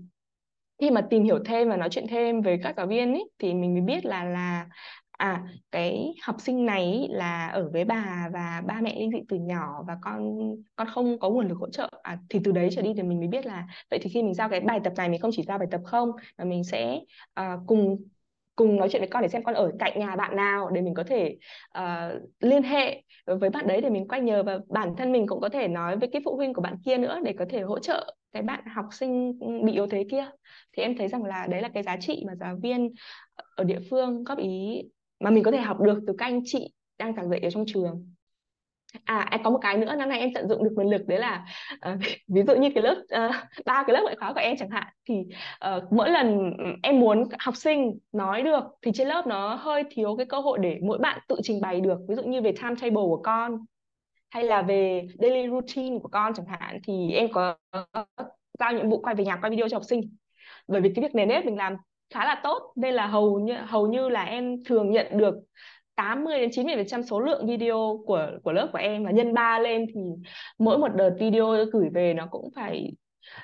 khi 0.79 0.91
mà 0.91 1.01
tìm 1.09 1.23
hiểu 1.23 1.39
thêm 1.45 1.69
và 1.69 1.77
nói 1.77 1.89
chuyện 1.91 2.07
thêm 2.07 2.41
với 2.41 2.59
các 2.63 2.73
giáo 2.77 2.87
viên 2.87 3.13
ấy, 3.13 3.29
thì 3.39 3.53
mình 3.53 3.73
mới 3.73 3.81
biết 3.81 4.05
là 4.05 4.23
là 4.23 4.67
à 5.11 5.43
cái 5.71 6.13
học 6.23 6.35
sinh 6.39 6.65
này 6.65 7.07
là 7.09 7.47
ở 7.47 7.69
với 7.73 7.85
bà 7.85 8.29
và 8.33 8.61
ba 8.67 8.81
mẹ 8.81 8.99
linh 8.99 9.11
dị 9.11 9.19
từ 9.29 9.37
nhỏ 9.37 9.83
và 9.87 9.97
con 10.01 10.37
con 10.75 10.87
không 10.87 11.19
có 11.19 11.29
nguồn 11.29 11.47
lực 11.47 11.57
hỗ 11.57 11.69
trợ. 11.69 11.89
À, 12.03 12.19
thì 12.29 12.39
từ 12.43 12.51
đấy 12.51 12.69
trở 12.71 12.81
đi 12.81 12.93
thì 12.95 13.03
mình 13.03 13.19
mới 13.19 13.27
biết 13.27 13.45
là 13.45 13.67
vậy 13.89 13.99
thì 14.03 14.09
khi 14.09 14.23
mình 14.23 14.33
giao 14.33 14.49
cái 14.49 14.59
bài 14.59 14.79
tập 14.83 14.93
này 14.97 15.09
mình 15.09 15.21
không 15.21 15.31
chỉ 15.33 15.43
giao 15.43 15.57
bài 15.57 15.67
tập 15.71 15.81
không 15.85 16.11
mà 16.37 16.45
mình 16.45 16.63
sẽ 16.63 16.99
uh, 17.39 17.45
cùng 17.67 18.03
cùng 18.61 18.75
nói 18.75 18.89
chuyện 18.91 19.01
với 19.01 19.09
con 19.09 19.21
để 19.21 19.27
xem 19.27 19.43
con 19.43 19.55
ở 19.55 19.71
cạnh 19.79 19.99
nhà 19.99 20.15
bạn 20.15 20.35
nào 20.35 20.69
để 20.69 20.81
mình 20.81 20.93
có 20.93 21.03
thể 21.03 21.37
uh, 21.79 22.21
liên 22.39 22.63
hệ 22.63 23.03
với 23.25 23.49
bạn 23.49 23.67
đấy 23.67 23.81
để 23.81 23.89
mình 23.89 24.07
quay 24.07 24.21
nhờ. 24.21 24.43
Và 24.43 24.59
bản 24.69 24.95
thân 24.97 25.11
mình 25.11 25.27
cũng 25.27 25.41
có 25.41 25.49
thể 25.49 25.67
nói 25.67 25.97
với 25.97 26.09
cái 26.11 26.21
phụ 26.25 26.35
huynh 26.35 26.53
của 26.53 26.61
bạn 26.61 26.75
kia 26.85 26.97
nữa 26.97 27.19
để 27.23 27.33
có 27.39 27.45
thể 27.49 27.61
hỗ 27.61 27.79
trợ 27.79 28.15
cái 28.33 28.43
bạn 28.43 28.65
học 28.75 28.85
sinh 28.91 29.39
bị 29.65 29.73
yếu 29.73 29.87
thế 29.87 30.05
kia. 30.11 30.25
Thì 30.77 30.83
em 30.83 30.97
thấy 30.97 31.07
rằng 31.07 31.23
là 31.23 31.47
đấy 31.47 31.61
là 31.61 31.69
cái 31.73 31.83
giá 31.83 31.97
trị 31.99 32.23
mà 32.27 32.35
giáo 32.35 32.55
viên 32.61 32.89
ở 33.55 33.63
địa 33.63 33.79
phương 33.89 34.23
góp 34.23 34.37
ý 34.37 34.83
mà 35.19 35.29
mình 35.29 35.43
có 35.43 35.51
thể 35.51 35.57
học 35.57 35.79
được 35.79 35.99
từ 36.07 36.13
các 36.17 36.25
anh 36.25 36.41
chị 36.45 36.73
đang 36.97 37.15
giảng 37.15 37.29
dạy 37.29 37.39
ở 37.39 37.49
trong 37.49 37.65
trường 37.67 38.13
à 39.05 39.27
em 39.31 39.43
có 39.43 39.49
một 39.49 39.59
cái 39.61 39.77
nữa 39.77 39.95
năm 39.95 40.09
nay 40.09 40.19
em 40.19 40.33
tận 40.33 40.47
dụng 40.47 40.63
được 40.63 40.71
nguồn 40.75 40.89
lực 40.89 41.07
đấy 41.07 41.19
là 41.19 41.45
uh, 41.91 41.99
ví 42.27 42.41
dụ 42.47 42.55
như 42.55 42.69
cái 42.75 42.83
lớp 42.83 42.95
ờ, 43.09 43.31
ba 43.65 43.79
uh, 43.79 43.87
cái 43.87 43.93
lớp 43.93 44.01
ngoại 44.01 44.15
khóa 44.19 44.33
của 44.33 44.39
em 44.39 44.57
chẳng 44.57 44.69
hạn 44.69 44.87
thì 45.05 45.15
uh, 45.77 45.91
mỗi 45.91 46.09
lần 46.09 46.53
em 46.83 46.99
muốn 46.99 47.23
học 47.39 47.55
sinh 47.55 47.97
nói 48.11 48.41
được 48.41 48.63
thì 48.81 48.91
trên 48.93 49.07
lớp 49.07 49.27
nó 49.27 49.55
hơi 49.55 49.83
thiếu 49.89 50.15
cái 50.17 50.25
cơ 50.25 50.39
hội 50.39 50.59
để 50.61 50.79
mỗi 50.83 50.97
bạn 50.97 51.19
tự 51.27 51.35
trình 51.43 51.61
bày 51.61 51.81
được 51.81 51.99
ví 52.09 52.15
dụ 52.15 52.23
như 52.23 52.41
về 52.41 52.51
timetable 52.51 52.91
của 52.91 53.21
con 53.23 53.65
hay 54.29 54.43
là 54.43 54.61
về 54.61 55.07
daily 55.19 55.49
routine 55.49 55.99
của 55.99 56.07
con 56.07 56.33
chẳng 56.33 56.45
hạn 56.45 56.79
thì 56.83 57.11
em 57.11 57.31
có 57.31 57.55
giao 58.59 58.73
nhiệm 58.73 58.89
vụ 58.89 59.01
quay 59.01 59.15
về 59.15 59.25
nhà 59.25 59.37
quay 59.41 59.49
video 59.49 59.69
cho 59.69 59.77
học 59.77 59.83
sinh. 59.83 60.01
Bởi 60.67 60.81
vì 60.81 60.91
cái 60.95 61.03
việc 61.03 61.15
nền 61.15 61.27
nếp 61.27 61.45
mình 61.45 61.57
làm 61.57 61.75
khá 62.13 62.25
là 62.25 62.39
tốt 62.43 62.73
nên 62.75 62.93
là 62.93 63.07
hầu 63.07 63.39
như 63.39 63.53
hầu 63.53 63.87
như 63.87 64.09
là 64.09 64.23
em 64.23 64.63
thường 64.63 64.91
nhận 64.91 65.17
được 65.17 65.35
80 66.01 66.39
đến 66.39 66.49
90% 66.49 67.03
số 67.03 67.19
lượng 67.19 67.47
video 67.47 68.03
của 68.05 68.31
của 68.43 68.51
lớp 68.51 68.69
của 68.71 68.77
em 68.77 69.05
và 69.05 69.11
nhân 69.11 69.33
3 69.33 69.59
lên 69.59 69.85
thì 69.95 70.01
mỗi 70.59 70.77
một 70.77 70.95
đợt 70.95 71.15
video 71.19 71.65
gửi 71.73 71.89
về 71.93 72.13
nó 72.13 72.27
cũng 72.31 72.49
phải 72.55 72.91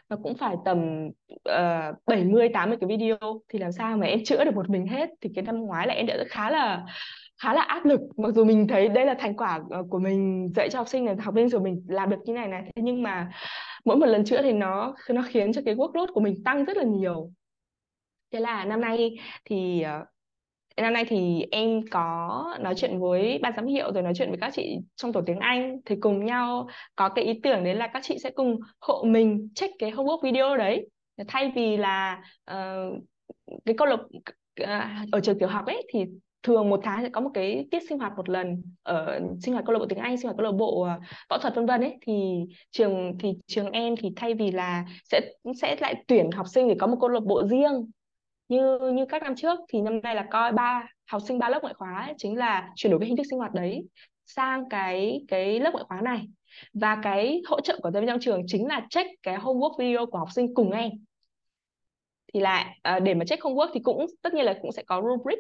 nó 0.10 0.18
cũng 0.24 0.36
phải 0.38 0.56
tầm 0.66 1.08
uh, 1.34 1.96
70 2.06 2.50
80 2.54 2.78
cái 2.82 2.88
video. 2.88 3.18
Thì 3.50 3.60
làm 3.60 3.72
sao 3.72 3.98
mà 3.98 4.06
em 4.06 4.24
chữa 4.26 4.46
được 4.46 4.56
một 4.56 4.70
mình 4.70 4.88
hết? 4.88 5.10
Thì 5.22 5.30
cái 5.36 5.44
năm 5.44 5.60
ngoái 5.60 5.88
là 5.88 5.94
em 5.94 6.06
đã 6.06 6.18
khá 6.30 6.50
là 6.50 6.86
khá 7.44 7.54
là 7.54 7.62
áp 7.62 7.86
lực. 7.86 8.00
Mặc 8.18 8.30
dù 8.36 8.46
mình 8.46 8.68
thấy 8.68 8.88
đây 8.90 9.06
là 9.06 9.16
thành 9.20 9.38
quả 9.38 9.60
ờ, 9.70 9.84
của 9.90 10.00
mình 10.00 10.48
dạy 10.56 10.70
cho 10.70 10.80
học 10.80 10.88
sinh 10.88 11.06
này 11.06 11.16
học 11.16 11.34
viên 11.34 11.50
rồi 11.50 11.62
mình 11.62 11.86
làm 11.88 12.10
được 12.10 12.18
như 12.26 12.34
này 12.34 12.48
này. 12.48 12.62
Thế 12.76 12.82
nhưng 12.82 13.04
mà 13.04 13.30
mỗi 13.86 13.98
một 13.98 14.06
lần 14.06 14.26
chữa 14.26 14.42
thì 14.42 14.52
nó 14.52 14.96
nó 15.10 15.22
khiến 15.28 15.54
cho 15.54 15.62
cái 15.66 15.76
workload 15.76 16.08
của 16.14 16.22
mình 16.22 16.44
tăng 16.46 16.66
rất 16.66 16.78
là 16.78 16.84
nhiều. 16.84 17.32
Thế 18.32 18.40
là 18.40 18.66
năm 18.66 18.82
nay 18.82 19.18
thì 19.46 19.82
ờ, 19.82 20.06
năm 20.84 20.94
nay 20.94 21.06
thì 21.08 21.46
em 21.52 21.82
có 21.92 22.44
nói 22.60 22.74
chuyện 22.78 23.00
với 23.00 23.40
ban 23.42 23.54
giám 23.56 23.66
hiệu 23.66 23.94
rồi 23.94 24.04
nói 24.04 24.14
chuyện 24.16 24.30
với 24.30 24.38
các 24.42 24.54
chị 24.54 24.78
trong 24.96 25.14
tổ 25.14 25.22
tiếng 25.26 25.40
Anh. 25.40 25.78
Thì 25.86 25.96
cùng 26.02 26.26
nhau 26.26 26.68
có 26.96 27.10
cái 27.10 27.26
ý 27.26 27.40
tưởng 27.44 27.64
đấy 27.64 27.76
là 27.76 27.88
các 27.88 28.04
chị 28.04 28.18
sẽ 28.24 28.30
cùng 28.30 28.60
hộ 28.82 29.04
mình 29.04 29.50
check 29.56 29.76
cái 29.80 29.92
homework 29.92 30.22
video 30.24 30.58
đấy. 30.58 30.90
Thay 31.28 31.52
vì 31.56 31.78
là 31.78 32.22
uh, 32.52 33.04
cái 33.66 33.76
câu 33.78 33.88
lạc 33.88 34.00
uh, 34.64 35.12
ở 35.12 35.20
trường 35.24 35.40
tiểu 35.40 35.48
học 35.48 35.66
ấy 35.66 35.88
thì 35.94 36.06
thường 36.44 36.70
một 36.70 36.80
tháng 36.84 37.04
sẽ 37.04 37.10
có 37.10 37.22
một 37.22 37.32
cái 37.34 37.68
tiết 37.72 37.80
sinh 37.90 37.98
hoạt 38.00 38.14
một 38.18 38.30
lần 38.30 38.62
ở 38.84 39.20
sinh 39.42 39.54
hoạt 39.54 39.66
câu 39.66 39.74
lạc 39.74 39.80
bộ 39.80 39.86
tiếng 39.90 40.00
Anh 40.00 40.18
sinh 40.18 40.26
hoạt 40.26 40.38
câu 40.38 40.46
lạc 40.46 40.58
bộ 40.58 40.82
ờ, 40.82 41.00
võ 41.30 41.38
thuật 41.38 41.56
vân 41.56 41.66
vân 41.66 41.82
ấy. 41.82 41.98
Thì 42.02 42.14
trường 42.72 43.18
thì 43.20 43.34
trường 43.48 43.72
em 43.72 43.96
thì 43.96 44.10
thay 44.16 44.34
vì 44.34 44.52
là 44.52 44.86
sẽ 45.04 45.22
sẽ 45.62 45.76
lại 45.80 46.04
tuyển 46.08 46.32
học 46.32 46.46
sinh 46.48 46.68
để 46.68 46.76
có 46.80 46.88
một 46.88 46.98
câu 47.02 47.10
lạc 47.10 47.24
bộ 47.24 47.48
riêng 47.48 47.90
như 48.50 48.80
như 48.94 49.06
các 49.06 49.24
năm 49.24 49.36
trước 49.36 49.60
thì 49.70 49.82
năm 49.82 50.00
nay 50.04 50.16
là 50.16 50.28
coi 50.32 50.52
ba 50.52 50.88
học 51.06 51.22
sinh 51.28 51.40
ba 51.40 51.50
lớp 51.50 51.60
ngoại 51.62 51.74
khóa 51.74 52.06
ấy, 52.06 52.14
chính 52.18 52.38
là 52.38 52.70
chuyển 52.76 52.92
đổi 52.92 53.00
cái 53.00 53.08
hình 53.08 53.18
thức 53.18 53.26
sinh 53.30 53.40
hoạt 53.40 53.54
đấy 53.54 53.88
sang 54.26 54.70
cái 54.70 55.22
cái 55.28 55.60
lớp 55.60 55.72
ngoại 55.72 55.86
khóa 55.88 56.02
này. 56.02 56.28
Và 56.74 56.98
cái 57.04 57.42
hỗ 57.48 57.62
trợ 57.62 57.80
của 57.84 57.92
giáo 57.92 58.02
viên 58.02 58.08
trong 58.08 58.20
trường 58.20 58.42
chính 58.48 58.68
là 58.68 58.88
check 58.90 59.10
cái 59.24 59.38
homework 59.38 59.78
video 59.80 60.06
của 60.06 60.18
học 60.18 60.32
sinh 60.32 60.54
cùng 60.54 60.72
em 60.72 60.92
thì 62.34 62.40
lại 62.40 62.80
ờ, 62.84 63.00
để 63.00 63.14
mà 63.14 63.26
check 63.26 63.44
homework 63.44 63.70
thì 63.74 63.80
cũng 63.84 64.06
tất 64.22 64.34
nhiên 64.34 64.46
là 64.46 64.56
cũng 64.62 64.72
sẽ 64.72 64.84
có 64.84 65.02
rubric 65.02 65.40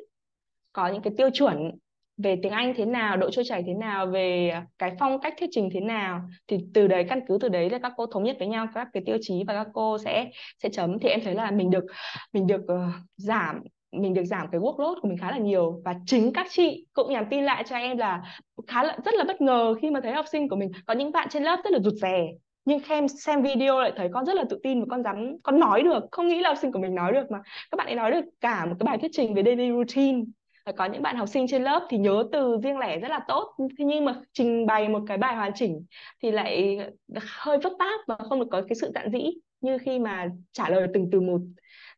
có 0.74 0.88
những 0.88 1.02
cái 1.02 1.14
tiêu 1.18 1.30
chuẩn 1.34 1.72
về 2.18 2.40
tiếng 2.44 2.52
Anh 2.52 2.74
thế 2.78 2.86
nào, 2.86 3.18
độ 3.18 3.32
trôi 3.32 3.46
chảy 3.46 3.64
thế 3.68 3.74
nào, 3.74 4.06
về 4.06 4.54
cái 4.78 4.92
phong 5.00 5.20
cách 5.22 5.34
thuyết 5.40 5.50
trình 5.52 5.70
thế 5.74 5.80
nào 5.80 6.22
thì 6.48 6.58
từ 6.74 6.88
đấy 6.88 7.06
căn 7.10 7.20
cứ 7.28 7.38
từ 7.42 7.50
đấy 7.50 7.70
là 7.70 7.80
các 7.80 7.94
cô 7.98 8.06
thống 8.06 8.24
nhất 8.24 8.36
với 8.40 8.48
nhau 8.48 8.68
các 8.74 8.88
cái 8.94 9.04
tiêu 9.06 9.18
chí 9.22 9.44
và 9.48 9.54
các 9.54 9.68
cô 9.74 9.98
sẽ 9.98 10.30
sẽ 10.64 10.70
chấm. 10.70 11.00
Thì 11.00 11.10
em 11.10 11.20
thấy 11.24 11.36
là 11.36 11.52
mình 11.52 11.70
được 11.70 11.86
mình 12.34 12.48
được 12.48 12.62
uh, 12.62 12.80
giảm 13.18 13.62
mình 13.92 14.14
được 14.14 14.26
giảm 14.26 14.48
cái 14.52 14.62
workload 14.62 15.02
của 15.02 15.08
mình 15.08 15.18
khá 15.18 15.32
là 15.32 15.38
nhiều. 15.38 15.82
Và 15.86 15.96
chính 16.06 16.34
các 16.34 16.48
chị 16.50 16.86
cũng 16.94 17.12
nhắn 17.12 17.26
tin 17.30 17.44
lại 17.44 17.64
cho 17.70 17.76
em 17.76 17.98
là 17.98 18.22
khá 18.68 18.84
là 18.84 18.98
rất 19.06 19.14
là 19.14 19.24
bất 19.24 19.42
ngờ 19.42 19.76
khi 19.82 19.90
mà 19.90 20.00
thấy 20.02 20.14
học 20.14 20.26
sinh 20.32 20.50
của 20.50 20.56
mình 20.56 20.72
có 20.86 20.94
những 20.94 21.12
bạn 21.12 21.28
trên 21.30 21.44
lớp 21.44 21.60
rất 21.64 21.72
là 21.72 21.80
rụt 21.80 21.94
rè 21.94 22.28
nhưng 22.68 22.80
em 22.90 23.08
xem 23.08 23.44
video 23.44 23.80
lại 23.80 23.92
thấy 23.96 24.10
con 24.14 24.26
rất 24.26 24.36
là 24.36 24.44
tự 24.50 24.60
tin 24.64 24.80
và 24.80 24.86
con 24.90 25.04
dám 25.04 25.38
con 25.44 25.60
nói 25.60 25.84
được. 25.84 26.04
Không 26.12 26.28
nghĩ 26.28 26.40
là 26.40 26.50
học 26.50 26.58
sinh 26.62 26.72
của 26.72 26.80
mình 26.80 26.96
nói 26.96 27.14
được 27.14 27.32
mà. 27.32 27.42
Các 27.72 27.76
bạn 27.78 27.88
ấy 27.88 27.96
nói 27.96 28.12
được 28.12 28.26
cả 28.42 28.66
một 28.66 28.76
cái 28.80 28.86
bài 28.86 28.98
thuyết 28.98 29.12
trình 29.14 29.34
về 29.34 29.44
daily 29.46 29.72
routine 29.72 30.24
có 30.72 30.86
những 30.86 31.02
bạn 31.02 31.16
học 31.16 31.30
sinh 31.30 31.48
trên 31.48 31.64
lớp 31.64 31.88
thì 31.90 31.98
nhớ 31.98 32.24
từ 32.32 32.58
riêng 32.64 32.78
lẻ 32.78 33.00
rất 33.00 33.08
là 33.08 33.20
tốt. 33.28 33.56
Thế 33.80 33.86
nhưng 33.86 34.06
mà 34.06 34.22
trình 34.34 34.66
bày 34.66 34.90
một 34.90 35.02
cái 35.08 35.18
bài 35.18 35.36
hoàn 35.36 35.52
chỉnh 35.56 35.86
thì 36.24 36.32
lại 36.32 36.78
hơi 37.26 37.58
phức 37.64 37.74
tạp 37.80 38.00
và 38.08 38.16
không 38.30 38.40
được 38.40 38.48
có 38.52 38.62
cái 38.62 38.76
sự 38.82 38.92
dạn 38.96 39.12
dĩ 39.12 39.20
như 39.62 39.78
khi 39.78 40.00
mà 40.00 40.30
trả 40.52 40.70
lời 40.70 40.88
từng 40.94 41.10
từ 41.12 41.22
một. 41.22 41.42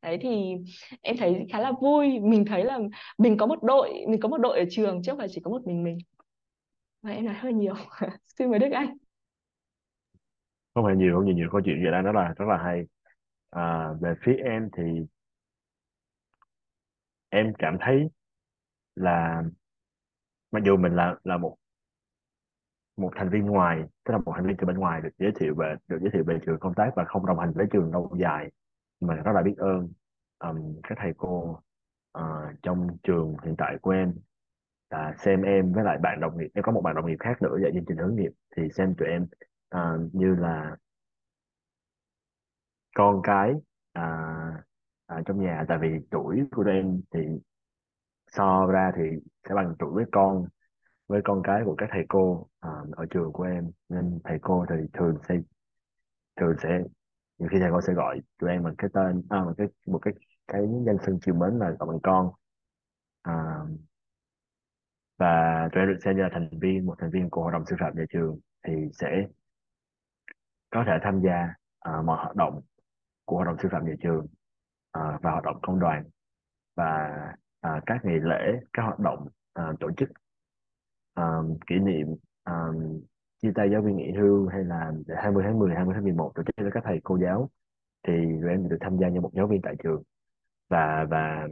Đấy 0.01 0.17
thì 0.22 0.55
em 1.01 1.17
thấy 1.17 1.47
khá 1.51 1.59
là 1.59 1.72
vui. 1.82 2.20
Mình 2.20 2.45
thấy 2.45 2.63
là 2.65 2.80
mình 3.17 3.38
có 3.38 3.45
một 3.45 3.63
đội 3.63 3.93
mình 4.07 4.20
có 4.20 4.30
một 4.30 4.38
đội 4.38 4.59
ở 4.59 4.65
trường 4.70 5.01
chứ 5.03 5.11
không 5.11 5.20
phải 5.20 5.28
chỉ 5.32 5.41
có 5.43 5.51
một 5.51 5.61
mình 5.67 5.84
mình. 5.84 5.97
Và 7.01 7.11
em 7.11 7.26
nói 7.26 7.36
hơi 7.36 7.53
nhiều. 7.53 7.74
Xin 8.38 8.49
mời 8.49 8.59
Đức 8.59 8.72
Anh. 8.72 8.97
Không 10.74 10.86
phải 10.86 10.95
nhiều 10.95 11.15
không 11.15 11.26
nhiều 11.26 11.36
nhiều 11.36 11.49
câu 11.51 11.61
chuyện 11.65 11.84
vậy 11.84 11.91
đó 11.91 12.01
rất 12.01 12.11
là 12.15 12.34
rất 12.38 12.45
là 12.45 12.57
hay. 12.63 12.84
À, 13.49 13.89
về 14.01 14.13
phía 14.24 14.36
em 14.43 14.70
thì 14.78 14.84
em 17.30 17.53
cảm 17.59 17.78
thấy 17.82 18.09
là 18.95 19.43
mặc 20.51 20.63
dù 20.65 20.77
mình 20.77 20.95
là 20.95 21.15
là 21.23 21.37
một 21.37 21.55
một 22.97 23.11
thành 23.15 23.29
viên 23.29 23.45
ngoài 23.45 23.83
tức 24.05 24.11
là 24.11 24.17
một 24.17 24.33
thành 24.35 24.47
viên 24.47 24.57
từ 24.57 24.67
bên 24.67 24.77
ngoài 24.77 25.01
được 25.01 25.09
giới 25.17 25.31
thiệu 25.39 25.55
về 25.57 25.75
được 25.87 25.97
giới 26.01 26.09
thiệu 26.13 26.23
về 26.27 26.39
trường 26.45 26.59
công 26.59 26.73
tác 26.73 26.91
và 26.95 27.05
không 27.05 27.25
đồng 27.25 27.39
hành 27.39 27.51
với 27.55 27.65
trường 27.71 27.91
lâu 27.91 28.15
dài 28.19 28.51
mình 28.99 29.17
rất 29.17 29.31
là 29.31 29.41
biết 29.41 29.55
ơn 29.57 29.89
um, 30.39 30.81
các 30.83 30.97
thầy 31.01 31.13
cô 31.17 31.61
uh, 32.17 32.61
trong 32.61 32.87
trường 33.03 33.35
hiện 33.43 33.55
tại 33.57 33.77
của 33.81 33.91
em. 33.91 34.13
Là 34.89 35.13
xem 35.17 35.41
em 35.41 35.73
với 35.73 35.83
lại 35.83 35.97
bạn 35.97 36.19
đồng 36.19 36.37
nghiệp 36.37 36.47
em 36.53 36.63
có 36.63 36.71
một 36.71 36.81
bạn 36.81 36.95
đồng 36.95 37.05
nghiệp 37.05 37.17
khác 37.19 37.41
nữa 37.41 37.57
dạy 37.61 37.71
chương 37.73 37.85
trình 37.87 37.97
hướng 37.97 38.15
nghiệp 38.15 38.31
thì 38.55 38.69
xem 38.69 38.95
tụi 38.95 39.07
em 39.07 39.27
uh, 39.75 40.15
như 40.15 40.35
là 40.35 40.77
con 42.95 43.21
cái 43.23 43.51
uh, 43.99 44.53
uh, 45.19 45.25
trong 45.25 45.41
nhà. 45.41 45.65
Tại 45.67 45.77
vì 45.81 45.99
tuổi 46.11 46.43
của 46.51 46.63
tụi 46.63 46.73
em 46.73 47.01
thì 47.13 47.19
so 48.32 48.65
ra 48.65 48.91
thì 48.95 49.03
sẽ 49.49 49.55
bằng 49.55 49.75
tuổi 49.80 49.91
với 49.93 50.05
con 50.11 50.45
với 51.07 51.21
con 51.23 51.41
cái 51.43 51.61
của 51.65 51.75
các 51.77 51.89
thầy 51.91 52.05
cô 52.09 52.32
uh, 52.67 52.91
ở 52.91 53.05
trường 53.09 53.34
của 53.34 53.43
em. 53.43 53.71
Nên 53.89 54.19
thầy 54.23 54.39
cô 54.41 54.65
thì 54.69 54.75
thường 54.93 55.17
sẽ 55.30 55.36
thường 56.39 56.55
sẽ 56.63 56.69
nhiều 57.38 57.49
khi 57.51 57.57
thầy 57.59 57.69
cô 57.71 57.82
sẽ 57.82 57.93
gọi 57.93 58.19
tụi 58.39 58.49
em 58.49 58.63
bằng 58.63 58.75
cái 58.77 58.89
tên 58.93 59.21
à, 59.30 59.43
một 59.43 59.53
cái 59.57 59.67
một 59.88 59.99
cái 59.99 60.13
cái 60.47 60.61
danh 60.86 60.97
xưng 61.05 61.19
chiều 61.25 61.36
mến 61.36 61.59
là 61.59 61.69
gọi 61.80 61.88
bằng 61.88 61.99
con. 62.03 62.32
À, 63.21 63.59
và 65.17 65.67
tụi 65.71 65.82
em 65.82 65.89
được 65.89 65.99
xem 66.03 66.15
như 66.15 66.23
là 66.23 66.30
thành 66.34 66.49
viên 66.61 66.86
một 66.86 66.95
thành 66.99 67.09
viên 67.09 67.30
của 67.30 67.43
hội 67.43 67.51
đồng 67.51 67.65
sư 67.65 67.75
phạm 67.80 67.95
nhà 67.95 68.03
trường 68.09 68.39
thì 68.67 68.73
sẽ 68.93 69.27
có 70.69 70.84
thể 70.88 70.93
tham 71.03 71.21
gia 71.21 71.53
uh, 71.89 72.05
mọi 72.05 72.17
hoạt 72.17 72.36
động 72.36 72.61
của 73.25 73.36
hội 73.36 73.45
đồng 73.45 73.57
sư 73.61 73.69
phạm 73.71 73.86
nhà 73.86 73.93
trường 74.01 74.25
uh, 74.97 75.21
và 75.21 75.32
hoạt 75.32 75.43
động 75.43 75.59
công 75.61 75.80
đoàn. 75.80 76.03
Và 76.75 77.09
à, 77.62 77.82
các 77.86 78.05
ngày 78.05 78.20
lễ 78.20 78.60
các 78.74 78.84
hoạt 78.84 78.99
động 78.99 79.28
à, 79.53 79.74
tổ 79.80 79.91
chức 79.97 80.10
à, 81.14 81.24
kỷ 81.68 81.80
niệm 81.80 82.07
à, 82.43 82.68
chia 83.41 83.51
tay 83.55 83.70
giáo 83.72 83.82
viên 83.82 83.97
nghỉ 83.97 84.12
hưu 84.12 84.47
hay 84.47 84.64
là 84.64 84.91
20 85.18 85.43
tháng 85.45 85.60
10, 85.60 85.76
20 85.76 85.93
tháng 85.93 86.03
11 86.03 86.32
tổ 86.36 86.43
chức 86.43 86.55
cho 86.57 86.70
các 86.74 86.84
thầy 86.86 86.99
cô 87.03 87.18
giáo 87.18 87.49
thì 88.07 88.14
tụi 88.41 88.49
em 88.49 88.70
được 88.70 88.78
tham 88.80 88.97
gia 88.97 89.10
như 89.10 89.22
một 89.22 89.32
giáo 89.34 89.47
viên 89.47 89.62
tại 89.62 89.76
trường. 89.84 90.03
Và 90.70 91.05
và 91.10 91.47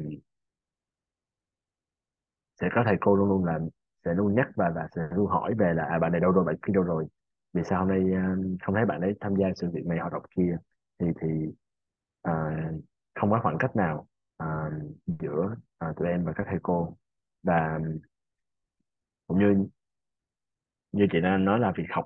sẽ 2.62 2.70
có 2.76 2.84
thầy 2.86 2.96
cô 3.02 3.16
luôn 3.16 3.30
luôn 3.30 3.46
là 3.46 3.60
sẽ 4.06 4.14
luôn 4.14 4.36
nhắc 4.36 4.48
và 4.56 4.72
và 4.76 4.88
sẽ 4.96 5.02
luôn 5.12 5.28
hỏi 5.28 5.54
về 5.54 5.74
là 5.74 5.86
à, 5.86 6.00
bạn 6.00 6.12
này 6.12 6.22
đâu 6.22 6.32
rồi 6.32 6.46
bạn 6.46 6.56
kia 6.68 6.74
đâu 6.74 6.84
rồi? 6.84 7.08
Vì 7.54 7.62
sao 7.70 7.80
hôm 7.80 7.90
nay 7.90 8.14
à, 8.14 8.36
không 8.62 8.76
thấy 8.76 8.86
bạn 8.86 9.02
ấy 9.02 9.14
tham 9.20 9.36
gia 9.36 9.48
sự 9.56 9.70
việc 9.74 9.86
này 9.86 10.00
hoạt 10.00 10.14
động 10.14 10.24
kia? 10.36 10.58
Thì 11.00 11.08
thì 11.22 11.28
à, 12.22 12.34
không 13.16 13.32
có 13.32 13.40
khoảng 13.44 13.58
cách 13.60 13.76
nào 13.76 14.08
à, 14.38 14.72
giữa 15.06 15.56
à, 15.78 15.94
tụi 15.98 16.08
em 16.08 16.26
và 16.26 16.34
các 16.36 16.48
thầy 16.50 16.60
cô. 16.64 16.98
Và 17.44 17.80
cũng 19.28 19.40
như 19.40 19.68
như 20.92 21.08
chị 21.12 21.20
đã 21.22 21.38
nói 21.38 21.60
là 21.60 21.74
việc 21.78 21.84
học 21.90 22.06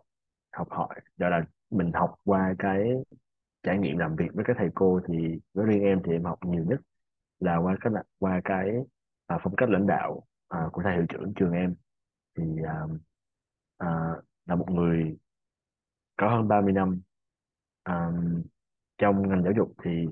học 0.53 0.67
hỏi 0.72 0.95
đó 1.17 1.30
là 1.30 1.45
mình 1.69 1.91
học 1.93 2.15
qua 2.26 2.55
cái 2.59 2.89
trải 3.63 3.78
nghiệm 3.78 3.97
làm 3.97 4.15
việc 4.15 4.28
với 4.34 4.45
các 4.47 4.55
thầy 4.59 4.69
cô 4.76 5.01
thì 5.07 5.39
với 5.53 5.65
riêng 5.65 5.84
em 5.84 6.01
thì 6.05 6.11
em 6.11 6.24
học 6.24 6.39
nhiều 6.45 6.65
nhất 6.65 6.80
là 7.39 7.57
qua 7.57 7.78
cái 7.82 7.93
qua 8.19 8.41
cái 8.43 8.69
à, 9.28 9.38
phong 9.43 9.55
cách 9.55 9.69
lãnh 9.69 9.88
đạo 9.88 10.24
à, 10.47 10.59
của 10.72 10.82
thầy 10.84 10.93
hiệu 10.93 11.05
trưởng 11.09 11.34
trường 11.36 11.51
em. 11.51 11.76
Thì 12.38 12.43
à, 12.65 12.82
à, 13.78 13.88
là 14.45 14.55
một 14.55 14.72
người 14.72 15.17
có 16.17 16.30
hơn 16.30 16.47
30 16.47 16.74
năm 16.74 17.01
à, 17.84 18.11
trong 18.97 19.30
ngành 19.30 19.43
giáo 19.43 19.53
dục 19.57 19.74
thì 19.84 20.07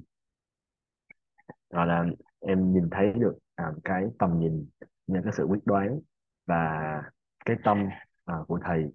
gọi 1.69 1.87
là 1.87 2.05
em 2.39 2.73
nhìn 2.73 2.89
thấy 2.91 3.13
được 3.13 3.37
à, 3.59 3.71
cái 3.83 4.03
tầm 4.19 4.39
nhìn 4.39 4.69
những 5.07 5.23
cái 5.23 5.33
sự 5.37 5.43
quyết 5.43 5.59
đoán 5.65 5.99
và 6.45 7.01
cái 7.45 7.55
tâm 7.63 7.89
à, 8.25 8.35
của 8.47 8.59
thầy 8.65 8.85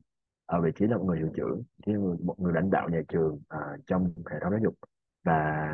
ở 0.47 0.61
vị 0.61 0.71
trí 0.77 0.87
là 0.87 0.97
một 0.97 1.05
người 1.05 1.19
hiệu 1.19 1.31
trưởng 1.37 1.63
chứ 1.87 2.17
một 2.25 2.41
người 2.41 2.53
lãnh 2.53 2.71
đạo 2.71 2.89
nhà 2.89 3.01
trường 3.09 3.41
à, 3.49 3.59
trong 3.87 4.15
hệ 4.31 4.37
thống 4.43 4.51
giáo 4.51 4.61
dục. 4.63 4.75
Và 5.25 5.71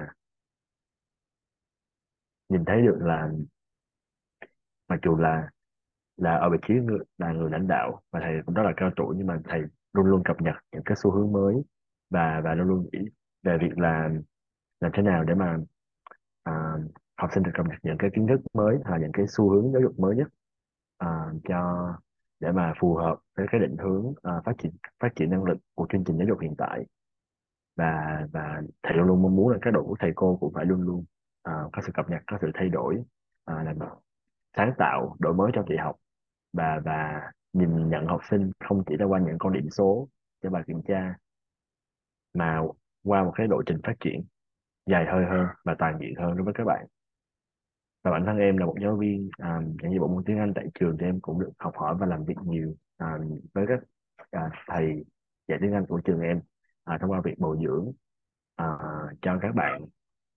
nhìn 2.48 2.64
thấy 2.64 2.82
được 2.82 2.98
là 3.00 3.30
mặc 4.88 5.00
dù 5.04 5.16
là 5.16 5.50
là 6.16 6.36
ở 6.36 6.50
vị 6.50 6.58
trí 6.68 6.74
người, 6.74 6.98
là 7.18 7.32
người 7.32 7.50
lãnh 7.50 7.66
đạo 7.68 8.02
và 8.10 8.20
thầy 8.22 8.32
cũng 8.46 8.54
rất 8.54 8.62
là 8.62 8.72
cao 8.76 8.90
tuổi 8.96 9.14
nhưng 9.18 9.26
mà 9.26 9.40
thầy 9.44 9.60
luôn 9.92 10.06
luôn 10.06 10.22
cập 10.24 10.40
nhật 10.40 10.54
những 10.72 10.82
cái 10.84 10.96
xu 11.02 11.10
hướng 11.10 11.32
mới 11.32 11.54
và 12.10 12.40
và 12.44 12.54
luôn 12.54 12.68
luôn 12.68 12.88
nghĩ 12.92 12.98
về 13.42 13.58
việc 13.60 13.78
là 13.78 14.10
làm 14.80 14.92
thế 14.94 15.02
nào 15.02 15.24
để 15.24 15.34
mà 15.34 15.58
à, 16.42 16.74
học 17.20 17.30
sinh 17.34 17.42
được 17.42 17.50
cập 17.54 17.66
nhật 17.66 17.78
những 17.82 17.98
cái 17.98 18.10
kiến 18.14 18.26
thức 18.26 18.40
mới 18.54 18.78
hay 18.84 18.92
là 18.92 18.98
những 18.98 19.12
cái 19.12 19.26
xu 19.28 19.50
hướng 19.50 19.72
giáo 19.72 19.82
dục 19.82 19.98
mới 19.98 20.16
nhất 20.16 20.28
à, 20.98 21.32
cho 21.48 21.92
để 22.40 22.52
mà 22.52 22.72
phù 22.80 22.94
hợp 22.94 23.18
với 23.36 23.46
cái 23.50 23.60
định 23.60 23.76
hướng 23.76 24.06
uh, 24.06 24.44
phát 24.44 24.52
triển 24.58 24.72
phát 25.00 25.08
triển 25.16 25.30
năng 25.30 25.44
lực 25.44 25.58
của 25.74 25.86
chương 25.92 26.04
trình 26.04 26.18
giáo 26.18 26.26
dục 26.28 26.38
hiện 26.40 26.54
tại. 26.58 26.84
Và 27.76 28.26
và 28.32 28.62
thầy 28.82 28.96
luôn 28.96 29.06
luôn 29.06 29.22
mong 29.22 29.36
muốn 29.36 29.48
là 29.48 29.58
các 29.62 29.70
đội 29.70 29.84
ngũ 29.84 29.96
thầy 30.00 30.12
cô 30.14 30.36
cũng 30.40 30.52
phải 30.54 30.64
luôn 30.64 30.80
luôn 30.82 30.98
uh, 31.48 31.72
có 31.72 31.82
sự 31.86 31.92
cập 31.94 32.10
nhật 32.10 32.22
có 32.26 32.38
sự 32.40 32.50
thay 32.54 32.68
đổi 32.68 32.94
uh, 32.96 33.66
làm 33.66 33.76
sáng 34.56 34.72
tạo 34.78 35.16
đổi 35.18 35.34
mới 35.34 35.50
trong 35.54 35.68
dạy 35.68 35.78
học. 35.78 35.96
Và 36.52 36.80
và 36.84 37.30
nhìn 37.52 37.88
nhận 37.88 38.06
học 38.06 38.20
sinh 38.30 38.50
không 38.64 38.82
chỉ 38.86 38.96
là 38.98 39.06
qua 39.06 39.20
những 39.20 39.38
con 39.38 39.52
điểm 39.52 39.70
số 39.70 40.08
cho 40.42 40.50
bài 40.50 40.62
kiểm 40.66 40.82
tra 40.88 41.14
mà 42.34 42.60
qua 43.04 43.24
một 43.24 43.32
cái 43.34 43.48
lộ 43.48 43.62
trình 43.66 43.80
phát 43.84 43.94
triển 44.00 44.24
dài 44.86 45.06
hơi 45.06 45.24
hơn 45.24 45.46
và 45.64 45.74
toàn 45.78 45.98
diện 46.00 46.14
hơn 46.18 46.36
đối 46.36 46.44
với 46.44 46.54
các 46.54 46.64
bạn 46.64 46.86
và 48.02 48.10
bản 48.10 48.24
thân 48.26 48.38
em 48.38 48.56
là 48.56 48.66
một 48.66 48.74
giáo 48.82 48.96
viên 48.96 49.30
à, 49.38 49.60
dạy 49.82 49.98
bộ 50.00 50.08
môn 50.08 50.24
tiếng 50.24 50.38
Anh 50.38 50.52
tại 50.54 50.66
trường 50.74 50.96
thì 51.00 51.06
em 51.06 51.20
cũng 51.20 51.40
được 51.40 51.50
học 51.58 51.72
hỏi 51.76 51.94
và 52.00 52.06
làm 52.06 52.24
việc 52.24 52.36
nhiều 52.44 52.74
à, 52.96 53.18
với 53.54 53.66
các 53.68 53.80
à, 54.30 54.50
thầy 54.66 55.04
dạy 55.48 55.58
tiếng 55.62 55.72
Anh 55.72 55.86
của 55.86 56.00
trường 56.04 56.20
em 56.20 56.40
à, 56.84 56.98
thông 57.00 57.10
qua 57.10 57.20
việc 57.24 57.38
bồi 57.38 57.58
dưỡng 57.62 57.92
à, 58.56 58.66
cho 59.22 59.38
các 59.42 59.54
bạn 59.54 59.86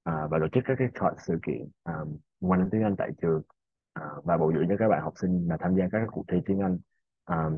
à, 0.04 0.28
và 0.32 0.40
tổ 0.40 0.48
chức 0.48 0.64
các 0.68 0.76
cái 0.80 0.88
sự 1.28 1.40
kiện 1.46 1.70
à, 1.84 1.94
quanh 2.40 2.70
tiếng 2.72 2.84
Anh 2.84 2.96
tại 2.98 3.10
trường 3.22 3.42
à, 3.94 4.04
và 4.24 4.38
bồi 4.38 4.54
dưỡng 4.54 4.66
cho 4.70 4.76
các 4.80 4.88
bạn 4.88 5.02
học 5.04 5.14
sinh 5.16 5.48
là 5.50 5.58
tham 5.58 5.76
gia 5.76 5.88
các 5.92 6.08
cuộc 6.12 6.26
thi 6.28 6.38
tiếng 6.46 6.60
Anh 6.60 6.78
à, 7.26 7.50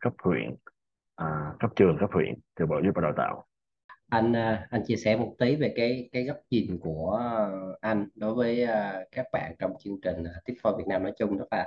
cấp 0.00 0.12
huyện 0.22 0.54
à, 1.16 1.54
cấp 1.60 1.70
trường 1.76 1.96
cấp 2.00 2.10
huyện 2.12 2.34
từ 2.56 2.66
bộ 2.66 2.74
giáo 2.74 2.82
dục 2.84 2.94
và 2.94 3.02
đào 3.02 3.12
tạo 3.16 3.46
anh 4.08 4.36
à, 4.36 4.66
anh 4.70 4.82
chia 4.86 4.96
sẻ 4.96 5.16
một 5.16 5.34
tí 5.38 5.56
về 5.56 5.72
cái 5.76 6.08
cái 6.12 6.24
góc 6.24 6.36
nhìn 6.50 6.78
của 6.80 7.20
anh 7.80 8.08
đối 8.14 8.34
với 8.34 8.62
à, 8.64 9.04
các 9.12 9.26
bạn 9.32 9.54
trong 9.58 9.72
chương 9.84 10.00
trình 10.02 10.24
à, 10.24 10.32
Tiếp 10.44 10.54
for 10.62 10.76
Việt 10.78 10.84
Nam 10.86 11.02
nói 11.02 11.12
chung 11.18 11.38
đó 11.38 11.44
là 11.50 11.66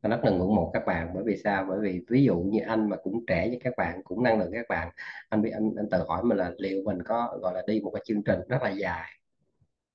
anh 0.00 0.10
rất 0.10 0.20
là 0.24 0.30
ngưỡng 0.30 0.54
mộ 0.54 0.70
các 0.74 0.82
bạn. 0.86 1.10
Bởi 1.14 1.22
vì 1.26 1.36
sao? 1.36 1.66
Bởi 1.68 1.78
vì 1.82 2.04
ví 2.08 2.24
dụ 2.24 2.38
như 2.38 2.60
anh 2.66 2.88
mà 2.90 2.96
cũng 3.02 3.26
trẻ 3.26 3.48
như 3.48 3.58
các 3.64 3.72
bạn 3.76 4.02
cũng 4.04 4.22
năng 4.22 4.38
lượng 4.38 4.50
các 4.52 4.66
bạn 4.68 4.90
anh 5.28 5.42
bị 5.42 5.50
anh 5.50 5.70
anh 5.76 5.90
tự 5.90 6.04
hỏi 6.08 6.24
mình 6.24 6.38
là 6.38 6.52
liệu 6.58 6.82
mình 6.84 7.02
có 7.02 7.38
gọi 7.42 7.54
là 7.54 7.62
đi 7.66 7.80
một 7.80 7.90
cái 7.94 8.02
chương 8.06 8.22
trình 8.24 8.40
rất 8.48 8.62
là 8.62 8.70
dài 8.70 9.10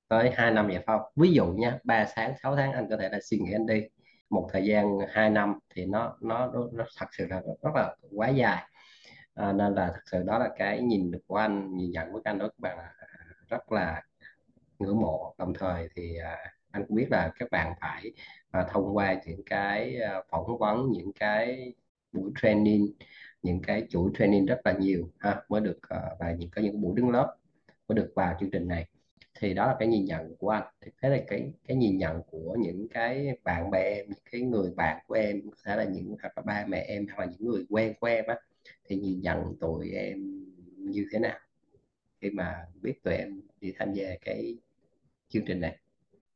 tới 0.07 0.31
2 0.35 0.51
năm 0.51 0.67
vậy 0.67 0.83
không? 0.87 1.01
Ví 1.15 1.31
dụ 1.31 1.45
nha 1.47 1.79
3 1.83 2.05
tháng 2.15 2.33
6 2.43 2.55
tháng 2.55 2.71
anh 2.73 2.87
có 2.89 2.97
thể 2.97 3.09
là 3.09 3.19
suy 3.23 3.37
nghĩ 3.37 3.51
anh 3.53 3.65
đi. 3.65 3.83
Một 4.29 4.49
thời 4.53 4.65
gian 4.65 4.97
2 5.09 5.29
năm 5.29 5.59
thì 5.75 5.85
nó 5.85 6.17
nó 6.21 6.51
nó, 6.53 6.69
nó 6.73 6.85
thật 6.97 7.05
sự 7.17 7.27
là 7.29 7.41
rất 7.61 7.71
là 7.75 7.95
quá 8.15 8.29
dài 8.29 8.63
à, 9.35 9.53
nên 9.53 9.75
là 9.75 9.91
thật 9.93 10.01
sự 10.05 10.23
đó 10.23 10.39
là 10.39 10.49
cái 10.57 10.81
nhìn 10.81 11.11
được 11.11 11.21
của 11.27 11.35
anh 11.35 11.77
nhìn 11.77 11.91
nhận 11.91 12.11
của 12.13 12.21
anh 12.23 12.39
đối 12.39 12.49
các 12.49 12.59
bạn 12.59 12.77
là 12.77 12.93
à, 12.99 13.07
rất 13.49 13.71
là 13.71 14.03
ngưỡng 14.79 15.01
mộ. 15.01 15.35
Đồng 15.37 15.53
thời 15.53 15.89
thì 15.95 16.17
à, 16.17 16.37
anh 16.71 16.85
cũng 16.87 16.97
biết 16.97 17.07
là 17.11 17.31
các 17.39 17.49
bạn 17.51 17.73
phải 17.81 18.13
à, 18.51 18.65
thông 18.71 18.97
qua 18.97 19.21
những 19.25 19.41
cái 19.45 19.97
à, 20.01 20.21
phỏng 20.31 20.57
vấn 20.59 20.91
những 20.91 21.11
cái 21.13 21.73
buổi 22.11 22.31
training 22.41 22.93
những 23.43 23.61
cái 23.61 23.87
chuỗi 23.89 24.11
training 24.19 24.45
rất 24.45 24.61
là 24.65 24.73
nhiều 24.79 25.11
ha 25.19 25.41
mới 25.49 25.61
được 25.61 25.79
à, 25.89 25.99
và 26.19 26.31
những 26.31 26.49
có 26.49 26.61
những 26.61 26.81
buổi 26.81 26.93
đứng 26.95 27.09
lớp 27.09 27.37
mới 27.87 27.95
được 27.95 28.11
vào 28.15 28.37
chương 28.39 28.51
trình 28.51 28.67
này. 28.67 28.87
Thì 29.39 29.53
đó 29.53 29.67
là 29.67 29.75
cái 29.79 29.87
nhìn 29.87 30.05
nhận 30.05 30.35
của 30.39 30.49
anh. 30.49 30.63
Thì 30.81 30.91
thế 31.01 31.09
là 31.09 31.17
cái 31.27 31.53
cái 31.67 31.77
nhìn 31.77 31.97
nhận 31.97 32.21
của 32.31 32.57
những 32.59 32.87
cái 32.89 33.37
bạn 33.43 33.71
bè 33.71 33.79
em 33.95 34.05
những 34.09 34.19
cái 34.31 34.41
người 34.41 34.71
bạn 34.75 35.03
của 35.07 35.15
em 35.15 35.41
có 35.51 35.57
thể 35.65 35.75
là 35.75 35.83
những 35.83 36.15
hoặc 36.21 36.33
là 36.35 36.43
ba 36.45 36.65
mẹ 36.67 36.79
em 36.79 37.05
hoặc 37.07 37.19
là 37.25 37.31
những 37.31 37.49
người 37.49 37.65
quen 37.69 37.93
của 37.99 38.07
em 38.07 38.25
á 38.27 38.35
thì 38.87 38.95
nhìn 38.95 39.21
nhận 39.21 39.55
tụi 39.59 39.89
em 39.89 40.45
như 40.77 41.05
thế 41.11 41.19
nào? 41.19 41.39
Khi 42.21 42.29
mà 42.29 42.65
biết 42.81 43.03
tụi 43.03 43.13
em 43.13 43.41
đi 43.61 43.73
tham 43.79 43.93
gia 43.93 44.05
cái 44.21 44.57
chương 45.29 45.43
trình 45.47 45.61
này. 45.61 45.79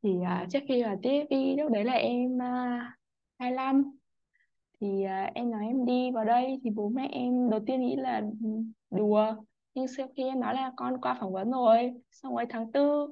Thì 0.02 0.10
uh, 0.10 0.50
trước 0.50 0.58
khi 0.68 0.82
vào 0.82 0.96
TFP 0.96 1.56
lúc 1.58 1.72
đấy 1.72 1.84
là 1.84 1.92
em 1.92 2.42
à, 2.42 2.76
uh, 2.76 2.98
25 3.38 3.84
thì 4.80 4.86
uh, 4.86 5.34
em 5.34 5.50
nói 5.50 5.66
em 5.66 5.86
đi 5.86 6.10
vào 6.10 6.24
đây 6.24 6.60
thì 6.64 6.70
bố 6.70 6.88
mẹ 6.88 7.08
em 7.12 7.50
đầu 7.50 7.60
tiên 7.66 7.80
nghĩ 7.80 7.96
là 7.96 8.22
ừ, 8.42 8.48
đùa. 8.90 9.34
Nhưng 9.74 9.88
sau 9.88 10.08
khi 10.16 10.22
em 10.22 10.40
nói 10.40 10.54
là 10.54 10.72
con 10.76 11.00
qua 11.00 11.16
phỏng 11.20 11.32
vấn 11.32 11.50
rồi 11.50 11.92
xong 12.10 12.34
rồi 12.34 12.44
tháng 12.48 12.72
tư 12.72 13.06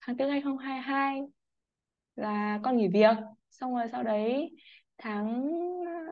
tháng 0.00 0.16
tư 0.16 0.28
2022 0.28 1.22
là 2.16 2.60
con 2.62 2.76
nghỉ 2.76 2.88
việc. 2.88 3.16
Xong 3.50 3.74
rồi 3.74 3.86
sau 3.92 4.02
đấy 4.02 4.56
tháng 5.04 5.48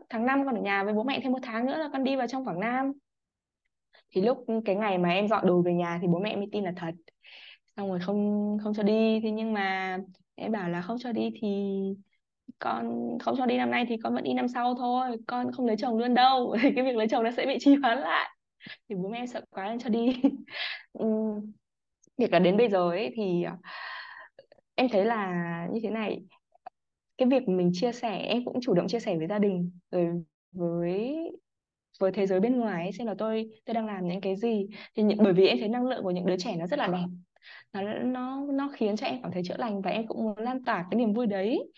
tháng 0.08 0.26
5 0.26 0.44
con 0.46 0.54
ở 0.54 0.60
nhà 0.62 0.84
với 0.84 0.94
bố 0.94 1.02
mẹ 1.02 1.20
thêm 1.22 1.32
một 1.32 1.38
tháng 1.42 1.66
nữa 1.66 1.76
là 1.76 1.88
con 1.92 2.04
đi 2.04 2.16
vào 2.16 2.26
trong 2.26 2.44
Quảng 2.44 2.60
Nam. 2.60 2.92
Thì 4.10 4.20
lúc 4.20 4.44
cái 4.64 4.76
ngày 4.76 4.98
mà 4.98 5.08
em 5.10 5.28
dọn 5.28 5.46
đồ 5.46 5.62
về 5.62 5.72
nhà 5.72 5.98
thì 6.02 6.08
bố 6.08 6.18
mẹ 6.18 6.36
mới 6.36 6.46
tin 6.52 6.64
là 6.64 6.72
thật. 6.76 6.90
Xong 7.76 7.88
rồi 7.88 7.98
không 8.02 8.58
không 8.64 8.74
cho 8.74 8.82
đi. 8.82 9.20
Thế 9.22 9.30
nhưng 9.30 9.52
mà 9.52 9.98
em 10.34 10.52
bảo 10.52 10.68
là 10.68 10.82
không 10.82 10.96
cho 11.00 11.12
đi 11.12 11.30
thì 11.40 11.48
con, 12.58 13.08
không 13.20 13.36
cho 13.38 13.46
đi 13.46 13.56
năm 13.58 13.70
nay 13.70 13.84
thì 13.88 13.96
con 14.02 14.14
vẫn 14.14 14.24
đi 14.24 14.32
năm 14.32 14.48
sau 14.48 14.74
thôi. 14.74 15.16
Con 15.26 15.52
không 15.52 15.66
lấy 15.66 15.76
chồng 15.76 15.98
luôn 15.98 16.14
đâu. 16.14 16.56
Thì 16.62 16.68
cái 16.76 16.84
việc 16.84 16.96
lấy 16.96 17.08
chồng 17.08 17.24
nó 17.24 17.30
sẽ 17.30 17.46
bị 17.46 17.56
trì 17.60 17.74
hoãn 17.74 17.98
lại. 17.98 18.30
Thì 18.88 18.94
bố 18.94 19.08
mẹ 19.08 19.18
em 19.18 19.26
sợ 19.26 19.44
quá 19.50 19.68
nên 19.68 19.78
cho 19.78 19.88
đi. 19.88 20.22
Ừ. 20.92 21.06
Việc 22.18 22.32
là 22.32 22.38
đến 22.38 22.56
bây 22.56 22.68
giờ 22.68 22.90
ấy 22.90 23.10
thì, 23.16 23.44
em 24.74 24.88
thấy 24.88 25.04
là 25.04 25.32
như 25.72 25.80
thế 25.82 25.90
này 25.90 26.22
cái 27.18 27.28
việc 27.28 27.48
mình 27.48 27.70
chia 27.74 27.92
sẻ 27.92 28.18
em 28.18 28.44
cũng 28.44 28.60
chủ 28.60 28.74
động 28.74 28.88
chia 28.88 29.00
sẻ 29.00 29.16
với 29.16 29.26
gia 29.26 29.38
đình 29.38 29.70
rồi 29.90 30.22
với 30.52 31.16
với 32.00 32.12
thế 32.12 32.26
giới 32.26 32.40
bên 32.40 32.58
ngoài 32.58 32.82
ấy, 32.82 32.92
xem 32.92 33.06
là 33.06 33.14
tôi 33.18 33.50
tôi 33.64 33.74
đang 33.74 33.86
làm 33.86 34.08
những 34.08 34.20
cái 34.20 34.36
gì. 34.36 34.66
Thì 34.96 35.02
những, 35.02 35.18
bởi 35.22 35.32
vì 35.32 35.46
em 35.46 35.58
thấy 35.58 35.68
năng 35.68 35.86
lượng 35.86 36.02
của 36.02 36.10
những 36.10 36.26
đứa 36.26 36.36
trẻ 36.36 36.56
nó 36.56 36.66
rất 36.66 36.78
là 36.78 36.86
đẹp. 36.86 37.06
Nó 37.72 37.82
nó 38.04 38.46
nó 38.52 38.68
khiến 38.72 38.96
cho 38.96 39.06
em 39.06 39.22
cảm 39.22 39.32
thấy 39.32 39.42
chữa 39.44 39.56
lành 39.58 39.82
và 39.82 39.90
em 39.90 40.06
cũng 40.06 40.24
muốn 40.24 40.38
lan 40.38 40.64
tỏa 40.64 40.86
cái 40.90 40.98
niềm 40.98 41.12
vui 41.12 41.26
đấy 41.26 41.70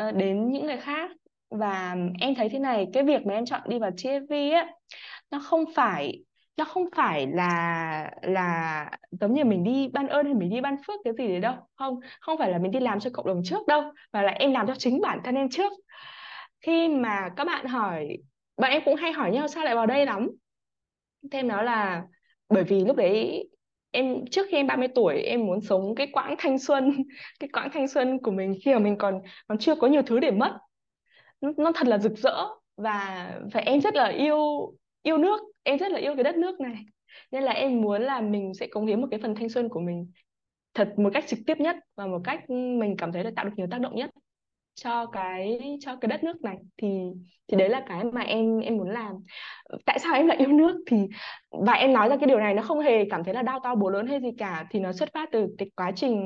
uh, 0.00 0.14
đến 0.16 0.50
những 0.50 0.66
người 0.66 0.76
khác. 0.76 1.10
Và 1.50 1.96
em 2.20 2.34
thấy 2.34 2.48
thế 2.48 2.58
này 2.58 2.86
cái 2.92 3.02
việc 3.02 3.26
mà 3.26 3.34
em 3.34 3.44
chọn 3.44 3.60
đi 3.68 3.78
vào 3.78 3.90
TFV 3.90 4.52
á 4.52 4.72
nó 5.30 5.40
không 5.44 5.64
phải 5.74 6.24
nó 6.60 6.64
không 6.64 6.84
phải 6.96 7.26
là 7.26 8.10
là 8.22 8.90
giống 9.10 9.34
như 9.34 9.44
mình 9.44 9.64
đi 9.64 9.88
ban 9.92 10.08
ơn 10.08 10.24
hay 10.26 10.34
mình 10.34 10.50
đi 10.50 10.60
ban 10.60 10.76
phước 10.86 11.00
cái 11.04 11.14
gì 11.18 11.28
đấy 11.28 11.40
đâu. 11.40 11.54
Không 11.74 12.00
không 12.20 12.38
phải 12.38 12.50
là 12.50 12.58
mình 12.58 12.70
đi 12.70 12.80
làm 12.80 13.00
cho 13.00 13.10
cộng 13.12 13.26
đồng 13.26 13.42
trước 13.44 13.66
đâu 13.66 13.82
mà 14.12 14.22
là 14.22 14.32
em 14.32 14.52
làm 14.52 14.66
cho 14.66 14.74
chính 14.74 15.00
bản 15.00 15.20
thân 15.24 15.34
em 15.34 15.48
trước. 15.50 15.72
Khi 16.60 16.88
mà 16.88 17.28
các 17.36 17.44
bạn 17.44 17.66
hỏi 17.66 18.18
bạn 18.56 18.72
em 18.72 18.82
cũng 18.84 18.94
hay 18.94 19.12
hỏi 19.12 19.30
nhau 19.30 19.48
sao 19.48 19.64
lại 19.64 19.74
vào 19.74 19.86
đây 19.86 20.06
lắm. 20.06 20.30
Thêm 21.30 21.48
đó 21.48 21.62
là 21.62 22.02
bởi 22.48 22.64
vì 22.64 22.84
lúc 22.84 22.96
đấy 22.96 23.48
em 23.90 24.26
trước 24.30 24.46
khi 24.50 24.56
em 24.56 24.66
30 24.66 24.88
tuổi 24.94 25.14
em 25.22 25.46
muốn 25.46 25.60
sống 25.60 25.94
cái 25.94 26.06
quãng 26.12 26.34
thanh 26.38 26.58
xuân 26.58 26.96
cái 27.40 27.48
quãng 27.52 27.70
thanh 27.72 27.88
xuân 27.88 28.18
của 28.22 28.30
mình 28.30 28.54
khi 28.64 28.72
mà 28.72 28.78
mình 28.78 28.98
còn 28.98 29.20
còn 29.48 29.58
chưa 29.58 29.74
có 29.74 29.86
nhiều 29.86 30.02
thứ 30.02 30.20
để 30.20 30.30
mất. 30.30 30.58
Nó, 31.40 31.52
nó 31.56 31.72
thật 31.74 31.88
là 31.88 31.98
rực 31.98 32.18
rỡ 32.18 32.46
và 32.76 33.30
và 33.52 33.60
em 33.60 33.80
rất 33.80 33.94
là 33.94 34.06
yêu 34.06 34.38
yêu 35.02 35.18
nước, 35.18 35.40
em 35.62 35.78
rất 35.78 35.92
là 35.92 35.98
yêu 35.98 36.14
cái 36.14 36.24
đất 36.24 36.36
nước 36.36 36.60
này. 36.60 36.76
Nên 37.32 37.42
là 37.42 37.52
em 37.52 37.80
muốn 37.80 38.02
là 38.02 38.20
mình 38.20 38.54
sẽ 38.54 38.66
cống 38.66 38.86
hiến 38.86 39.00
một 39.00 39.08
cái 39.10 39.20
phần 39.20 39.34
thanh 39.34 39.48
xuân 39.48 39.68
của 39.68 39.80
mình 39.80 40.10
thật 40.74 40.94
một 40.96 41.10
cách 41.14 41.24
trực 41.26 41.38
tiếp 41.46 41.60
nhất 41.60 41.76
và 41.96 42.06
một 42.06 42.20
cách 42.24 42.40
ừ, 42.48 42.54
mình 42.54 42.96
cảm 42.98 43.12
thấy 43.12 43.24
là 43.24 43.30
tạo 43.36 43.44
được 43.44 43.52
nhiều 43.56 43.66
tác 43.70 43.80
động 43.80 43.96
nhất 43.96 44.10
cho 44.74 45.06
cái 45.06 45.60
cho 45.80 45.96
cái 45.96 46.08
đất 46.08 46.24
nước 46.24 46.42
này. 46.42 46.56
Thì 46.76 46.88
thì 47.48 47.56
đấy 47.56 47.68
là 47.68 47.84
cái 47.88 48.04
mà 48.04 48.20
em 48.20 48.60
em 48.60 48.76
muốn 48.76 48.90
làm. 48.90 49.14
Tại 49.86 49.98
sao 49.98 50.14
em 50.14 50.26
lại 50.26 50.36
yêu 50.36 50.48
nước? 50.48 50.84
Thì 50.86 50.96
và 51.50 51.72
em 51.72 51.92
nói 51.92 52.08
ra 52.08 52.16
cái 52.16 52.26
điều 52.26 52.38
này 52.38 52.54
nó 52.54 52.62
không 52.62 52.80
hề 52.80 53.04
cảm 53.10 53.24
thấy 53.24 53.34
là 53.34 53.42
đau 53.42 53.60
to 53.64 53.74
bố 53.74 53.90
lớn 53.90 54.06
hay 54.06 54.20
gì 54.20 54.28
cả. 54.38 54.66
Thì 54.70 54.80
nó 54.80 54.92
xuất 54.92 55.08
phát 55.14 55.28
từ 55.32 55.46
cái 55.58 55.70
quá 55.76 55.92
trình 55.96 56.20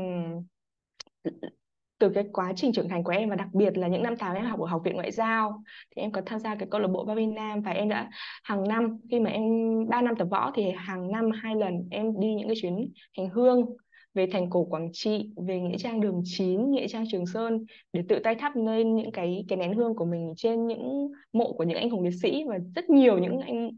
từ 1.99 2.11
cái 2.15 2.25
quá 2.33 2.53
trình 2.57 2.73
trưởng 2.73 2.89
thành 2.89 3.05
của 3.05 3.13
em 3.13 3.31
và 3.31 3.37
đặc 3.37 3.49
biệt 3.53 3.79
là 3.79 3.89
những 3.89 4.03
năm 4.03 4.15
tháng 4.19 4.35
em 4.35 4.45
học 4.45 4.61
ở 4.61 4.67
học 4.67 4.83
viện 4.85 4.95
ngoại 4.95 5.11
giao 5.11 5.63
thì 5.97 6.03
em 6.03 6.13
có 6.13 6.23
tham 6.27 6.39
gia 6.39 6.55
cái 6.55 6.69
câu 6.71 6.81
lạc 6.81 6.89
bộ 6.89 7.05
Ba 7.05 7.15
Nam 7.35 7.63
và 7.63 7.71
em 7.71 7.89
đã 7.89 8.11
hàng 8.45 8.69
năm 8.69 9.01
khi 9.11 9.21
mà 9.21 9.31
em 9.31 9.43
3 9.89 10.03
năm 10.03 10.17
tập 10.17 10.29
võ 10.31 10.53
thì 10.55 10.71
hàng 10.77 11.13
năm 11.13 11.31
hai 11.31 11.57
lần 11.57 11.89
em 11.91 12.21
đi 12.21 12.35
những 12.35 12.49
cái 12.49 12.57
chuyến 12.63 12.93
hành 13.17 13.31
hương 13.31 13.67
về 14.15 14.27
thành 14.33 14.51
cổ 14.51 14.65
Quảng 14.65 14.89
Trị, 14.93 15.31
về 15.37 15.61
nghĩa 15.61 15.79
trang 15.79 16.01
Đường 16.01 16.23
Chín, 16.25 16.71
nghĩa 16.71 16.89
trang 16.89 17.05
Trường 17.11 17.27
Sơn 17.27 17.65
để 17.93 18.03
tự 18.09 18.19
tay 18.19 18.35
thắp 18.35 18.57
lên 18.57 18.97
những 18.97 19.13
cái 19.13 19.45
cái 19.49 19.57
nén 19.59 19.75
hương 19.75 19.95
của 19.95 20.05
mình 20.05 20.35
trên 20.37 20.67
những 20.67 21.09
mộ 21.33 21.53
của 21.53 21.65
những 21.65 21.79
anh 21.79 21.91
hùng 21.91 22.03
liệt 22.05 22.15
sĩ 22.23 22.45
và 22.49 22.59
rất 22.75 22.91
nhiều 22.91 23.19
những 23.19 23.41
anh 23.41 23.71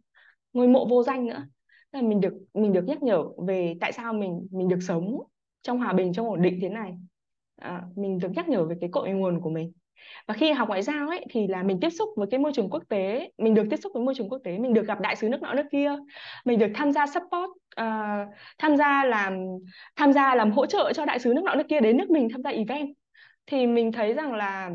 ngôi 0.52 0.68
mộ 0.68 0.86
vô 0.86 1.02
danh 1.02 1.26
nữa. 1.26 1.46
Là 1.92 2.02
mình 2.02 2.20
được 2.20 2.34
mình 2.54 2.72
được 2.72 2.84
nhắc 2.86 3.02
nhở 3.02 3.24
về 3.46 3.74
tại 3.80 3.92
sao 3.92 4.12
mình 4.12 4.46
mình 4.50 4.68
được 4.68 4.80
sống 4.80 5.18
trong 5.62 5.78
hòa 5.78 5.92
bình 5.92 6.12
trong 6.12 6.28
ổn 6.28 6.42
định 6.42 6.58
thế 6.62 6.68
này 6.68 6.94
à, 7.56 7.82
mình 7.96 8.18
được 8.18 8.28
nhắc 8.36 8.48
nhở 8.48 8.64
về 8.64 8.76
cái 8.80 8.90
cội 8.92 9.10
nguồn 9.10 9.40
của 9.40 9.50
mình. 9.50 9.72
Và 10.26 10.34
khi 10.34 10.52
học 10.52 10.68
ngoại 10.68 10.82
giao 10.82 11.08
ấy 11.08 11.24
thì 11.30 11.46
là 11.46 11.62
mình 11.62 11.80
tiếp 11.80 11.90
xúc 11.90 12.08
với 12.16 12.26
cái 12.30 12.40
môi 12.40 12.52
trường 12.54 12.70
quốc 12.70 12.82
tế 12.88 13.30
mình 13.38 13.54
được 13.54 13.66
tiếp 13.70 13.76
xúc 13.76 13.92
với 13.94 14.04
môi 14.04 14.14
trường 14.14 14.28
quốc 14.28 14.38
tế 14.44 14.58
mình 14.58 14.74
được 14.74 14.86
gặp 14.86 15.00
đại 15.00 15.16
sứ 15.16 15.28
nước 15.28 15.42
nọ 15.42 15.54
nước 15.54 15.66
kia 15.72 15.92
mình 16.44 16.58
được 16.58 16.70
tham 16.74 16.92
gia 16.92 17.06
support 17.06 17.50
uh, 17.80 18.34
tham 18.58 18.76
gia 18.76 19.04
làm 19.04 19.38
tham 19.96 20.12
gia 20.12 20.34
làm 20.34 20.50
hỗ 20.50 20.66
trợ 20.66 20.92
cho 20.92 21.04
đại 21.04 21.18
sứ 21.18 21.34
nước 21.34 21.44
nọ 21.44 21.54
nước 21.54 21.68
kia 21.68 21.80
đến 21.80 21.96
nước 21.96 22.10
mình 22.10 22.28
tham 22.32 22.42
gia 22.42 22.50
event. 22.50 22.88
Thì 23.46 23.66
mình 23.66 23.92
thấy 23.92 24.14
rằng 24.14 24.34
là 24.34 24.70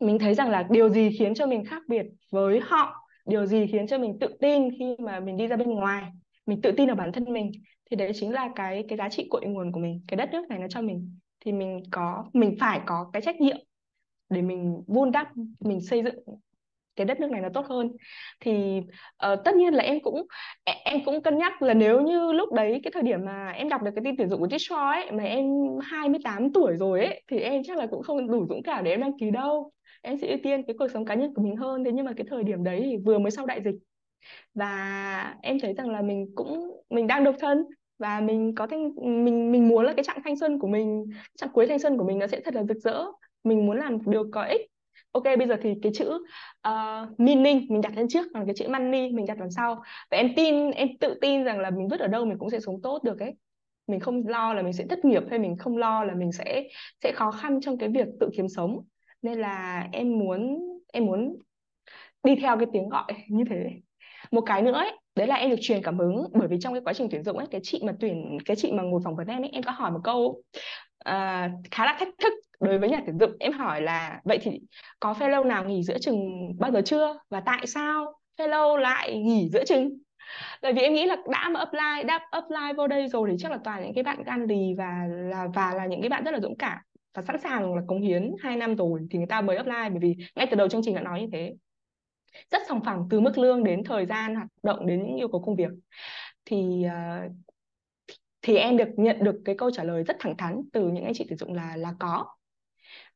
mình 0.00 0.18
thấy 0.18 0.34
rằng 0.34 0.50
là 0.50 0.66
điều 0.70 0.88
gì 0.88 1.10
khiến 1.18 1.34
cho 1.34 1.46
mình 1.46 1.64
khác 1.64 1.82
biệt 1.88 2.06
với 2.30 2.60
họ 2.60 3.08
điều 3.26 3.46
gì 3.46 3.66
khiến 3.66 3.86
cho 3.86 3.98
mình 3.98 4.18
tự 4.20 4.28
tin 4.40 4.70
khi 4.78 4.96
mà 4.98 5.20
mình 5.20 5.36
đi 5.36 5.46
ra 5.46 5.56
bên 5.56 5.70
ngoài 5.70 6.02
mình 6.46 6.60
tự 6.62 6.72
tin 6.72 6.90
ở 6.90 6.94
bản 6.94 7.12
thân 7.12 7.32
mình 7.32 7.52
thì 7.90 7.96
đấy 7.96 8.12
chính 8.14 8.32
là 8.32 8.48
cái 8.56 8.84
cái 8.88 8.98
giá 8.98 9.08
trị 9.08 9.26
cội 9.30 9.46
nguồn 9.46 9.72
của 9.72 9.80
mình 9.80 10.00
cái 10.08 10.16
đất 10.16 10.28
nước 10.32 10.48
này 10.48 10.58
nó 10.58 10.66
cho 10.70 10.82
mình 10.82 11.18
thì 11.40 11.52
mình 11.52 11.82
có 11.90 12.24
mình 12.32 12.56
phải 12.60 12.80
có 12.86 13.10
cái 13.12 13.22
trách 13.22 13.40
nhiệm 13.40 13.56
để 14.30 14.42
mình 14.42 14.82
vun 14.86 15.12
đắp 15.12 15.28
mình 15.60 15.80
xây 15.80 16.02
dựng 16.02 16.14
cái 16.98 17.04
đất 17.04 17.20
nước 17.20 17.30
này 17.30 17.40
nó 17.40 17.48
tốt 17.54 17.66
hơn. 17.68 17.92
Thì 18.40 18.80
uh, 19.32 19.38
tất 19.44 19.54
nhiên 19.54 19.74
là 19.74 19.84
em 19.84 20.00
cũng 20.02 20.26
em 20.84 21.04
cũng 21.04 21.22
cân 21.22 21.38
nhắc 21.38 21.62
là 21.62 21.74
nếu 21.74 22.00
như 22.00 22.32
lúc 22.32 22.52
đấy 22.52 22.80
cái 22.82 22.90
thời 22.94 23.02
điểm 23.02 23.24
mà 23.24 23.50
em 23.50 23.68
đọc 23.68 23.82
được 23.82 23.90
cái 23.96 24.04
tin 24.04 24.16
tuyển 24.16 24.28
dụng 24.28 24.40
của 24.40 24.48
Destroy 24.48 24.76
ấy 24.76 25.12
mà 25.12 25.24
em 25.24 25.44
28 25.82 26.52
tuổi 26.52 26.76
rồi 26.76 27.04
ấy 27.04 27.22
thì 27.28 27.38
em 27.38 27.62
chắc 27.64 27.78
là 27.78 27.86
cũng 27.86 28.02
không 28.02 28.30
đủ 28.30 28.46
dũng 28.48 28.62
cảm 28.62 28.84
để 28.84 28.90
em 28.90 29.00
đăng 29.00 29.18
ký 29.18 29.30
đâu. 29.30 29.72
Em 30.02 30.18
sẽ 30.18 30.28
ưu 30.28 30.38
tiên 30.42 30.62
cái 30.66 30.76
cuộc 30.78 30.88
sống 30.88 31.04
cá 31.04 31.14
nhân 31.14 31.34
của 31.34 31.42
mình 31.42 31.56
hơn. 31.56 31.84
Thế 31.84 31.92
nhưng 31.92 32.04
mà 32.04 32.12
cái 32.16 32.26
thời 32.30 32.42
điểm 32.42 32.64
đấy 32.64 32.80
thì 32.84 32.96
vừa 32.96 33.18
mới 33.18 33.30
sau 33.30 33.46
đại 33.46 33.60
dịch. 33.64 33.76
Và 34.54 35.36
em 35.42 35.60
thấy 35.60 35.74
rằng 35.74 35.90
là 35.90 36.02
mình 36.02 36.26
cũng 36.34 36.80
mình 36.90 37.06
đang 37.06 37.24
độc 37.24 37.34
thân 37.38 37.64
và 37.98 38.20
mình 38.20 38.54
có 38.54 38.66
thanh 38.66 38.90
mình 39.24 39.52
mình 39.52 39.68
muốn 39.68 39.84
là 39.84 39.92
cái 39.92 40.04
trạng 40.04 40.18
thanh 40.24 40.36
xuân 40.36 40.58
của 40.58 40.68
mình 40.68 41.04
trạng 41.36 41.50
cuối 41.52 41.66
thanh 41.66 41.78
xuân 41.78 41.98
của 41.98 42.04
mình 42.04 42.18
nó 42.18 42.26
sẽ 42.26 42.40
thật 42.40 42.54
là 42.54 42.62
rực 42.64 42.76
rỡ. 42.76 43.04
Mình 43.44 43.66
muốn 43.66 43.78
làm 43.78 43.98
điều 44.06 44.24
có 44.32 44.42
ích. 44.42 44.60
Ok 45.12 45.24
bây 45.24 45.48
giờ 45.48 45.56
thì 45.62 45.74
cái 45.82 45.92
chữ 45.94 46.08
uh, 46.68 47.20
meaning 47.20 47.66
mình 47.68 47.80
đặt 47.80 47.92
lên 47.96 48.08
trước 48.08 48.26
còn 48.34 48.46
cái 48.46 48.54
chữ 48.54 48.68
money 48.68 49.12
mình 49.12 49.26
đặt 49.26 49.38
đằng 49.38 49.50
sau. 49.50 49.82
Và 50.10 50.16
em 50.16 50.32
tin 50.36 50.70
em 50.70 50.88
tự 51.00 51.18
tin 51.20 51.44
rằng 51.44 51.60
là 51.60 51.70
mình 51.70 51.88
vứt 51.88 52.00
ở 52.00 52.06
đâu 52.06 52.24
mình 52.24 52.38
cũng 52.38 52.50
sẽ 52.50 52.60
sống 52.60 52.82
tốt 52.82 53.02
được 53.04 53.20
ấy. 53.20 53.34
Mình 53.86 54.00
không 54.00 54.28
lo 54.28 54.54
là 54.54 54.62
mình 54.62 54.72
sẽ 54.72 54.86
thất 54.86 55.04
nghiệp 55.04 55.22
hay 55.30 55.38
mình 55.38 55.56
không 55.56 55.76
lo 55.76 56.04
là 56.04 56.14
mình 56.14 56.32
sẽ 56.32 56.68
sẽ 57.02 57.12
khó 57.12 57.30
khăn 57.30 57.60
trong 57.60 57.78
cái 57.78 57.88
việc 57.88 58.06
tự 58.20 58.28
kiếm 58.36 58.48
sống. 58.48 58.80
Nên 59.22 59.38
là 59.38 59.88
em 59.92 60.18
muốn 60.18 60.58
em 60.92 61.06
muốn 61.06 61.36
đi 62.22 62.36
theo 62.36 62.56
cái 62.58 62.66
tiếng 62.72 62.88
gọi 62.88 63.12
như 63.28 63.44
thế. 63.50 63.70
Một 64.30 64.40
cái 64.40 64.62
nữa 64.62 64.72
ấy 64.72 64.92
đấy 65.18 65.26
là 65.26 65.34
em 65.34 65.50
được 65.50 65.56
truyền 65.60 65.82
cảm 65.82 65.98
hứng 65.98 66.26
bởi 66.32 66.48
vì 66.48 66.56
trong 66.60 66.72
cái 66.72 66.82
quá 66.84 66.92
trình 66.92 67.08
tuyển 67.10 67.22
dụng 67.22 67.38
ấy 67.38 67.46
cái 67.50 67.60
chị 67.64 67.80
mà 67.84 67.92
tuyển 68.00 68.38
cái 68.44 68.56
chị 68.56 68.72
mà 68.72 68.82
ngồi 68.82 69.00
phỏng 69.04 69.16
vấn 69.16 69.26
em 69.26 69.42
ấy 69.42 69.50
em 69.52 69.62
có 69.62 69.72
hỏi 69.72 69.90
một 69.90 70.00
câu 70.04 70.42
uh, 71.08 71.50
khá 71.70 71.86
là 71.86 71.96
thách 71.98 72.08
thức 72.18 72.32
đối 72.60 72.78
với 72.78 72.88
nhà 72.88 73.00
tuyển 73.06 73.18
dụng. 73.18 73.32
Em 73.40 73.52
hỏi 73.52 73.80
là 73.82 74.20
vậy 74.24 74.38
thì 74.42 74.60
có 75.00 75.12
fellow 75.12 75.46
nào 75.46 75.64
nghỉ 75.64 75.82
giữa 75.82 75.98
chừng 75.98 76.18
bao 76.58 76.72
giờ 76.72 76.82
chưa? 76.84 77.18
Và 77.30 77.40
tại 77.40 77.66
sao 77.66 78.14
fellow 78.38 78.76
lại 78.76 79.18
nghỉ 79.18 79.48
giữa 79.52 79.64
chừng? 79.64 79.98
Bởi 80.62 80.72
vì 80.72 80.82
em 80.82 80.94
nghĩ 80.94 81.06
là 81.06 81.16
đã 81.32 81.48
mà 81.48 81.60
apply 81.60 82.04
đã 82.06 82.20
apply 82.30 82.72
vô 82.76 82.86
đây 82.86 83.08
rồi 83.08 83.28
thì 83.30 83.36
chắc 83.38 83.52
là 83.52 83.58
toàn 83.64 83.82
những 83.82 83.94
cái 83.94 84.04
bạn 84.04 84.22
gan 84.26 84.46
lì 84.46 84.74
và 84.78 85.06
là 85.10 85.46
và 85.54 85.74
là 85.74 85.86
những 85.86 86.00
cái 86.00 86.08
bạn 86.08 86.24
rất 86.24 86.30
là 86.30 86.40
dũng 86.40 86.58
cảm 86.58 86.78
và 87.14 87.22
sẵn 87.22 87.40
sàng 87.40 87.74
là 87.74 87.82
cống 87.86 88.02
hiến 88.02 88.32
2 88.40 88.56
năm 88.56 88.76
rồi 88.76 89.00
thì 89.10 89.18
người 89.18 89.26
ta 89.26 89.40
mới 89.40 89.56
apply. 89.56 89.88
Bởi 89.90 89.98
vì 90.00 90.16
ngay 90.36 90.46
từ 90.50 90.56
đầu 90.56 90.68
chương 90.68 90.82
trình 90.84 90.94
đã 90.94 91.00
nói 91.00 91.20
như 91.20 91.26
thế 91.32 91.54
rất 92.50 92.62
sòng 92.68 92.84
phẳng 92.84 93.06
từ 93.10 93.20
mức 93.20 93.38
lương 93.38 93.64
đến 93.64 93.84
thời 93.84 94.06
gian 94.06 94.34
hoạt 94.34 94.48
động 94.62 94.86
đến 94.86 95.06
những 95.06 95.16
yêu 95.16 95.28
cầu 95.28 95.42
công 95.46 95.56
việc. 95.56 95.70
Thì 96.44 96.84
uh, 96.86 97.32
thì 98.42 98.56
em 98.56 98.76
được 98.76 98.88
nhận 98.96 99.24
được 99.24 99.42
cái 99.44 99.54
câu 99.58 99.70
trả 99.70 99.84
lời 99.84 100.02
rất 100.02 100.16
thẳng 100.20 100.36
thắn 100.36 100.62
từ 100.72 100.88
những 100.88 101.04
anh 101.04 101.14
chị 101.14 101.24
tuyển 101.28 101.38
dụng 101.38 101.54
là 101.54 101.76
là 101.76 101.94
có. 101.98 102.26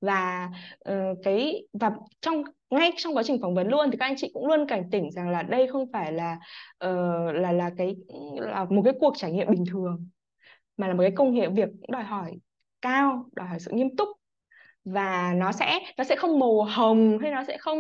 Và 0.01 0.51
uh, 0.91 1.19
cái 1.25 1.67
và 1.73 1.91
trong 2.21 2.43
ngay 2.71 2.91
trong 2.97 3.17
quá 3.17 3.23
trình 3.23 3.41
phỏng 3.43 3.55
vấn 3.55 3.69
luôn 3.69 3.91
thì 3.91 3.99
các 3.99 4.07
anh 4.07 4.15
chị 4.17 4.31
cũng 4.35 4.47
luôn 4.47 4.67
cảnh 4.69 4.91
tỉnh 4.91 5.11
rằng 5.11 5.31
là 5.31 5.43
đây 5.43 5.67
không 5.67 5.93
phải 5.93 6.13
là 6.13 6.39
uh, 6.85 7.35
là 7.35 7.53
là 7.53 7.71
cái 7.79 7.97
là 8.35 8.65
một 8.71 8.83
cái 8.85 8.95
cuộc 9.01 9.15
trải 9.17 9.33
nghiệm 9.33 9.51
bình 9.51 9.65
thường 9.71 10.09
mà 10.77 10.89
là 10.89 10.95
một 10.95 11.01
cái 11.03 11.13
công 11.17 11.35
việc 11.35 11.51
việc 11.55 11.69
đòi 11.89 12.03
hỏi 12.03 12.39
cao 12.81 13.29
đòi 13.33 13.49
hỏi 13.49 13.61
sự 13.61 13.71
nghiêm 13.75 13.97
túc 13.97 14.09
và 14.85 15.33
nó 15.37 15.53
sẽ 15.53 15.79
nó 15.99 16.05
sẽ 16.05 16.17
không 16.17 16.39
màu 16.39 16.63
hồng 16.63 17.19
hay 17.19 17.31
nó 17.31 17.45
sẽ 17.45 17.57
không 17.57 17.79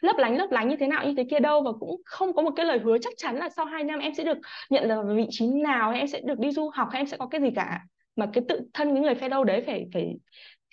lấp 0.00 0.16
lánh 0.18 0.36
lấp 0.36 0.50
lánh 0.50 0.68
như 0.68 0.76
thế 0.76 0.86
nào, 0.86 1.06
như 1.06 1.14
thế 1.16 1.24
kia 1.30 1.38
đâu. 1.38 1.62
Và 1.62 1.72
cũng 1.80 2.02
không 2.04 2.32
có 2.32 2.42
một 2.42 2.50
cái 2.56 2.66
lời 2.66 2.78
hứa 2.78 2.98
chắc 2.98 3.12
chắn 3.16 3.36
là 3.36 3.48
sau 3.48 3.66
2 3.66 3.84
năm 3.84 4.00
em 4.00 4.14
sẽ 4.14 4.24
được 4.24 4.38
nhận 4.70 4.88
là 4.88 5.02
vị 5.16 5.26
trí 5.30 5.46
nào, 5.46 5.90
hay 5.90 5.98
em 5.98 6.08
sẽ 6.08 6.20
được 6.24 6.38
đi 6.38 6.50
du 6.50 6.70
học, 6.74 6.88
hay 6.92 7.00
em 7.00 7.06
sẽ 7.06 7.16
có 7.16 7.26
cái 7.26 7.40
gì 7.40 7.50
cả. 7.56 7.80
Mà 8.16 8.26
cái 8.32 8.44
tự 8.48 8.60
thân 8.74 8.94
những 8.94 9.02
người 9.02 9.14
fellow 9.14 9.44
đấy 9.44 9.62
phải 9.66 9.84
phải 9.94 10.14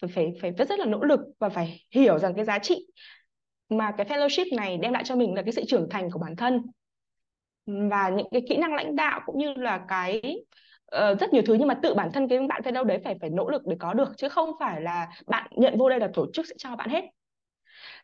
phải 0.02 0.10
phải 0.16 0.32
phải 0.42 0.52
rất 0.52 0.70
rất 0.70 0.80
là 0.80 0.86
nỗ 0.86 1.04
lực 1.04 1.20
và 1.40 1.50
phải 1.50 1.86
hiểu 1.92 2.20
rằng 2.20 2.34
cái 2.36 2.46
giá 2.46 2.60
trị 2.60 2.88
mà 3.70 3.92
cái 3.98 4.08
fellowship 4.08 4.56
này 4.58 4.78
đem 4.78 4.94
lại 4.94 5.04
cho 5.06 5.16
mình 5.16 5.34
là 5.34 5.42
cái 5.42 5.52
sự 5.52 5.64
trưởng 5.68 5.88
thành 5.90 6.12
của 6.12 6.20
bản 6.20 6.36
thân. 6.36 6.62
Và 7.66 8.10
những 8.10 8.28
cái 8.32 8.42
kỹ 8.50 8.58
năng 8.58 8.74
lãnh 8.74 8.96
đạo 8.96 9.22
cũng 9.26 9.38
như 9.38 9.54
là 9.54 9.82
cái 9.88 10.22
uh, 10.96 11.20
rất 11.20 11.34
nhiều 11.34 11.44
thứ 11.46 11.54
nhưng 11.54 11.68
mà 11.68 11.74
tự 11.74 11.94
bản 11.94 12.10
thân 12.14 12.28
cái 12.28 12.40
bạn 12.40 12.62
fellow 12.62 12.84
đấy 12.84 13.00
phải 13.04 13.16
phải 13.22 13.30
nỗ 13.30 13.50
lực 13.50 13.62
để 13.68 13.76
có 13.80 13.94
được 13.94 14.10
chứ 14.18 14.30
không 14.30 14.52
phải 14.60 14.82
là 14.82 15.08
bạn 15.28 15.48
nhận 15.56 15.78
vô 15.78 15.90
đây 15.90 16.00
là 16.00 16.10
tổ 16.14 16.28
chức 16.34 16.48
sẽ 16.48 16.56
cho 16.58 16.76
bạn 16.76 16.90
hết. 16.90 17.04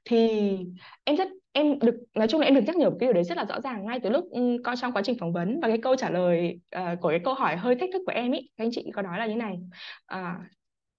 Thì 0.05 0.57
em 1.03 1.15
rất 1.15 1.27
em 1.51 1.79
được 1.79 1.95
nói 2.13 2.27
chung 2.27 2.41
là 2.41 2.47
em 2.47 2.55
được 2.55 2.61
nhắc 2.67 2.75
nhở 2.75 2.89
cái 2.89 3.07
điều 3.07 3.13
đấy 3.13 3.23
rất 3.23 3.38
là 3.38 3.45
rõ 3.45 3.61
ràng 3.61 3.85
ngay 3.85 3.99
từ 3.99 4.09
lúc 4.09 4.25
ừ, 4.31 4.39
um, 4.39 4.63
coi 4.63 4.75
trong 4.77 4.91
quá 4.91 5.01
trình 5.05 5.17
phỏng 5.19 5.33
vấn. 5.33 5.59
Và 5.61 5.67
cái 5.67 5.77
câu 5.77 5.95
trả 5.95 6.09
lời 6.09 6.59
uh, 6.75 7.01
của 7.01 7.09
cái 7.09 7.19
câu 7.23 7.33
hỏi 7.33 7.55
hơi 7.55 7.75
thách 7.75 7.89
thức 7.93 8.01
của 8.05 8.11
em 8.11 8.31
ý 8.31 8.49
các 8.57 8.63
anh 8.65 8.69
chị 8.71 8.85
có 8.93 9.01
nói 9.01 9.19
là 9.19 9.25
như 9.25 9.35
này 9.35 9.57
ờ, 10.05 10.21
uh, 10.21 10.45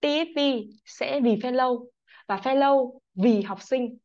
TFV 0.01 0.70
sẽ 0.84 1.20
vì 1.20 1.36
fellow 1.36 1.84
và 2.28 2.36
fellow 2.36 2.99
vì 3.14 3.43
học 3.43 3.62
sinh. 3.62 3.97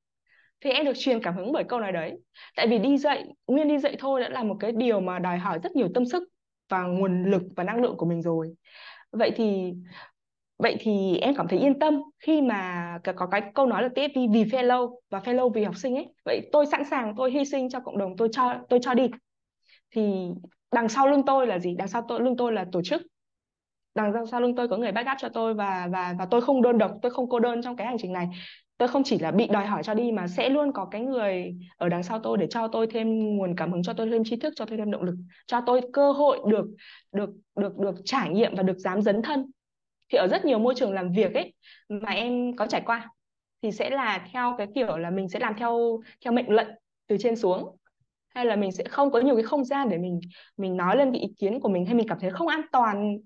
Thì 0.61 0.69
em 0.69 0.85
được 0.85 0.93
truyền 0.95 1.19
cảm 1.23 1.35
hứng 1.35 1.51
bởi 1.51 1.63
câu 1.63 1.79
nói 1.79 1.91
đấy. 1.91 2.11
Tại 2.55 2.67
vì 2.67 2.79
đi 2.79 2.97
dạy 2.97 3.25
nguyên 3.47 3.67
đi 3.67 3.77
dạy 3.77 3.95
thôi 3.99 4.21
đã 4.21 4.29
là 4.29 4.43
một 4.43 4.57
cái 4.59 4.71
điều 4.71 4.99
mà 4.99 5.19
đòi 5.19 5.37
hỏi 5.37 5.59
rất 5.63 5.75
nhiều 5.75 5.87
tâm 5.93 6.05
sức 6.05 6.23
và 6.73 6.83
nguồn 6.83 7.25
lực 7.31 7.43
và 7.55 7.63
năng 7.63 7.81
lượng 7.81 7.97
của 7.97 8.05
mình 8.05 8.21
rồi. 8.21 8.55
Vậy 9.11 9.31
thì 9.35 9.73
vậy 10.57 10.75
thì 10.79 11.17
em 11.17 11.35
cảm 11.35 11.47
thấy 11.47 11.59
yên 11.59 11.79
tâm 11.79 12.01
khi 12.19 12.41
mà 12.41 12.99
có 13.15 13.27
cái 13.27 13.41
câu 13.55 13.65
nói 13.65 13.83
là 13.83 13.89
TFP 13.95 14.31
vì 14.31 14.43
fellow 14.43 14.95
và 15.09 15.19
fellow 15.19 15.49
vì 15.49 15.63
học 15.63 15.75
sinh 15.75 15.95
ấy. 15.95 16.13
Vậy 16.25 16.49
tôi 16.51 16.65
sẵn 16.65 16.83
sàng, 16.89 17.13
tôi 17.17 17.31
hy 17.31 17.45
sinh 17.45 17.69
cho 17.69 17.79
cộng 17.79 17.97
đồng, 17.97 18.17
tôi 18.17 18.29
cho 18.31 18.55
tôi 18.69 18.79
cho 18.83 18.93
đi. 18.93 19.07
Thì 19.91 20.29
đằng 20.71 20.89
sau 20.89 21.07
lưng 21.07 21.21
tôi 21.25 21.47
là 21.47 21.59
gì? 21.59 21.75
Đằng 21.77 21.87
sau 21.87 22.05
tôi, 22.07 22.21
lưng 22.21 22.37
tôi 22.37 22.51
là 22.51 22.65
tổ 22.71 22.81
chức. 22.81 23.01
Đằng 23.95 24.13
sau 24.31 24.41
lưng 24.41 24.55
tôi 24.55 24.67
có 24.67 24.77
người 24.77 24.91
backup 24.91 25.17
cho 25.17 25.29
tôi 25.29 25.53
và 25.53 25.87
và 25.91 26.15
và 26.19 26.25
tôi 26.31 26.41
không 26.41 26.61
đơn 26.61 26.77
độc, 26.77 26.91
tôi 27.01 27.11
không 27.11 27.29
cô 27.29 27.39
đơn 27.39 27.61
trong 27.61 27.75
cái 27.75 27.87
hành 27.87 27.97
trình 27.99 28.13
này 28.13 28.27
tôi 28.77 28.87
không 28.87 29.03
chỉ 29.03 29.19
là 29.19 29.31
bị 29.31 29.47
đòi 29.47 29.65
hỏi 29.65 29.83
cho 29.83 29.93
đi 29.93 30.11
mà 30.11 30.27
sẽ 30.27 30.49
luôn 30.49 30.71
có 30.71 30.85
cái 30.85 31.01
người 31.01 31.55
ở 31.77 31.89
đằng 31.89 32.03
sau 32.03 32.19
tôi 32.19 32.37
để 32.37 32.47
cho 32.49 32.67
tôi 32.67 32.87
thêm 32.87 33.37
nguồn 33.37 33.55
cảm 33.55 33.71
hứng, 33.71 33.83
cho 33.83 33.93
tôi 33.93 34.09
thêm 34.11 34.23
tri 34.23 34.35
thức, 34.35 34.53
cho 34.55 34.65
tôi 34.65 34.77
thêm 34.77 34.91
động 34.91 35.03
lực, 35.03 35.15
cho 35.47 35.61
tôi 35.65 35.81
cơ 35.93 36.11
hội 36.11 36.39
được 36.51 36.65
được 37.11 37.29
được 37.55 37.77
được 37.77 37.95
trải 38.05 38.29
nghiệm 38.29 38.55
và 38.55 38.63
được 38.63 38.77
dám 38.77 39.01
dấn 39.01 39.21
thân. 39.21 39.51
Thì 40.11 40.17
ở 40.17 40.27
rất 40.27 40.45
nhiều 40.45 40.59
môi 40.59 40.75
trường 40.75 40.93
làm 40.93 41.11
việc 41.11 41.33
ấy 41.33 41.53
mà 41.89 42.11
em 42.11 42.55
có 42.55 42.67
trải 42.67 42.81
qua 42.85 43.09
thì 43.61 43.71
sẽ 43.71 43.89
là 43.89 44.27
theo 44.33 44.55
cái 44.57 44.67
kiểu 44.75 44.97
là 44.97 45.09
mình 45.09 45.29
sẽ 45.29 45.39
làm 45.39 45.53
theo 45.57 45.99
theo 46.25 46.33
mệnh 46.33 46.49
lệnh 46.49 46.69
từ 47.07 47.17
trên 47.19 47.35
xuống, 47.35 47.77
hay 48.35 48.45
là 48.45 48.55
mình 48.55 48.71
sẽ 48.71 48.83
không 48.83 49.11
có 49.11 49.19
nhiều 49.19 49.35
cái 49.35 49.43
không 49.43 49.65
gian 49.65 49.89
để 49.89 49.97
mình 49.97 50.19
mình 50.57 50.77
nói 50.77 50.97
lên 50.97 51.11
cái 51.11 51.21
ý 51.21 51.27
kiến 51.37 51.59
của 51.59 51.69
mình, 51.69 51.85
hay 51.85 51.95
mình 51.95 52.07
cảm 52.07 52.19
thấy 52.19 52.29
không 52.29 52.47
an 52.47 52.61
toàn, 52.71 53.17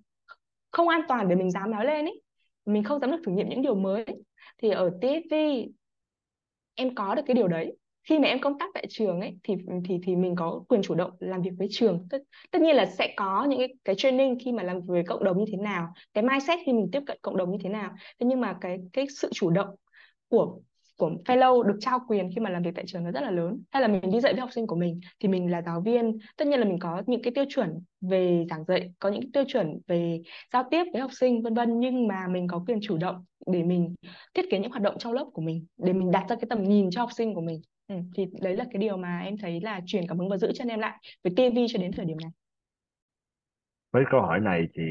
không 0.72 0.88
an 0.88 1.02
toàn 1.08 1.28
để 1.28 1.36
mình 1.36 1.52
dám 1.52 1.72
nói 1.72 1.86
lên 1.86 2.06
ấy. 2.06 2.22
Mình 2.66 2.84
không 2.84 3.00
dám 3.00 3.12
được 3.12 3.18
thử 3.26 3.32
nghiệm 3.32 3.50
những 3.50 3.62
điều 3.62 3.76
mới 3.76 4.06
thì 4.58 4.70
ở 4.70 4.90
TSV 5.02 5.66
em 6.76 6.96
có 6.96 7.16
được 7.16 7.22
cái 7.28 7.34
điều 7.36 7.48
đấy. 7.48 7.78
Khi 8.04 8.20
mà 8.20 8.28
em 8.28 8.40
công 8.42 8.60
tác 8.60 8.70
tại 8.74 8.86
trường 8.90 9.22
ấy 9.22 9.38
thì 9.44 9.56
thì 9.86 10.00
thì 10.04 10.16
mình 10.16 10.36
có 10.36 10.64
quyền 10.68 10.82
chủ 10.82 10.96
động 10.96 11.12
làm 11.20 11.42
việc 11.42 11.52
với 11.58 11.68
trường. 11.72 12.08
Tất, 12.10 12.18
tất 12.52 12.62
nhiên 12.62 12.76
là 12.76 12.86
sẽ 12.86 13.14
có 13.18 13.46
những 13.50 13.60
cái, 13.60 13.74
cái 13.86 13.96
training 13.96 14.38
khi 14.46 14.52
mà 14.52 14.64
làm 14.64 14.76
việc 14.76 14.86
với 14.88 15.04
cộng 15.08 15.24
đồng 15.24 15.38
như 15.38 15.46
thế 15.52 15.58
nào 15.58 15.94
cái 16.14 16.24
mindset 16.24 16.60
khi 16.66 16.74
mình 16.74 16.90
tiếp 16.92 17.02
cận 17.06 17.18
cộng 17.22 17.38
đồng 17.38 17.52
như 17.52 17.58
thế 17.64 17.70
nào. 17.70 17.92
Thế 18.20 18.26
nhưng 18.26 18.42
mà 18.42 18.58
cái 18.62 18.78
cái 18.94 19.06
sự 19.10 19.30
chủ 19.34 19.50
động 19.50 19.76
của 20.28 20.60
của 20.98 21.12
fellow 21.26 21.64
được 21.64 21.78
trao 21.80 22.00
quyền 22.08 22.30
khi 22.36 22.42
mà 22.42 22.50
làm 22.50 22.64
việc 22.64 22.72
tại 22.76 22.86
trường 22.88 23.04
nó 23.04 23.12
rất 23.12 23.22
là 23.22 23.32
lớn. 23.32 23.62
Hay 23.72 23.82
là 23.82 23.88
mình 23.88 24.12
đi 24.12 24.20
dạy 24.20 24.34
với 24.34 24.40
học 24.42 24.50
sinh 24.52 24.68
của 24.68 24.76
mình 24.76 25.00
thì 25.20 25.28
mình 25.28 25.52
là 25.52 25.62
giáo 25.62 25.82
viên. 25.82 26.18
Tất 26.38 26.48
nhiên 26.48 26.60
là 26.60 26.66
mình 26.66 26.80
có 26.80 27.04
những 27.08 27.22
cái 27.22 27.34
tiêu 27.36 27.46
chuẩn 27.50 27.70
về 28.02 28.46
giảng 28.50 28.66
dạy 28.66 28.94
có 29.00 29.10
những 29.10 29.32
tiêu 29.32 29.44
chuẩn 29.48 29.80
về 29.88 30.22
giao 30.54 30.64
tiếp 30.72 30.84
với 30.94 31.02
học 31.02 31.12
sinh 31.14 31.42
vân 31.42 31.54
vân. 31.54 31.80
Nhưng 31.80 32.08
mà 32.08 32.28
mình 32.28 32.48
có 32.48 32.64
quyền 32.68 32.80
chủ 32.82 32.98
động 32.98 33.26
để 33.52 33.64
mình 33.64 33.96
thiết 34.34 34.46
kế 34.50 34.60
những 34.60 34.72
hoạt 34.72 34.82
động 34.82 34.96
trong 35.00 35.14
lớp 35.14 35.26
của 35.34 35.42
mình 35.42 35.66
để 35.78 35.94
mình 35.94 36.12
đặt 36.12 36.26
ra 36.30 36.36
cái 36.36 36.48
tầm 36.50 36.64
nhìn 36.64 36.90
cho 36.92 37.02
học 37.02 37.10
sinh 37.12 37.34
của 37.34 37.42
mình. 37.42 37.62
Ừ, 37.88 37.96
thì 38.16 38.26
đấy 38.42 38.56
là 38.56 38.66
cái 38.72 38.80
điều 38.80 38.98
mà 38.98 39.20
em 39.20 39.38
thấy 39.38 39.62
là 39.62 39.82
truyền 39.86 40.08
cảm 40.08 40.20
hứng 40.20 40.30
và 40.30 40.38
giữ 40.38 40.52
chân 40.56 40.68
em 40.68 40.80
lại 40.80 40.98
với 41.24 41.34
TV 41.36 41.58
cho 41.70 41.80
đến 41.80 41.92
thời 41.92 42.06
điểm 42.06 42.18
này. 42.18 42.32
Với 43.92 44.04
câu 44.12 44.22
hỏi 44.22 44.40
này 44.40 44.62
thì 44.74 44.84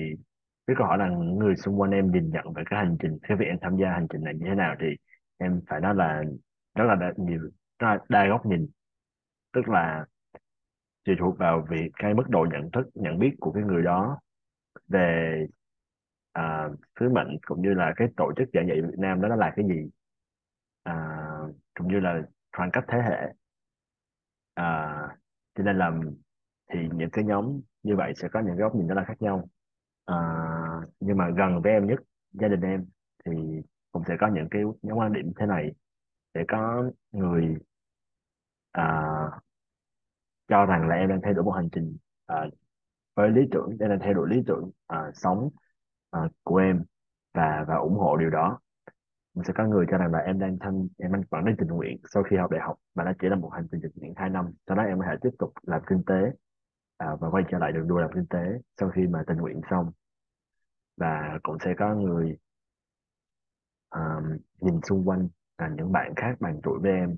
với 0.67 0.77
câu 0.79 0.87
hỏi 0.87 0.99
là 0.99 1.09
người 1.09 1.57
xung 1.57 1.81
quanh 1.81 1.91
em 1.91 2.13
nhìn 2.13 2.31
nhận 2.31 2.53
về 2.53 2.63
cái 2.71 2.79
hành 2.85 2.97
trình 3.03 3.19
cái 3.23 3.37
việc 3.37 3.47
em 3.49 3.59
tham 3.63 3.77
gia 3.77 3.91
hành 3.91 4.07
trình 4.13 4.25
này 4.25 4.35
như 4.35 4.47
thế 4.49 4.55
nào 4.55 4.75
thì 4.81 4.87
em 5.39 5.61
phải 5.69 5.81
nói 5.81 5.95
là 5.95 6.23
rất 6.75 6.85
là 6.85 6.95
đa, 6.95 7.13
nhiều 7.17 7.41
rất 7.79 7.89
là 7.89 7.99
đa 8.09 8.27
góc 8.29 8.47
nhìn. 8.47 8.69
Tức 9.53 9.69
là 9.69 10.07
tùy 11.05 11.15
thuộc 11.19 11.39
vào 11.39 11.67
việc 11.71 11.91
cái 11.95 12.15
mức 12.15 12.25
độ 12.29 12.47
nhận 12.53 12.71
thức 12.71 12.87
nhận 12.95 13.19
biết 13.19 13.37
của 13.41 13.53
cái 13.53 13.63
người 13.63 13.83
đó 13.83 14.19
về 14.89 15.47
à, 16.33 16.69
sứ 17.01 17.09
mệnh 17.09 17.39
cũng 17.47 17.63
như 17.63 17.75
là 17.75 17.93
cái 17.97 18.09
tổ 18.17 18.33
chức 18.37 18.49
giảng 18.53 18.69
dạy 18.69 18.83
Việt 18.83 18.99
Nam 18.99 19.21
đó 19.21 19.29
nó 19.29 19.37
là 19.37 19.53
cái 19.57 19.65
gì. 19.69 19.91
À, 20.83 21.19
cũng 21.75 21.89
như 21.89 22.01
là 22.01 22.23
khoảng 22.57 22.71
cách 22.71 22.85
thế 22.89 22.99
hệ. 22.99 23.33
À, 24.55 24.99
cho 25.55 25.65
nên 25.65 25.79
là 25.79 25.93
thì 26.73 26.89
những 26.95 27.11
cái 27.11 27.25
nhóm 27.25 27.61
như 27.83 27.97
vậy 27.97 28.13
sẽ 28.17 28.29
có 28.33 28.41
những 28.41 28.57
cái 28.57 28.63
góc 28.63 28.75
nhìn 28.75 28.87
rất 28.87 28.95
là 28.95 29.05
khác 29.05 29.23
nhau. 29.23 29.49
À, 30.05 30.17
nhưng 31.01 31.17
mà 31.17 31.31
gần 31.37 31.63
với 31.63 31.73
em 31.73 31.87
nhất 31.87 32.01
gia 32.33 32.49
đình 32.49 32.61
em 32.61 32.87
thì 33.25 33.33
cũng 33.97 34.05
sẽ 34.09 34.17
có 34.21 34.29
những 34.29 34.49
cái 34.51 34.63
những 34.83 34.99
quan 34.99 35.13
điểm 35.13 35.33
thế 35.37 35.47
này. 35.47 35.73
Sẽ 36.35 36.45
có 36.49 36.91
người 37.13 37.57
à, 38.73 39.03
cho 40.49 40.67
rằng 40.67 40.89
là 40.89 40.95
em 40.95 41.09
đang 41.09 41.21
thay 41.23 41.35
đổi 41.35 41.45
một 41.45 41.53
hành 41.53 41.69
trình 41.73 41.97
à, 42.27 42.47
với 43.15 43.31
lý 43.31 43.43
tưởng 43.51 43.77
em 43.81 43.91
đang 43.91 43.99
thay 44.01 44.15
đổi 44.15 44.29
lý 44.29 44.43
tưởng 44.47 44.71
à, 44.87 45.11
sống 45.15 45.51
à, 46.11 46.21
của 46.43 46.57
em 46.57 46.85
và 47.35 47.65
và 47.69 47.75
ủng 47.75 47.95
hộ 47.95 48.17
điều 48.17 48.31
đó. 48.31 48.59
Mình 49.35 49.45
sẽ 49.45 49.53
có 49.57 49.65
người 49.65 49.87
cho 49.91 49.99
rằng 49.99 50.13
là 50.13 50.19
em 50.19 50.39
đang 50.39 50.59
thân 50.59 50.89
em 50.99 51.13
đang 51.13 51.23
vẫn 51.31 51.45
đang 51.45 51.57
tình 51.57 51.69
nguyện 51.69 51.99
sau 52.15 52.23
khi 52.23 52.37
học 52.37 52.51
đại 52.51 52.61
học 52.61 52.77
và 52.95 53.05
nó 53.05 53.13
chỉ 53.21 53.29
là 53.29 53.37
một 53.37 53.51
hành 53.53 53.67
trình 53.71 53.81
tình 53.83 53.93
nguyện 53.95 54.15
hai 54.17 54.31
năm. 54.31 54.53
Sau 54.67 54.77
đó 54.77 54.83
em 54.83 54.99
có 54.99 55.05
thể 55.11 55.17
tiếp 55.23 55.31
tục 55.39 55.53
làm 55.63 55.83
kinh 55.87 56.03
tế 56.07 56.33
à, 56.97 57.07
và 57.21 57.31
quay 57.31 57.45
trở 57.51 57.59
lại 57.59 57.73
đường 57.73 57.89
đua 57.89 57.99
làm 57.99 58.11
kinh 58.15 58.27
tế 58.27 58.61
sau 58.81 58.91
khi 58.91 59.07
mà 59.07 59.23
tình 59.27 59.37
nguyện 59.37 59.61
xong. 59.71 59.93
Và 60.97 61.39
cũng 61.43 61.57
sẽ 61.65 61.75
có 61.79 61.95
người 61.95 62.39
um, 63.97 64.39
nhìn 64.61 64.81
xung 64.83 65.09
quanh 65.09 65.29
là 65.59 65.69
những 65.69 65.93
bạn 65.93 66.15
khác 66.17 66.37
bằng 66.41 66.61
tuổi 66.63 66.79
với 66.83 66.93
em 66.93 67.17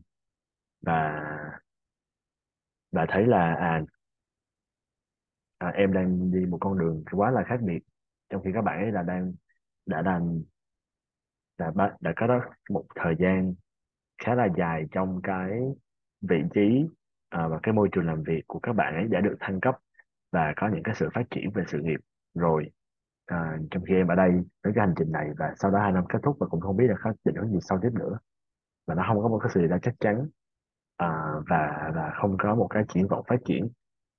và 0.80 1.20
và 2.92 3.06
thấy 3.08 3.26
là 3.26 3.54
à, 3.54 3.82
à 5.58 5.68
em 5.68 5.92
đang 5.92 6.30
đi 6.32 6.46
một 6.46 6.58
con 6.60 6.78
đường 6.78 7.04
quá 7.12 7.30
là 7.30 7.42
khác 7.46 7.60
biệt. 7.62 7.78
Trong 8.30 8.42
khi 8.44 8.50
các 8.54 8.62
bạn 8.62 8.82
ấy 8.82 8.92
là 8.92 9.02
đang 9.02 9.32
đã 9.86 10.02
làm 10.02 10.42
đã 11.58 11.72
đã, 11.74 11.96
đã 12.00 12.12
có 12.16 12.26
đó 12.26 12.40
một 12.70 12.84
thời 12.94 13.14
gian 13.18 13.54
khá 14.24 14.34
là 14.34 14.48
dài 14.58 14.84
trong 14.92 15.20
cái 15.22 15.50
vị 16.20 16.42
trí 16.54 16.86
à, 17.28 17.48
và 17.48 17.58
cái 17.62 17.74
môi 17.74 17.88
trường 17.92 18.06
làm 18.06 18.22
việc 18.22 18.42
của 18.46 18.58
các 18.58 18.72
bạn 18.72 18.94
ấy 18.94 19.04
đã 19.08 19.20
được 19.20 19.36
thăng 19.40 19.60
cấp 19.60 19.76
và 20.32 20.52
có 20.56 20.68
những 20.74 20.82
cái 20.84 20.94
sự 20.94 21.08
phát 21.14 21.22
triển 21.30 21.50
về 21.54 21.64
sự 21.68 21.78
nghiệp 21.82 22.00
rồi 22.34 22.70
à, 23.28 23.58
trong 23.70 23.82
khi 23.88 23.94
em 23.94 24.08
ở 24.08 24.14
đây 24.14 24.30
với 24.64 24.72
cái 24.74 24.86
hành 24.86 24.94
trình 24.98 25.12
này 25.12 25.30
và 25.38 25.54
sau 25.56 25.70
đó 25.70 25.78
hai 25.78 25.92
năm 25.92 26.04
kết 26.08 26.18
thúc 26.22 26.36
và 26.40 26.46
cũng 26.46 26.60
không 26.60 26.76
biết 26.76 26.86
là 26.88 26.96
có 27.02 27.12
định 27.24 27.36
hướng 27.36 27.52
gì 27.52 27.58
sau 27.60 27.78
tiếp 27.82 27.90
nữa. 27.92 28.18
Và 28.86 28.94
nó 28.94 29.04
không 29.08 29.22
có 29.22 29.28
một 29.28 29.38
cái 29.42 29.50
sự 29.54 29.66
đã 29.66 29.78
chắc 29.82 29.94
chắn. 30.00 30.28
À, 30.96 31.32
và 31.48 31.90
và 31.94 32.12
không 32.20 32.36
có 32.38 32.54
một 32.54 32.66
cái 32.70 32.84
triển 32.88 33.08
vọng 33.08 33.24
phát 33.28 33.36
triển 33.44 33.68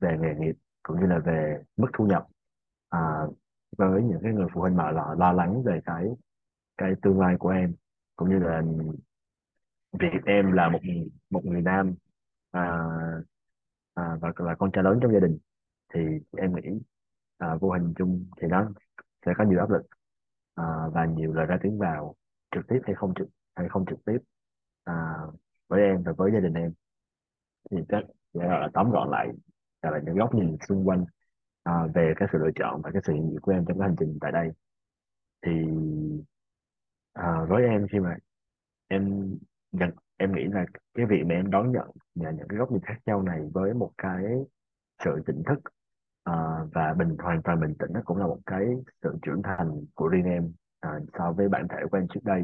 về 0.02 0.18
nghề 0.22 0.36
nghiệp 0.36 0.56
cũng 0.84 1.00
như 1.00 1.06
là 1.06 1.20
về 1.20 1.64
mức 1.78 1.88
thu 1.94 2.06
nhập. 2.06 2.28
À, 2.90 3.26
với 3.78 4.04
những 4.04 4.20
cái 4.24 4.34
người 4.34 4.48
phụ 4.54 4.62
huynh 4.62 4.76
mà 4.76 4.92
lo, 4.92 5.16
lo 5.18 5.32
lắng 5.32 5.64
về 5.64 5.80
cái 5.86 6.08
cái 6.78 6.94
tương 7.02 7.20
lai 7.20 7.36
của 7.40 7.50
em 7.50 7.74
cũng 8.16 8.30
như 8.30 8.40
là 8.40 8.62
việc 10.00 10.26
em 10.26 10.52
là 10.52 10.70
một 10.70 10.80
một 11.30 11.46
người 11.46 11.62
nam 11.62 11.96
à, 12.52 12.80
à, 13.94 14.18
và 14.22 14.32
là 14.38 14.56
con 14.56 14.72
trai 14.72 14.84
lớn 14.84 15.00
trong 15.02 15.14
gia 15.14 15.20
đình 15.20 15.38
thì 15.94 16.00
em 16.38 16.56
nghĩ 16.56 16.80
à, 17.40 17.56
vô 17.62 17.72
hình 17.72 17.94
chung 17.98 18.26
thì 18.42 18.48
nó 18.48 18.72
sẽ 19.26 19.32
có 19.38 19.44
nhiều 19.44 19.60
áp 19.60 19.70
lực 19.70 19.82
à, 20.56 20.64
và 20.94 21.06
nhiều 21.06 21.34
lời 21.34 21.46
ra 21.46 21.58
tiếng 21.62 21.78
vào 21.78 22.16
trực 22.56 22.68
tiếp 22.68 22.80
hay 22.84 22.96
không 22.96 23.14
trực 23.16 23.28
hay 23.56 23.70
không 23.70 23.86
trực 23.90 24.00
tiếp 24.06 24.18
à, 24.84 24.94
với 25.68 25.82
em 25.82 26.04
và 26.04 26.12
với 26.18 26.32
gia 26.32 26.40
đình 26.40 26.54
em. 26.54 26.74
Thì 27.72 27.78
chắc 27.90 28.04
sẽ 28.34 28.48
là 28.48 28.70
tóm 28.74 28.92
gọn 28.92 29.10
lại 29.10 29.28
là 29.82 30.00
những 30.06 30.16
góc 30.16 30.36
nhìn 30.36 30.58
xung 30.68 30.88
quanh 30.88 31.06
à, 31.64 31.74
về 31.94 32.14
cái 32.16 32.28
sự 32.32 32.38
lựa 32.38 32.52
chọn 32.56 32.82
và 32.82 32.92
cái 32.94 33.02
sự 33.06 33.14
hiện 33.14 33.30
diện 33.30 33.40
của 33.42 33.52
em 33.52 33.66
trong 33.68 33.80
cái 33.80 33.88
hành 33.88 33.96
trình 34.00 34.18
tại 34.22 34.32
đây. 34.32 34.50
Thì 35.46 35.52
à, 37.14 37.46
với 37.50 37.64
em 37.64 37.88
khi 37.92 38.00
mà 38.00 38.16
em 38.88 39.36
nhận 39.72 39.90
em 40.18 40.36
nghĩ 40.36 40.44
là 40.44 40.66
cái 40.94 41.06
việc 41.06 41.24
mà 41.26 41.36
em 41.36 41.52
đón 41.52 41.72
nhận 41.72 41.88
và 42.16 42.32
những 42.32 42.48
cái 42.48 42.60
góc 42.60 42.72
nhìn 42.72 42.82
khác 42.82 42.98
nhau 43.06 43.22
này 43.22 43.42
với 43.54 43.74
một 43.74 43.92
cái 43.98 44.24
sự 45.04 45.22
tỉnh 45.26 45.44
thức 45.46 45.60
à, 46.32 46.66
và 46.74 46.94
bình 46.94 47.16
hoàn 47.20 47.42
toàn 47.44 47.60
bình 47.60 47.76
tĩnh 47.80 47.94
nó 47.94 48.02
cũng 48.06 48.18
là 48.18 48.28
một 48.28 48.40
cái 48.46 48.66
sự 49.04 49.18
trưởng 49.22 49.42
thành 49.44 49.86
của 49.96 50.08
riêng 50.08 50.26
em 50.26 50.52
à, 50.80 51.00
so 51.18 51.32
với 51.32 51.50
bản 51.50 51.68
thể 51.68 51.78
của 51.92 51.98
em 51.98 52.08
trước 52.14 52.24
đây. 52.24 52.44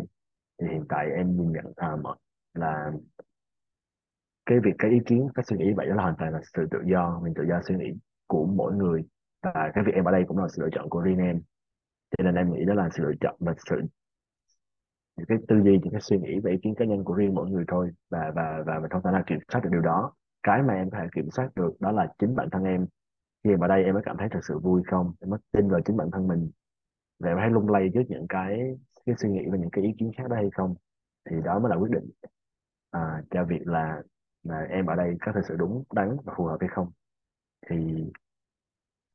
Thì 0.61 0.67
hiện 0.67 0.85
tại 0.89 1.07
em 1.17 1.37
nhìn 1.37 1.51
nhận 1.51 1.73
à, 1.75 1.95
là 2.53 2.91
cái 4.45 4.59
việc 4.59 4.73
cái 4.77 4.91
ý 4.91 4.99
kiến 5.05 5.27
cái 5.35 5.45
suy 5.47 5.57
nghĩ 5.57 5.73
vậy 5.73 5.87
đó 5.87 5.95
là 5.95 6.03
hoàn 6.03 6.15
toàn 6.17 6.33
là 6.33 6.41
sự 6.53 6.67
tự 6.71 6.77
do 6.91 7.19
mình 7.23 7.33
tự 7.33 7.43
do 7.49 7.61
suy 7.67 7.75
nghĩ 7.75 7.91
của 8.27 8.45
mỗi 8.45 8.73
người. 8.73 9.03
Và 9.43 9.71
cái 9.73 9.83
việc 9.83 9.95
em 9.95 10.05
ở 10.05 10.11
đây 10.11 10.23
cũng 10.27 10.37
là 10.37 10.47
sự 10.47 10.61
lựa 10.61 10.69
chọn 10.71 10.89
của 10.89 11.01
riêng 11.01 11.17
em. 11.17 11.41
Cho 12.17 12.23
nên 12.23 12.35
em 12.35 12.53
nghĩ 12.53 12.65
đó 12.65 12.73
là 12.73 12.89
sự 12.97 13.03
lựa 13.03 13.15
chọn 13.21 13.35
và 13.39 13.53
sự 13.69 13.81
những 15.17 15.25
cái 15.27 15.37
tư 15.47 15.55
duy 15.63 15.79
những 15.83 15.91
cái 15.91 16.01
suy 16.01 16.17
nghĩ 16.17 16.39
và 16.43 16.51
ý 16.51 16.57
kiến 16.61 16.75
cá 16.77 16.85
nhân 16.85 17.03
của 17.03 17.13
riêng 17.13 17.35
mỗi 17.35 17.49
người 17.49 17.65
thôi. 17.67 17.91
Và 18.09 18.31
và 18.35 18.63
và 18.65 18.79
mình 18.79 18.89
không 18.89 19.01
thể 19.03 19.11
nào 19.11 19.23
kiểm 19.27 19.39
soát 19.51 19.61
được 19.63 19.69
điều 19.71 19.81
đó. 19.81 20.11
Cái 20.43 20.63
mà 20.63 20.73
em 20.73 20.89
có 20.89 20.97
thể 21.01 21.07
kiểm 21.15 21.29
soát 21.31 21.49
được 21.55 21.71
đó 21.79 21.91
là 21.91 22.07
chính 22.19 22.35
bản 22.35 22.49
thân 22.49 22.63
em 22.63 22.85
khi 23.45 23.51
em 23.51 23.59
ở 23.59 23.67
đây 23.67 23.83
em 23.83 23.93
mới 23.93 24.03
cảm 24.05 24.17
thấy 24.19 24.27
thật 24.31 24.39
sự 24.47 24.59
vui 24.59 24.83
không? 24.87 25.13
Em 25.21 25.29
mới 25.29 25.39
tin 25.51 25.69
vào 25.69 25.81
chính 25.85 25.97
bản 25.97 26.11
thân 26.11 26.27
mình? 26.27 26.51
Và 27.19 27.29
em 27.29 27.37
thấy 27.41 27.49
lung 27.49 27.69
lay 27.69 27.89
trước 27.93 28.03
những 28.09 28.25
cái 28.29 28.77
cái 29.05 29.15
suy 29.19 29.29
nghĩ 29.29 29.41
và 29.51 29.57
những 29.57 29.69
cái 29.71 29.83
ý 29.83 29.91
kiến 29.99 30.11
khác 30.17 30.23
đó 30.29 30.35
hay 30.35 30.49
không? 30.55 30.75
Thì 31.29 31.35
đó 31.45 31.59
mới 31.59 31.69
là 31.69 31.75
quyết 31.75 31.91
định 31.91 32.09
à, 32.91 33.23
cho 33.31 33.45
việc 33.45 33.67
là 33.67 34.03
là 34.43 34.59
em 34.69 34.85
ở 34.85 34.95
đây 34.95 35.17
có 35.21 35.31
thật 35.35 35.41
sự 35.47 35.55
đúng 35.57 35.83
đắn 35.93 36.17
và 36.23 36.33
phù 36.37 36.45
hợp 36.45 36.57
hay 36.59 36.69
không. 36.73 36.91
Thì 37.69 37.75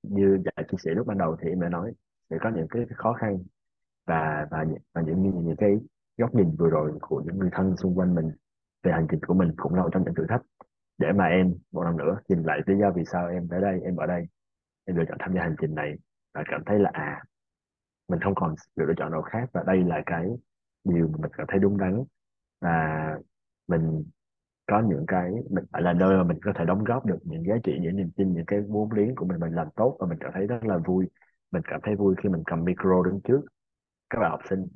như 0.02 0.38
đã 0.44 0.62
chia 0.70 0.78
sẻ 0.84 0.90
lúc 0.94 1.06
ban 1.06 1.18
đầu 1.18 1.36
thì 1.42 1.48
em 1.48 1.60
đã 1.60 1.68
nói 1.68 1.92
sẽ 2.30 2.36
có 2.40 2.50
những 2.56 2.66
cái 2.70 2.82
khó 2.96 3.12
khăn 3.12 3.38
và 4.06 4.46
và 4.50 4.64
và 4.94 5.02
những 5.02 5.22
những, 5.22 5.44
những 5.44 5.56
cái 5.56 5.70
góc 6.18 6.34
nhìn 6.34 6.56
vừa 6.58 6.70
rồi 6.70 6.92
của 7.00 7.22
những 7.26 7.38
người 7.38 7.50
thân 7.52 7.76
xung 7.76 7.98
quanh 7.98 8.14
mình 8.14 8.30
về 8.82 8.92
hành 8.92 9.06
trình 9.10 9.20
của 9.26 9.34
mình 9.34 9.52
cũng 9.56 9.74
là 9.74 9.82
một 9.82 9.88
trong 9.92 10.04
những 10.04 10.14
thử 10.14 10.26
thách 10.28 10.42
để 11.00 11.12
mà 11.12 11.24
em 11.24 11.54
một 11.72 11.84
năm 11.84 11.96
nữa 11.96 12.20
nhìn 12.28 12.42
lại 12.42 12.60
lý 12.66 12.74
do 12.80 12.92
vì 12.96 13.02
sao 13.12 13.28
em 13.28 13.48
tới 13.50 13.60
đây 13.60 13.80
em 13.84 13.96
ở 13.96 14.06
đây 14.06 14.26
em 14.84 14.96
lựa 14.96 15.04
chọn 15.08 15.18
tham 15.20 15.34
gia 15.34 15.42
hành 15.42 15.56
trình 15.60 15.74
này 15.74 15.94
và 16.34 16.42
cảm 16.50 16.62
thấy 16.66 16.78
là 16.78 16.90
à 16.92 17.22
mình 18.08 18.20
không 18.20 18.34
còn 18.34 18.54
sự 18.56 18.84
lựa 18.86 18.94
chọn 18.96 19.12
nào 19.12 19.22
khác 19.22 19.50
và 19.52 19.62
đây 19.66 19.84
là 19.84 20.02
cái 20.06 20.26
điều 20.84 21.08
mà 21.08 21.18
mình 21.20 21.30
cảm 21.34 21.46
thấy 21.48 21.58
đúng 21.58 21.78
đắn 21.78 22.04
và 22.60 23.08
mình 23.68 24.04
có 24.66 24.82
những 24.88 25.04
cái 25.08 25.30
mình 25.50 25.64
phải 25.72 25.82
là 25.82 25.92
nơi 25.92 26.16
mà 26.16 26.24
mình 26.24 26.38
có 26.42 26.52
thể 26.58 26.64
đóng 26.64 26.84
góp 26.84 27.06
được 27.06 27.18
những 27.24 27.44
giá 27.46 27.54
trị 27.64 27.78
những 27.80 27.96
niềm 27.96 28.10
tin 28.16 28.32
những 28.34 28.46
cái 28.46 28.60
vốn 28.68 28.92
liếng 28.92 29.14
của 29.14 29.26
mình 29.26 29.40
mình 29.40 29.54
làm 29.54 29.68
tốt 29.76 29.96
và 30.00 30.06
mình 30.06 30.18
cảm 30.20 30.30
thấy 30.34 30.46
rất 30.46 30.64
là 30.64 30.78
vui. 30.78 31.06
Mình 31.50 31.62
cảm 31.64 31.80
thấy 31.82 31.96
vui 31.96 32.14
khi 32.22 32.28
mình 32.28 32.42
cầm 32.46 32.64
micro 32.64 33.02
đứng 33.04 33.20
trước 33.24 33.40
các 34.10 34.18
bạn 34.20 34.30
học 34.30 34.40
sinh 34.50 34.66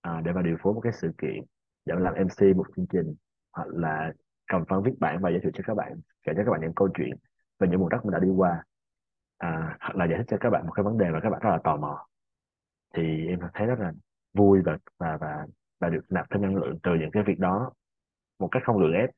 à, 0.00 0.20
để 0.24 0.32
mà 0.32 0.42
điều 0.42 0.56
phối 0.62 0.74
một 0.74 0.80
cái 0.80 0.92
sự 0.92 1.10
kiện 1.18 1.44
để 1.86 1.94
làm 1.98 2.14
MC 2.14 2.56
một 2.56 2.66
chương 2.76 2.86
trình 2.92 3.14
hoặc 3.52 3.68
là 3.68 4.12
cầm 4.46 4.64
phấn 4.64 4.82
viết 4.82 4.92
bản 5.00 5.18
và 5.20 5.30
giới 5.30 5.40
thiệu 5.40 5.52
cho 5.54 5.64
các 5.66 5.74
bạn 5.74 6.00
kể 6.22 6.32
cho 6.36 6.42
các 6.44 6.50
bạn 6.50 6.60
những 6.60 6.74
câu 6.76 6.88
chuyện 6.94 7.16
về 7.58 7.68
những 7.68 7.80
vùng 7.80 7.88
đất 7.88 8.04
mình 8.04 8.12
đã 8.12 8.18
đi 8.18 8.28
qua. 8.28 8.64
À, 9.38 9.76
hoặc 9.80 9.96
là 9.96 10.04
giải 10.04 10.18
thích 10.18 10.26
cho 10.28 10.36
các 10.40 10.50
bạn 10.50 10.66
một 10.66 10.72
cái 10.72 10.84
vấn 10.84 10.98
đề 10.98 11.10
mà 11.10 11.20
các 11.20 11.30
bạn 11.30 11.40
rất 11.40 11.50
là 11.50 11.58
tò 11.64 11.76
mò. 11.76 12.06
Thì 12.94 13.26
em 13.26 13.38
thấy 13.54 13.66
rất 13.66 13.78
là 13.78 13.92
vui 14.34 14.60
và 14.64 14.78
và 14.98 15.16
và 15.16 15.46
và 15.80 15.88
được 15.88 16.04
nạp 16.08 16.30
thêm 16.30 16.42
năng 16.42 16.56
lượng 16.56 16.78
từ 16.82 16.94
những 16.94 17.10
cái 17.10 17.22
việc 17.22 17.38
đó 17.38 17.72
một 18.38 18.48
cách 18.50 18.62
không 18.66 18.78
gượng 18.78 18.92
ép. 18.92 19.10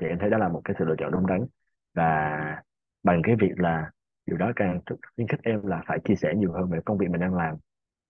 Thì 0.00 0.06
em 0.06 0.18
thấy 0.18 0.30
đó 0.30 0.38
là 0.38 0.48
một 0.48 0.60
cái 0.64 0.76
sự 0.78 0.84
lựa 0.84 0.94
chọn 0.98 1.12
đúng 1.12 1.26
đắn. 1.26 1.46
Và 1.94 2.62
bằng 3.02 3.20
cái 3.24 3.36
việc 3.40 3.52
là 3.56 3.90
điều 4.26 4.36
đó 4.36 4.52
càng 4.56 4.80
khuyến 5.14 5.28
khích 5.28 5.40
em 5.42 5.66
là 5.66 5.82
phải 5.86 5.98
chia 6.04 6.14
sẻ 6.14 6.34
nhiều 6.36 6.52
hơn 6.52 6.70
về 6.70 6.78
công 6.84 6.98
việc 6.98 7.10
mình 7.10 7.20
đang 7.20 7.34
làm 7.34 7.56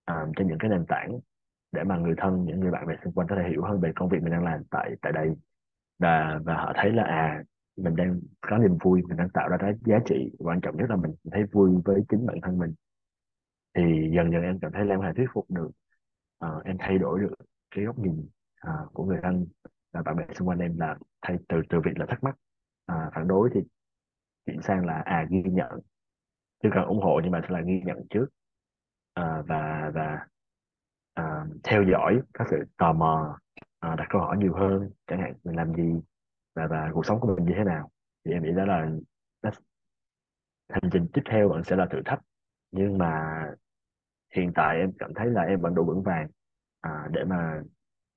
um, 0.07 0.33
trên 0.37 0.47
những 0.49 0.59
cái 0.59 0.71
nền 0.71 0.87
tảng 0.87 1.19
để 1.73 1.85
mà 1.85 1.97
người 1.97 2.15
thân 2.17 2.45
những 2.45 2.61
người 2.61 2.71
bạn 2.71 2.87
bè 2.87 2.95
xung 3.05 3.13
quanh 3.13 3.29
có 3.29 3.37
thể 3.37 3.49
hiểu 3.49 3.63
hơn 3.63 3.81
về 3.81 3.93
công 3.95 4.09
việc 4.09 4.23
mình 4.23 4.33
đang 4.33 4.45
làm 4.45 4.65
tại 4.71 4.91
tại 5.03 5.13
đây 5.13 5.29
và 6.03 6.41
và 6.45 6.55
họ 6.55 6.73
thấy 6.77 6.93
là 6.93 7.03
à 7.03 7.43
mình 7.77 7.97
đang 7.97 8.21
có 8.41 8.59
niềm 8.59 8.79
vui 8.85 9.03
mình 9.09 9.17
đang 9.17 9.29
tạo 9.31 9.49
ra 9.49 9.57
cái 9.61 9.73
giá 9.85 9.99
trị. 10.07 10.31
Quan 10.39 10.61
trọng 10.61 10.77
nhất 10.77 10.91
là 10.91 10.97
mình 10.97 11.15
thấy 11.33 11.45
vui 11.53 11.71
với 11.85 12.01
chính 12.09 12.27
bản 12.27 12.37
thân 12.43 12.59
mình. 12.59 12.75
Thì 13.75 13.83
dần 14.17 14.33
dần 14.33 14.43
em 14.43 14.59
cảm 14.63 14.73
thấy 14.73 14.85
là 14.85 14.95
em 14.95 15.01
có 15.01 15.07
thể 15.07 15.13
thuyết 15.17 15.29
phục 15.35 15.51
được. 15.51 15.71
À, 16.39 16.49
em 16.65 16.77
thay 16.79 16.99
đổi 16.99 17.21
được 17.21 17.35
cái 17.71 17.85
góc 17.85 17.99
nhìn 17.99 18.29
à, 18.57 18.73
của 18.93 19.05
người 19.05 19.19
thân 19.23 19.47
và 19.93 20.03
bạn 20.03 20.17
bè 20.17 20.25
xung 20.35 20.49
quanh 20.49 20.59
em 20.59 20.79
là 20.79 20.97
thay 21.23 21.37
từ 21.49 21.63
từ 21.69 21.81
việc 21.85 21.99
là 21.99 22.07
thắc 22.09 22.25
mắc 22.25 22.37
à, 22.87 23.11
phản 23.15 23.29
đối 23.29 23.51
thì 23.55 23.61
chuyển 24.47 24.63
sang 24.63 24.87
là 24.87 25.03
à 25.05 25.27
ghi 25.31 25.43
nhận. 25.43 25.81
Chứ 26.63 26.69
cần 26.75 26.85
ủng 26.85 27.03
hộ 27.03 27.21
nhưng 27.23 27.33
mà 27.33 27.41
sẽ 27.43 27.49
là 27.51 27.61
ghi 27.61 27.81
nhận 27.85 28.07
trước. 28.11 28.27
À, 29.15 29.43
và 29.47 29.91
và 29.95 30.27
à, 31.15 31.47
theo 31.65 31.83
dõi 31.93 32.21
có 32.35 32.45
sự 32.51 32.65
tò 32.79 32.93
mò 32.93 33.39
à, 33.83 33.95
đặt 33.99 34.07
câu 34.11 34.21
hỏi 34.21 34.37
nhiều 34.39 34.55
hơn 34.55 34.91
chẳng 35.07 35.21
hạn 35.21 35.35
mình 35.45 35.57
làm 35.57 35.75
gì 35.75 36.01
và 36.55 36.67
và 36.67 36.91
cuộc 36.95 37.07
sống 37.07 37.21
của 37.21 37.35
mình 37.37 37.47
như 37.47 37.53
thế 37.57 37.65
nào? 37.65 37.91
Thì 38.25 38.33
em 38.33 38.43
nghĩ 38.43 38.51
đó 38.57 38.65
là 38.65 38.91
hành 40.69 40.91
trình 40.93 41.07
tiếp 41.13 41.23
theo 41.31 41.49
vẫn 41.49 41.65
sẽ 41.65 41.77
là 41.77 41.87
thử 41.91 41.99
thách. 42.05 42.21
Nhưng 42.71 42.99
mà 42.99 43.45
hiện 44.35 44.53
tại 44.55 44.77
em 44.77 44.93
cảm 44.99 45.15
thấy 45.15 45.27
là 45.27 45.43
em 45.43 45.61
vẫn 45.61 45.75
đủ 45.75 45.85
vững 45.85 46.03
vàng 46.03 46.29
à, 46.81 47.09
để 47.11 47.25
mà 47.25 47.63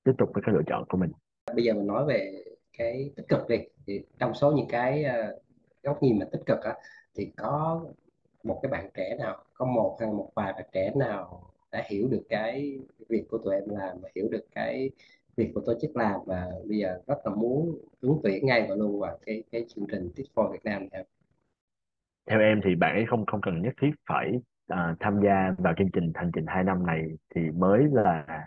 tiếp 0.04 0.12
tục 0.18 0.30
với 0.34 0.42
cái 0.46 0.54
lựa 0.54 0.62
chọn 0.66 0.84
của 0.88 0.98
mình. 0.98 1.12
Bây 1.54 1.64
giờ 1.64 1.74
mình 1.74 1.86
nói 1.86 2.04
về 2.04 2.44
cái 2.78 3.10
tích 3.16 3.28
cực 3.28 3.48
đi. 3.48 3.58
Thì 3.86 4.04
trong 4.18 4.34
số 4.34 4.52
những 4.52 4.68
cái 4.68 5.04
uh, 5.04 5.42
góc 5.82 6.02
nhìn 6.02 6.18
mà 6.18 6.26
tích 6.32 6.42
cực 6.46 6.58
á, 6.60 6.74
thì 7.14 7.32
có 7.36 7.84
một 8.44 8.60
cái 8.62 8.70
bạn 8.70 8.90
trẻ 8.94 9.16
nào 9.18 9.44
có 9.54 9.66
một 9.66 9.96
hay 10.00 10.10
một 10.10 10.30
vài 10.34 10.52
bạn 10.52 10.66
trẻ 10.72 10.92
nào 10.96 11.50
đã 11.72 11.84
hiểu 11.86 12.08
được 12.10 12.22
cái 12.28 12.78
việc 13.08 13.24
của 13.30 13.38
tụi 13.38 13.54
em 13.54 13.64
làm 13.68 14.00
và 14.00 14.08
hiểu 14.14 14.28
được 14.30 14.44
cái 14.54 14.90
việc 15.36 15.50
của 15.54 15.60
tổ 15.66 15.72
chức 15.82 15.96
làm 15.96 16.20
và 16.26 16.46
bây 16.68 16.78
giờ 16.78 16.98
rất 17.06 17.18
là 17.24 17.34
muốn 17.34 17.78
ứng 18.00 18.20
tuyển 18.22 18.46
ngay 18.46 18.66
và 18.68 18.74
luôn 18.74 19.00
vào 19.00 19.18
cái 19.26 19.44
cái 19.52 19.64
chương 19.68 19.86
trình 19.92 20.10
Fit 20.16 20.24
for 20.34 20.52
Việt 20.52 20.64
Nam 20.64 20.88
theo. 20.92 21.04
Theo 22.26 22.40
em 22.40 22.60
thì 22.64 22.74
bạn 22.74 22.94
ấy 22.94 23.04
không 23.06 23.26
không 23.26 23.40
cần 23.40 23.62
nhất 23.62 23.74
thiết 23.80 23.90
phải 24.08 24.32
uh, 24.72 24.78
tham 25.00 25.20
gia 25.24 25.54
vào 25.58 25.74
chương 25.78 25.90
trình 25.92 26.12
hành 26.14 26.30
trình 26.34 26.44
2 26.46 26.64
năm 26.64 26.86
này 26.86 27.06
thì 27.34 27.50
mới 27.50 27.84
là 27.92 28.46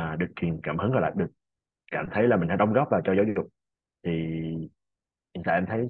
uh, 0.00 0.18
được 0.18 0.32
truyền 0.36 0.60
cảm 0.62 0.78
hứng 0.78 0.90
hoặc 0.90 1.00
là 1.00 1.12
được 1.16 1.30
cảm 1.90 2.08
thấy 2.12 2.28
là 2.28 2.36
mình 2.36 2.48
đã 2.48 2.56
đóng 2.56 2.72
góp 2.72 2.90
vào 2.90 3.00
cho 3.04 3.14
giáo 3.14 3.24
dục. 3.36 3.48
Thì 4.04 4.12
hiện 5.34 5.44
tại 5.44 5.54
em 5.54 5.66
thấy 5.66 5.88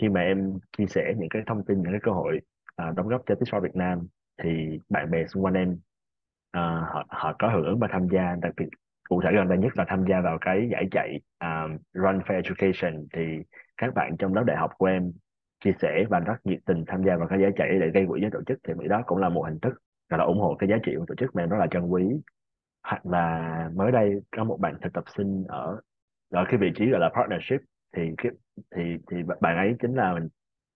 khi 0.00 0.08
mà 0.08 0.20
em 0.20 0.58
chia 0.78 0.86
sẻ 0.86 1.14
những 1.18 1.28
cái 1.28 1.42
thông 1.46 1.64
tin 1.64 1.82
những 1.82 1.92
cái 1.92 2.00
cơ 2.02 2.12
hội 2.12 2.40
uh, 2.88 2.96
đóng 2.96 3.08
góp 3.08 3.22
cho 3.26 3.34
Tích 3.34 3.62
Việt 3.62 3.76
Nam 3.76 4.06
thì 4.42 4.80
bạn 4.88 5.10
bè 5.10 5.26
xung 5.26 5.44
quanh 5.44 5.54
em 5.54 5.72
uh, 5.72 6.88
họ 6.92 7.06
họ 7.08 7.36
có 7.38 7.48
hưởng 7.48 7.64
ứng 7.64 7.78
và 7.78 7.88
tham 7.92 8.08
gia 8.08 8.36
đặc 8.42 8.52
biệt 8.56 8.68
cụ 9.08 9.20
thể 9.22 9.30
gần 9.34 9.48
đây 9.48 9.58
nhất 9.58 9.72
là 9.76 9.84
tham 9.88 10.04
gia 10.08 10.20
vào 10.20 10.38
cái 10.40 10.68
giải 10.72 10.88
chạy 10.90 11.20
um, 11.40 11.78
Run 11.92 12.18
for 12.18 12.34
Education. 12.34 13.06
Thì 13.12 13.22
các 13.76 13.94
bạn 13.94 14.16
trong 14.18 14.34
lớp 14.34 14.44
đại 14.46 14.56
học 14.56 14.70
của 14.78 14.86
em 14.86 15.12
chia 15.64 15.72
sẻ 15.80 16.04
và 16.10 16.20
rất 16.20 16.36
nhiệt 16.44 16.58
tình 16.66 16.84
tham 16.86 17.02
gia 17.04 17.16
vào 17.16 17.28
cái 17.28 17.40
giải 17.40 17.50
chạy 17.56 17.68
để 17.80 17.90
gây 17.94 18.06
quỹ 18.08 18.20
với 18.20 18.30
tổ 18.30 18.40
chức. 18.46 18.58
Thì 18.68 18.74
mỹ 18.74 18.88
đó 18.88 19.02
cũng 19.06 19.18
là 19.18 19.28
một 19.28 19.42
hình 19.42 19.58
thức 19.60 19.74
gọi 20.08 20.18
là 20.18 20.24
ủng 20.24 20.40
hộ 20.40 20.56
cái 20.58 20.68
giá 20.68 20.76
trị 20.82 20.92
của 20.98 21.04
tổ 21.08 21.14
chức 21.14 21.34
mà 21.34 21.42
em 21.42 21.48
rất 21.48 21.56
là 21.58 21.66
trân 21.70 21.86
quý. 21.86 22.04
Hoặc 22.82 23.06
là 23.06 23.70
mới 23.74 23.92
đây 23.92 24.20
có 24.36 24.44
một 24.44 24.60
bạn 24.60 24.74
thực 24.82 24.92
tập 24.92 25.04
sinh 25.16 25.44
ở 25.48 25.80
ở 26.30 26.44
cái 26.48 26.58
vị 26.60 26.72
trí 26.74 26.90
gọi 26.90 27.00
là 27.00 27.10
partnership. 27.14 27.60
Thì 27.96 28.02
cái 28.18 28.32
thì 28.76 28.96
thì 29.10 29.16
bạn 29.40 29.56
ấy 29.56 29.76
chính 29.80 29.94
là 29.94 30.20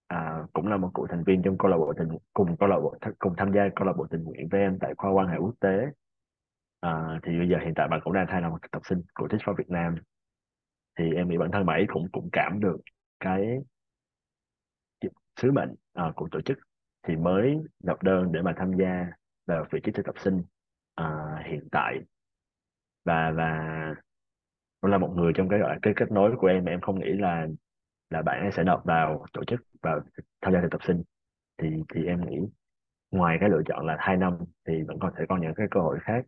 à, 0.06 0.44
cũng 0.52 0.68
là 0.68 0.76
một 0.76 0.90
cựu 0.94 1.06
thành 1.06 1.24
viên 1.24 1.42
trong 1.42 1.58
câu 1.58 1.70
lạc 1.70 1.76
bộ 1.76 1.92
tình 1.98 2.08
cùng 2.32 2.56
câu 2.56 2.68
lạc 2.68 2.80
bộ 2.80 2.94
cùng 3.18 3.34
tham 3.36 3.52
gia 3.52 3.68
câu 3.76 3.86
lạc 3.86 3.92
bộ 3.96 4.06
tình 4.10 4.24
nguyện 4.24 4.48
với 4.50 4.60
em 4.60 4.78
tại 4.80 4.94
khoa 4.96 5.10
quan 5.10 5.28
hệ 5.28 5.36
quốc 5.38 5.54
tế 5.60 5.86
à, 6.80 7.20
thì 7.22 7.38
bây 7.38 7.48
giờ 7.48 7.56
hiện 7.64 7.72
tại 7.76 7.88
bạn 7.88 8.00
cũng 8.04 8.12
đang 8.12 8.26
thay 8.28 8.42
là 8.42 8.48
một 8.48 8.58
thực 8.62 8.70
tập 8.70 8.82
sinh 8.84 9.02
của 9.14 9.28
Teach 9.28 9.42
for 9.42 9.54
Việt 9.54 9.70
Nam. 9.70 9.94
Thì 10.98 11.14
em 11.14 11.28
nghĩ 11.28 11.38
bản 11.38 11.50
thân 11.52 11.66
bạn 11.66 11.76
ấy 11.76 11.86
cũng 11.88 12.08
cũng 12.12 12.28
cảm 12.32 12.60
được 12.60 12.76
cái 13.20 13.58
sứ 15.42 15.52
mệnh 15.52 15.74
à, 15.92 16.12
của 16.16 16.28
tổ 16.30 16.40
chức. 16.40 16.58
Thì 17.02 17.16
mới 17.16 17.56
nộp 17.84 18.02
đơn 18.02 18.32
để 18.32 18.42
mà 18.42 18.54
tham 18.56 18.72
gia 18.78 19.06
vào 19.46 19.64
vị 19.70 19.80
trí 19.84 19.92
thực 19.92 20.06
tập 20.06 20.14
sinh 20.18 20.42
à, 20.94 21.06
hiện 21.46 21.68
tại. 21.72 21.98
Và 23.04 23.30
và 23.36 23.58
cũng 24.80 24.90
là 24.90 24.98
một 24.98 25.12
người 25.16 25.32
trong 25.36 25.48
cái 25.48 25.58
gọi 25.58 25.78
cái 25.82 25.92
kết 25.96 26.12
nối 26.12 26.36
của 26.38 26.46
em 26.46 26.64
em 26.64 26.80
không 26.80 27.00
nghĩ 27.00 27.12
là 27.12 27.46
là 28.10 28.22
bạn 28.22 28.40
ấy 28.40 28.52
sẽ 28.52 28.64
nộp 28.64 28.84
vào 28.84 29.26
tổ 29.32 29.44
chức 29.44 29.60
và 29.82 30.00
tham 30.40 30.52
gia 30.52 30.60
thực 30.60 30.70
tập 30.70 30.80
sinh. 30.86 31.02
Thì 31.58 31.68
thì 31.94 32.04
em 32.04 32.30
nghĩ 32.30 32.38
ngoài 33.10 33.38
cái 33.40 33.48
lựa 33.50 33.62
chọn 33.66 33.86
là 33.86 33.96
hai 34.00 34.16
năm 34.16 34.38
thì 34.68 34.82
vẫn 34.88 34.98
có 35.00 35.12
thể 35.18 35.24
có 35.28 35.36
những 35.36 35.54
cái 35.56 35.66
cơ 35.70 35.80
hội 35.80 35.98
khác 36.02 36.24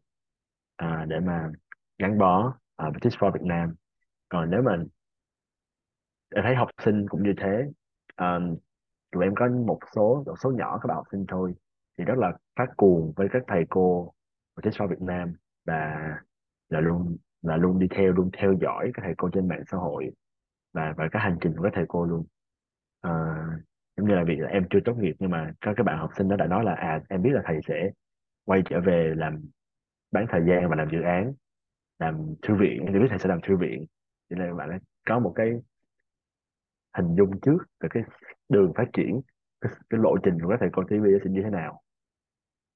à, 0.82 1.04
để 1.08 1.20
mà 1.20 1.50
gắn 1.98 2.18
bó 2.18 2.54
à, 2.76 2.90
với 2.90 3.00
Teach 3.00 3.14
for 3.14 3.32
Việt 3.32 3.42
Nam. 3.42 3.74
Còn 4.28 4.50
nếu 4.50 4.62
mà 4.62 4.76
em 6.34 6.44
thấy 6.44 6.54
học 6.54 6.68
sinh 6.84 7.08
cũng 7.08 7.22
như 7.22 7.34
thế 7.36 7.70
à, 8.16 8.38
tụi 9.12 9.24
em 9.24 9.34
có 9.34 9.48
một 9.48 9.78
số 9.94 10.22
một 10.26 10.34
số 10.42 10.50
nhỏ 10.50 10.78
các 10.78 10.86
bạn 10.86 10.96
học 10.96 11.06
sinh 11.12 11.24
thôi 11.28 11.54
thì 11.98 12.04
rất 12.04 12.18
là 12.18 12.32
phát 12.56 12.66
cuồng 12.76 13.12
với 13.16 13.28
các 13.32 13.42
thầy 13.46 13.64
cô 13.70 14.12
của 14.54 14.62
Teach 14.62 14.74
for 14.74 14.88
Việt 14.88 15.00
Nam 15.00 15.34
và 15.66 16.10
là 16.68 16.80
luôn 16.80 17.16
là 17.42 17.56
luôn 17.56 17.78
đi 17.78 17.86
theo 17.90 18.12
luôn 18.12 18.30
theo 18.38 18.52
dõi 18.60 18.90
các 18.94 19.02
thầy 19.04 19.14
cô 19.16 19.28
trên 19.32 19.48
mạng 19.48 19.62
xã 19.70 19.76
hội 19.76 20.10
và 20.72 20.94
và 20.96 21.08
các 21.12 21.18
hành 21.18 21.38
trình 21.40 21.56
của 21.56 21.62
các 21.62 21.72
thầy 21.74 21.84
cô 21.88 22.04
luôn. 22.04 22.26
À, 23.00 23.10
giống 23.96 24.08
như 24.08 24.14
là 24.14 24.24
việc 24.24 24.38
là 24.38 24.48
em 24.48 24.66
chưa 24.70 24.80
tốt 24.84 24.94
nghiệp 24.94 25.14
nhưng 25.18 25.30
mà 25.30 25.52
các 25.60 25.74
các 25.76 25.82
bạn 25.82 25.98
học 25.98 26.10
sinh 26.16 26.28
đó 26.28 26.36
đã 26.36 26.46
nói 26.46 26.64
là 26.64 26.74
à 26.74 27.00
em 27.08 27.22
biết 27.22 27.30
là 27.32 27.42
thầy 27.44 27.60
sẽ 27.68 27.90
quay 28.44 28.62
trở 28.70 28.80
về 28.80 29.14
làm 29.16 29.44
bán 30.12 30.26
thời 30.30 30.40
gian 30.48 30.68
và 30.70 30.76
làm 30.76 30.88
dự 30.92 31.02
án 31.02 31.32
làm 31.98 32.34
thư 32.42 32.54
viện 32.54 32.84
thì 32.92 32.98
biết 32.98 33.06
thầy 33.10 33.18
sẽ 33.18 33.28
làm 33.28 33.40
thư 33.48 33.56
viện. 33.56 33.86
Vậy 34.30 34.38
nên 34.38 34.56
bạn 34.56 34.78
có 35.06 35.18
một 35.18 35.32
cái 35.36 35.52
hình 36.96 37.14
dung 37.16 37.40
trước 37.40 37.58
về 37.80 37.88
cái 37.92 38.02
đường 38.48 38.72
phát 38.76 38.86
triển 38.92 39.20
cái, 39.60 39.72
cái 39.90 40.00
lộ 40.02 40.16
trình 40.22 40.38
của 40.42 40.48
các 40.48 40.56
thầy 40.60 40.68
cô 40.72 40.82
TV 40.82 41.04
sẽ 41.24 41.30
như 41.30 41.42
thế 41.44 41.50
nào. 41.50 41.82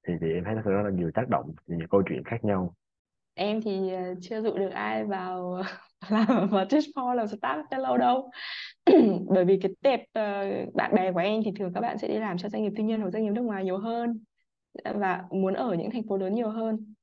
Thì 0.09 0.15
thì 0.21 0.33
em 0.33 0.45
thấy 0.45 0.55
nó 0.55 0.63
sẽ 0.65 0.71
rất 0.71 0.83
là 0.83 0.91
nhiều 0.91 1.11
tác 1.15 1.29
động 1.29 1.55
nhiều 1.67 1.87
câu 1.91 2.03
chuyện 2.09 2.23
khác 2.25 2.45
nhau. 2.45 2.75
Em 3.35 3.63
thì 3.63 3.93
ờ, 3.93 4.15
chưa 4.23 4.43
dụ 4.43 4.59
được 4.59 4.71
ai 4.71 5.05
vào 5.05 5.63
làm 6.11 6.49
vào 6.49 6.65
Teach 6.71 6.85
for 6.95 7.15
làm 7.15 7.27
staff 7.27 7.79
lâu 7.79 7.97
đâu. 7.97 8.31
Bởi 9.29 9.45
vì 9.45 9.59
cái 9.63 9.73
tệp 9.83 10.01
ờ, 10.13 10.45
bạn 10.75 10.95
bè 10.95 11.13
của 11.13 11.19
em 11.19 11.43
thì 11.45 11.51
thường 11.59 11.73
các 11.75 11.81
bạn 11.81 11.99
sẽ 11.99 12.09
đi 12.09 12.19
làm 12.19 12.39
cho 12.39 12.49
doanh 12.49 12.63
nghiệp 12.63 12.73
tư 12.77 12.85
nhân 12.85 13.01
hoặc 13.01 13.11
doanh 13.11 13.25
nghiệp 13.25 13.31
nước 13.31 13.43
ngoài 13.43 13.65
nhiều 13.65 13.79
hơn 13.79 14.21
và 14.95 15.25
muốn 15.31 15.55
ở 15.55 15.75
những 15.75 15.91
thành 15.91 16.09
phố 16.09 16.17
lớn 16.17 16.35
nhiều 16.35 16.51
hơn 16.51 16.95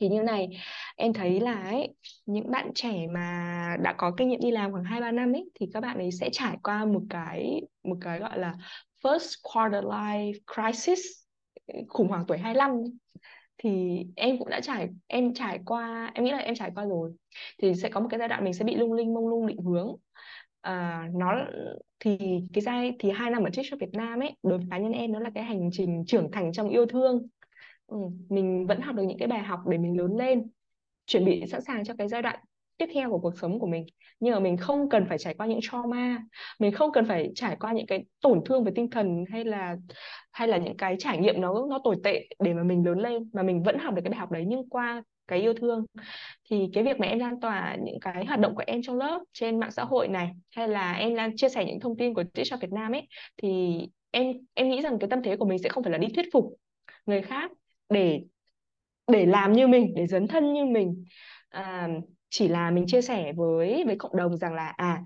thì 0.00 0.08
như 0.08 0.22
này 0.22 0.48
em 0.96 1.12
thấy 1.12 1.40
là 1.40 1.54
ấy, 1.62 1.94
những 2.26 2.50
bạn 2.50 2.70
trẻ 2.74 3.06
mà 3.14 3.76
đã 3.82 3.94
có 3.98 4.12
kinh 4.16 4.28
nghiệm 4.28 4.40
đi 4.40 4.50
làm 4.50 4.72
khoảng 4.72 4.84
2 4.84 5.00
3 5.00 5.10
năm 5.12 5.32
ấy 5.32 5.50
thì 5.60 5.66
các 5.74 5.80
bạn 5.80 5.98
ấy 5.98 6.12
sẽ 6.12 6.28
trải 6.32 6.56
qua 6.62 6.84
một 6.84 7.02
cái 7.10 7.62
một 7.84 7.96
cái 8.00 8.18
gọi 8.18 8.38
là 8.38 8.54
first 9.02 9.34
quarter 9.42 9.84
life 9.84 10.32
crisis 10.54 11.00
khủng 11.88 12.08
hoảng 12.08 12.24
tuổi 12.28 12.38
25 12.38 12.70
thì 13.58 13.98
em 14.16 14.38
cũng 14.38 14.48
đã 14.48 14.60
trải 14.60 14.88
em 15.06 15.34
trải 15.34 15.58
qua 15.66 16.10
em 16.14 16.24
nghĩ 16.24 16.30
là 16.30 16.38
em 16.38 16.54
trải 16.54 16.70
qua 16.74 16.84
rồi. 16.84 17.12
Thì 17.62 17.74
sẽ 17.74 17.88
có 17.88 18.00
một 18.00 18.06
cái 18.10 18.18
giai 18.18 18.28
đoạn 18.28 18.44
mình 18.44 18.54
sẽ 18.54 18.64
bị 18.64 18.74
lung 18.74 18.92
linh 18.92 19.14
mông 19.14 19.28
lung 19.28 19.46
định 19.46 19.58
hướng. 19.62 19.96
À, 20.60 21.08
nó 21.14 21.34
thì 22.00 22.18
cái 22.52 22.62
giai 22.62 22.92
thì 22.98 23.10
hai 23.10 23.30
năm 23.30 23.42
ở 23.44 23.50
Teacher 23.56 23.80
Việt 23.80 23.92
Nam 23.92 24.20
ấy 24.20 24.32
đối 24.42 24.58
với 24.58 24.66
cá 24.70 24.78
nhân 24.78 24.92
em 24.92 25.12
nó 25.12 25.18
là 25.18 25.30
cái 25.34 25.44
hành 25.44 25.68
trình 25.72 26.04
trưởng 26.06 26.30
thành 26.32 26.52
trong 26.52 26.68
yêu 26.68 26.86
thương 26.86 27.26
ừ, 27.86 27.96
mình 28.28 28.66
vẫn 28.66 28.80
học 28.80 28.96
được 28.96 29.02
những 29.02 29.18
cái 29.18 29.28
bài 29.28 29.40
học 29.40 29.60
để 29.66 29.78
mình 29.78 29.98
lớn 29.98 30.16
lên 30.16 30.50
chuẩn 31.06 31.24
bị 31.24 31.44
sẵn 31.52 31.60
sàng 31.62 31.84
cho 31.84 31.94
cái 31.98 32.08
giai 32.08 32.22
đoạn 32.22 32.40
tiếp 32.76 32.86
theo 32.94 33.10
của 33.10 33.18
cuộc 33.18 33.38
sống 33.40 33.58
của 33.58 33.66
mình. 33.66 33.86
Nhưng 34.20 34.34
mà 34.34 34.40
mình 34.40 34.56
không 34.56 34.88
cần 34.88 35.06
phải 35.08 35.18
trải 35.18 35.34
qua 35.34 35.46
những 35.46 35.60
trauma 35.62 36.22
mình 36.58 36.72
không 36.72 36.92
cần 36.92 37.04
phải 37.04 37.32
trải 37.34 37.56
qua 37.60 37.72
những 37.72 37.86
cái 37.86 38.04
tổn 38.20 38.40
thương 38.44 38.64
về 38.64 38.72
tinh 38.74 38.90
thần 38.90 39.24
hay 39.32 39.44
là 39.44 39.76
hay 40.32 40.48
là 40.48 40.56
những 40.56 40.76
cái 40.76 40.96
trải 40.98 41.18
nghiệm 41.18 41.40
nó 41.40 41.66
nó 41.70 41.80
tồi 41.84 41.96
tệ 42.04 42.28
để 42.38 42.54
mà 42.54 42.62
mình 42.62 42.86
lớn 42.86 42.98
lên 42.98 43.30
mà 43.32 43.42
mình 43.42 43.62
vẫn 43.62 43.78
học 43.78 43.94
được 43.94 44.02
cái 44.04 44.10
bài 44.10 44.20
học 44.20 44.30
đấy 44.30 44.44
nhưng 44.46 44.68
qua 44.68 45.02
cái 45.28 45.40
yêu 45.40 45.54
thương. 45.54 45.84
Thì 46.50 46.70
cái 46.72 46.84
việc 46.84 47.00
mà 47.00 47.06
em 47.06 47.18
lan 47.18 47.40
tỏa 47.40 47.76
những 47.82 48.00
cái 48.00 48.24
hoạt 48.26 48.40
động 48.40 48.54
của 48.54 48.64
em 48.66 48.80
trong 48.82 48.96
lớp 48.96 49.20
trên 49.32 49.60
mạng 49.60 49.70
xã 49.70 49.84
hội 49.84 50.08
này 50.08 50.30
hay 50.50 50.68
là 50.68 50.92
em 50.92 51.14
lan 51.14 51.36
chia 51.36 51.48
sẻ 51.48 51.64
những 51.64 51.80
thông 51.80 51.96
tin 51.96 52.14
của 52.14 52.24
TikTok 52.34 52.60
Việt 52.60 52.72
Nam 52.72 52.92
ấy 52.92 53.08
thì 53.36 53.78
em 54.10 54.32
em 54.54 54.70
nghĩ 54.70 54.82
rằng 54.82 54.98
cái 54.98 55.10
tâm 55.10 55.22
thế 55.22 55.36
của 55.36 55.44
mình 55.44 55.58
sẽ 55.58 55.68
không 55.68 55.82
phải 55.84 55.92
là 55.92 55.98
đi 55.98 56.08
thuyết 56.14 56.26
phục 56.32 56.44
người 57.06 57.22
khác 57.22 57.50
để 57.90 58.22
để 59.12 59.26
làm 59.26 59.52
như 59.52 59.68
mình 59.68 59.92
để 59.96 60.06
dấn 60.06 60.28
thân 60.28 60.52
như 60.52 60.64
mình. 60.64 61.04
À, 61.48 61.88
chỉ 62.30 62.48
là 62.48 62.70
mình 62.70 62.86
chia 62.86 63.02
sẻ 63.02 63.32
với 63.36 63.84
với 63.86 63.96
cộng 63.98 64.16
đồng 64.16 64.36
rằng 64.36 64.54
là 64.54 64.74
à 64.76 65.02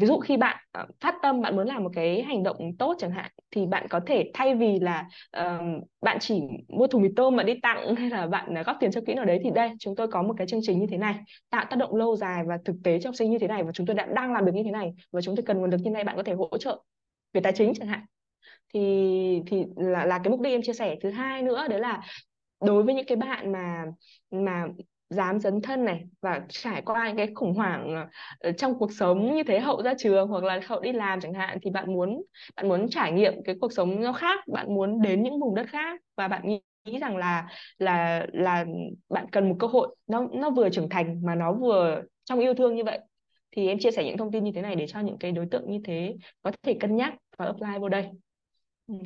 ví 0.00 0.06
dụ 0.06 0.18
khi 0.18 0.36
bạn 0.36 0.56
uh, 0.82 0.88
phát 1.00 1.14
tâm 1.22 1.40
bạn 1.40 1.56
muốn 1.56 1.66
làm 1.66 1.82
một 1.82 1.90
cái 1.94 2.22
hành 2.22 2.42
động 2.42 2.76
tốt 2.78 2.96
chẳng 2.98 3.10
hạn 3.10 3.30
thì 3.50 3.66
bạn 3.66 3.86
có 3.88 4.00
thể 4.06 4.30
thay 4.34 4.54
vì 4.54 4.80
là 4.80 5.08
uh, 5.40 5.84
bạn 6.00 6.16
chỉ 6.20 6.40
mua 6.68 6.86
thùng 6.86 7.02
mì 7.02 7.08
tôm 7.16 7.36
mà 7.36 7.42
đi 7.42 7.54
tặng 7.62 7.94
hay 7.98 8.10
là 8.10 8.26
bạn 8.26 8.54
uh, 8.60 8.66
góp 8.66 8.76
tiền 8.80 8.90
cho 8.92 9.00
quỹ 9.00 9.14
nào 9.14 9.24
đấy 9.24 9.40
thì 9.44 9.50
đây 9.54 9.70
chúng 9.78 9.96
tôi 9.96 10.08
có 10.08 10.22
một 10.22 10.34
cái 10.36 10.46
chương 10.46 10.60
trình 10.62 10.80
như 10.80 10.86
thế 10.90 10.96
này 10.96 11.14
tạo 11.50 11.64
tác 11.70 11.76
động 11.76 11.94
lâu 11.94 12.16
dài 12.16 12.44
và 12.46 12.58
thực 12.64 12.76
tế 12.84 13.00
cho 13.00 13.08
học 13.08 13.14
sinh 13.14 13.30
như 13.30 13.38
thế 13.38 13.48
này 13.48 13.62
và 13.62 13.72
chúng 13.72 13.86
tôi 13.86 13.96
đã 13.96 14.06
đang 14.06 14.32
làm 14.32 14.44
được 14.44 14.52
như 14.54 14.62
thế 14.64 14.70
này 14.70 14.92
và 15.12 15.20
chúng 15.20 15.36
tôi 15.36 15.44
cần 15.46 15.58
nguồn 15.58 15.70
lực 15.70 15.80
như 15.80 15.90
này 15.90 16.04
bạn 16.04 16.16
có 16.16 16.22
thể 16.22 16.32
hỗ 16.32 16.58
trợ 16.58 16.82
về 17.32 17.40
tài 17.40 17.52
chính 17.52 17.72
chẳng 17.74 17.88
hạn 17.88 18.00
thì 18.74 18.80
thì 19.46 19.64
là 19.76 20.06
là 20.06 20.18
cái 20.24 20.30
mục 20.30 20.40
đích 20.40 20.52
em 20.52 20.62
chia 20.62 20.72
sẻ. 20.72 20.96
Thứ 21.02 21.10
hai 21.10 21.42
nữa 21.42 21.66
đấy 21.70 21.80
là 21.80 22.02
đối 22.64 22.82
với 22.82 22.94
những 22.94 23.06
cái 23.06 23.16
bạn 23.16 23.52
mà 23.52 23.84
mà 24.30 24.66
dám 25.10 25.40
dấn 25.40 25.62
thân 25.62 25.84
này 25.84 26.04
và 26.22 26.40
trải 26.48 26.82
qua 26.82 27.08
những 27.08 27.16
cái 27.16 27.28
khủng 27.34 27.54
hoảng 27.54 28.06
ờ, 28.40 28.52
trong 28.52 28.78
cuộc 28.78 28.92
sống 28.92 29.34
như 29.36 29.42
thế 29.42 29.60
hậu 29.60 29.82
ra 29.82 29.94
trường 29.98 30.28
hoặc 30.28 30.44
là 30.44 30.60
hậu 30.66 30.80
đi 30.80 30.92
làm 30.92 31.20
chẳng 31.20 31.34
hạn 31.34 31.58
thì 31.62 31.70
bạn 31.70 31.92
muốn 31.94 32.22
bạn 32.56 32.68
muốn 32.68 32.86
trải 32.90 33.12
nghiệm 33.12 33.34
cái 33.44 33.54
cuộc 33.60 33.72
sống 33.72 34.00
nó 34.02 34.12
khác 34.12 34.40
bạn 34.48 34.74
muốn 34.74 35.02
đến 35.02 35.22
những 35.22 35.40
vùng 35.40 35.54
đất 35.54 35.66
khác 35.68 36.00
và 36.16 36.28
bạn 36.28 36.42
nghĩ 36.48 36.60
nghĩ 36.84 36.98
rằng 36.98 37.16
là 37.16 37.48
là 37.78 38.26
là 38.32 38.64
bạn 39.08 39.26
cần 39.32 39.48
một 39.48 39.56
cơ 39.58 39.66
hội 39.66 39.96
nó 40.06 40.28
nó 40.32 40.50
vừa 40.50 40.70
trưởng 40.70 40.88
thành 40.88 41.20
mà 41.24 41.34
nó 41.34 41.52
vừa 41.52 42.02
trong 42.24 42.40
yêu 42.40 42.54
thương 42.54 42.74
như 42.76 42.84
vậy. 42.84 42.98
Thì 43.56 43.68
em 43.68 43.78
chia 43.78 43.90
sẻ 43.90 44.04
những 44.04 44.16
thông 44.18 44.32
tin 44.32 44.44
như 44.44 44.52
thế 44.54 44.62
này 44.62 44.76
để 44.76 44.86
cho 44.88 45.00
những 45.00 45.18
cái 45.18 45.32
đối 45.32 45.46
tượng 45.50 45.70
như 45.70 45.78
thế 45.84 46.16
có 46.42 46.52
thể 46.62 46.74
cân 46.80 46.96
nhắc 46.96 47.14
và 47.38 47.46
apply 47.46 47.78
vào 47.80 47.88
đây. 47.88 48.04
ừ, 48.04 48.23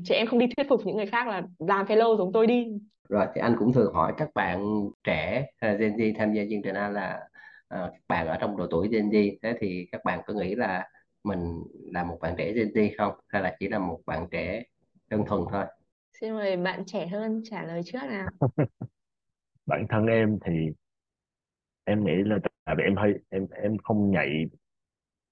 chị 0.05 0.15
em 0.15 0.27
không 0.27 0.39
đi 0.39 0.47
thuyết 0.57 0.69
phục 0.69 0.81
những 0.87 0.97
người 0.97 1.07
khác 1.07 1.29
là 1.29 1.43
làm 1.59 1.87
fellow 1.87 2.17
giống 2.17 2.33
tôi 2.33 2.47
đi. 2.47 2.67
Rồi 3.09 3.27
thì 3.35 3.41
anh 3.41 3.57
cũng 3.59 3.73
thường 3.73 3.95
hỏi 3.95 4.13
các 4.17 4.29
bạn 4.35 4.89
trẻ 5.05 5.47
hay 5.61 5.73
là 5.73 5.79
Gen 5.79 5.97
Z 5.97 6.15
tham 6.19 6.33
gia 6.33 6.43
chương 6.51 6.63
trình 6.63 6.75
anh 6.75 6.93
là 6.93 7.21
uh, 7.75 7.91
các 7.93 8.03
bạn 8.09 8.27
ở 8.27 8.37
trong 8.41 8.57
độ 8.57 8.67
tuổi 8.71 8.89
Gen 8.89 9.09
Z. 9.09 9.37
Thế 9.43 9.55
thì 9.61 9.89
các 9.93 10.05
bạn 10.05 10.21
có 10.27 10.35
nghĩ 10.35 10.55
là 10.55 10.89
mình 11.25 11.63
là 11.93 12.05
một 12.05 12.19
bạn 12.21 12.35
trẻ 12.39 12.53
Gen 12.53 12.69
Z 12.69 12.91
không? 12.99 13.15
Hay 13.29 13.43
là 13.43 13.57
chỉ 13.61 13.69
là 13.69 13.79
một 13.79 14.01
bạn 14.07 14.27
trẻ 14.31 14.63
đơn 15.11 15.25
thuần 15.27 15.41
thôi? 15.53 15.65
Xin 16.21 16.35
mời 16.35 16.57
bạn 16.57 16.85
trẻ 16.87 17.07
hơn 17.07 17.43
trả 17.45 17.63
lời 17.63 17.81
trước 17.85 17.99
nào. 18.09 18.29
Bản 19.67 19.87
thân 19.89 20.07
em 20.07 20.39
thì 20.47 20.53
em 21.85 22.05
nghĩ 22.05 22.13
là 22.25 22.39
tại 22.65 22.75
vì 22.79 22.85
em 22.85 22.97
hơi 22.97 23.15
em 23.31 23.47
em 23.63 23.79
không 23.79 24.11
nhạy 24.11 24.45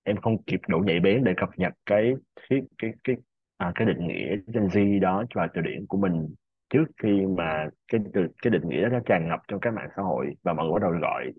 em 0.02 0.16
không 0.16 0.43
kịp 0.43 0.60
đủ 0.68 0.78
nhạy 0.78 1.01
bén 1.01 1.24
để 1.24 1.32
cập 1.36 1.48
nhật 1.56 1.73
cái 1.86 2.12
cái 2.48 2.60
cái 2.78 2.90
cái 3.05 3.16
à, 3.56 3.72
cái 3.74 3.86
định 3.86 4.06
nghĩa 4.08 4.36
Gen 4.46 4.66
Z 4.66 5.00
đó 5.00 5.24
và 5.34 5.48
từ 5.54 5.60
điển 5.60 5.86
của 5.88 5.98
mình 5.98 6.34
trước 6.70 6.84
khi 7.02 7.26
mà 7.36 7.68
cái 7.88 8.00
từ 8.14 8.26
cái 8.42 8.50
định 8.50 8.68
nghĩa 8.68 8.82
đó 8.82 8.88
nó 8.88 8.98
tràn 9.06 9.28
ngập 9.28 9.40
trong 9.48 9.60
các 9.60 9.74
mạng 9.74 9.88
xã 9.96 10.02
hội 10.02 10.26
và 10.42 10.52
mọi 10.52 10.66
người 10.66 10.72
bắt 10.72 10.82
đầu 10.82 11.00
gọi 11.00 11.32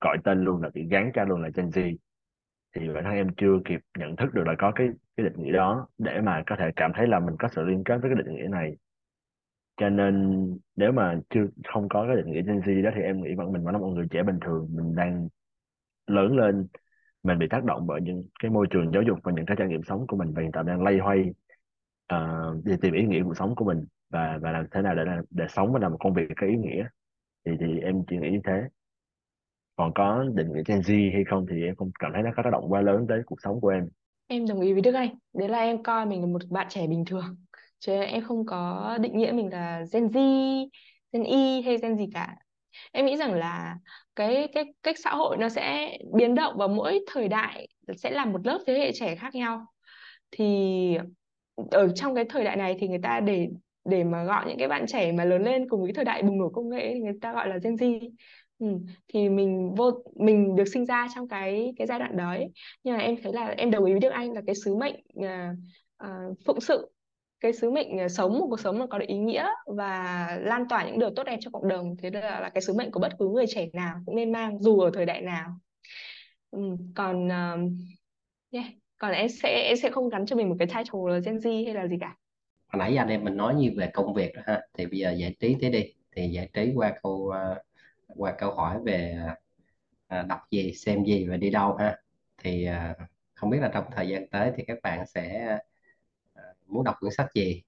gọi 0.00 0.18
tên 0.24 0.44
luôn 0.44 0.62
là 0.62 0.70
bị 0.74 0.88
gắn 0.90 1.10
cho 1.14 1.24
luôn 1.24 1.42
là 1.42 1.48
Gen 1.54 1.66
Z. 1.68 1.96
Thì 2.76 2.88
bản 2.94 3.04
thân 3.04 3.14
em 3.14 3.28
chưa 3.36 3.58
kịp 3.64 3.80
nhận 3.98 4.16
thức 4.16 4.34
được 4.34 4.44
là 4.46 4.54
có 4.58 4.72
cái 4.74 4.88
cái 5.16 5.24
định 5.24 5.42
nghĩa 5.44 5.52
đó 5.52 5.88
để 5.98 6.20
mà 6.20 6.42
có 6.46 6.56
thể 6.58 6.70
cảm 6.76 6.92
thấy 6.94 7.06
là 7.06 7.20
mình 7.20 7.36
có 7.38 7.48
sự 7.48 7.62
liên 7.62 7.84
kết 7.84 7.98
với 8.02 8.10
cái 8.14 8.24
định 8.24 8.36
nghĩa 8.36 8.48
này. 8.48 8.76
Cho 9.76 9.88
nên 9.88 10.44
nếu 10.76 10.92
mà 10.92 11.20
chưa 11.30 11.46
không 11.68 11.88
có 11.88 12.06
cái 12.06 12.16
định 12.16 12.32
nghĩa 12.32 12.42
Gen 12.42 12.60
Z 12.60 12.82
đó 12.84 12.90
thì 12.94 13.02
em 13.02 13.22
nghĩ 13.22 13.34
vẫn 13.34 13.52
mình 13.52 13.64
vẫn 13.64 13.72
là 13.74 13.78
một 13.80 13.86
người 13.86 14.06
trẻ 14.10 14.22
bình 14.22 14.38
thường 14.40 14.68
mình 14.70 14.94
đang 14.94 15.28
lớn 16.06 16.36
lên 16.36 16.66
mình 17.22 17.38
bị 17.38 17.46
tác 17.50 17.64
động 17.64 17.86
bởi 17.86 18.00
những 18.00 18.24
cái 18.42 18.50
môi 18.50 18.66
trường 18.70 18.92
giáo 18.92 19.02
dục 19.02 19.18
và 19.24 19.32
những 19.32 19.46
cái 19.46 19.56
trải 19.60 19.68
nghiệm 19.68 19.82
sống 19.82 20.06
của 20.06 20.16
mình 20.16 20.32
và 20.34 20.42
hiện 20.42 20.52
tại 20.52 20.64
đang 20.66 20.82
lay 20.82 20.98
hoay 20.98 21.24
uh, 22.14 22.64
đi 22.64 22.72
tìm 22.82 22.94
ý 22.94 23.02
nghĩa 23.02 23.22
cuộc 23.24 23.36
sống 23.36 23.54
của 23.54 23.64
mình 23.64 23.86
và 24.10 24.38
và 24.42 24.52
làm 24.52 24.66
thế 24.70 24.82
nào 24.82 24.94
để 24.94 25.02
để 25.30 25.44
sống 25.48 25.72
và 25.72 25.78
làm 25.78 25.90
một 25.90 25.98
công 26.00 26.14
việc 26.14 26.28
có 26.36 26.46
ý 26.46 26.56
nghĩa. 26.56 26.84
Thì 27.46 27.52
thì 27.60 27.80
em 27.80 28.02
chỉ 28.08 28.16
nghĩ 28.16 28.30
như 28.30 28.40
thế. 28.44 28.62
Còn 29.76 29.92
có 29.94 30.24
định 30.34 30.52
nghĩa 30.52 30.62
Gen 30.66 30.80
Z 30.80 31.12
hay 31.12 31.24
không 31.24 31.46
thì 31.50 31.62
em 31.62 31.76
không 31.76 31.90
cảm 31.98 32.10
thấy 32.14 32.22
nó 32.22 32.30
có 32.36 32.42
tác 32.42 32.50
động 32.50 32.64
quá 32.68 32.80
lớn 32.80 33.06
tới 33.08 33.22
cuộc 33.26 33.40
sống 33.42 33.60
của 33.60 33.68
em. 33.68 33.88
Em 34.26 34.46
đồng 34.46 34.60
ý 34.60 34.72
với 34.72 34.82
Đức 34.82 34.94
Anh. 34.94 35.18
Đấy 35.32 35.48
là 35.48 35.58
em 35.58 35.82
coi 35.82 36.06
mình 36.06 36.20
là 36.20 36.26
một 36.26 36.42
bạn 36.50 36.66
trẻ 36.70 36.86
bình 36.86 37.04
thường. 37.04 37.36
Chứ 37.78 37.92
em 37.92 38.24
không 38.24 38.46
có 38.46 38.98
định 39.00 39.18
nghĩa 39.18 39.32
mình 39.32 39.52
là 39.52 39.84
Gen 39.92 40.06
Z 40.06 40.20
Gen 41.12 41.24
Y 41.24 41.62
hay 41.62 41.76
Gen 41.78 41.96
gì 41.96 42.06
cả. 42.14 42.36
Em 42.92 43.06
nghĩ 43.06 43.16
rằng 43.16 43.32
là 43.34 43.78
cái 44.16 44.48
cái 44.54 44.64
cách 44.82 44.96
xã 44.98 45.10
hội 45.10 45.36
nó 45.36 45.48
sẽ 45.48 45.98
biến 46.14 46.34
động 46.34 46.54
và 46.56 46.66
mỗi 46.66 47.00
thời 47.06 47.28
đại 47.28 47.68
sẽ 47.96 48.10
là 48.10 48.24
một 48.24 48.46
lớp 48.46 48.58
thế 48.66 48.78
hệ 48.78 48.92
trẻ 48.92 49.16
khác 49.16 49.34
nhau. 49.34 49.66
Thì 50.30 50.98
ở 51.70 51.88
trong 51.94 52.14
cái 52.14 52.24
thời 52.28 52.44
đại 52.44 52.56
này 52.56 52.76
thì 52.78 52.88
người 52.88 53.00
ta 53.02 53.20
để 53.20 53.48
để 53.84 54.04
mà 54.04 54.24
gọi 54.24 54.44
những 54.48 54.58
cái 54.58 54.68
bạn 54.68 54.86
trẻ 54.86 55.12
mà 55.12 55.24
lớn 55.24 55.42
lên 55.42 55.68
cùng 55.68 55.82
với 55.82 55.92
thời 55.92 56.04
đại 56.04 56.22
bùng 56.22 56.38
nổ 56.38 56.48
công 56.48 56.68
nghệ 56.68 56.90
thì 56.94 57.00
người 57.00 57.18
ta 57.20 57.32
gọi 57.32 57.48
là 57.48 57.58
Gen 57.64 57.74
Z 57.74 58.10
ừ. 58.58 58.66
thì 59.08 59.28
mình 59.28 59.74
vô 59.76 59.90
mình 60.14 60.56
được 60.56 60.64
sinh 60.64 60.86
ra 60.86 61.08
trong 61.14 61.28
cái 61.28 61.72
cái 61.76 61.86
giai 61.86 61.98
đoạn 61.98 62.16
đấy 62.16 62.46
nhưng 62.84 62.96
mà 62.96 63.02
em 63.02 63.16
thấy 63.22 63.32
là 63.32 63.46
em 63.46 63.70
đồng 63.70 63.84
ý 63.84 63.92
với 63.92 64.00
Đức 64.00 64.08
Anh 64.08 64.32
là 64.32 64.42
cái 64.46 64.54
sứ 64.64 64.74
mệnh 64.76 64.94
uh, 65.18 65.58
uh, 66.04 66.38
phụng 66.46 66.60
sự 66.60 66.90
cái 67.40 67.52
sứ 67.52 67.70
mệnh 67.70 68.04
uh, 68.04 68.10
sống 68.10 68.38
một 68.38 68.46
cuộc 68.50 68.60
sống 68.60 68.78
mà 68.78 68.86
có 68.86 68.98
ý 69.06 69.18
nghĩa 69.18 69.46
và 69.66 70.26
lan 70.40 70.68
tỏa 70.68 70.86
những 70.86 70.98
điều 70.98 71.10
tốt 71.16 71.24
đẹp 71.24 71.38
cho 71.40 71.50
cộng 71.50 71.68
đồng 71.68 71.96
thế 71.96 72.10
là, 72.10 72.40
là 72.40 72.48
cái 72.48 72.62
sứ 72.62 72.74
mệnh 72.74 72.90
của 72.90 73.00
bất 73.00 73.12
cứ 73.18 73.28
người 73.28 73.46
trẻ 73.48 73.66
nào 73.72 73.96
cũng 74.06 74.16
nên 74.16 74.32
mang 74.32 74.58
dù 74.60 74.80
ở 74.80 74.90
thời 74.94 75.06
đại 75.06 75.20
nào 75.22 75.50
ừ. 76.50 76.60
còn 76.94 77.26
uh, 77.26 77.72
yeah 78.50 78.66
còn 78.98 79.12
em 79.12 79.28
sẽ 79.28 79.62
em 79.62 79.76
sẽ 79.76 79.90
không 79.90 80.08
gắn 80.08 80.26
cho 80.26 80.36
mình 80.36 80.48
một 80.48 80.56
cái 80.58 80.68
title 80.68 81.00
là 81.08 81.18
Gen 81.18 81.36
Z 81.36 81.64
hay 81.64 81.74
là 81.74 81.86
gì 81.86 81.96
cả. 82.00 82.16
Hồi 82.66 82.78
nãy 82.78 82.96
anh 82.96 83.08
em 83.08 83.24
mình 83.24 83.36
nói 83.36 83.54
như 83.54 83.70
về 83.76 83.90
công 83.92 84.14
việc 84.14 84.32
đó 84.34 84.42
ha 84.46 84.60
thì 84.74 84.86
bây 84.86 84.98
giờ 84.98 85.12
giải 85.12 85.36
trí 85.40 85.56
thế 85.60 85.70
đi 85.70 85.94
thì 86.16 86.28
giải 86.28 86.48
trí 86.52 86.72
qua 86.74 86.94
câu 87.02 87.12
uh, 87.12 87.58
qua 88.16 88.34
câu 88.38 88.54
hỏi 88.54 88.78
về 88.84 89.16
à, 90.06 90.22
đọc 90.22 90.40
gì 90.50 90.72
xem 90.72 91.04
gì 91.04 91.28
và 91.28 91.36
đi 91.36 91.50
đâu 91.50 91.74
ha. 91.74 91.98
Thì 92.38 92.64
à, 92.64 92.94
không 93.34 93.50
biết 93.50 93.58
là 93.60 93.70
trong 93.74 93.84
thời 93.92 94.08
gian 94.08 94.28
tới 94.28 94.52
thì 94.56 94.64
các 94.66 94.78
bạn 94.82 95.06
sẽ 95.06 95.58
muốn 96.66 96.84
đọc 96.84 96.94
cuốn 97.00 97.10
sách 97.10 97.28
gì? 97.34 97.62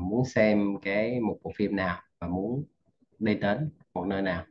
Muốn 0.00 0.24
xem 0.24 0.76
cái 0.82 1.20
một 1.20 1.38
bộ 1.42 1.52
phim 1.56 1.76
nào 1.76 2.00
và 2.18 2.28
muốn 2.28 2.64
đi 3.18 3.34
đến 3.34 3.70
một 3.94 4.06
nơi 4.06 4.22
nào? 4.22 4.44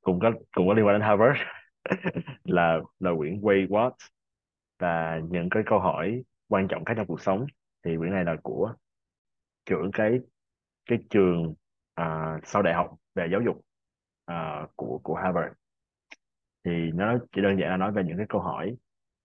Cũng 0.00 0.20
có 0.20 0.32
cũng 0.52 0.68
có 0.68 0.74
liên 0.74 0.86
quan 0.86 0.94
đến 0.94 1.08
Harvard. 1.08 1.40
Là 2.44 2.80
là 3.00 3.10
quyển 3.18 3.40
Way 3.40 3.68
What 3.68 3.90
và 4.78 5.20
những 5.30 5.48
cái 5.50 5.62
câu 5.66 5.78
hỏi 5.78 6.22
quan 6.48 6.68
trọng 6.68 6.84
khác 6.84 6.94
trong 6.96 7.06
cuộc 7.06 7.20
sống 7.20 7.46
thì 7.84 7.96
quyển 7.96 8.12
này 8.12 8.24
là 8.24 8.36
của 8.42 8.74
trưởng 9.66 9.90
cái 9.92 10.20
cái 10.86 10.98
trường 11.10 11.54
à, 11.94 12.38
sau 12.44 12.62
đại 12.62 12.74
học 12.74 12.96
về 13.14 13.28
giáo 13.32 13.40
dục 13.40 13.60
à, 14.24 14.66
của 14.76 15.00
của 15.02 15.14
Harvard. 15.14 15.52
Thì 16.64 16.90
nó 16.94 17.18
chỉ 17.32 17.42
đơn 17.42 17.58
giản 17.60 17.70
là 17.70 17.76
nói 17.76 17.92
về 17.92 18.04
những 18.04 18.16
cái 18.16 18.26
câu 18.28 18.40
hỏi 18.40 18.76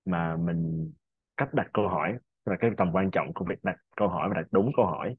mà 0.06 0.38
mình 0.38 0.91
cách 1.38 1.53
đặt 1.53 1.68
câu 1.73 1.88
hỏi 1.88 2.18
và 2.45 2.56
cái 2.60 2.72
tầm 2.78 2.91
quan 2.94 3.11
trọng 3.11 3.34
của 3.34 3.45
việc 3.45 3.64
đặt 3.64 3.76
câu 3.95 4.07
hỏi 4.07 4.30
và 4.30 4.41
đặt 4.41 4.48
đúng 4.52 4.72
câu 4.76 4.86
hỏi. 4.86 5.15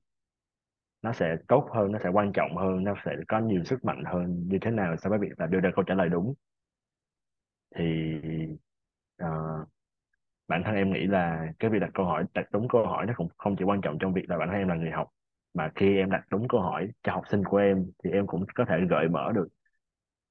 Nó 1.03 1.13
sẽ 1.13 1.37
tốt 1.49 1.69
hơn 1.75 1.93
nó 1.93 1.99
sẽ 1.99 2.09
quan 2.09 2.33
trọng 2.33 2.57
hơn 2.57 2.85
nó 2.85 2.95
sẽ 3.05 3.17
có 3.29 3.39
nhiều 3.39 3.65
sức 3.65 3.85
mạnh 3.85 4.05
hơn 4.07 4.49
như 4.49 4.59
thế 4.61 4.71
nào 4.71 4.97
so 4.97 5.11
với 5.11 5.19
việc 5.19 5.33
là 5.37 5.47
đưa 5.47 5.61
ra 5.61 5.71
câu 5.75 5.85
trả 5.85 5.95
lời 5.95 6.09
đúng. 6.09 6.35
Thì 7.75 8.21
uh, 9.23 9.69
bản 10.53 10.63
thân 10.65 10.75
em 10.75 10.93
nghĩ 10.93 11.07
là 11.07 11.47
cái 11.59 11.71
việc 11.71 11.79
đặt 11.81 11.91
câu 11.95 12.07
hỏi, 12.07 12.25
đặt 12.35 12.47
đúng 12.53 12.69
câu 12.69 12.87
hỏi 12.87 13.07
nó 13.07 13.13
cũng 13.17 13.29
không 13.39 13.57
chỉ 13.59 13.65
quan 13.65 13.81
trọng 13.81 13.99
trong 14.01 14.13
việc 14.15 14.31
là 14.31 14.39
bản 14.39 14.49
thân 14.49 14.59
em 14.59 14.69
là 14.69 14.75
người 14.75 14.91
học, 14.91 15.09
mà 15.55 15.71
khi 15.75 15.97
em 15.97 16.11
đặt 16.11 16.25
đúng 16.31 16.49
câu 16.49 16.61
hỏi 16.61 16.89
cho 17.03 17.13
học 17.13 17.25
sinh 17.31 17.45
của 17.45 17.57
em 17.57 17.87
thì 18.05 18.11
em 18.11 18.27
cũng 18.27 18.45
có 18.55 18.65
thể 18.69 18.77
gợi 18.91 19.09
mở 19.09 19.33
được 19.35 19.49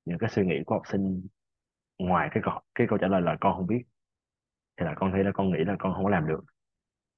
những 0.06 0.18
cái 0.18 0.30
suy 0.30 0.46
nghĩ 0.46 0.56
của 0.66 0.76
học 0.76 0.84
sinh 0.92 1.28
ngoài 2.00 2.30
cái 2.32 2.44
câu 2.46 2.54
cái 2.76 2.88
câu 2.90 2.98
trả 2.98 3.08
lời 3.08 3.22
là 3.22 3.38
con 3.42 3.58
không 3.58 3.68
biết 3.68 3.84
thì 4.78 4.86
là 4.86 4.94
con 4.98 5.12
thấy 5.12 5.24
là 5.24 5.32
con 5.34 5.52
nghĩ 5.52 5.64
là 5.68 5.76
con 5.80 5.94
không 5.94 6.04
có 6.04 6.10
làm 6.10 6.28
được. 6.28 6.44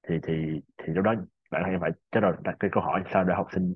Thì 0.08 0.16
thì 0.24 0.34
thì 0.78 0.94
lúc 0.94 1.06
đó 1.06 1.14
bạn 1.52 1.64
hay 1.64 1.72
em 1.72 1.82
phải 1.82 1.92
trả 2.12 2.20
lời 2.20 2.34
đặt 2.44 2.56
cái 2.60 2.70
câu 2.74 2.84
hỏi 2.84 3.04
sao 3.14 3.24
để 3.24 3.34
học 3.36 3.48
sinh 3.54 3.74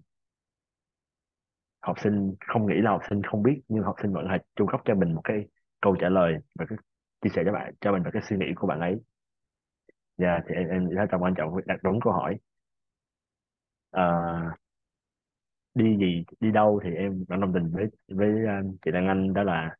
học 1.79 1.99
sinh 2.03 2.35
không 2.47 2.67
nghĩ 2.67 2.75
là 2.81 2.91
học 2.91 3.01
sinh 3.09 3.23
không 3.23 3.43
biết, 3.43 3.61
nhưng 3.67 3.83
học 3.83 3.95
sinh 4.01 4.13
vẫn 4.13 4.25
phải 4.29 4.39
cung 4.55 4.67
cấp 4.67 4.81
cho 4.85 4.95
mình 4.95 5.13
một 5.13 5.21
cái 5.23 5.47
câu 5.81 5.95
trả 5.99 6.09
lời 6.09 6.33
và 6.55 6.65
cái, 6.69 6.77
chia 7.21 7.29
sẻ 7.35 7.43
cho 7.45 7.51
bạn, 7.51 7.73
cho 7.81 7.91
mình 7.91 8.03
về 8.03 8.11
cái 8.13 8.21
suy 8.29 8.37
nghĩ 8.37 8.45
của 8.55 8.67
bạn 8.67 8.79
ấy 8.79 8.95
dạ 10.17 10.39
thì 10.47 10.55
em 10.55 10.69
em 10.69 10.89
thấy 10.97 11.07
tầm 11.11 11.21
quan 11.21 11.33
trọng 11.37 11.55
việc 11.55 11.67
đặt 11.67 11.79
đúng 11.83 11.99
câu 12.01 12.13
hỏi. 12.13 12.37
À, 13.91 14.03
đi 15.73 15.97
gì 15.97 16.25
đi 16.39 16.51
đâu 16.51 16.79
thì 16.83 16.89
em 16.95 17.23
vẫn 17.27 17.41
đồng 17.41 17.53
tình 17.53 17.71
với 17.71 17.85
với 18.07 18.29
ờ, 18.47 18.53
chị 18.85 18.91
Lan 18.91 19.07
Anh 19.07 19.33
đó 19.33 19.43
là 19.43 19.75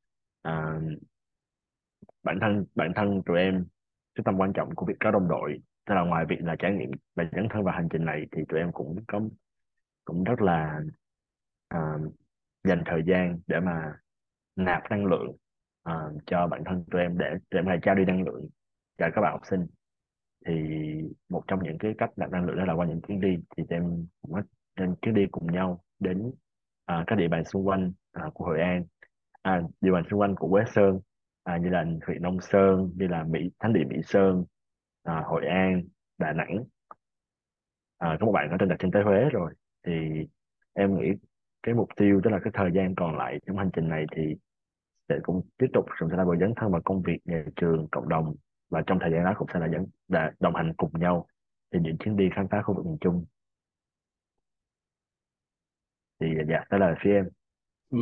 uh, 0.47 0.83
bản 2.23 2.37
thân 2.41 2.65
bản 2.75 2.91
thân 2.95 3.21
tụi 3.25 3.37
em. 3.39 3.65
Cái 4.15 4.23
tầm 4.25 4.37
quan 4.37 4.53
trọng 4.53 4.75
của 4.75 4.85
việc 4.85 4.95
có 4.99 5.11
đồng 5.11 5.27
đội 5.27 5.59
tức 5.85 5.95
là 5.95 6.01
ngoài 6.01 6.25
việc 6.29 6.37
là 6.41 6.55
trải 6.59 6.73
nghiệm 6.73 6.91
và 7.15 7.23
dấn 7.31 7.47
thân 7.49 7.63
vào 7.63 7.75
hành 7.75 7.87
trình 7.91 8.05
này 8.05 8.25
thì 8.31 8.41
tụi 8.49 8.59
em 8.59 8.71
cũng 8.71 9.03
có 9.07 9.21
cũng 10.05 10.23
rất 10.23 10.41
là 10.41 10.81
uh, 11.75 12.13
dành 12.63 12.83
thời 12.85 13.03
gian 13.07 13.39
để 13.47 13.59
mà 13.59 13.93
nạp 14.55 14.83
năng 14.89 15.05
lượng 15.05 15.27
uh, 15.89 16.21
cho 16.25 16.47
bản 16.47 16.63
thân 16.65 16.85
tụi 16.91 17.01
em 17.01 17.17
để 17.17 17.33
để 17.51 17.61
mà 17.61 17.77
trao 17.81 17.95
đi 17.95 18.05
năng 18.05 18.23
lượng 18.23 18.47
cho 18.97 19.09
các 19.15 19.21
bạn 19.21 19.31
học 19.31 19.41
sinh 19.49 19.67
thì 20.47 20.53
một 21.29 21.43
trong 21.47 21.63
những 21.63 21.77
cái 21.77 21.93
cách 21.97 22.09
nạp 22.15 22.31
năng 22.31 22.45
lượng 22.45 22.57
đó 22.57 22.65
là 22.65 22.73
qua 22.73 22.85
những 22.85 23.01
chuyến 23.01 23.21
đi 23.21 23.37
thì 23.57 23.63
tụi 23.69 23.77
em 23.77 24.05
cũng 24.21 24.33
có 24.33 24.41
nên 24.79 24.95
chuyến 25.01 25.15
đi 25.15 25.25
cùng 25.31 25.51
nhau 25.51 25.83
đến 25.99 26.31
à, 26.85 27.03
các 27.07 27.15
địa 27.15 27.27
bàn 27.27 27.45
xung 27.45 27.67
quanh 27.67 27.93
à, 28.11 28.23
của 28.33 28.45
Hội 28.45 28.61
An. 28.61 28.85
À, 29.41 29.61
địa 29.81 29.91
bàn 29.91 30.03
xung 30.09 30.19
quanh 30.19 30.35
của 30.35 30.49
Quế 30.49 30.63
Sơn 30.75 30.99
à, 31.43 31.57
như 31.57 31.69
là 31.69 31.85
huyện 32.07 32.21
Nông 32.21 32.41
Sơn 32.41 32.91
như 32.95 33.07
là 33.07 33.23
Mỹ 33.23 33.49
Thánh 33.59 33.73
địa 33.73 33.83
Mỹ 33.89 33.97
Sơn 34.03 34.45
à, 35.03 35.21
Hội 35.25 35.45
An 35.45 35.83
Đà 36.17 36.33
Nẵng. 36.33 36.63
À, 37.97 38.17
có 38.19 38.25
một 38.25 38.31
bạn 38.31 38.47
có 38.51 38.57
trên 38.59 38.69
đặt 38.69 38.75
trên 38.79 38.91
tới 38.91 39.03
Huế 39.03 39.29
rồi 39.31 39.53
thì 39.85 39.93
em 40.73 40.99
nghĩ 40.99 41.07
cái 41.63 41.75
mục 41.75 41.89
tiêu 41.95 42.21
tức 42.23 42.29
là 42.29 42.39
cái 42.43 42.51
thời 42.53 42.71
gian 42.75 42.95
còn 42.95 43.17
lại 43.17 43.39
trong 43.47 43.57
hành 43.57 43.69
trình 43.73 43.89
này 43.89 44.05
thì 44.15 44.35
sẽ 45.09 45.15
cũng 45.23 45.41
tiếp 45.57 45.67
tục 45.73 45.85
sự 45.99 46.07
thay 46.09 46.25
đổi 46.25 46.37
dấn 46.39 46.53
thân 46.55 46.71
vào 46.71 46.81
công 46.85 47.01
việc 47.01 47.17
nhà 47.25 47.43
trường 47.55 47.87
cộng 47.91 48.09
đồng 48.09 48.35
và 48.69 48.81
trong 48.87 48.99
thời 49.01 49.11
gian 49.11 49.23
đó 49.23 49.33
cũng 49.37 49.47
sẽ 49.53 49.59
là 49.59 49.67
dẫn 49.73 49.85
là 50.07 50.31
đồng 50.39 50.55
hành 50.55 50.73
cùng 50.77 50.91
nhau 50.99 51.27
trên 51.71 51.83
những 51.83 51.97
chuyến 51.97 52.17
đi 52.17 52.29
khám 52.35 52.47
phá 52.47 52.61
khu 52.61 52.73
vực 52.73 52.85
miền 52.85 52.97
Trung. 53.01 53.25
Thì 56.19 56.27
dạ 56.49 56.63
đó 56.69 56.77
là 56.77 56.95
phía 57.03 57.11
em. 57.11 57.29
Ừ, 57.89 57.97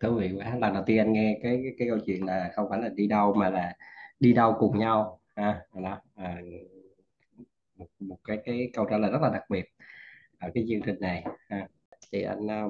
thú 0.00 0.14
vị 0.14 0.32
quá. 0.38 0.56
Lần 0.60 0.74
đầu 0.74 0.82
tiên 0.86 0.98
anh 0.98 1.12
nghe 1.12 1.38
cái 1.42 1.60
cái, 1.62 1.74
cái 1.78 1.88
câu 1.88 1.98
chuyện 2.06 2.24
là 2.26 2.50
không 2.54 2.66
phải 2.70 2.82
là 2.82 2.88
đi 2.88 3.06
đâu 3.06 3.34
mà 3.34 3.50
là 3.50 3.74
đi 4.20 4.32
đâu 4.32 4.56
cùng 4.58 4.78
nhau. 4.78 5.20
Ha 5.36 5.60
đó 5.74 6.00
à, 6.14 6.40
một, 7.76 7.86
một 7.98 8.18
cái 8.24 8.38
cái 8.44 8.70
câu 8.72 8.86
trả 8.90 8.98
lời 8.98 9.10
rất 9.10 9.22
là 9.22 9.30
đặc 9.30 9.42
biệt 9.50 9.64
ở 10.38 10.50
cái 10.54 10.64
chương 10.68 10.80
trình 10.86 11.00
này. 11.00 11.24
Ha. 11.48 11.68
thì 12.12 12.22
anh 12.22 12.50
à, 12.50 12.64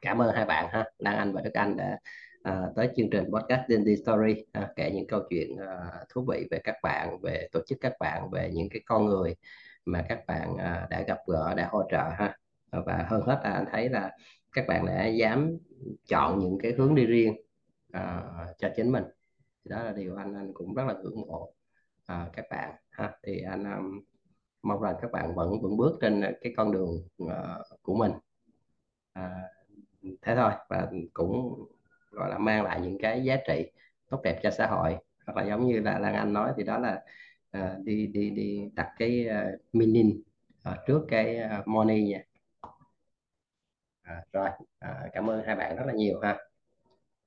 cảm 0.00 0.22
ơn 0.22 0.34
hai 0.34 0.44
bạn 0.44 0.66
ha 0.72 0.84
Lan 0.98 1.16
Anh 1.16 1.32
và 1.32 1.40
Đức 1.42 1.54
Anh 1.54 1.76
đã 1.76 1.98
à, 2.44 2.70
tới 2.76 2.88
chương 2.96 3.10
trình 3.10 3.24
podcast 3.24 3.68
Dindy 3.68 3.96
Story 3.96 4.44
à, 4.52 4.72
kể 4.76 4.90
những 4.94 5.06
câu 5.06 5.20
chuyện 5.30 5.56
à, 5.56 5.90
thú 6.08 6.24
vị 6.28 6.46
về 6.50 6.60
các 6.64 6.76
bạn 6.82 7.20
về 7.22 7.48
tổ 7.52 7.60
chức 7.66 7.78
các 7.80 7.92
bạn 8.00 8.30
về 8.30 8.50
những 8.52 8.68
cái 8.68 8.82
con 8.86 9.06
người 9.06 9.34
mà 9.84 10.04
các 10.08 10.26
bạn 10.26 10.56
à, 10.56 10.86
đã 10.90 11.02
gặp 11.02 11.18
gỡ 11.26 11.54
đã 11.56 11.68
hỗ 11.72 11.82
trợ 11.90 12.02
ha. 12.18 12.36
Ờ, 12.70 12.82
và 12.86 13.06
hơn 13.08 13.22
hết 13.26 13.40
là 13.44 13.50
anh 13.50 13.64
thấy 13.72 13.88
là 13.88 14.10
các 14.52 14.64
bạn 14.68 14.86
đã 14.86 15.06
dám 15.06 15.58
chọn 16.08 16.38
những 16.38 16.58
cái 16.62 16.72
hướng 16.72 16.94
đi 16.94 17.06
riêng 17.06 17.34
à, 17.92 18.22
cho 18.58 18.68
chính 18.76 18.92
mình. 18.92 19.04
Thì 19.64 19.70
đó 19.70 19.82
là 19.82 19.92
điều 19.92 20.16
anh 20.16 20.34
anh 20.34 20.50
cũng 20.54 20.74
rất 20.74 20.84
là 20.86 20.94
ngưỡng 21.02 21.20
mộ 21.20 21.52
à, 22.06 22.28
các 22.32 22.44
bạn 22.50 22.74
ha. 22.90 23.12
Thì 23.22 23.40
anh 23.40 23.64
um, 23.64 24.00
mong 24.62 24.80
rằng 24.80 24.94
các 25.02 25.12
bạn 25.12 25.34
vẫn 25.34 25.62
vẫn 25.62 25.76
bước 25.76 25.98
trên 26.00 26.22
cái 26.40 26.52
con 26.56 26.72
đường 26.72 27.08
uh, 27.24 27.80
của 27.82 27.94
mình. 27.94 28.12
À, 29.12 29.30
thế 30.22 30.36
thôi 30.36 30.52
và 30.68 30.90
cũng 31.12 31.66
gọi 32.14 32.30
là 32.30 32.38
mang 32.38 32.64
lại 32.64 32.80
những 32.80 32.98
cái 32.98 33.24
giá 33.24 33.36
trị 33.46 33.70
tốt 34.10 34.20
đẹp 34.24 34.40
cho 34.42 34.50
xã 34.50 34.66
hội 34.66 34.96
hoặc 35.26 35.36
là 35.36 35.48
giống 35.48 35.66
như 35.66 35.80
là 35.80 35.98
Lan 35.98 36.14
Anh 36.14 36.32
nói 36.32 36.52
thì 36.56 36.64
đó 36.64 36.78
là 36.78 37.02
uh, 37.58 37.84
đi 37.84 38.06
đi 38.06 38.30
đi 38.30 38.70
đặt 38.72 38.88
cái 38.98 39.26
uh, 39.28 39.60
meaning 39.72 40.22
uh, 40.70 40.76
trước 40.86 41.02
cái 41.08 41.40
uh, 41.60 41.68
money 41.68 42.02
nha 42.02 42.20
à, 44.02 44.22
rồi 44.32 44.48
à, 44.78 45.08
cảm 45.12 45.30
ơn 45.30 45.42
hai 45.46 45.56
bạn 45.56 45.76
rất 45.76 45.84
là 45.86 45.92
nhiều 45.92 46.20
ha 46.20 46.38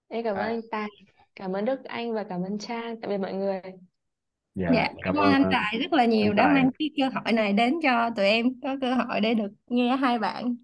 Em 0.08 0.24
cảm 0.24 0.36
ơn 0.36 0.44
à, 0.44 0.48
anh 0.48 0.62
Tài, 0.72 0.88
cảm 1.36 1.56
ơn 1.56 1.66
Đức 1.66 1.84
Anh 1.84 2.14
và 2.14 2.24
cảm 2.24 2.44
ơn 2.44 2.58
Trang. 2.58 3.02
Tạm 3.02 3.10
biệt 3.10 3.18
mọi 3.18 3.34
người. 3.34 3.62
dạ 4.56 4.70
Dạ, 4.74 4.88
cảm 5.04 5.16
ơn 5.16 5.32
anh 5.32 5.50
Tài 5.52 5.80
rất 5.80 5.94
là 5.94 6.06
nhiều 6.06 6.34
đã 6.34 6.48
mang 6.48 6.70
cái 6.80 6.90
cơ 6.98 7.10
hội 7.10 7.34
này 7.34 7.54
đến 7.54 7.74
cho 7.84 8.10
tụi 8.16 8.26
em 8.26 8.62
có 8.62 8.76
cơ 8.82 8.94
hội 8.94 9.22
để 9.22 9.34
được 9.34 9.52
nghe 9.68 9.96
hai 9.96 10.20
bạn 10.20 10.56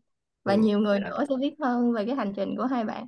và 0.44 0.54
ừ. 0.54 0.60
nhiều 0.60 0.80
người 0.80 1.00
nữa 1.00 1.26
sẽ 1.30 1.36
biết 1.40 1.56
hơn 1.60 1.94
về 1.94 2.06
cái 2.06 2.16
hành 2.16 2.34
trình 2.36 2.56
của 2.58 2.66
hai 2.66 2.84
bạn. 2.84 3.08